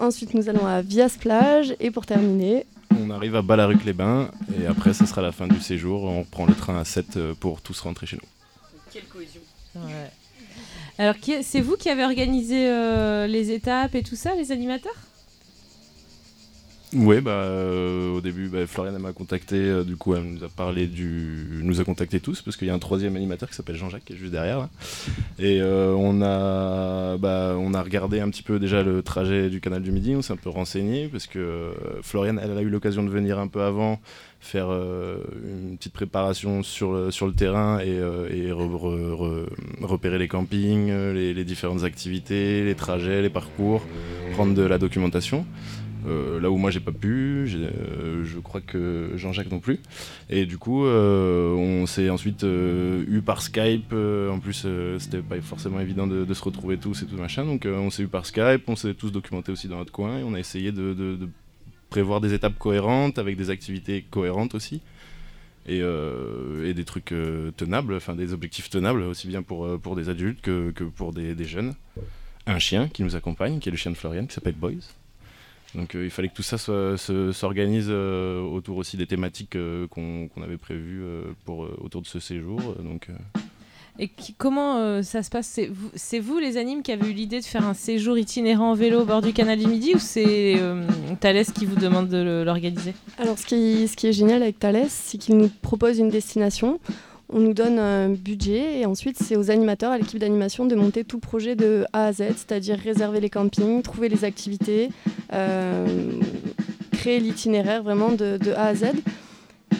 Ensuite, 0.00 0.34
nous 0.34 0.48
allons 0.48 0.66
à 0.66 0.80
Vias-Plage. 0.82 1.74
Et 1.80 1.90
pour 1.90 2.06
terminer, 2.06 2.66
On 3.00 3.10
arrive 3.10 3.36
à 3.36 3.42
Balaruc-les-Bains 3.42 4.30
et 4.60 4.66
après, 4.66 4.92
ça 4.94 5.06
sera 5.06 5.22
la 5.22 5.30
fin 5.32 5.46
du 5.46 5.60
séjour. 5.60 6.04
On 6.04 6.20
reprend 6.20 6.46
le 6.46 6.54
train 6.54 6.78
à 6.78 6.84
7 6.84 7.16
euh, 7.16 7.34
pour 7.38 7.60
tous 7.60 7.78
rentrer 7.80 8.06
chez 8.06 8.16
nous. 8.16 8.28
Quelle 8.92 9.04
cohésion. 9.04 9.40
Ouais. 9.76 10.10
Alors, 10.98 11.16
qui 11.16 11.32
est- 11.32 11.42
c'est 11.42 11.60
vous 11.60 11.76
qui 11.76 11.88
avez 11.88 12.04
organisé 12.04 12.68
euh, 12.68 13.26
les 13.26 13.52
étapes 13.52 13.94
et 13.94 14.02
tout 14.02 14.16
ça, 14.16 14.34
les 14.34 14.52
animateurs? 14.52 14.92
Oui, 16.92 17.20
bah, 17.20 17.30
euh, 17.30 18.16
au 18.16 18.20
début, 18.20 18.48
bah, 18.48 18.66
Floriane 18.66 18.98
m'a 18.98 19.12
contacté, 19.12 19.54
euh, 19.54 19.84
du 19.84 19.94
coup 19.96 20.16
elle 20.16 20.24
nous 20.24 20.42
a 20.42 20.48
parlé 20.48 20.88
du... 20.88 21.60
nous 21.62 21.80
a 21.80 21.84
contacté 21.84 22.18
tous, 22.18 22.42
parce 22.42 22.56
qu'il 22.56 22.66
y 22.66 22.70
a 22.70 22.74
un 22.74 22.80
troisième 22.80 23.14
animateur 23.14 23.48
qui 23.48 23.54
s'appelle 23.54 23.76
Jean-Jacques, 23.76 24.04
qui 24.04 24.14
est 24.14 24.16
juste 24.16 24.32
derrière. 24.32 24.58
là. 24.58 24.70
Et 25.38 25.60
euh, 25.62 25.94
on, 25.96 26.20
a, 26.20 27.16
bah, 27.16 27.54
on 27.56 27.74
a 27.74 27.82
regardé 27.82 28.18
un 28.18 28.28
petit 28.28 28.42
peu 28.42 28.58
déjà 28.58 28.82
le 28.82 29.02
trajet 29.02 29.50
du 29.50 29.60
canal 29.60 29.82
du 29.82 29.92
Midi, 29.92 30.16
on 30.16 30.22
s'est 30.22 30.32
un 30.32 30.36
peu 30.36 30.50
renseigné, 30.50 31.06
parce 31.06 31.28
que 31.28 31.38
euh, 31.38 31.72
Floriane 32.02 32.40
elle 32.42 32.58
a 32.58 32.60
eu 32.60 32.68
l'occasion 32.68 33.04
de 33.04 33.08
venir 33.10 33.38
un 33.38 33.46
peu 33.46 33.62
avant, 33.62 34.00
faire 34.40 34.66
euh, 34.70 35.18
une 35.44 35.76
petite 35.76 35.92
préparation 35.92 36.64
sur 36.64 36.92
le, 36.92 37.10
sur 37.12 37.28
le 37.28 37.34
terrain 37.34 37.78
et, 37.78 37.98
et 37.98 38.50
re- 38.50 38.68
re- 38.68 39.12
re- 39.14 39.46
repérer 39.82 40.18
les 40.18 40.26
campings, 40.26 40.90
les 41.12 41.44
différentes 41.44 41.84
activités, 41.84 42.64
les 42.64 42.74
trajets, 42.74 43.22
les 43.22 43.30
parcours, 43.30 43.82
prendre 44.32 44.54
de 44.54 44.62
la 44.62 44.78
documentation. 44.78 45.46
Euh, 46.06 46.40
là 46.40 46.50
où 46.50 46.56
moi 46.56 46.70
j'ai 46.70 46.80
pas 46.80 46.92
pu, 46.92 47.46
euh, 47.54 48.24
je 48.24 48.38
crois 48.38 48.60
que 48.60 49.12
Jean-Jacques 49.16 49.50
non 49.50 49.60
plus. 49.60 49.80
Et 50.28 50.46
du 50.46 50.58
coup, 50.58 50.84
euh, 50.84 51.52
on 51.54 51.86
s'est 51.86 52.10
ensuite 52.10 52.44
eu 52.44 53.22
par 53.24 53.42
Skype. 53.42 53.92
en 53.92 54.38
plus, 54.38 54.66
c'était 54.98 55.22
pas 55.22 55.40
forcément 55.40 55.80
évident 55.80 56.06
de, 56.06 56.32
se 56.32 56.42
retrouver 56.42 56.78
tous 56.78 57.02
et 57.02 57.06
tout 57.06 57.16
machin. 57.16 57.44
Donc, 57.44 57.66
on 57.66 57.90
s'est 57.90 58.04
eu 58.04 58.08
par 58.08 58.26
Skype, 58.26 58.62
on 58.68 58.76
s'est 58.76 58.94
tous 58.94 59.10
documentés 59.10 59.52
aussi 59.52 59.68
dans 59.68 59.78
notre 59.78 59.92
coin 59.92 60.18
et 60.18 60.22
on 60.22 60.34
a 60.34 60.38
essayé 60.38 60.72
de, 60.72 61.18
prévoir 61.90 62.20
des 62.20 62.34
étapes 62.34 62.58
cohérentes 62.58 63.18
avec 63.18 63.36
des 63.36 63.50
activités 63.50 64.04
cohérentes 64.10 64.54
aussi. 64.54 64.80
Et, 65.66 65.80
des 65.80 66.84
trucs 66.84 67.14
tenables, 67.56 67.94
enfin 67.94 68.14
des 68.14 68.32
objectifs 68.32 68.70
tenables, 68.70 69.02
aussi 69.02 69.28
bien 69.28 69.42
pour, 69.42 69.78
pour 69.80 69.96
des 69.96 70.08
adultes 70.08 70.40
que, 70.40 70.70
que 70.70 70.84
pour 70.84 71.12
des, 71.12 71.34
des 71.34 71.44
jeunes. 71.44 71.74
Un 72.46 72.58
chien 72.58 72.88
qui 72.88 73.02
nous 73.02 73.16
accompagne, 73.16 73.58
qui 73.58 73.68
est 73.68 73.72
le 73.72 73.78
chien 73.78 73.90
de 73.90 73.96
Florian, 73.96 74.26
qui 74.26 74.34
s'appelle 74.34 74.54
Boys. 74.54 74.99
Donc 75.74 75.94
euh, 75.94 76.04
il 76.04 76.10
fallait 76.10 76.28
que 76.28 76.34
tout 76.34 76.42
ça 76.42 76.58
s'organise 76.58 77.86
euh, 77.88 78.40
autour 78.42 78.76
aussi 78.78 78.96
des 78.96 79.06
thématiques 79.06 79.56
euh, 79.56 79.86
qu'on 79.88 80.28
avait 80.42 80.56
prévues 80.56 81.02
euh, 81.02 81.22
pour, 81.44 81.64
euh, 81.64 81.76
autour 81.80 82.02
de 82.02 82.06
ce 82.06 82.18
séjour. 82.18 82.60
euh, 82.60 82.82
donc, 82.82 83.08
euh, 83.08 83.14
Et 83.98 84.08
qui- 84.08 84.34
comment 84.34 84.78
euh, 84.78 85.02
ça 85.02 85.22
se 85.22 85.30
passe? 85.30 85.60
C'est 85.94 86.18
vous, 86.18 86.38
les 86.38 86.56
animes, 86.56 86.82
qui 86.82 86.90
avez 86.90 87.08
eu 87.10 87.12
l'idée 87.12 87.38
de 87.40 87.44
faire 87.44 87.64
un 87.66 87.74
séjour 87.74 88.18
itinérant 88.18 88.70
en 88.70 88.74
vélo 88.74 89.02
au 89.02 89.04
bord 89.04 89.20
du 89.22 89.32
canal 89.32 89.58
du 89.58 89.66
Midi 89.66 89.92
ou 89.94 89.98
c'est 90.00 90.54
euh, 90.58 90.82
Thalès 91.20 91.52
qui 91.52 91.66
vous 91.66 91.76
demande 91.76 92.08
de 92.08 92.42
l'organiser? 92.44 92.94
Alors, 93.18 93.38
ce 93.38 93.46
qui, 93.46 93.86
ce 93.86 93.96
qui 93.96 94.06
est 94.08 94.12
génial 94.12 94.42
avec 94.42 94.58
Thales, 94.58 94.86
c'est 94.88 95.18
qu'il 95.18 95.36
nous 95.36 95.50
propose 95.62 95.98
une 95.98 96.08
destination, 96.08 96.80
on 97.32 97.38
nous 97.38 97.54
donne 97.54 97.78
un 97.78 98.08
budget 98.08 98.80
et 98.80 98.86
ensuite 98.86 99.16
c'est 99.18 99.36
aux 99.36 99.50
animateurs, 99.50 99.92
à 99.92 99.98
l'équipe 99.98 100.18
d'animation 100.18 100.66
de 100.66 100.74
monter 100.74 101.04
tout 101.04 101.18
projet 101.18 101.56
de 101.56 101.84
A 101.92 102.06
à 102.06 102.12
Z, 102.12 102.24
c'est-à-dire 102.36 102.78
réserver 102.78 103.20
les 103.20 103.30
campings, 103.30 103.82
trouver 103.82 104.08
les 104.08 104.24
activités, 104.24 104.90
euh, 105.32 105.86
créer 106.92 107.20
l'itinéraire 107.20 107.82
vraiment 107.82 108.10
de, 108.10 108.38
de 108.38 108.52
A 108.52 108.66
à 108.66 108.74
Z. 108.74 108.86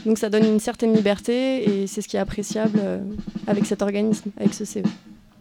Donc 0.06 0.18
ça 0.18 0.31
donne 0.31 0.44
une 0.44 0.60
certaine 0.60 0.94
liberté 0.94 1.68
et 1.68 1.86
c'est 1.86 2.01
ce 2.02 2.09
qui 2.09 2.16
est 2.16 2.20
appréciable 2.20 2.78
euh, 2.82 2.98
avec 3.47 3.66
cet 3.66 3.82
organisme, 3.82 4.31
avec 4.39 4.55
ce 4.55 4.64
CE. 4.64 4.81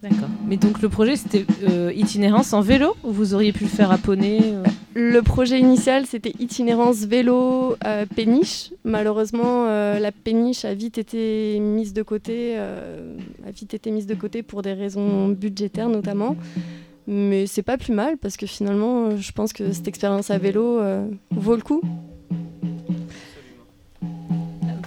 D'accord. 0.02 0.30
Mais 0.48 0.56
donc 0.56 0.82
le 0.82 0.88
projet 0.88 1.18
c'était 1.18 1.46
euh, 1.70 1.92
itinérance 1.94 2.54
en 2.54 2.62
vélo 2.62 2.96
ou 3.04 3.12
vous 3.12 3.34
auriez 3.34 3.52
pu 3.52 3.66
le 3.66 3.70
faire 3.70 3.92
à 3.92 3.98
poney 3.98 4.40
euh? 4.44 4.64
Le 4.94 5.22
projet 5.22 5.60
initial, 5.60 6.06
c'était 6.06 6.34
itinérance 6.40 7.06
vélo 7.06 7.76
euh, 7.86 8.06
péniche. 8.16 8.72
Malheureusement, 8.84 9.66
euh, 9.68 10.00
la 10.00 10.12
péniche 10.12 10.66
a 10.66 10.74
vite 10.74 10.98
été 10.98 11.60
mise 11.60 11.94
de 11.94 12.02
côté, 12.02 12.58
a 12.58 13.52
vite 13.54 13.74
été 13.74 13.92
mise 13.92 14.08
de 14.08 14.16
côté 14.16 14.42
pour 14.42 14.62
des 14.62 14.74
raisons 14.74 15.30
budgétaires 15.30 15.90
notamment. 15.90 16.36
Mais 17.08 17.46
c'est 17.48 17.64
pas 17.64 17.78
plus 17.78 17.94
mal 17.94 18.18
parce 18.18 18.36
que 18.36 18.46
finalement, 18.46 19.16
je 19.16 19.32
pense 19.32 19.54
que 19.54 19.72
cette 19.72 19.88
expérience 19.88 20.32
à 20.32 20.38
vélo 20.38 20.80
vaut 21.32 21.56
le 21.56 21.62
coup. 21.62 21.82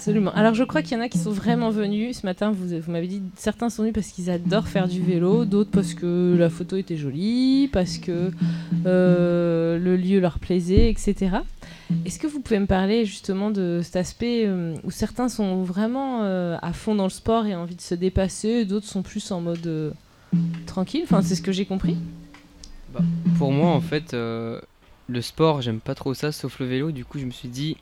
Absolument. 0.02 0.32
Alors 0.32 0.54
je 0.54 0.64
crois 0.64 0.82
qu'il 0.82 0.98
y 0.98 1.00
en 1.00 1.04
a 1.04 1.08
qui 1.08 1.18
sont 1.18 1.30
vraiment 1.30 1.70
venus 1.70 2.18
ce 2.18 2.26
matin. 2.26 2.50
Vous, 2.50 2.76
vous 2.80 2.90
m'avez 2.90 3.06
dit 3.06 3.22
certains 3.36 3.70
sont 3.70 3.82
venus 3.82 3.94
parce 3.94 4.08
qu'ils 4.08 4.30
adorent 4.30 4.66
faire 4.66 4.88
du 4.88 5.00
vélo, 5.00 5.44
d'autres 5.44 5.70
parce 5.70 5.94
que 5.94 6.34
la 6.36 6.50
photo 6.50 6.74
était 6.74 6.96
jolie, 6.96 7.70
parce 7.72 7.98
que 7.98 8.32
euh, 8.84 9.78
le 9.78 9.96
lieu 9.96 10.18
leur 10.18 10.40
plaisait, 10.40 10.90
etc. 10.90 11.36
Est-ce 12.04 12.18
que 12.18 12.26
vous 12.26 12.40
pouvez 12.40 12.58
me 12.58 12.66
parler 12.66 13.04
justement 13.04 13.52
de 13.52 13.78
cet 13.80 13.94
aspect 13.94 14.42
euh, 14.44 14.74
où 14.82 14.90
certains 14.90 15.28
sont 15.28 15.62
vraiment 15.62 16.24
euh, 16.24 16.56
à 16.62 16.72
fond 16.72 16.96
dans 16.96 17.04
le 17.04 17.10
sport 17.10 17.46
et 17.46 17.54
ont 17.54 17.60
envie 17.60 17.76
de 17.76 17.80
se 17.80 17.94
dépasser, 17.94 18.64
d'autres 18.64 18.88
sont 18.88 19.02
plus 19.02 19.30
en 19.30 19.40
mode 19.40 19.64
euh, 19.68 19.92
tranquille? 20.66 21.02
Enfin, 21.04 21.22
c'est 21.22 21.36
ce 21.36 21.42
que 21.42 21.52
j'ai 21.52 21.64
compris. 21.64 21.96
Bah, 22.92 23.02
pour 23.38 23.52
moi, 23.52 23.70
en 23.70 23.80
fait, 23.80 24.14
euh, 24.14 24.60
le 25.06 25.22
sport, 25.22 25.62
j'aime 25.62 25.78
pas 25.78 25.94
trop 25.94 26.12
ça, 26.12 26.32
sauf 26.32 26.58
le 26.58 26.66
vélo. 26.66 26.90
Du 26.90 27.04
coup, 27.04 27.20
je 27.20 27.24
me 27.24 27.30
suis 27.30 27.48
dit, 27.48 27.76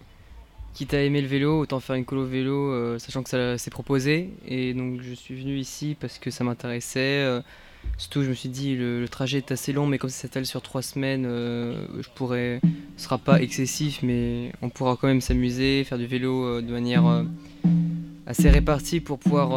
quitte 0.75 0.95
à 0.95 1.03
aimer 1.03 1.21
le 1.21 1.27
vélo, 1.29 1.61
autant 1.61 1.81
faire 1.81 1.97
une 1.97 2.05
colo 2.05 2.25
vélo, 2.25 2.73
euh, 2.73 2.99
sachant 2.99 3.23
que 3.23 3.31
ça 3.31 3.59
s'est 3.59 3.71
proposé. 3.71 4.31
Et 4.47 4.73
donc, 4.75 5.01
je 5.03 5.15
suis 5.15 5.35
venu 5.35 5.57
ici 5.57 5.97
parce 5.99 6.19
que 6.19 6.31
ça 6.31 6.45
m'intéressait. 6.45 7.01
euh, 7.01 7.41
surtout, 7.99 8.23
je 8.23 8.29
me 8.29 8.35
suis 8.35 8.49
dit, 8.49 8.77
le, 8.77 9.01
le 9.01 9.09
trajet 9.09 9.39
est 9.39 9.53
assez 9.53 9.73
long, 9.73 9.87
mais 9.87 9.99
comme 9.99 10.11
ça 10.11 10.23
s'étale 10.23 10.47
sur 10.47 10.63
trois 10.63 10.83
semaines, 10.83 11.25
euh, 11.27 11.87
je 12.01 12.09
pourrais, 12.15 12.61
ce 12.97 13.05
sera 13.05 13.19
pas 13.19 13.43
excessif, 13.43 14.01
mais 14.03 14.53
on 14.63 14.69
pourra 14.69 14.97
quand 14.97 15.09
même 15.09 15.21
s'amuser, 15.21 15.85
faire 15.85 15.99
du 15.99 16.07
vélo 16.07 16.45
euh, 16.45 16.63
de 16.63 16.73
manière 16.73 17.25
assez 18.27 18.49
répartie 18.49 19.01
pour 19.01 19.19
pouvoir 19.19 19.49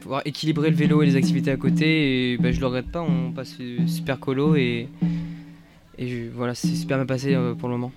pouvoir 0.00 0.22
équilibrer 0.24 0.70
le 0.70 0.76
vélo 0.76 1.02
et 1.02 1.06
les 1.06 1.16
activités 1.16 1.50
à 1.50 1.56
côté. 1.56 2.32
Et 2.32 2.36
bah, 2.38 2.52
je 2.52 2.60
le 2.60 2.66
regrette 2.66 2.90
pas, 2.90 3.02
on 3.02 3.32
passe 3.32 3.56
super 3.86 4.20
colo 4.20 4.54
et, 4.54 4.88
voilà, 6.34 6.54
c'est 6.54 6.68
super 6.68 6.98
bien 6.98 7.06
passé 7.06 7.36
pour 7.58 7.68
le 7.68 7.76
moment. 7.76 7.92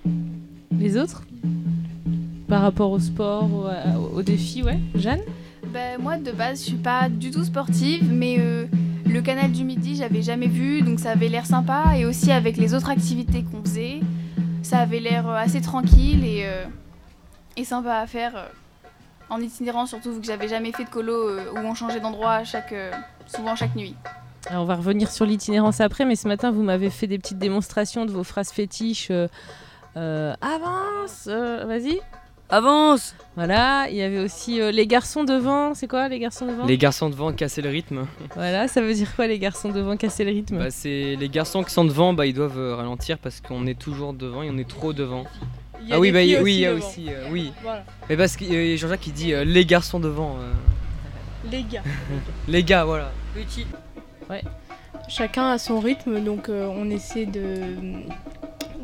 Les 0.78 0.96
autres 0.96 1.22
Par 2.48 2.62
rapport 2.62 2.90
au 2.90 2.98
sport, 2.98 3.48
au, 3.52 3.66
à- 3.66 3.98
au 3.98 4.22
défi, 4.22 4.62
ouais 4.62 4.78
Jeanne 4.94 5.20
Bah, 5.72 5.98
moi 5.98 6.16
de 6.18 6.32
base 6.32 6.60
je 6.60 6.64
suis 6.66 6.76
pas 6.76 7.08
du 7.08 7.30
tout 7.30 7.44
sportive 7.44 8.10
mais 8.12 8.36
euh, 8.38 8.66
le 9.06 9.20
canal 9.22 9.52
du 9.52 9.64
midi 9.64 9.96
j'avais 9.96 10.22
jamais 10.22 10.46
vu 10.48 10.82
donc 10.82 11.00
ça 11.00 11.10
avait 11.12 11.28
l'air 11.28 11.46
sympa 11.46 11.94
et 11.96 12.04
aussi 12.06 12.30
avec 12.32 12.56
les 12.56 12.74
autres 12.74 12.90
activités 12.90 13.42
qu'on 13.44 13.62
faisait 13.62 14.00
ça 14.62 14.78
avait 14.78 15.00
l'air 15.00 15.28
euh, 15.28 15.34
assez 15.36 15.60
tranquille 15.60 16.24
et, 16.24 16.42
euh, 16.44 16.64
et 17.56 17.64
sympa 17.64 17.94
à 17.98 18.06
faire 18.06 18.32
euh, 18.36 18.46
en 19.30 19.40
itinérant 19.40 19.86
surtout 19.86 20.12
vu 20.12 20.20
que 20.20 20.26
j'avais 20.26 20.48
jamais 20.48 20.72
fait 20.72 20.84
de 20.84 20.88
colo 20.90 21.12
euh, 21.30 21.52
où 21.54 21.58
on 21.58 21.74
changeait 21.74 22.00
d'endroit 22.00 22.44
chaque, 22.44 22.72
euh, 22.72 22.90
souvent 23.26 23.56
chaque 23.56 23.74
nuit. 23.74 23.94
Alors, 24.48 24.62
on 24.62 24.66
va 24.66 24.76
revenir 24.76 25.10
sur 25.10 25.26
l'itinérance 25.26 25.80
après, 25.80 26.04
mais 26.04 26.14
ce 26.14 26.28
matin, 26.28 26.52
vous 26.52 26.62
m'avez 26.62 26.88
fait 26.90 27.08
des 27.08 27.18
petites 27.18 27.38
démonstrations 27.40 28.06
de 28.06 28.12
vos 28.12 28.22
phrases 28.22 28.50
fétiches. 28.52 29.10
Euh, 29.96 30.34
avance 30.40 31.26
euh, 31.28 31.64
Vas-y 31.66 32.00
Avance 32.48 33.16
Voilà, 33.34 33.88
il 33.90 33.96
y 33.96 34.02
avait 34.02 34.20
aussi 34.20 34.60
euh, 34.60 34.70
les 34.70 34.86
garçons 34.86 35.24
devant. 35.24 35.74
C'est 35.74 35.88
quoi 35.88 36.06
les 36.08 36.20
garçons 36.20 36.46
devant 36.46 36.64
Les 36.64 36.78
garçons 36.78 37.10
devant 37.10 37.32
casser 37.32 37.60
le 37.60 37.70
rythme. 37.70 38.06
Voilà, 38.36 38.68
ça 38.68 38.80
veut 38.80 38.94
dire 38.94 39.16
quoi 39.16 39.26
les 39.26 39.40
garçons 39.40 39.70
devant 39.70 39.96
casser 39.96 40.22
le 40.24 40.30
rythme? 40.30 40.58
Bah, 40.58 40.70
c'est 40.70 41.16
les 41.16 41.28
garçons 41.28 41.64
qui 41.64 41.72
sont 41.72 41.84
devant, 41.84 42.12
bah, 42.12 42.24
ils 42.26 42.34
doivent 42.34 42.58
euh, 42.58 42.76
ralentir 42.76 43.18
parce 43.18 43.40
qu'on 43.40 43.66
est 43.66 43.76
toujours 43.78 44.12
devant 44.12 44.42
et 44.44 44.50
on 44.50 44.58
est 44.58 44.68
trop 44.68 44.92
devant. 44.92 45.24
Il 45.82 45.88
y 45.88 45.92
a 45.92 45.96
ah 45.96 45.98
oui, 45.98 46.12
bah, 46.12 46.20
oui, 46.42 46.54
il 46.54 46.60
y 46.60 46.66
a 46.66 46.72
aussi 46.74 47.06
euh, 47.08 47.26
oui. 47.32 47.52
Voilà. 47.62 47.84
Mais 48.08 48.16
parce 48.16 48.36
que 48.36 48.44
euh, 48.44 48.76
Jean-Jacques 48.76 49.00
qui 49.00 49.10
dit 49.12 49.32
euh, 49.34 49.44
les 49.44 49.64
garçons 49.64 49.98
devant. 49.98 50.36
euh, 50.40 50.52
Les 51.50 51.64
gars. 51.64 51.82
les 52.48 52.62
gars, 52.62 52.84
voilà. 52.84 53.10
Petit. 53.34 53.66
Ouais. 54.30 54.42
Chacun 55.08 55.50
a 55.50 55.58
son 55.58 55.80
rythme, 55.80 56.20
donc 56.22 56.48
euh, 56.48 56.66
on 56.76 56.90
essaie 56.90 57.26
de 57.26 57.74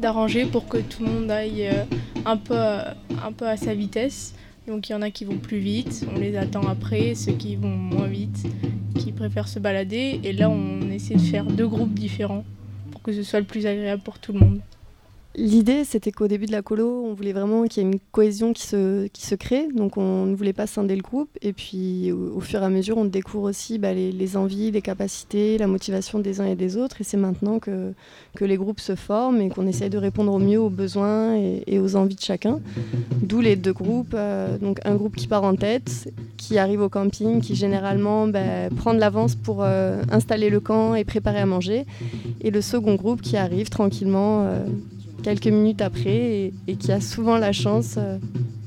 d'arranger 0.02 0.44
pour 0.44 0.68
que 0.68 0.76
tout 0.78 1.02
le 1.02 1.08
monde 1.10 1.30
aille 1.30 1.66
euh, 1.68 1.84
un 2.26 2.36
peu, 2.36 2.54
à- 2.58 2.94
un 3.24 3.32
peu 3.32 3.46
à 3.46 3.56
sa 3.56 3.72
vitesse. 3.74 4.34
Donc 4.68 4.88
il 4.88 4.92
y 4.92 4.94
en 4.94 5.02
a 5.02 5.10
qui 5.10 5.24
vont 5.24 5.38
plus 5.38 5.58
vite, 5.58 6.06
on 6.14 6.18
les 6.20 6.36
attend 6.36 6.62
après, 6.68 7.14
ceux 7.14 7.32
qui 7.32 7.56
vont 7.56 7.68
moins 7.68 8.06
vite, 8.06 8.44
qui 8.98 9.10
préfèrent 9.12 9.48
se 9.48 9.58
balader. 9.58 10.20
Et 10.22 10.32
là, 10.32 10.50
on 10.50 10.90
essaie 10.90 11.14
de 11.14 11.20
faire 11.20 11.44
deux 11.44 11.66
groupes 11.66 11.94
différents 11.94 12.44
pour 12.90 13.00
que 13.02 13.12
ce 13.12 13.22
soit 13.22 13.40
le 13.40 13.46
plus 13.46 13.66
agréable 13.66 14.02
pour 14.02 14.18
tout 14.18 14.32
le 14.32 14.38
monde. 14.40 14.60
L'idée, 15.34 15.84
c'était 15.84 16.12
qu'au 16.12 16.28
début 16.28 16.44
de 16.44 16.52
la 16.52 16.60
colo, 16.60 17.04
on 17.06 17.14
voulait 17.14 17.32
vraiment 17.32 17.64
qu'il 17.64 17.82
y 17.82 17.86
ait 17.86 17.90
une 17.90 17.98
cohésion 18.12 18.52
qui 18.52 18.66
se, 18.66 19.34
crée. 19.34 19.66
Donc, 19.74 19.96
on 19.96 20.26
ne 20.26 20.34
voulait 20.34 20.52
pas 20.52 20.66
scinder 20.66 20.94
le 20.94 21.00
groupe. 21.00 21.30
Et 21.40 21.54
puis, 21.54 22.12
au, 22.12 22.40
fur 22.40 22.60
et 22.60 22.66
à 22.66 22.68
mesure, 22.68 22.98
on 22.98 23.06
découvre 23.06 23.48
aussi 23.48 23.78
bah, 23.78 23.94
les, 23.94 24.36
envies, 24.36 24.70
les 24.70 24.82
capacités, 24.82 25.56
la 25.56 25.66
motivation 25.66 26.18
des 26.18 26.42
uns 26.42 26.44
et 26.44 26.54
des 26.54 26.76
autres. 26.76 27.00
Et 27.00 27.04
c'est 27.04 27.16
maintenant 27.16 27.60
que, 27.60 27.94
les 28.40 28.56
groupes 28.58 28.80
se 28.80 28.94
forment 28.94 29.40
et 29.40 29.48
qu'on 29.48 29.66
essaye 29.66 29.88
de 29.88 29.96
répondre 29.96 30.32
au 30.32 30.38
mieux 30.38 30.60
aux 30.60 30.68
besoins 30.68 31.36
et, 31.36 31.62
et 31.66 31.78
aux 31.78 31.96
envies 31.96 32.16
de 32.16 32.20
chacun. 32.20 32.60
D'où 33.22 33.40
les 33.40 33.56
deux 33.56 33.72
groupes. 33.72 34.14
euh, 34.14 34.58
donc, 34.58 34.80
un 34.84 34.96
groupe 34.96 35.16
qui 35.16 35.28
part 35.28 35.44
en 35.44 35.54
tête, 35.54 36.12
qui 36.36 36.58
arrive 36.58 36.82
au 36.82 36.90
camping, 36.90 37.40
qui 37.40 37.54
généralement 37.54 38.26
bah, 38.26 38.68
prend 38.76 38.92
de 38.92 38.98
l'avance 38.98 39.34
pour 39.34 39.62
euh, 39.62 40.02
installer 40.10 40.50
le 40.50 40.60
camp 40.60 40.94
et 40.94 41.04
préparer 41.04 41.38
à 41.38 41.46
manger. 41.46 41.86
Et 42.42 42.50
le 42.50 42.60
second 42.60 42.96
groupe 42.96 43.22
qui 43.22 43.38
arrive 43.38 43.70
tranquillement. 43.70 44.44
euh, 44.44 44.66
quelques 45.22 45.46
minutes 45.46 45.80
après 45.82 46.10
et, 46.10 46.54
et 46.66 46.76
qui 46.76 46.92
a 46.92 47.00
souvent 47.00 47.36
la 47.38 47.52
chance 47.52 47.94
euh, 47.98 48.18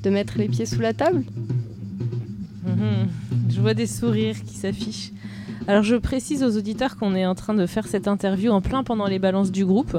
de 0.03 0.10
mettre 0.10 0.38
les 0.38 0.48
pieds 0.48 0.65
sous 0.65 0.80
la 0.82 0.94
table. 0.94 1.23
Mhm. 2.65 3.10
Je 3.49 3.61
vois 3.61 3.73
des 3.73 3.88
sourires 3.88 4.41
qui 4.45 4.56
s'affichent. 4.56 5.11
Alors 5.68 5.84
je 5.84 5.95
précise 5.95 6.44
aux 6.44 6.57
auditeurs 6.57 6.95
qu'on 6.98 7.15
est 7.15 7.26
en 7.26 7.36
train 7.36 7.53
de 7.53 7.65
faire 7.65 7.88
cette 7.88 8.07
interview 8.07 8.52
en 8.52 8.61
plein 8.61 8.84
pendant 8.84 9.07
les 9.07 9.19
balances 9.19 9.52
du 9.52 9.65
groupe. 9.65 9.98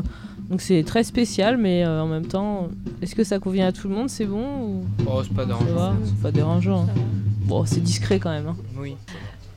Donc 0.50 0.60
c'est 0.60 0.84
très 0.84 1.02
spécial, 1.02 1.56
mais 1.56 1.84
euh, 1.84 2.02
en 2.02 2.06
même 2.06 2.26
temps, 2.26 2.68
est-ce 3.02 3.14
que 3.16 3.24
ça 3.24 3.38
convient 3.40 3.66
à 3.66 3.72
tout 3.72 3.88
le 3.88 3.94
monde? 3.94 4.08
C'est 4.08 4.26
bon 4.26 4.44
ou... 4.62 4.84
Oh, 5.08 5.20
c'est 5.24 5.34
pas 5.34 5.44
dérangeant. 5.44 5.96
C'est 6.04 6.22
pas 6.22 6.30
dérangeant. 6.30 6.82
hein. 6.82 7.00
Bon, 7.46 7.64
c'est 7.66 7.80
discret 7.82 8.20
quand 8.20 8.30
même. 8.30 8.46
hein. 8.48 8.56
Oui. 8.78 8.94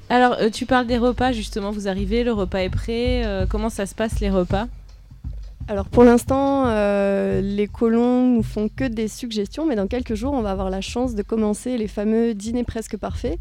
Alors, 0.10 0.38
euh, 0.42 0.50
tu 0.50 0.66
parles 0.66 0.88
des 0.88 0.98
repas, 0.98 1.32
justement, 1.32 1.70
vous 1.70 1.88
arrivez, 1.88 2.24
le 2.24 2.34
repas 2.34 2.60
est 2.60 2.70
prêt. 2.70 3.22
euh, 3.24 3.46
comment 3.48 3.70
ça 3.70 3.86
se 3.86 3.94
passe 3.94 4.20
les 4.20 4.32
repas? 4.32 4.68
Alors 5.70 5.86
pour 5.86 6.04
l'instant, 6.04 6.66
euh, 6.66 7.42
les 7.42 7.68
colons 7.68 8.26
nous 8.26 8.42
font 8.42 8.70
que 8.76 8.86
des 8.86 9.08
suggestions, 9.08 9.68
mais 9.68 9.76
dans 9.76 9.86
quelques 9.86 10.16
jours, 10.16 10.34
on 10.34 10.42
va 10.42 10.50
avoir 10.50 10.72
la 10.72 10.82
chance 10.82 11.14
de 11.14 11.22
commencer 11.22 11.78
les 11.78 11.88
fameux 11.88 12.34
dîners 12.34 12.64
presque 12.64 12.98
parfaits. 12.98 13.38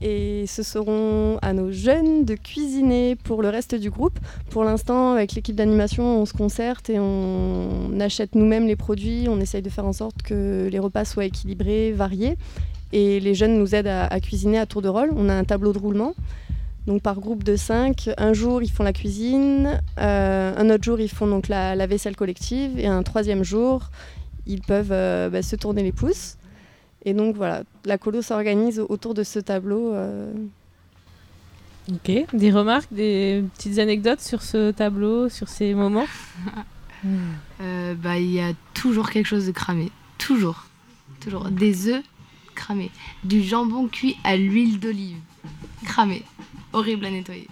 Et 0.00 0.44
ce 0.48 0.64
seront 0.64 1.38
à 1.40 1.52
nos 1.52 1.70
jeunes 1.70 2.24
de 2.24 2.34
cuisiner 2.34 3.14
pour 3.14 3.42
le 3.42 3.48
reste 3.48 3.76
du 3.76 3.90
groupe. 3.90 4.18
Pour 4.50 4.64
l'instant, 4.64 5.12
avec 5.12 5.34
l'équipe 5.34 5.54
d'animation, 5.54 6.20
on 6.20 6.26
se 6.26 6.32
concerte 6.32 6.90
et 6.90 6.98
on 6.98 8.00
achète 8.00 8.34
nous-mêmes 8.34 8.66
les 8.66 8.76
produits. 8.76 9.26
On 9.28 9.38
essaye 9.38 9.62
de 9.62 9.70
faire 9.70 9.86
en 9.86 9.92
sorte 9.92 10.22
que 10.22 10.68
les 10.68 10.78
repas 10.80 11.04
soient 11.04 11.26
équilibrés, 11.26 11.92
variés. 11.92 12.36
Et 12.92 13.20
les 13.20 13.34
jeunes 13.34 13.56
nous 13.56 13.76
aident 13.76 13.86
à, 13.86 14.06
à 14.06 14.18
cuisiner 14.18 14.58
à 14.58 14.66
tour 14.66 14.82
de 14.82 14.88
rôle. 14.88 15.12
On 15.16 15.28
a 15.28 15.34
un 15.34 15.44
tableau 15.44 15.72
de 15.72 15.78
roulement. 15.78 16.14
Donc 16.88 17.02
par 17.02 17.20
groupe 17.20 17.44
de 17.44 17.54
5, 17.54 18.08
un 18.16 18.32
jour 18.32 18.62
ils 18.62 18.70
font 18.70 18.82
la 18.82 18.94
cuisine, 18.94 19.78
euh, 19.98 20.54
un 20.56 20.70
autre 20.70 20.82
jour 20.84 20.98
ils 20.98 21.10
font 21.10 21.26
donc 21.26 21.48
la, 21.48 21.76
la 21.76 21.86
vaisselle 21.86 22.16
collective 22.16 22.78
et 22.78 22.86
un 22.86 23.02
troisième 23.02 23.44
jour 23.44 23.90
ils 24.46 24.62
peuvent 24.62 24.92
euh, 24.92 25.28
bah, 25.28 25.42
se 25.42 25.54
tourner 25.54 25.82
les 25.82 25.92
pouces. 25.92 26.38
Et 27.04 27.12
donc 27.12 27.36
voilà, 27.36 27.62
la 27.84 27.98
colo 27.98 28.22
s'organise 28.22 28.80
autour 28.80 29.12
de 29.12 29.22
ce 29.22 29.38
tableau. 29.38 29.92
euh. 29.92 30.32
Ok. 31.92 32.10
Des 32.32 32.50
remarques, 32.50 32.88
des 32.90 33.44
petites 33.54 33.78
anecdotes 33.78 34.20
sur 34.22 34.40
ce 34.42 34.70
tableau, 34.70 35.28
sur 35.28 35.48
ces 35.48 35.74
moments? 35.74 36.06
Euh, 37.60 37.94
bah, 37.94 38.18
il 38.18 38.32
y 38.32 38.40
a 38.40 38.50
toujours 38.74 39.10
quelque 39.10 39.26
chose 39.26 39.46
de 39.46 39.52
cramé. 39.52 39.92
Toujours. 40.18 40.66
Toujours. 41.20 41.48
Des 41.48 41.86
œufs 41.86 42.02
cramés. 42.56 42.90
Du 43.22 43.40
jambon 43.40 43.86
cuit 43.86 44.16
à 44.24 44.36
l'huile 44.36 44.80
d'olive. 44.80 45.18
Cramé. 45.84 46.24
Horrible 46.78 47.06
à 47.06 47.10
nettoyer. 47.10 47.48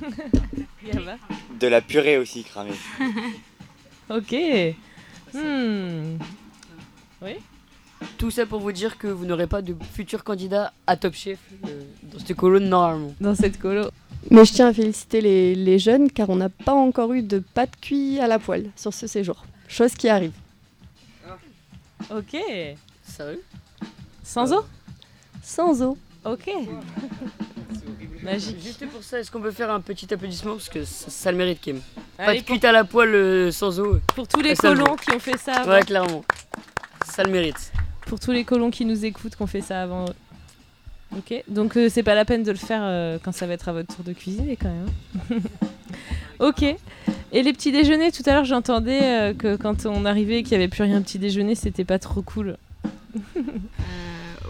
De 1.60 1.66
la 1.68 1.80
purée 1.80 2.18
aussi 2.18 2.42
cramée. 2.42 2.72
ok. 4.10 4.34
Hmm. 5.32 6.18
Oui 7.22 7.36
Tout 8.18 8.32
ça 8.32 8.46
pour 8.46 8.58
vous 8.58 8.72
dire 8.72 8.98
que 8.98 9.06
vous 9.06 9.26
n'aurez 9.26 9.46
pas 9.46 9.62
de 9.62 9.76
futur 9.92 10.24
candidat 10.24 10.72
à 10.88 10.96
Top 10.96 11.14
Chef 11.14 11.38
euh, 11.68 11.82
dans 12.02 12.18
cette 12.18 12.36
colonne 12.36 12.68
normalement. 12.68 13.14
Dans 13.20 13.36
cette 13.36 13.60
colo. 13.60 13.90
Mais 14.32 14.44
je 14.44 14.52
tiens 14.52 14.66
à 14.66 14.72
féliciter 14.72 15.20
les, 15.20 15.54
les 15.54 15.78
jeunes 15.78 16.10
car 16.10 16.28
on 16.28 16.36
n'a 16.36 16.48
pas 16.48 16.74
encore 16.74 17.12
eu 17.12 17.22
de 17.22 17.38
pâte 17.38 17.74
cuite 17.80 18.18
à 18.18 18.26
la 18.26 18.40
poêle 18.40 18.72
sur 18.74 18.92
ce 18.92 19.06
séjour. 19.06 19.44
Chose 19.68 19.94
qui 19.94 20.08
arrive. 20.08 20.32
Ok. 22.10 22.36
Sérieux? 23.04 23.44
Sans 24.24 24.52
eau? 24.52 24.64
Sans 25.44 25.80
eau. 25.80 25.96
Ok. 26.24 26.50
Magique. 28.24 28.62
Juste 28.62 28.86
pour 28.88 29.02
ça, 29.02 29.20
est-ce 29.20 29.30
qu'on 29.30 29.40
peut 29.40 29.50
faire 29.50 29.70
un 29.70 29.80
petit 29.80 30.12
applaudissement 30.12 30.52
Parce 30.52 30.68
que 30.68 30.84
ça, 30.84 31.10
ça 31.10 31.30
le 31.32 31.38
mérite, 31.38 31.60
Kim. 31.60 31.80
Pas 32.16 32.34
de 32.34 32.40
pute 32.40 32.64
à 32.64 32.72
la 32.72 32.84
poêle 32.84 33.14
euh, 33.14 33.50
sans 33.50 33.78
eau. 33.80 33.98
Pour 34.14 34.26
tous 34.26 34.40
les 34.40 34.54
colons 34.54 34.96
qui 34.96 35.14
ont 35.14 35.18
fait 35.18 35.36
ça 35.38 35.52
avant. 35.60 35.72
Ouais, 35.72 35.82
clairement. 35.82 36.24
Ça 37.04 37.22
le 37.22 37.30
mérite. 37.30 37.72
Pour 38.06 38.18
tous 38.18 38.32
les 38.32 38.44
colons 38.44 38.70
qui 38.70 38.84
nous 38.84 39.04
écoutent, 39.04 39.36
qu'on 39.36 39.46
fait 39.46 39.60
ça 39.60 39.82
avant. 39.82 40.06
Ok, 41.16 41.44
donc 41.46 41.76
euh, 41.76 41.88
c'est 41.88 42.02
pas 42.02 42.14
la 42.16 42.24
peine 42.24 42.42
de 42.42 42.50
le 42.50 42.56
faire 42.56 42.80
euh, 42.82 43.18
quand 43.22 43.30
ça 43.32 43.46
va 43.46 43.52
être 43.52 43.68
à 43.68 43.72
votre 43.72 43.94
tour 43.94 44.04
de 44.04 44.12
cuisiner 44.12 44.56
quand 44.56 44.68
même. 44.68 44.88
hein. 45.30 45.36
ok. 46.40 46.62
Et 47.32 47.42
les 47.42 47.52
petits 47.52 47.70
déjeuners, 47.70 48.10
tout 48.10 48.22
à 48.26 48.32
l'heure 48.32 48.44
j'entendais 48.44 49.02
euh, 49.02 49.34
que 49.34 49.54
quand 49.56 49.86
on 49.86 50.06
arrivait 50.06 50.38
et 50.38 50.42
qu'il 50.42 50.56
n'y 50.58 50.64
avait 50.64 50.68
plus 50.68 50.82
rien 50.82 51.00
petit 51.02 51.18
déjeuner, 51.20 51.54
c'était 51.54 51.84
pas 51.84 52.00
trop 52.00 52.22
cool. 52.22 52.56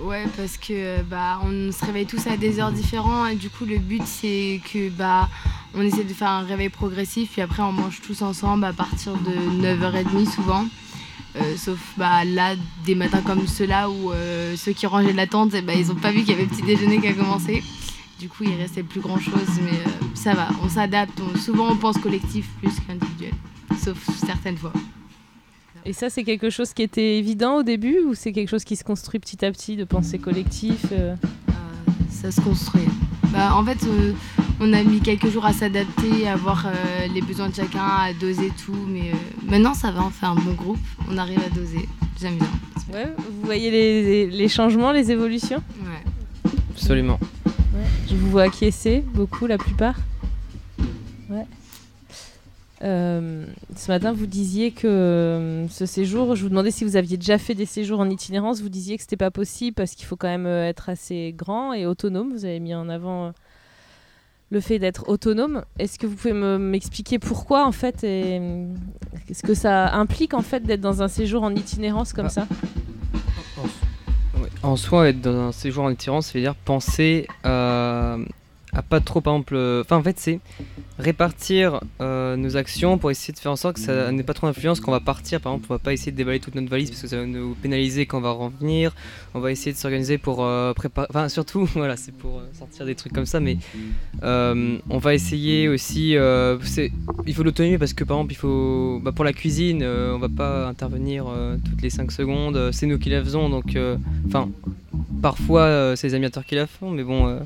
Ouais, 0.02 0.24
parce 0.36 0.56
que 0.56 1.02
bah, 1.02 1.40
on 1.44 1.70
se 1.70 1.84
réveille 1.84 2.06
tous 2.06 2.26
à 2.26 2.36
des 2.36 2.58
heures 2.58 2.72
différentes 2.72 3.30
et 3.30 3.36
du 3.36 3.48
coup 3.48 3.64
le 3.64 3.78
but 3.78 4.02
c'est 4.04 4.60
que 4.72 4.88
bah 4.90 5.28
on 5.72 5.82
essaie 5.82 6.02
de 6.02 6.12
faire 6.12 6.30
un 6.30 6.42
réveil 6.42 6.68
progressif 6.68 7.30
puis 7.32 7.42
après 7.42 7.62
on 7.62 7.72
mange 7.72 8.00
tous 8.00 8.22
ensemble 8.22 8.64
à 8.64 8.72
partir 8.72 9.12
de 9.14 9.62
9h30 9.62 10.28
souvent. 10.30 10.66
Euh, 11.36 11.56
sauf 11.56 11.78
bah, 11.96 12.24
là 12.24 12.54
des 12.84 12.94
matins 12.94 13.22
comme 13.22 13.46
ceux-là 13.46 13.88
où 13.88 14.12
euh, 14.12 14.56
ceux 14.56 14.72
qui 14.72 14.86
rangeaient 14.86 15.12
la 15.12 15.26
tente 15.26 15.52
eh 15.54 15.62
bah, 15.62 15.74
ils 15.74 15.90
ont 15.90 15.96
pas 15.96 16.10
vu 16.10 16.20
qu'il 16.20 16.30
y 16.30 16.32
avait 16.32 16.46
petit 16.46 16.62
déjeuner 16.62 17.00
qui 17.00 17.06
a 17.06 17.12
commencé. 17.12 17.62
Du 18.18 18.28
coup 18.28 18.44
il 18.44 18.54
restait 18.54 18.82
plus 18.82 19.00
grand 19.00 19.18
chose 19.18 19.60
mais 19.62 19.78
euh, 19.78 20.06
ça 20.14 20.34
va, 20.34 20.48
on 20.62 20.68
s'adapte. 20.68 21.20
Souvent 21.36 21.70
on 21.70 21.76
pense 21.76 21.98
collectif 21.98 22.48
plus 22.60 22.80
qu'individuel. 22.80 23.32
Sauf 23.78 23.98
certaines 24.18 24.58
fois. 24.58 24.72
Et 25.86 25.92
ça, 25.92 26.08
c'est 26.08 26.24
quelque 26.24 26.50
chose 26.50 26.72
qui 26.72 26.82
était 26.82 27.18
évident 27.18 27.58
au 27.58 27.62
début 27.62 28.00
ou 28.00 28.14
c'est 28.14 28.32
quelque 28.32 28.48
chose 28.48 28.64
qui 28.64 28.76
se 28.76 28.84
construit 28.84 29.20
petit 29.20 29.44
à 29.44 29.52
petit 29.52 29.76
de 29.76 29.84
penser 29.84 30.18
collectif 30.18 30.86
euh 30.92 31.14
ça 32.24 32.30
se 32.30 32.40
construit. 32.40 32.88
Bah, 33.32 33.54
en 33.54 33.64
fait, 33.64 33.84
euh, 33.86 34.12
on 34.60 34.72
a 34.72 34.82
mis 34.82 35.00
quelques 35.00 35.28
jours 35.28 35.44
à 35.44 35.52
s'adapter, 35.52 36.26
à 36.26 36.36
voir 36.36 36.66
euh, 36.66 37.06
les 37.12 37.20
besoins 37.20 37.50
de 37.50 37.54
chacun, 37.54 37.84
à 37.84 38.12
doser 38.14 38.50
tout. 38.64 38.86
Mais 38.88 39.10
euh, 39.10 39.50
maintenant, 39.50 39.74
ça 39.74 39.90
va, 39.90 40.04
on 40.04 40.10
fait 40.10 40.24
un 40.24 40.34
bon 40.34 40.54
groupe. 40.54 40.78
On 41.10 41.18
arrive 41.18 41.40
à 41.40 41.50
doser. 41.50 41.86
J'aime 42.18 42.36
bien. 42.36 42.48
Ouais, 42.92 43.12
vous 43.18 43.44
voyez 43.44 43.70
les, 43.70 44.30
les 44.30 44.48
changements, 44.48 44.92
les 44.92 45.10
évolutions? 45.10 45.62
Ouais. 45.82 46.10
Absolument. 46.70 47.18
Ouais. 47.44 47.84
Je 48.08 48.14
vous 48.14 48.30
vois 48.30 48.44
acquiescer, 48.44 49.04
beaucoup, 49.12 49.46
la 49.46 49.58
plupart. 49.58 49.96
Euh, 52.84 53.46
ce 53.76 53.90
matin, 53.90 54.12
vous 54.12 54.26
disiez 54.26 54.70
que 54.70 54.86
euh, 54.86 55.68
ce 55.68 55.86
séjour, 55.86 56.36
je 56.36 56.42
vous 56.42 56.50
demandais 56.50 56.70
si 56.70 56.84
vous 56.84 56.96
aviez 56.96 57.16
déjà 57.16 57.38
fait 57.38 57.54
des 57.54 57.64
séjours 57.66 57.98
en 58.00 58.10
itinérance. 58.10 58.60
Vous 58.60 58.68
disiez 58.68 58.96
que 58.96 59.02
c'était 59.02 59.16
pas 59.16 59.30
possible 59.30 59.74
parce 59.74 59.92
qu'il 59.94 60.04
faut 60.06 60.16
quand 60.16 60.28
même 60.28 60.44
euh, 60.46 60.68
être 60.68 60.90
assez 60.90 61.32
grand 61.36 61.72
et 61.72 61.86
autonome. 61.86 62.32
Vous 62.32 62.44
avez 62.44 62.60
mis 62.60 62.74
en 62.74 62.88
avant 62.90 63.32
le 64.50 64.60
fait 64.60 64.78
d'être 64.78 65.08
autonome. 65.08 65.64
Est-ce 65.78 65.98
que 65.98 66.06
vous 66.06 66.14
pouvez 66.14 66.34
me- 66.34 66.58
m'expliquer 66.58 67.18
pourquoi 67.18 67.66
en 67.66 67.72
fait 67.72 68.04
et 68.04 68.40
ce 69.32 69.42
que 69.42 69.54
ça 69.54 69.94
implique 69.94 70.34
en 70.34 70.42
fait 70.42 70.60
d'être 70.60 70.82
dans 70.82 71.02
un 71.02 71.08
séjour 71.08 71.42
en 71.42 71.54
itinérance 71.54 72.12
comme 72.12 72.26
Ah. 72.26 72.30
ça? 72.30 72.46
En 74.62 74.76
soi, 74.76 75.08
être 75.08 75.20
dans 75.20 75.48
un 75.48 75.52
séjour 75.52 75.84
en 75.84 75.90
itinérance, 75.90 76.26
ça 76.26 76.32
veut 76.34 76.40
dire 76.40 76.54
penser 76.54 77.26
à, 77.44 78.16
à 78.74 78.82
pas 78.82 79.00
trop, 79.00 79.20
par 79.20 79.34
exemple. 79.34 79.54
euh, 79.56 79.82
Enfin, 79.82 79.96
en 79.96 80.02
fait, 80.02 80.18
c'est 80.18 80.40
répartir 80.98 81.80
euh, 82.00 82.36
nos 82.36 82.56
actions 82.56 82.98
pour 82.98 83.10
essayer 83.10 83.32
de 83.34 83.38
faire 83.38 83.52
en 83.52 83.56
sorte 83.56 83.74
que 83.76 83.80
ça 83.80 84.10
n'ait 84.12 84.22
pas 84.22 84.34
trop 84.34 84.46
d'influence 84.46 84.80
quand 84.80 84.90
on 84.90 84.94
va 84.94 85.00
partir. 85.00 85.40
Par 85.40 85.52
exemple, 85.52 85.66
on 85.70 85.74
va 85.74 85.78
pas 85.78 85.92
essayer 85.92 86.12
de 86.12 86.16
déballer 86.16 86.40
toute 86.40 86.54
notre 86.54 86.68
valise 86.68 86.90
parce 86.90 87.02
que 87.02 87.08
ça 87.08 87.16
va 87.18 87.26
nous 87.26 87.54
pénaliser 87.54 88.06
quand 88.06 88.18
on 88.18 88.20
va 88.20 88.30
revenir. 88.30 88.94
On 89.34 89.40
va 89.40 89.50
essayer 89.52 89.72
de 89.72 89.76
s'organiser 89.76 90.18
pour 90.18 90.44
euh, 90.44 90.72
préparer. 90.72 91.06
Enfin, 91.10 91.28
surtout, 91.28 91.64
voilà, 91.74 91.96
c'est 91.96 92.12
pour 92.12 92.42
sortir 92.52 92.84
des 92.86 92.94
trucs 92.94 93.12
comme 93.12 93.26
ça. 93.26 93.40
Mais 93.40 93.58
on 94.22 94.98
va 94.98 95.14
essayer 95.14 95.68
aussi. 95.68 96.10
il 96.12 97.34
faut 97.34 97.42
l'autonomie 97.42 97.78
parce 97.78 97.92
que, 97.92 98.04
par 98.04 98.16
exemple, 98.18 98.32
il 98.32 98.36
faut. 98.36 99.00
bah, 99.02 99.12
pour 99.12 99.24
la 99.24 99.32
cuisine, 99.32 99.84
on 99.84 100.18
va 100.18 100.28
pas 100.28 100.66
intervenir 100.66 101.26
toutes 101.64 101.82
les 101.82 101.90
5 101.90 102.10
secondes. 102.12 102.70
C'est 102.72 102.86
nous 102.86 102.98
qui 102.98 103.10
la 103.10 103.22
faisons. 103.22 103.48
Donc, 103.48 103.76
enfin, 104.26 104.48
parfois, 105.22 105.94
c'est 105.96 106.08
les 106.08 106.14
animateurs 106.14 106.44
qui 106.44 106.54
la 106.54 106.66
font. 106.66 106.90
Mais 106.90 107.04
bon. 107.04 107.38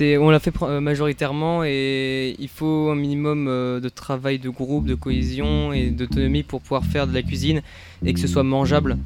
On 0.00 0.30
l'a 0.30 0.40
fait 0.40 0.52
majoritairement 0.80 1.64
et 1.64 2.34
il 2.38 2.48
faut 2.48 2.90
un 2.90 2.94
minimum 2.94 3.46
euh, 3.48 3.80
de 3.80 3.88
travail 3.88 4.38
de 4.38 4.48
groupe, 4.48 4.86
de 4.86 4.94
cohésion 4.94 5.72
et 5.72 5.90
d'autonomie 5.90 6.42
pour 6.42 6.60
pouvoir 6.60 6.84
faire 6.84 7.06
de 7.06 7.12
la 7.12 7.22
cuisine 7.22 7.62
et 8.04 8.14
que 8.14 8.20
ce 8.20 8.26
soit 8.26 8.42
mangeable. 8.42 8.96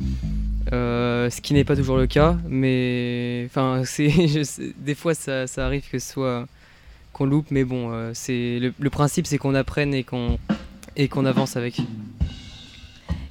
Euh, 0.72 1.30
ce 1.30 1.40
qui 1.40 1.54
n'est 1.54 1.64
pas 1.64 1.76
toujours 1.76 1.96
le 1.96 2.06
cas, 2.06 2.36
mais 2.48 3.44
enfin, 3.46 3.82
des 4.78 4.94
fois 4.94 5.14
ça, 5.14 5.46
arrive 5.58 5.88
que 5.90 5.98
ce 5.98 6.12
soit 6.12 6.46
qu'on 7.12 7.26
loupe, 7.26 7.46
mais 7.50 7.64
bon, 7.64 7.90
euh, 7.92 8.10
c'est 8.14 8.60
le, 8.78 8.90
principe 8.90 9.26
c'est 9.26 9.38
qu'on 9.38 9.54
apprenne 9.54 9.94
et 9.94 10.04
qu'on 10.04 11.24
avance 11.24 11.56
avec. 11.56 11.80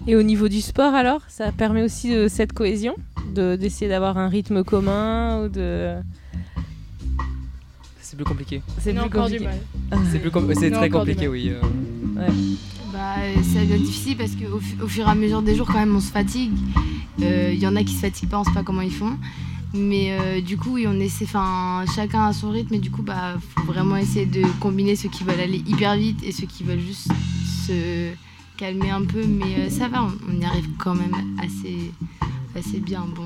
Et 0.07 0.15
au 0.15 0.23
niveau 0.23 0.48
du 0.49 0.61
sport 0.61 0.94
alors, 0.94 1.22
ça 1.27 1.52
permet 1.52 1.82
aussi 1.82 2.11
de 2.11 2.27
cette 2.27 2.53
cohésion, 2.53 2.95
de 3.34 3.56
d'essayer 3.56 3.90
d'avoir 3.90 4.18
un 4.18 4.30
rythme 4.30 4.64
commun 4.64 5.44
ou 5.44 5.49
de. 5.49 5.95
C'est 8.07 8.15
plus 8.18 8.26
compliqué. 8.26 8.61
C'est 8.80 8.91
plus 8.91 8.99
encore 9.02 9.26
du 9.30 9.40
compliqué. 9.40 9.45
mal. 9.91 9.99
C'est 10.11 10.19
plus 10.19 10.30
com- 10.30 10.52
c'est 10.56 10.69
très 10.69 10.90
compliqué, 10.90 11.27
oui. 11.27 11.49
euh. 11.49 11.61
Ouais. 12.19 12.27
Bah, 12.94 13.15
ça 13.53 13.60
devient 13.61 13.84
difficile 13.84 14.15
parce 14.15 14.32
qu'au 14.36 14.60
au 14.84 14.88
fur 14.88 15.07
et 15.07 15.10
à 15.10 15.15
mesure 15.15 15.41
des 15.41 15.56
jours, 15.56 15.65
quand 15.68 15.80
même, 15.80 15.95
on 15.95 15.99
se 15.99 16.11
fatigue. 16.11 16.52
Euh, 17.23 17.49
Il 17.52 17.60
y 17.60 17.65
en 17.68 17.76
a 17.76 17.84
qui 17.84 17.94
se 17.94 18.02
fatiguent 18.02 18.30
pas, 18.30 18.40
on 18.40 18.44
sait 18.44 18.53
pas 18.53 18.61
comment 18.64 18.82
ils 18.82 18.91
font. 18.94 19.18
Mais 19.73 20.11
euh, 20.18 20.40
du 20.40 20.56
coup, 20.56 20.73
oui, 20.76 20.86
on 20.88 20.99
essaie, 20.99 21.26
enfin, 21.26 21.84
chacun 21.95 22.27
a 22.27 22.34
son 22.34 22.52
rythme 22.52 22.76
et 22.76 22.80
du 22.80 22.91
coup, 22.91 23.02
bah, 23.02 23.34
faut 23.56 23.64
vraiment 23.64 23.98
essayer 23.98 24.26
de 24.27 24.44
combiner 24.60 24.95
ceux 24.95 25.10
qui 25.10 25.23
veulent 25.23 25.40
aller 25.40 25.64
hyper 25.68 25.95
vite 25.98 26.19
et 26.23 26.32
ceux 26.32 26.45
qui 26.45 26.64
veulent 26.64 26.80
juste 26.80 27.10
se 27.68 28.11
calmer 28.56 28.91
un 28.91 29.03
peu. 29.03 29.26
Mais 29.26 29.65
euh, 29.65 29.69
ça 29.69 29.88
va, 29.90 30.03
on, 30.03 30.11
on 30.32 30.40
y 30.40 30.45
arrive 30.45 30.69
quand 30.77 30.94
même 30.95 31.15
assez, 31.40 31.91
assez 32.57 32.80
bien. 32.80 33.06
Bon, 33.15 33.23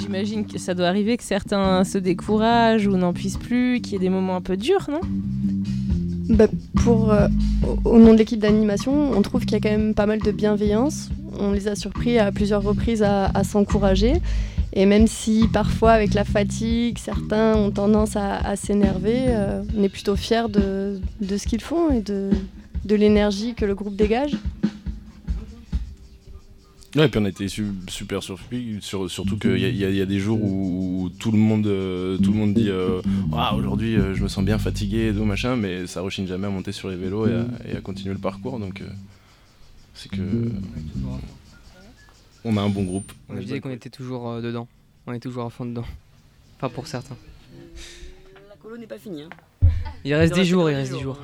J'imagine 0.00 0.46
que 0.46 0.58
ça 0.58 0.74
doit 0.74 0.86
arriver 0.88 1.16
que 1.16 1.22
certains 1.24 1.84
se 1.84 1.98
découragent 1.98 2.86
ou 2.86 2.96
n'en 2.96 3.12
puissent 3.12 3.36
plus, 3.36 3.80
qu'il 3.80 3.94
y 3.94 3.96
ait 3.96 3.98
des 4.00 4.08
moments 4.10 4.36
un 4.36 4.40
peu 4.40 4.56
durs, 4.56 4.88
non? 4.90 5.00
Bah, 6.30 6.46
pour, 6.82 7.10
euh, 7.12 7.28
au- 7.84 7.90
au 7.90 7.98
nom 7.98 8.12
de 8.12 8.18
l'équipe 8.18 8.38
d'animation, 8.40 9.12
on 9.12 9.22
trouve 9.22 9.42
qu'il 9.42 9.52
y 9.52 9.56
a 9.56 9.60
quand 9.60 9.70
même 9.76 9.94
pas 9.94 10.06
mal 10.06 10.20
de 10.20 10.30
bienveillance. 10.30 11.10
On 11.38 11.52
les 11.52 11.68
a 11.68 11.74
surpris 11.76 12.18
à 12.18 12.32
plusieurs 12.32 12.62
reprises 12.62 13.02
à, 13.02 13.26
à 13.26 13.44
s'encourager. 13.44 14.14
Et 14.72 14.86
même 14.86 15.06
si 15.06 15.46
parfois 15.52 15.92
avec 15.92 16.14
la 16.14 16.24
fatigue, 16.24 16.98
certains 16.98 17.54
ont 17.56 17.70
tendance 17.70 18.16
à, 18.16 18.36
à 18.38 18.56
s'énerver, 18.56 19.16
euh, 19.28 19.62
on 19.76 19.82
est 19.82 19.88
plutôt 19.88 20.16
fiers 20.16 20.48
de, 20.48 20.98
de 21.20 21.36
ce 21.36 21.46
qu'ils 21.46 21.60
font 21.60 21.90
et 21.92 22.00
de, 22.00 22.30
de 22.84 22.94
l'énergie 22.96 23.54
que 23.54 23.64
le 23.64 23.74
groupe 23.74 23.94
dégage. 23.94 24.36
Ouais, 26.96 27.06
et 27.06 27.08
puis 27.08 27.18
on 27.20 27.24
a 27.24 27.28
été 27.28 27.48
su- 27.48 27.72
super 27.88 28.22
surpris, 28.22 28.78
sur- 28.80 29.10
surtout 29.10 29.36
qu'il 29.36 29.58
y, 29.58 29.64
a- 29.84 29.90
y 29.90 29.98
y 30.00 30.06
des 30.06 30.18
jours 30.20 30.40
où, 30.40 31.04
où 31.04 31.08
tout, 31.08 31.32
le 31.32 31.38
monde, 31.38 31.66
euh, 31.66 32.16
tout 32.18 32.30
le 32.32 32.38
monde 32.38 32.54
dit 32.54 32.68
euh, 32.70 33.00
Ouah, 33.32 33.52
aujourd'hui 33.54 33.96
euh, 33.96 34.14
je 34.14 34.22
me 34.22 34.28
sens 34.28 34.44
bien 34.44 34.58
fatigué 34.58 35.08
et 35.08 35.12
tout 35.12 35.24
machin, 35.24 35.56
mais 35.56 35.88
ça 35.88 36.02
rechigne 36.02 36.26
jamais 36.28 36.46
à 36.46 36.50
monter 36.50 36.70
sur 36.70 36.88
les 36.88 36.96
vélos 36.96 37.26
et 37.26 37.34
à, 37.34 37.46
et 37.72 37.76
à 37.76 37.80
continuer 37.80 38.14
le 38.14 38.20
parcours. 38.20 38.60
Donc 38.60 38.80
euh, 38.80 38.84
c'est 39.94 40.08
que 40.08 40.50
on 42.44 42.56
a 42.56 42.60
un 42.60 42.68
bon 42.68 42.84
groupe. 42.84 43.12
On 43.28 43.34
disait 43.36 43.58
qu'on 43.60 43.70
était 43.70 43.90
toujours 43.90 44.28
euh, 44.30 44.40
dedans. 44.40 44.68
On 45.06 45.12
est 45.12 45.20
toujours 45.20 45.46
à 45.46 45.50
fond 45.50 45.64
dedans. 45.66 45.84
Enfin, 46.58 46.68
pour 46.68 46.86
certains. 46.86 47.16
La 48.48 48.54
colo 48.62 48.76
n'est 48.76 48.86
pas 48.86 48.98
finie. 48.98 49.22
Hein. 49.22 49.68
Il 50.04 50.14
reste 50.14 50.36
Il 50.36 50.42
10 50.42 50.48
jours, 50.48 50.70
il 50.70 50.74
reste 50.76 50.92
10 50.92 51.00
jours. 51.00 51.18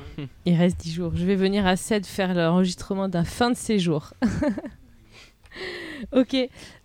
Il 0.45 0.55
reste 0.55 0.79
10 0.81 0.93
jours. 0.93 1.13
Je 1.15 1.23
vais 1.25 1.35
venir 1.35 1.65
à 1.65 1.75
7 1.77 2.05
faire 2.05 2.33
l'enregistrement 2.33 3.07
d'un 3.07 3.23
fin 3.23 3.51
de 3.51 3.55
séjour. 3.55 4.13
ok. 6.11 6.35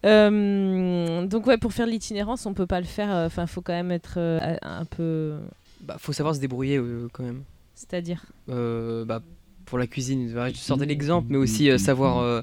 Euh, 0.04 1.26
donc 1.26 1.46
ouais, 1.46 1.58
pour 1.58 1.72
faire 1.72 1.86
l'itinérance, 1.86 2.46
on 2.46 2.54
peut 2.54 2.66
pas 2.66 2.80
le 2.80 2.86
faire. 2.86 3.10
Enfin, 3.26 3.42
il 3.42 3.48
faut 3.48 3.60
quand 3.62 3.72
même 3.72 3.90
être 3.92 4.14
euh, 4.18 4.56
un 4.62 4.84
peu. 4.84 5.36
Bah, 5.82 5.96
faut 5.98 6.12
savoir 6.12 6.34
se 6.34 6.40
débrouiller 6.40 6.76
euh, 6.78 7.08
quand 7.12 7.22
même. 7.22 7.42
C'est-à-dire 7.74 8.22
Euh, 8.48 9.04
bah, 9.04 9.20
pour 9.66 9.78
la 9.78 9.86
cuisine, 9.86 10.28
je 10.32 10.56
sortais 10.58 10.86
l'exemple, 10.86 11.26
mais 11.30 11.36
aussi 11.36 11.68
euh, 11.70 11.76
savoir 11.76 12.18
euh, 12.18 12.40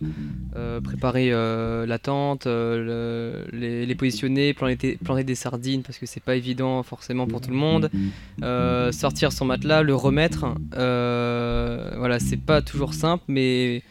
euh, 0.58 0.82
préparer 0.82 1.32
euh, 1.32 1.86
la 1.86 1.98
tente, 1.98 2.48
euh, 2.48 3.46
le- 3.52 3.58
les, 3.58 3.86
les 3.86 3.96
positionner, 3.96 4.54
planter, 4.54 4.98
planter 5.04 5.24
des 5.24 5.34
sardines 5.36 5.84
parce 5.84 5.98
que 5.98 6.06
c'est 6.06 6.20
pas 6.22 6.36
évident 6.36 6.84
forcément 6.84 7.26
pour 7.26 7.40
tout 7.42 7.50
le 7.50 7.56
monde. 7.56 7.90
Euh, 8.44 8.92
sortir 8.92 9.32
son 9.32 9.46
matelas, 9.46 9.82
le 9.84 9.96
remettre. 9.96 10.46
euh, 10.76 11.94
voilà, 11.98 12.20
c'est 12.20 12.38
pas 12.38 12.62
toujours 12.62 12.94
simple, 12.94 13.24
mais 13.30 13.82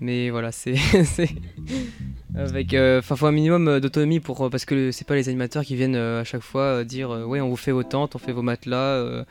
mais 0.00 0.30
voilà, 0.30 0.52
c'est 0.52 0.74
avec 2.34 2.74
enfin 2.74 3.16
faut 3.16 3.26
un 3.26 3.32
minimum 3.32 3.68
euh, 3.68 3.80
d'autonomie 3.80 4.20
pour 4.20 4.50
parce 4.50 4.64
que 4.64 4.90
c'est 4.90 5.06
pas 5.06 5.14
les 5.14 5.28
animateurs 5.28 5.64
qui 5.64 5.76
viennent 5.76 5.96
euh, 5.96 6.20
à 6.20 6.24
chaque 6.24 6.42
fois 6.42 6.62
euh, 6.62 6.84
dire 6.84 7.10
euh, 7.10 7.24
ouais 7.24 7.40
on 7.40 7.48
vous 7.48 7.56
fait 7.56 7.72
vos 7.72 7.84
tentes, 7.84 8.14
on 8.16 8.18
fait 8.18 8.32
vos 8.32 8.42
matelas. 8.42 8.76
euh, 8.76 9.24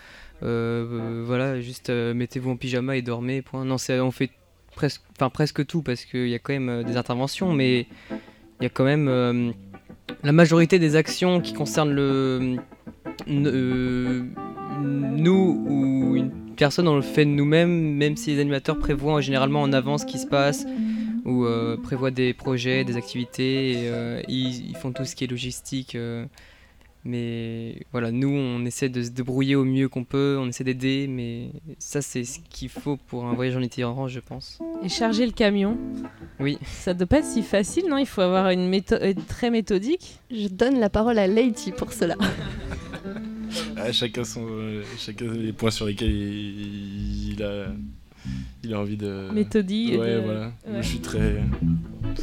euh, 0.44 0.86
euh, 0.92 1.24
voilà, 1.26 1.62
juste 1.62 1.90
euh, 1.90 2.14
mettez-vous 2.14 2.52
en 2.52 2.58
pyjama 2.58 2.98
et 2.98 3.02
dormez. 3.02 3.42
Point. 3.42 3.66
Non, 3.66 3.78
on 3.90 4.12
fait 4.12 4.30
presque, 4.76 5.02
enfin 5.16 5.30
presque 5.30 5.66
tout 5.66 5.82
parce 5.82 6.06
qu'il 6.06 6.28
y 6.28 6.36
a 6.36 6.40
quand 6.40 6.54
même 6.54 6.70
euh, 6.70 6.84
des 6.84 6.98
interventions, 6.98 7.54
mais 7.54 7.88
il 8.60 8.64
y 8.64 8.66
a 8.66 8.70
quand 8.70 8.84
même 8.84 9.08
euh, 9.08 9.52
la 10.24 10.32
majorité 10.32 10.80
des 10.80 10.96
actions 10.96 11.40
qui 11.40 11.54
concernent 11.54 11.94
le, 11.94 12.58
euh, 13.30 14.24
nous 14.82 15.66
ou 15.68 16.16
une 16.16 16.32
personne, 16.56 16.88
on 16.88 16.96
le 16.96 17.02
fait 17.02 17.26
nous-mêmes, 17.26 17.72
même 17.96 18.16
si 18.18 18.32
les 18.34 18.40
animateurs 18.42 18.78
prévoient 18.80 19.22
généralement 19.22 19.62
en 19.62 19.74
avance 19.74 20.02
ce 20.02 20.06
qui 20.06 20.20
se 20.20 20.28
passe 20.28 20.66
ou 21.26 21.46
euh, 21.46 21.78
prévoient 21.78 22.12
des 22.12 22.34
projets, 22.34 22.84
des 22.84 22.98
activités. 22.98 23.72
et, 23.72 23.76
euh, 23.90 24.22
ils, 24.28 24.70
ils 24.70 24.76
font 24.76 24.92
tout 24.92 25.06
ce 25.06 25.16
qui 25.16 25.24
est 25.24 25.28
logistique. 25.28 25.96
euh, 25.96 26.26
mais 27.06 27.82
voilà, 27.92 28.12
nous, 28.12 28.30
on 28.30 28.64
essaie 28.64 28.88
de 28.88 29.04
se 29.04 29.10
débrouiller 29.10 29.56
au 29.58 29.66
mieux 29.66 29.90
qu'on 29.90 30.06
peut, 30.06 30.38
on 30.40 30.48
essaie 30.48 30.64
d'aider, 30.64 31.08
mais 31.10 31.50
ça, 31.78 32.02
c'est 32.02 32.24
ce 32.24 32.40
qu'il 32.50 32.70
faut 32.70 32.96
pour 32.96 33.26
un 33.26 33.34
voyage 33.34 33.58
en 33.58 33.62
itinérance, 33.62 34.10
je 34.12 34.22
pense. 34.22 34.60
Et 34.86 34.88
charger 34.88 35.26
le 35.26 35.34
camion, 35.34 35.78
Oui. 36.40 36.58
ça 36.64 36.94
doit 36.94 37.06
pas 37.08 37.18
être 37.18 37.26
si 37.26 37.42
facile, 37.42 37.88
non? 37.90 37.98
Il 37.98 38.06
faut 38.06 38.22
avoir 38.22 38.52
une 38.52 38.70
méthode 38.70 39.18
très 39.28 39.50
méthodique. 39.50 40.20
Je 40.32 40.48
donne 40.48 40.80
la 40.80 40.90
parole 40.90 41.20
à 41.20 41.28
Lady 41.28 41.74
pour 41.76 41.92
cela. 41.92 42.16
Ah, 43.78 43.92
chacun, 43.92 44.24
son, 44.24 44.46
euh, 44.50 44.84
chacun 44.98 45.26
les 45.32 45.54
points 45.54 45.72
sur 45.72 45.86
lesquels 45.86 46.12
il, 46.12 47.34
il 47.34 47.44
a, 47.44 47.66
il 48.64 48.74
a 48.74 48.80
envie 48.80 48.98
de. 48.98 49.30
Méthodique, 49.34 50.00
Ouais, 50.00 50.16
de- 50.16 50.20
voilà. 50.22 50.40
ouais. 50.66 50.72
Moi, 50.72 50.82
je 50.82 50.88
suis 50.88 51.00
très. 51.00 51.42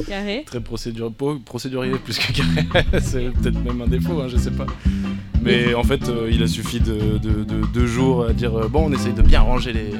Carré. 0.07 0.43
Très 0.45 0.61
procédurier 0.61 1.93
plus 2.03 2.17
que 2.17 2.31
carré. 2.33 2.85
C'est 3.01 3.29
peut-être 3.31 3.63
même 3.63 3.81
un 3.81 3.87
défaut, 3.87 4.19
hein, 4.21 4.27
je 4.27 4.37
sais 4.37 4.51
pas. 4.51 4.65
Mais 5.43 5.73
en 5.73 5.83
fait, 5.83 6.07
euh, 6.07 6.29
il 6.31 6.41
a 6.43 6.47
suffi 6.47 6.79
de, 6.79 7.17
de- 7.17 7.43
de 7.43 7.65
deux 7.73 7.87
jours 7.87 8.25
à 8.25 8.33
dire 8.33 8.55
euh, 8.55 8.67
bon, 8.67 8.85
on 8.89 8.93
essaye 8.93 9.13
de 9.13 9.21
bien 9.21 9.41
ranger 9.41 9.73
les. 9.73 9.91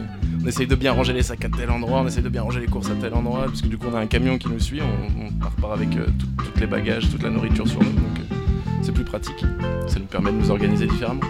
On 0.43 0.47
essaye 0.47 0.65
de 0.65 0.73
bien 0.75 0.91
ranger 0.91 1.13
les 1.13 1.21
sacs 1.21 1.45
à 1.45 1.49
tel 1.49 1.69
endroit, 1.69 2.01
on 2.01 2.07
essaye 2.07 2.23
de 2.23 2.29
bien 2.29 2.41
ranger 2.41 2.59
les 2.61 2.65
courses 2.65 2.89
à 2.89 2.95
tel 2.95 3.13
endroit, 3.13 3.45
parce 3.45 3.61
que 3.61 3.67
du 3.67 3.77
coup 3.77 3.85
on 3.91 3.95
a 3.95 3.99
un 3.99 4.07
camion 4.07 4.39
qui 4.39 4.47
nous 4.49 4.59
suit, 4.59 4.79
on, 4.81 5.21
on 5.25 5.49
repart 5.49 5.73
avec 5.73 5.95
euh, 5.97 6.07
tout- 6.17 6.43
toutes 6.43 6.59
les 6.59 6.65
bagages, 6.65 7.09
toute 7.11 7.21
la 7.21 7.29
nourriture 7.29 7.67
sur 7.67 7.77
nous, 7.83 7.91
donc 7.91 8.40
c'est 8.81 8.91
plus 8.91 9.03
pratique. 9.03 9.45
Ça 9.87 9.99
nous 9.99 10.05
permet 10.05 10.31
de 10.31 10.37
nous 10.37 10.51
organiser 10.51 10.87
différemment. 10.87 11.21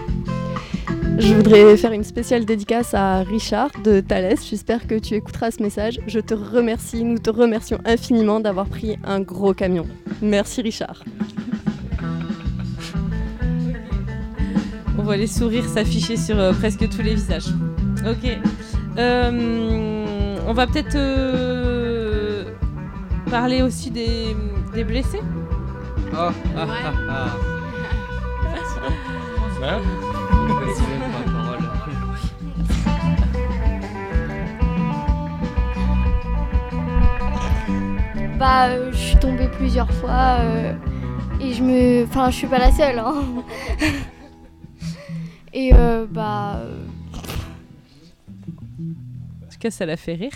Je 1.18 1.34
voudrais 1.34 1.76
faire 1.76 1.92
une 1.92 2.04
spéciale 2.04 2.44
dédicace 2.44 2.94
à 2.94 3.22
Richard 3.22 3.70
de 3.84 4.00
Thalès. 4.00 4.48
J'espère 4.48 4.86
que 4.86 4.98
tu 4.98 5.14
écouteras 5.14 5.50
ce 5.50 5.62
message. 5.62 6.00
Je 6.06 6.20
te 6.20 6.34
remercie, 6.34 7.04
nous 7.04 7.18
te 7.18 7.30
remercions 7.30 7.78
infiniment 7.84 8.40
d'avoir 8.40 8.66
pris 8.66 8.96
un 9.04 9.20
gros 9.20 9.52
camion. 9.52 9.86
Merci 10.22 10.62
Richard. 10.62 11.04
On 14.98 15.02
voit 15.02 15.16
les 15.16 15.26
sourires 15.26 15.66
s'afficher 15.66 16.16
sur 16.16 16.38
euh, 16.38 16.52
presque 16.52 16.88
tous 16.88 17.02
les 17.02 17.14
visages. 17.14 17.48
Ok. 18.08 18.38
Euh, 18.98 20.38
on 20.46 20.52
va 20.52 20.66
peut-être 20.66 20.96
euh, 20.96 22.44
parler 23.30 23.62
aussi 23.62 23.90
des, 23.90 24.34
des 24.74 24.84
blessés? 24.84 25.20
Ah, 26.14 26.32
ah, 26.56 26.66
ah, 26.68 26.92
ah. 27.08 27.52
Hein 29.64 29.80
la 31.00 31.32
parole. 31.32 31.58
Bah, 38.38 38.68
euh, 38.68 38.90
je 38.92 38.96
suis 38.96 39.16
tombée 39.18 39.48
plusieurs 39.48 39.90
fois 39.92 40.38
euh, 40.40 40.74
et 41.40 41.54
je 41.54 41.62
me. 41.62 42.04
Enfin, 42.04 42.30
je 42.30 42.36
suis 42.36 42.46
pas 42.46 42.58
la 42.58 42.72
seule. 42.72 42.98
Hein. 42.98 43.14
et 45.52 45.72
euh, 45.72 46.06
bah. 46.10 46.56
euh, 46.56 46.84
En 48.78 49.50
tout 49.50 49.58
cas, 49.60 49.70
ça 49.70 49.86
l'a 49.86 49.96
fait 49.96 50.14
rire. 50.14 50.32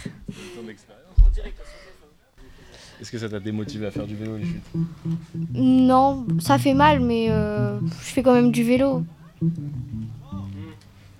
Est-ce 3.00 3.10
que 3.10 3.18
ça 3.18 3.28
t'a 3.28 3.40
démotivé 3.40 3.86
à 3.86 3.90
faire 3.90 4.06
du 4.06 4.16
vélo, 4.16 4.36
les 4.36 4.44
chutes 4.44 4.62
non, 5.54 6.26
ça 6.38 6.58
fait 6.58 6.74
mal, 6.74 7.00
mais 7.00 7.26
euh, 7.30 7.78
je 7.80 8.12
fais 8.12 8.22
quand 8.22 8.34
même 8.34 8.52
du 8.52 8.62
vélo. 8.62 9.04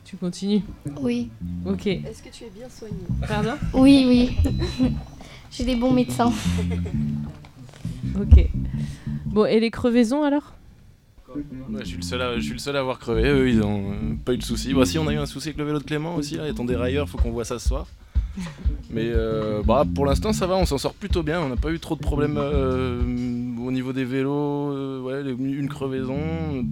Tu 0.05 0.17
continues 0.17 0.63
Oui. 1.01 1.31
Ok. 1.67 1.87
Est-ce 1.87 2.23
que 2.23 2.29
tu 2.31 2.45
es 2.45 2.51
bien 2.51 2.69
soigné? 2.69 2.97
Pardon? 3.27 3.55
Oui, 3.75 4.05
oui. 4.09 4.53
J'ai 5.51 5.65
des 5.65 5.77
bons 5.77 5.93
médecins. 5.93 6.33
Ok. 8.19 8.49
Bon, 9.27 9.45
et 9.45 9.61
les 9.61 9.71
crevaisons 9.71 10.23
alors? 10.23 10.55
Ouais, 11.35 11.43
je, 11.81 11.85
suis 11.85 11.97
le 11.97 12.03
seul 12.03 12.23
à, 12.23 12.37
je 12.37 12.41
suis 12.41 12.53
le 12.53 12.59
seul 12.59 12.77
à 12.77 12.81
avoir 12.81 12.99
crevé, 12.99 13.29
eux 13.29 13.51
ils 13.51 13.63
ont 13.63 13.91
euh, 13.91 14.15
pas 14.25 14.33
eu 14.33 14.39
de 14.39 14.43
soucis. 14.43 14.73
Voici, 14.73 14.99
on 14.99 15.07
a 15.09 15.13
eu 15.13 15.19
un 15.19 15.27
souci 15.27 15.49
avec 15.49 15.59
le 15.59 15.65
vélo 15.65 15.81
de 15.81 15.85
Clément 15.85 16.15
aussi, 16.15 16.37
là, 16.37 16.49
étant 16.49 16.65
des 16.65 16.77
railleurs, 16.77 17.09
faut 17.09 17.19
qu'on 17.19 17.33
voit 17.33 17.45
ça 17.45 17.59
ce 17.59 17.69
soir. 17.69 17.87
Mais 18.91 19.11
euh, 19.15 19.63
bah, 19.65 19.85
pour 19.95 20.07
l'instant 20.07 20.33
ça 20.33 20.47
va, 20.47 20.57
on 20.57 20.67
s'en 20.67 20.79
sort 20.79 20.95
plutôt 20.95 21.23
bien, 21.23 21.41
on 21.41 21.49
n'a 21.49 21.57
pas 21.57 21.71
eu 21.73 21.79
trop 21.81 21.97
de 21.97 22.01
problèmes 22.01 22.37
euh, 22.39 23.01
au 23.65 23.71
niveau 23.73 23.93
des 23.93 24.05
vélos, 24.05 24.73
euh, 24.73 25.01
ouais, 25.01 25.23
une 25.39 25.69
crevaison, 25.69 26.65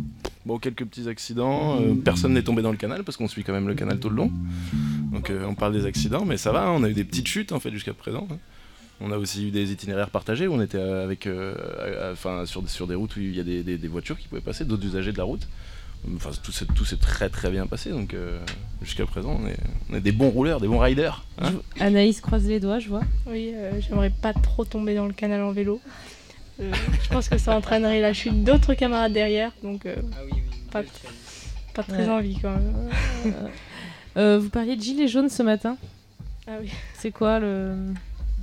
bon, 0.47 0.59
quelques 0.59 0.85
petits 0.85 1.09
accidents, 1.09 1.79
personne 2.05 2.35
n'est 2.35 2.43
tombé 2.43 2.63
dans 2.63 2.71
le 2.71 2.77
canal 2.77 3.03
parce 3.03 3.17
qu'on 3.17 3.29
suit 3.29 3.43
quand 3.45 3.53
même 3.53 3.67
le 3.69 3.75
canal 3.75 3.99
tout 3.99 4.11
le 4.11 4.17
long. 4.17 4.31
Donc 5.13 5.31
on 5.49 5.55
parle 5.55 5.73
des 5.73 5.87
accidents, 5.87 6.25
mais 6.25 6.37
ça 6.37 6.53
va, 6.53 6.71
on 6.71 6.83
a 6.85 6.89
eu 6.89 6.95
des 6.95 7.05
petites 7.05 7.27
chutes 7.29 7.53
en 7.53 7.61
fait 7.61 7.73
jusqu'à 7.73 7.95
présent. 7.95 8.27
hein. 8.31 8.37
On 9.01 9.11
a 9.11 9.19
aussi 9.19 9.49
eu 9.49 9.51
des 9.51 9.73
itinéraires 9.73 10.11
partagés 10.11 10.47
où 10.47 10.55
on 10.55 10.61
était 10.61 10.79
avec, 10.79 11.29
sur, 12.47 12.69
sur 12.69 12.87
des 12.87 12.95
routes 12.95 13.17
où 13.17 13.21
il 13.21 13.35
y 13.35 13.41
a 13.41 13.43
des- 13.45 13.63
des 13.65 13.89
voitures 13.89 14.17
qui 14.17 14.29
pouvaient 14.29 14.41
passer, 14.41 14.65
d'autres 14.65 14.85
usagers 14.87 15.13
de 15.13 15.19
la 15.19 15.25
route. 15.25 15.49
Enfin, 16.17 16.31
tout 16.43 16.53
s'est 16.53 16.67
tout 16.67 16.85
s'est 16.85 16.99
très 16.99 17.29
très 17.31 17.51
bien 17.51 17.67
passé, 17.67 17.91
donc 17.91 18.13
euh, 18.13 18.39
jusqu'à 18.83 19.07
présent 19.07 19.39
on 19.43 19.47
est, 19.49 19.57
on 19.91 19.95
est 19.97 20.01
des 20.01 20.13
bons 20.13 20.29
rouleurs, 20.29 20.61
des 20.61 20.69
bons 20.69 20.79
riders. 20.79 21.25
hein. 21.41 21.53
Anaïs 21.81 22.21
croise 22.21 22.47
les 22.47 22.61
doigts, 22.61 22.79
je 22.79 22.89
vois. 22.89 23.03
Oui, 23.27 23.53
euh, 23.55 23.73
j'aimerais 23.81 24.11
pas 24.11 24.35
trop 24.35 24.65
tomber 24.67 24.95
dans 24.95 25.07
le 25.07 25.15
canal 25.15 25.41
en 25.43 25.53
vélo. 25.53 25.81
Euh, 26.61 26.71
je 27.03 27.09
pense 27.09 27.29
que 27.29 27.39
ça 27.39 27.57
entraînerait 27.57 28.01
la 28.01 28.13
chute 28.13 28.45
d'autres 28.45 28.75
camarades 28.75 29.13
derrière, 29.15 29.51
donc 29.63 29.87
euh, 29.87 29.97
pas, 30.71 30.83
pas 31.75 31.83
très 31.83 32.05
Ouais. 32.05 32.11
envie 32.11 32.39
quand 32.39 32.53
même. 32.53 32.91
Euh, 34.17 34.39
vous 34.39 34.51
parliez 34.51 34.77
de 34.77 34.83
gilets 34.83 35.09
jaunes 35.09 35.29
ce 35.31 35.43
matin. 35.43 35.77
Ah 36.47 36.53
oui. 36.61 36.71
C'est 36.99 37.11
quoi 37.11 37.41
le. 37.41 37.75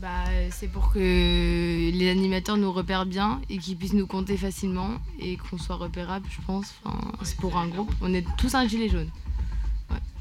Bah, 0.02 0.26
c'est 0.50 0.68
pour 0.68 0.92
que 0.92 0.98
les 1.00 2.10
animateurs 2.10 2.58
nous 2.58 2.72
repèrent 2.72 3.06
bien 3.06 3.40
et 3.50 3.60
qu'ils 3.60 3.78
puissent 3.78 3.94
nous 3.94 4.08
compter 4.08 4.36
facilement 4.36 4.90
et 5.20 5.38
qu'on 5.38 5.60
soit 5.60 5.76
repérable, 5.76 6.26
je 6.32 6.42
pense. 6.46 6.74
Enfin, 6.84 7.00
c'est 7.24 7.38
pour 7.38 7.56
un 7.58 7.68
groupe. 7.68 7.94
On 8.02 8.12
est 8.14 8.26
tous 8.38 8.56
un 8.56 8.68
gilet 8.68 8.90
jaune. 8.90 9.10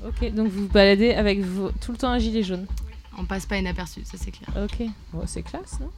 Ok, 0.07 0.33
donc 0.35 0.49
vous 0.49 0.63
vous 0.63 0.69
baladez 0.69 1.13
avec 1.13 1.41
vos- 1.41 1.71
tout 1.73 1.93
le 1.93 1.99
temps 1.99 2.11
un 2.11 2.19
gilet 2.19 2.43
jaune. 2.43 2.67
On 3.17 3.25
passe 3.25 3.47
pas 3.47 3.57
inaperçu, 3.59 4.03
ça 4.05 4.19
c'est 4.19 4.31
clair. 4.31 4.49
Ok, 4.65 4.87
bon, 5.13 5.23
c'est 5.27 5.43
classe, 5.43 5.79
non? 5.81 5.91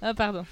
Ah, 0.00 0.14
pardon. 0.14 0.44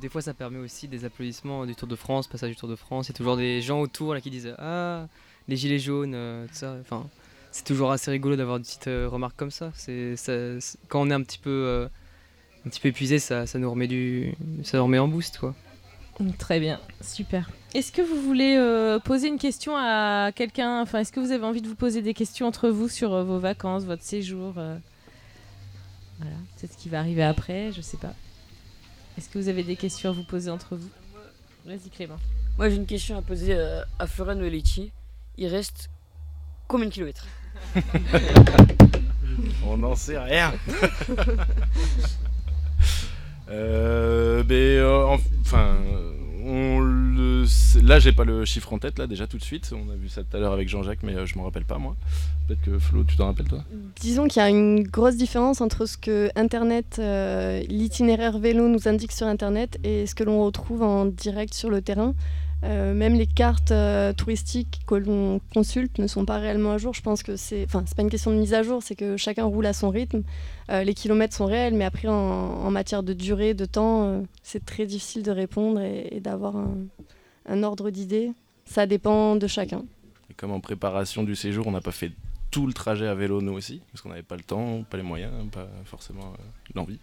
Des 0.00 0.08
fois, 0.08 0.22
ça 0.22 0.34
permet 0.34 0.58
aussi 0.58 0.86
des 0.86 1.04
applaudissements 1.04 1.66
du 1.66 1.74
Tour 1.74 1.88
de 1.88 1.96
France, 1.96 2.26
passage 2.28 2.50
du 2.50 2.56
Tour 2.56 2.68
de 2.68 2.76
France. 2.76 3.08
Il 3.08 3.12
y 3.12 3.14
a 3.14 3.16
toujours 3.16 3.36
des 3.36 3.62
gens 3.62 3.80
autour 3.80 4.14
là, 4.14 4.20
qui 4.20 4.30
disent 4.30 4.54
Ah, 4.58 5.06
les 5.48 5.56
gilets 5.56 5.78
jaunes, 5.78 6.12
euh, 6.14 6.46
tout 6.46 6.54
ça. 6.54 6.76
Enfin, 6.80 7.06
c'est 7.58 7.64
toujours 7.64 7.90
assez 7.90 8.10
rigolo 8.10 8.36
d'avoir 8.36 8.56
une 8.56 8.62
petite 8.62 8.86
euh, 8.86 9.08
remarque 9.08 9.36
comme 9.36 9.50
ça. 9.50 9.72
C'est, 9.74 10.14
quand 10.88 11.02
on 11.02 11.10
est 11.10 11.14
un 11.14 11.22
petit 11.22 11.38
peu, 11.38 11.50
euh, 11.50 11.88
un 12.64 12.70
petit 12.70 12.80
peu 12.80 12.88
épuisé, 12.88 13.18
ça, 13.18 13.46
ça 13.46 13.58
nous 13.58 13.70
remet 13.70 13.88
du, 13.88 14.34
ça 14.62 14.78
nous 14.78 14.84
remet 14.84 14.98
en 14.98 15.08
boost, 15.08 15.38
quoi. 15.38 15.54
Très 16.38 16.58
bien, 16.58 16.80
super. 17.00 17.50
Est-ce 17.74 17.92
que 17.92 18.02
vous 18.02 18.20
voulez 18.20 18.56
euh, 18.56 18.98
poser 18.98 19.28
une 19.28 19.38
question 19.38 19.76
à 19.76 20.30
quelqu'un? 20.34 20.80
Enfin, 20.82 21.00
est-ce 21.00 21.12
que 21.12 21.20
vous 21.20 21.32
avez 21.32 21.44
envie 21.44 21.62
de 21.62 21.68
vous 21.68 21.76
poser 21.76 22.02
des 22.02 22.14
questions 22.14 22.46
entre 22.46 22.70
vous 22.70 22.88
sur 22.88 23.12
euh, 23.12 23.24
vos 23.24 23.38
vacances, 23.38 23.84
votre 23.84 24.02
séjour 24.02 24.54
euh, 24.56 24.76
Voilà, 26.18 26.36
peut-être 26.56 26.72
ce 26.72 26.78
qui 26.78 26.88
va 26.88 26.98
arriver 27.00 27.22
après, 27.22 27.72
je 27.72 27.80
sais 27.80 27.96
pas. 27.96 28.14
Est-ce 29.16 29.28
que 29.28 29.38
vous 29.38 29.48
avez 29.48 29.64
des 29.64 29.76
questions 29.76 30.10
à 30.10 30.12
vous 30.12 30.24
poser 30.24 30.50
entre 30.50 30.76
vous? 30.76 30.90
Vas-y, 31.66 31.90
Clément. 31.90 32.18
Moi 32.56 32.68
j'ai 32.68 32.76
une 32.76 32.86
question 32.86 33.16
à 33.16 33.22
poser 33.22 33.54
euh, 33.54 33.82
à 33.98 34.06
Florian 34.06 34.40
Olici. 34.40 34.90
Il 35.36 35.46
reste 35.46 35.90
combien 36.66 36.86
de 36.86 36.92
kilomètres? 36.92 37.26
On 39.66 39.76
n'en 39.76 39.94
sait 39.94 40.18
rien. 40.18 40.52
Euh, 43.50 44.42
mais 44.46 44.76
euh, 44.76 45.06
enf- 45.06 45.20
enfin, 45.40 45.76
on 46.44 46.80
le 46.80 47.46
sait- 47.46 47.80
là 47.80 47.98
j'ai 47.98 48.12
pas 48.12 48.24
le 48.24 48.44
chiffre 48.44 48.70
en 48.74 48.78
tête 48.78 48.98
là 48.98 49.06
déjà 49.06 49.26
tout 49.26 49.38
de 49.38 49.42
suite. 49.42 49.72
On 49.74 49.90
a 49.90 49.94
vu 49.96 50.10
ça 50.10 50.22
tout 50.22 50.36
à 50.36 50.40
l'heure 50.40 50.52
avec 50.52 50.68
Jean-Jacques, 50.68 51.02
mais 51.02 51.14
euh, 51.14 51.24
je 51.24 51.36
m'en 51.38 51.44
rappelle 51.44 51.64
pas 51.64 51.78
moi. 51.78 51.96
Peut-être 52.46 52.60
que 52.60 52.78
Flo, 52.78 53.04
tu 53.04 53.16
t'en 53.16 53.24
rappelles 53.26 53.48
toi? 53.48 53.64
Disons 54.00 54.28
qu'il 54.28 54.42
y 54.42 54.44
a 54.44 54.50
une 54.50 54.82
grosse 54.82 55.16
différence 55.16 55.62
entre 55.62 55.86
ce 55.86 55.96
que 55.96 56.30
Internet, 56.36 56.96
euh, 56.98 57.62
l'itinéraire 57.68 58.38
vélo 58.38 58.68
nous 58.68 58.86
indique 58.86 59.12
sur 59.12 59.26
Internet 59.26 59.78
et 59.82 60.06
ce 60.06 60.14
que 60.14 60.24
l'on 60.24 60.44
retrouve 60.44 60.82
en 60.82 61.06
direct 61.06 61.54
sur 61.54 61.70
le 61.70 61.80
terrain. 61.80 62.14
Euh, 62.64 62.92
même 62.92 63.14
les 63.14 63.26
cartes 63.26 63.70
euh, 63.70 64.12
touristiques 64.12 64.80
que 64.86 64.96
l'on 64.96 65.40
consulte 65.54 65.98
ne 65.98 66.06
sont 66.08 66.24
pas 66.24 66.38
réellement 66.38 66.72
à 66.72 66.78
jour. 66.78 66.92
Je 66.92 67.02
pense 67.02 67.22
que 67.22 67.36
c'est, 67.36 67.64
enfin, 67.64 67.84
c'est 67.86 67.96
pas 67.96 68.02
une 68.02 68.10
question 68.10 68.32
de 68.32 68.36
mise 68.36 68.52
à 68.52 68.62
jour, 68.62 68.82
c'est 68.82 68.96
que 68.96 69.16
chacun 69.16 69.44
roule 69.44 69.66
à 69.66 69.72
son 69.72 69.90
rythme. 69.90 70.22
Euh, 70.70 70.82
les 70.82 70.94
kilomètres 70.94 71.36
sont 71.36 71.46
réels, 71.46 71.74
mais 71.74 71.84
après 71.84 72.08
en, 72.08 72.70
matière 72.70 73.02
de 73.02 73.12
durée, 73.12 73.54
de 73.54 73.64
temps, 73.64 74.22
c'est 74.42 74.64
très 74.64 74.86
difficile 74.86 75.22
de 75.22 75.30
répondre 75.30 75.80
et, 75.80 76.08
et 76.10 76.20
d'avoir 76.20 76.56
un, 76.56 76.74
un 77.48 77.62
ordre 77.62 77.90
d'idée. 77.90 78.32
Ça 78.64 78.86
dépend 78.86 79.36
de 79.36 79.46
chacun. 79.46 79.84
Et 80.30 80.34
comme 80.34 80.50
en 80.50 80.60
préparation 80.60 81.22
du 81.22 81.34
séjour, 81.34 81.66
on 81.66 81.70
n'a 81.70 81.80
pas 81.80 81.92
fait 81.92 82.12
tout 82.50 82.66
le 82.66 82.72
trajet 82.72 83.06
à 83.06 83.14
vélo 83.14 83.40
nous 83.42 83.52
aussi, 83.52 83.82
parce 83.92 84.00
qu'on 84.02 84.08
n'avait 84.08 84.22
pas 84.22 84.36
le 84.36 84.42
temps, 84.42 84.82
pas 84.88 84.96
les 84.96 85.02
moyens, 85.02 85.32
pas 85.52 85.68
forcément 85.84 86.32
euh, 86.32 86.42
l'envie. 86.74 86.98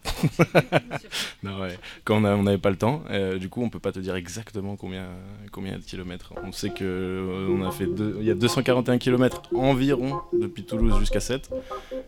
non, 1.44 1.60
ouais. 1.62 1.78
Quand 2.04 2.18
on 2.24 2.26
on 2.26 2.44
n'avait 2.44 2.58
pas 2.58 2.72
le 2.72 2.78
temps, 2.78 3.04
euh, 3.12 3.38
du 3.38 3.50
coup 3.50 3.62
on 3.62 3.70
peut 3.70 3.80
pas 3.80 3.92
te 3.92 4.00
dire 4.00 4.16
exactement 4.16 4.76
combien, 4.76 5.08
combien 5.52 5.78
de 5.78 5.84
kilomètres. 5.84 6.34
On 6.44 6.52
sait 6.52 6.70
que 6.72 6.84
euh, 6.84 7.48
on 7.50 7.64
a 7.64 7.72
fait 7.72 7.86
deux- 7.86 8.18
il 8.20 8.26
y 8.26 8.32
a 8.32 8.36
241 8.36 8.98
kilomètres 8.98 9.44
environ 9.54 10.20
depuis 10.34 10.64
Toulouse 10.64 10.98
jusqu'à 11.00 11.20
7, 11.20 11.50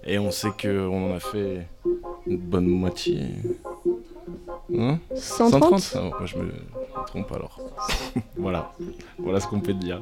et 0.06 0.18
on 0.20 0.32
sait 0.32 0.50
qu'on 0.60 1.12
en 1.12 1.16
a 1.16 1.20
fait 1.20 1.68
une 2.26 2.38
bonne 2.38 2.68
moitié. 2.68 3.20
Hein 4.78 5.00
130? 5.16 5.94
Ah, 5.96 6.00
moi, 6.02 6.26
je 6.26 6.38
me 6.38 6.52
trompe 7.08 7.32
alors. 7.32 7.60
voilà, 8.38 8.72
voilà 9.18 9.40
ce 9.40 9.48
qu'on 9.48 9.60
peut 9.60 9.74
te 9.74 9.78
dire. 9.80 10.02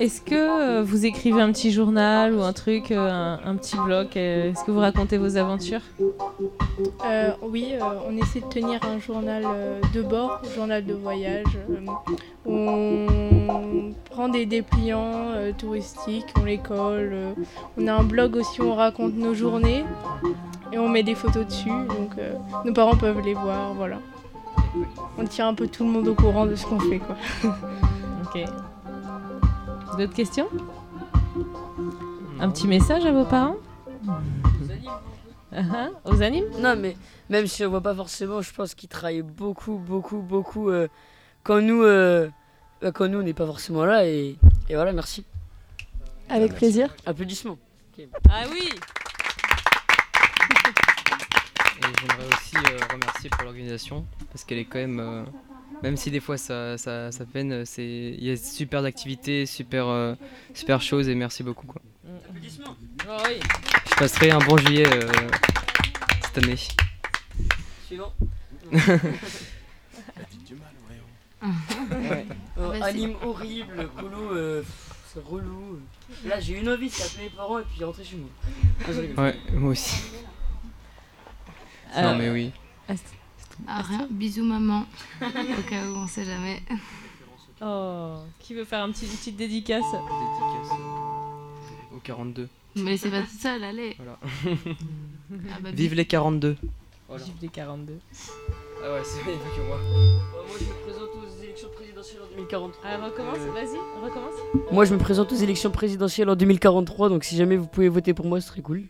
Est-ce 0.00 0.20
que 0.20 0.34
euh, 0.34 0.82
vous 0.82 1.06
écrivez 1.06 1.40
un 1.40 1.52
petit 1.52 1.70
journal 1.70 2.34
ou 2.34 2.42
un 2.42 2.52
truc, 2.52 2.90
euh, 2.90 3.08
un, 3.10 3.40
un 3.44 3.56
petit 3.56 3.76
blog 3.76 4.08
euh, 4.16 4.50
Est-ce 4.50 4.64
que 4.64 4.70
vous 4.70 4.80
racontez 4.80 5.18
vos 5.18 5.36
aventures? 5.36 5.80
Euh, 7.06 7.30
oui, 7.42 7.68
euh, 7.74 7.84
on 8.08 8.16
essaie 8.16 8.40
de 8.40 8.46
tenir 8.46 8.80
un 8.84 8.98
journal 8.98 9.44
de 9.94 10.02
bord, 10.02 10.40
journal 10.56 10.84
de 10.84 10.94
voyage. 10.94 11.44
euh, 11.70 11.86
on 12.46 13.92
prend 14.10 14.28
des 14.28 14.46
dépliants 14.46 15.12
euh, 15.34 15.52
touristiques, 15.56 16.26
on 16.40 16.44
les 16.44 16.58
colle. 16.58 17.10
euh, 17.12 17.32
on 17.78 17.86
a 17.86 17.94
un 17.94 18.02
blog 18.02 18.36
aussi 18.36 18.60
où 18.60 18.64
on 18.66 18.74
raconte 18.74 19.14
nos 19.14 19.34
journées 19.34 19.84
et 20.72 20.78
on 20.78 20.88
met 20.88 21.02
des 21.02 21.14
photos 21.14 21.46
dessus. 21.46 21.68
Donc 21.68 22.12
euh, 22.18 22.32
nos 22.64 22.72
parents 22.72 22.96
peuvent 22.96 23.20
les 23.24 23.34
voir, 23.34 23.59
voilà. 23.74 23.98
On 25.18 25.24
tient 25.24 25.48
un 25.48 25.54
peu 25.54 25.68
tout 25.68 25.84
le 25.84 25.90
monde 25.90 26.08
au 26.08 26.14
courant 26.14 26.46
de 26.46 26.54
ce 26.54 26.66
qu'on 26.66 26.80
fait, 26.80 26.98
quoi. 26.98 27.16
Ok. 28.24 28.44
D'autres 29.98 30.14
questions? 30.14 30.46
Un 32.38 32.48
petit 32.50 32.68
message 32.68 33.04
à 33.04 33.12
vos 33.12 33.24
parents? 33.24 33.56
Aux 36.04 36.22
animes 36.22 36.44
Non, 36.60 36.76
mais 36.76 36.96
même 37.28 37.46
si 37.46 37.64
on 37.64 37.70
voit 37.70 37.80
pas 37.80 37.94
forcément, 37.94 38.40
je 38.40 38.52
pense 38.52 38.74
qu'ils 38.74 38.88
travaillent 38.88 39.22
beaucoup, 39.22 39.74
beaucoup, 39.78 40.18
beaucoup 40.18 40.70
euh, 40.70 40.86
quand 41.42 41.60
nous, 41.60 41.82
euh, 41.82 42.28
bah, 42.80 42.92
quand 42.92 43.08
nous, 43.08 43.18
on 43.18 43.22
n'est 43.22 43.34
pas 43.34 43.46
forcément 43.46 43.84
là. 43.84 44.06
Et, 44.06 44.36
et 44.68 44.74
voilà, 44.74 44.92
merci. 44.92 45.24
Avec 46.28 46.54
plaisir. 46.54 46.94
Applaudissements. 47.04 47.58
Ah 48.30 48.44
oui 48.50 48.70
j'aimerais 52.00 52.26
aussi 52.34 52.56
euh, 52.56 52.78
remercier 52.92 53.30
pour 53.30 53.42
l'organisation 53.44 54.06
parce 54.32 54.44
qu'elle 54.44 54.58
est 54.58 54.64
quand 54.64 54.78
même, 54.78 55.00
euh, 55.00 55.24
même 55.82 55.96
si 55.96 56.10
des 56.10 56.20
fois 56.20 56.36
ça, 56.38 56.78
ça, 56.78 57.12
ça 57.12 57.24
peine, 57.26 57.64
c'est 57.64 57.84
il 57.86 58.24
y 58.24 58.30
a 58.30 58.36
super 58.36 58.82
d'activités, 58.82 59.46
super, 59.46 59.88
euh, 59.88 60.14
super 60.54 60.80
choses 60.82 61.08
et 61.08 61.14
merci 61.14 61.42
beaucoup 61.42 61.66
quoi. 61.66 61.80
Applaudissements. 62.28 62.76
Oh 63.08 63.16
oui. 63.26 63.40
Je 63.90 63.94
passerai 63.96 64.30
un 64.30 64.38
bon 64.38 64.56
juillet 64.56 64.86
euh, 64.86 65.10
cette 66.24 66.44
année. 66.44 66.56
Suivant. 67.86 68.12
Ouais. 71.42 72.26
Euh, 72.58 72.68
Vas-y. 72.68 72.82
anime 72.82 73.14
horrible, 73.22 73.88
colo, 73.98 74.34
euh, 74.34 74.62
c'est 75.06 75.24
relou. 75.24 75.80
Là, 76.26 76.38
j'ai 76.38 76.58
une 76.58 76.68
envie, 76.68 76.90
c'est 76.90 77.04
appeler 77.04 77.24
les 77.24 77.30
parents 77.30 77.58
et 77.58 77.62
puis 77.62 77.82
rentrer 77.82 78.04
chez 78.04 78.16
moi. 78.16 78.28
Ah. 79.16 79.22
Ouais, 79.22 79.36
moi 79.54 79.70
aussi. 79.70 80.02
Non 81.96 82.16
mais 82.16 82.30
oui. 82.30 82.52
Ah, 83.68 83.82
rien. 83.82 84.06
Bisous 84.10 84.44
maman. 84.44 84.84
Au 85.22 85.62
cas 85.68 85.84
où, 85.86 85.96
on 85.96 86.06
sait 86.06 86.24
jamais. 86.24 86.62
Oh, 87.62 88.14
qui 88.38 88.54
veut 88.54 88.64
faire 88.64 88.82
un 88.82 88.90
petit, 88.90 89.04
une 89.04 89.12
petite 89.12 89.36
dédicace 89.36 89.84
Dédicace 89.84 90.72
euh, 90.72 91.96
au 91.96 92.00
42. 92.02 92.48
Mais 92.76 92.96
c'est 92.96 93.10
pas 93.10 93.20
tout 93.20 93.38
seul, 93.38 93.62
allez. 93.62 93.96
Voilà. 93.98 94.18
Ah 95.52 95.58
bah, 95.60 95.70
Vive 95.70 95.94
les 95.94 96.06
42. 96.06 96.56
Voilà. 97.08 97.22
Vive 97.24 97.34
les 97.42 97.48
42. 97.48 97.98
Ah 98.82 98.92
ouais, 98.94 99.00
c'est 99.04 99.18
pas 99.20 99.24
que 99.26 99.66
moi. 99.66 99.76
Euh, 99.76 100.16
moi, 100.48 100.56
je 100.58 100.64
me 100.64 100.82
présente 100.84 101.10
aux 101.14 101.42
élections 101.42 101.68
présidentielles 101.74 102.22
en 102.22 102.30
2043. 102.36 102.82
Ah, 102.90 103.04
recommence, 103.04 103.38
Euh, 103.38 103.52
vas-y, 103.52 104.04
recommence. 104.04 104.34
Moi, 104.72 104.84
je 104.86 104.94
me 104.94 104.98
présente 104.98 105.30
aux 105.32 105.36
élections 105.36 105.70
présidentielles 105.70 106.30
en 106.30 106.36
2043, 106.36 107.08
donc 107.10 107.24
si 107.24 107.36
jamais 107.36 107.56
vous 107.56 107.66
pouvez 107.66 107.90
voter 107.90 108.14
pour 108.14 108.24
moi, 108.26 108.40
ce 108.40 108.48
serait 108.48 108.62
cool. 108.62 108.84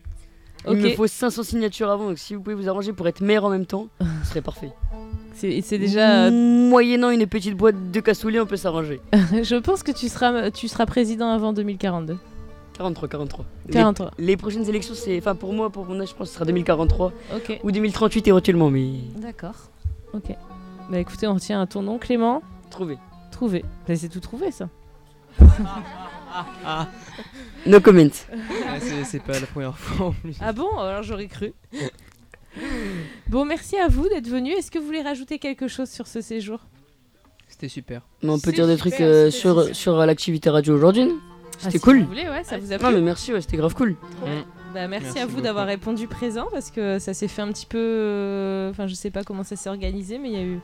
Il 0.69 0.77
me 0.77 0.91
faut 0.91 1.07
500 1.07 1.43
signatures 1.43 1.91
avant, 1.91 2.07
donc 2.09 2.19
si 2.19 2.35
vous 2.35 2.43
pouvez 2.43 2.55
vous 2.57 2.69
arranger 2.69 2.93
pour 2.93 3.09
être 3.09 3.21
maire 3.21 3.45
en 3.45 3.51
même 3.51 3.67
temps, 3.67 3.89
ce 4.23 4.29
serait 4.31 4.43
parfait. 4.43 4.71
C'est 5.35 5.79
déjà. 5.79 6.27
euh, 6.27 6.31
Moyennant 6.69 7.09
une 7.11 7.27
petite 7.27 7.57
boîte 7.57 7.91
de 7.91 8.01
cassoulet, 8.01 8.41
on 8.41 8.47
peut 8.47 8.57
s'arranger. 8.59 9.01
je 9.43 9.57
pense 9.57 9.83
que 9.83 9.91
tu 9.93 10.09
seras, 10.09 10.51
tu 10.51 10.69
seras 10.69 10.85
président 10.85 11.31
avant 11.31 11.53
2042. 11.55 12.19
43, 12.75 13.09
43. 13.09 13.45
Les- 13.67 13.73
43. 13.73 14.11
Les, 14.19 14.37
prochaines 14.37 14.69
élections, 14.69 14.95
c'est. 14.95 15.17
Enfin, 15.19 15.35
pour 15.35 15.53
moi, 15.55 15.71
pour 15.71 15.87
mon 15.87 15.99
âge, 16.01 16.09
je 16.11 16.15
pense 16.15 16.29
que 16.29 16.33
ce 16.33 16.35
sera 16.35 16.45
2043. 16.45 17.13
Ok. 17.37 17.61
Ou 17.65 17.71
2038 17.73 18.29
éventuellement, 18.29 18.71
mais. 18.71 18.89
D'accord. 19.17 19.55
Ok. 20.13 20.35
Bah 20.91 20.99
écoutez, 20.99 21.27
on 21.27 21.35
retient 21.35 21.65
ton 21.67 21.83
nom, 21.83 21.99
Clément. 21.99 22.43
Trouvé. 22.71 22.99
Trouvé. 23.31 23.65
Bah, 23.89 23.97
c'est 23.97 24.09
tout 24.09 24.21
trouvé, 24.21 24.51
ça. 24.51 24.69
No 27.67 27.81
comment. 27.81 28.01
Ouais, 28.03 28.11
c'est- 29.05 29.23
pas 29.23 29.39
la 29.39 29.47
première 29.47 29.77
fois 29.79 30.07
en 30.09 30.13
plus. 30.13 30.37
Ah 30.41 30.53
bon 30.53 30.79
Alors 30.79 31.03
j'aurais 31.03 31.27
cru. 31.29 31.53
bon, 33.29 33.45
merci 33.45 33.77
à 33.77 33.89
vous 33.89 34.09
d'être 34.09 34.29
venus. 34.29 34.57
Est-ce 34.59 34.71
que 34.71 34.79
vous 34.79 34.87
voulez 34.87 35.03
rajouter 35.03 35.39
quelque 35.39 35.69
chose 35.69 35.89
sur 35.91 36.07
ce 36.07 36.21
séjour? 36.21 36.61
C'était 37.49 37.69
super. 37.69 38.03
Mais 38.23 38.31
on 38.31 38.39
peut 38.41 38.53
dire 38.53 38.67
des 38.67 38.77
super, 38.77 38.91
trucs 38.93 39.01
euh, 39.01 39.31
sur, 39.31 39.61
super. 39.61 39.77
sur 39.77 40.01
euh, 40.01 40.07
l'activité 40.07 40.51
radio 40.51 40.75
aujourd'hui 40.75 41.05
non 41.07 41.19
Ah, 41.19 41.57
C'était 41.59 41.79
si 41.79 41.81
cool. 41.85 42.01
vous 42.01 42.07
voulez, 42.07 42.29
ouais, 42.29 42.45
ça 42.45 42.59
vous 42.59 42.73
a 42.73 42.79
Non, 42.79 42.87
plu 42.89 42.95
mais 42.97 43.03
merci, 43.03 43.33
ouais, 43.33 43.41
c'était 43.41 43.57
grave 43.57 43.75
cool. 43.75 43.97
Bah, 44.73 44.87
merci, 44.87 45.05
Merci 45.07 45.19
à 45.19 45.27
vous 45.27 45.41
d'avoir 45.41 45.67
répondu 45.67 46.07
présent 46.07 46.47
parce 46.53 46.71
que 46.71 46.99
ça 47.01 47.13
s'est 47.13 47.27
fait 47.29 47.43
un 47.43 47.49
petit 47.53 47.67
peu. 47.67 47.77
euh, 47.79 48.71
Enfin, 48.71 48.87
je 48.87 48.95
sais 48.95 49.11
pas 49.11 49.25
comment 49.25 49.43
ça 49.43 49.57
s'est 49.57 49.69
organisé, 49.69 50.19
mais 50.19 50.29
il 50.31 50.35
y 50.35 50.39
a 50.41 50.45
eu. 50.45 50.61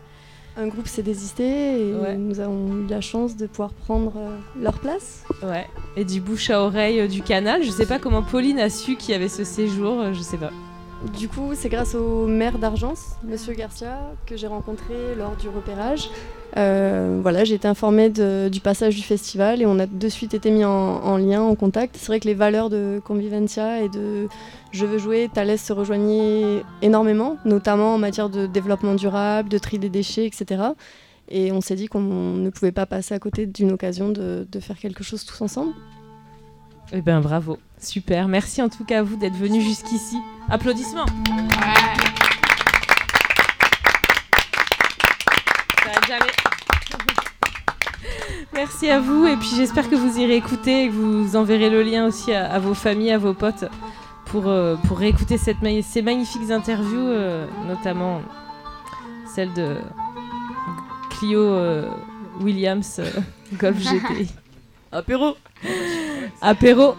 Un 0.59 0.69
groupe 0.69 0.87
s'est 0.87 1.03
désisté 1.03 1.45
et 1.91 1.95
Ouais. 1.95 2.17
nous 2.17 2.41
avons 2.41 2.79
eu 2.79 2.87
la 2.89 3.01
chance 3.03 3.37
de 3.37 3.47
pouvoir 3.47 3.73
prendre 3.75 4.15
euh, 4.17 4.37
leur 4.61 4.79
place. 4.79 5.25
Ouais. 5.43 5.67
Et 5.97 6.05
du 6.05 6.21
bouche 6.21 6.49
à 6.51 6.63
oreille 6.63 7.01
euh, 7.01 7.09
du 7.09 7.21
canal. 7.23 7.63
Je 7.63 7.71
sais 7.71 7.85
pas 7.87 7.99
comment 7.99 8.23
Pauline 8.23 8.59
a 8.59 8.71
su 8.71 8.97
qu'il 8.97 9.11
y 9.13 9.15
avait 9.15 9.29
ce 9.29 9.45
séjour. 9.45 10.01
euh, 10.01 10.13
Je 10.15 10.23
sais 10.23 10.39
pas. 10.39 10.51
Du 11.05 11.29
coup, 11.29 11.53
c'est 11.55 11.69
grâce 11.69 11.95
au 11.95 12.27
maire 12.27 12.59
d'Argence, 12.59 13.17
Monsieur 13.23 13.53
Garcia, 13.53 13.99
que 14.25 14.37
j'ai 14.37 14.47
rencontré 14.47 15.15
lors 15.17 15.37
du 15.37 15.49
repérage. 15.49 16.09
Euh, 16.57 17.19
voilà, 17.21 17.45
j'ai 17.45 17.55
été 17.55 17.69
informée 17.69 18.09
du 18.09 18.61
passage 18.61 18.97
du 18.97 19.03
festival 19.03 19.61
et 19.61 19.67
on 19.67 19.79
a 19.79 19.87
de 19.87 20.09
suite 20.09 20.33
été 20.33 20.51
mis 20.51 20.65
en, 20.65 20.71
en 20.71 21.19
lien, 21.19 21.43
en 21.43 21.55
contact. 21.55 21.97
C'est 21.99 22.07
vrai 22.07 22.19
que 22.19 22.27
les 22.27 22.35
valeurs 22.35 22.71
de 22.71 23.01
Convivencia 23.05 23.83
et 23.83 23.91
de 23.91 24.29
Je 24.73 24.87
veux 24.87 24.99
jouer, 24.99 25.29
Thalès 25.33 25.63
se 25.63 25.73
rejoignaient 25.73 26.63
énormément, 26.81 27.37
notamment 27.45 27.95
en 27.95 27.99
matière 27.99 28.31
de 28.31 28.47
développement 28.47 28.95
durable, 28.95 29.51
de 29.51 29.59
tri 29.59 29.79
des 29.79 29.91
déchets, 29.91 30.25
etc. 30.25 30.63
Et 31.29 31.53
on 31.53 31.61
s'est 31.61 31.77
dit 31.77 31.89
qu'on 31.89 32.01
ne 32.01 32.51
pouvait 32.51 32.73
pas 32.73 32.87
passer 32.87 33.15
à 33.15 33.19
côté 33.19 33.47
d'une 33.47 33.73
occasion 33.73 34.09
de 34.09 34.61
faire 34.61 34.79
quelque 34.79 35.05
chose 35.05 35.25
tous 35.25 35.43
ensemble. 35.43 35.75
Eh 36.93 37.03
ben 37.03 37.21
bravo, 37.21 37.59
super. 37.81 38.29
Merci 38.29 38.63
en 38.63 38.69
tout 38.69 38.85
cas 38.85 39.01
à 39.01 39.03
vous 39.03 39.17
d'être 39.17 39.35
venus 39.37 39.65
jusqu'ici. 39.65 40.17
Applaudissements. 40.49 41.07
Ça 45.85 45.91
a 45.91 46.07
jamais- 46.07 46.25
Merci 48.55 48.89
à 48.91 49.01
vous 49.01 49.27
et 49.27 49.37
puis 49.37 49.49
j'espère 49.57 49.89
que 49.91 49.97
vous 49.97 50.19
irez 50.19 50.37
écouter 50.37 50.85
et 50.85 50.89
que 50.89 50.93
vous 50.95 51.37
enverrez 51.37 51.69
le 51.71 51.83
lien 51.83 52.07
aussi 52.07 52.33
à, 52.33 52.51
à 52.53 52.59
vos 52.59 52.75
familles, 52.75 53.13
à 53.13 53.19
vos 53.19 53.35
potes 53.35 53.65
pour, 54.27 54.49
euh, 54.49 54.77
pour 54.87 54.99
réécouter 54.99 55.37
cette 55.39 55.61
ma- 55.63 55.83
ces 55.83 56.03
magnifiques 56.03 56.51
interviews, 56.51 56.99
euh, 57.09 57.47
notamment 57.67 58.21
celle 59.35 59.53
de 59.55 59.77
Clio 61.11 61.41
euh, 61.41 61.89
Williams 62.41 63.01
Golf 63.55 63.79
GTI. 63.79 64.31
Apéro 64.97 65.37
Apéro 66.41 66.95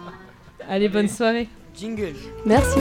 Allez, 0.68 0.88
bonne 0.88 1.08
soirée 1.08 1.48
Jingle 1.74 2.14
Merci. 2.46 2.78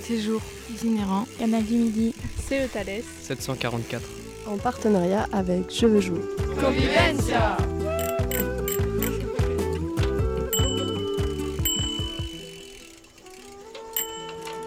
Séjour 0.00 0.40
itinérant. 0.70 1.26
Canal 1.38 1.62
du 1.62 1.74
Midi. 1.74 2.14
C'est 2.48 2.62
le 2.62 2.68
Thalès. 2.68 3.04
744. 3.20 4.02
En 4.46 4.56
partenariat 4.56 5.26
avec 5.30 5.70
Je 5.70 5.84
veux 5.84 6.00
jouer. 6.00 6.22
Convivencia 6.58 7.58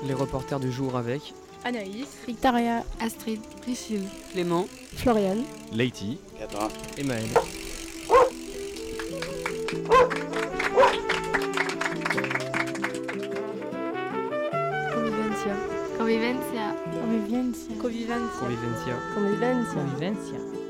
Les 0.06 0.14
reporters 0.14 0.60
du 0.60 0.72
jour 0.72 0.95
avec. 0.95 1.34
Anaïs. 1.64 2.07
Victoria. 2.27 2.84
Astrid. 2.99 3.40
Priscille. 3.61 4.07
Clément. 4.31 4.68
Floriane. 4.95 5.44
Leiti. 5.72 6.18
Et 6.98 7.03
Maël. 7.03 7.27
Convivencia. 14.94 15.56
Convivencia. 15.98 16.76
Convivencia. 17.02 17.76
Convivencia. 17.81 18.40
Convivencia. 18.40 18.95
Convivencia. 19.14 19.73
Convivencia. 19.73 20.62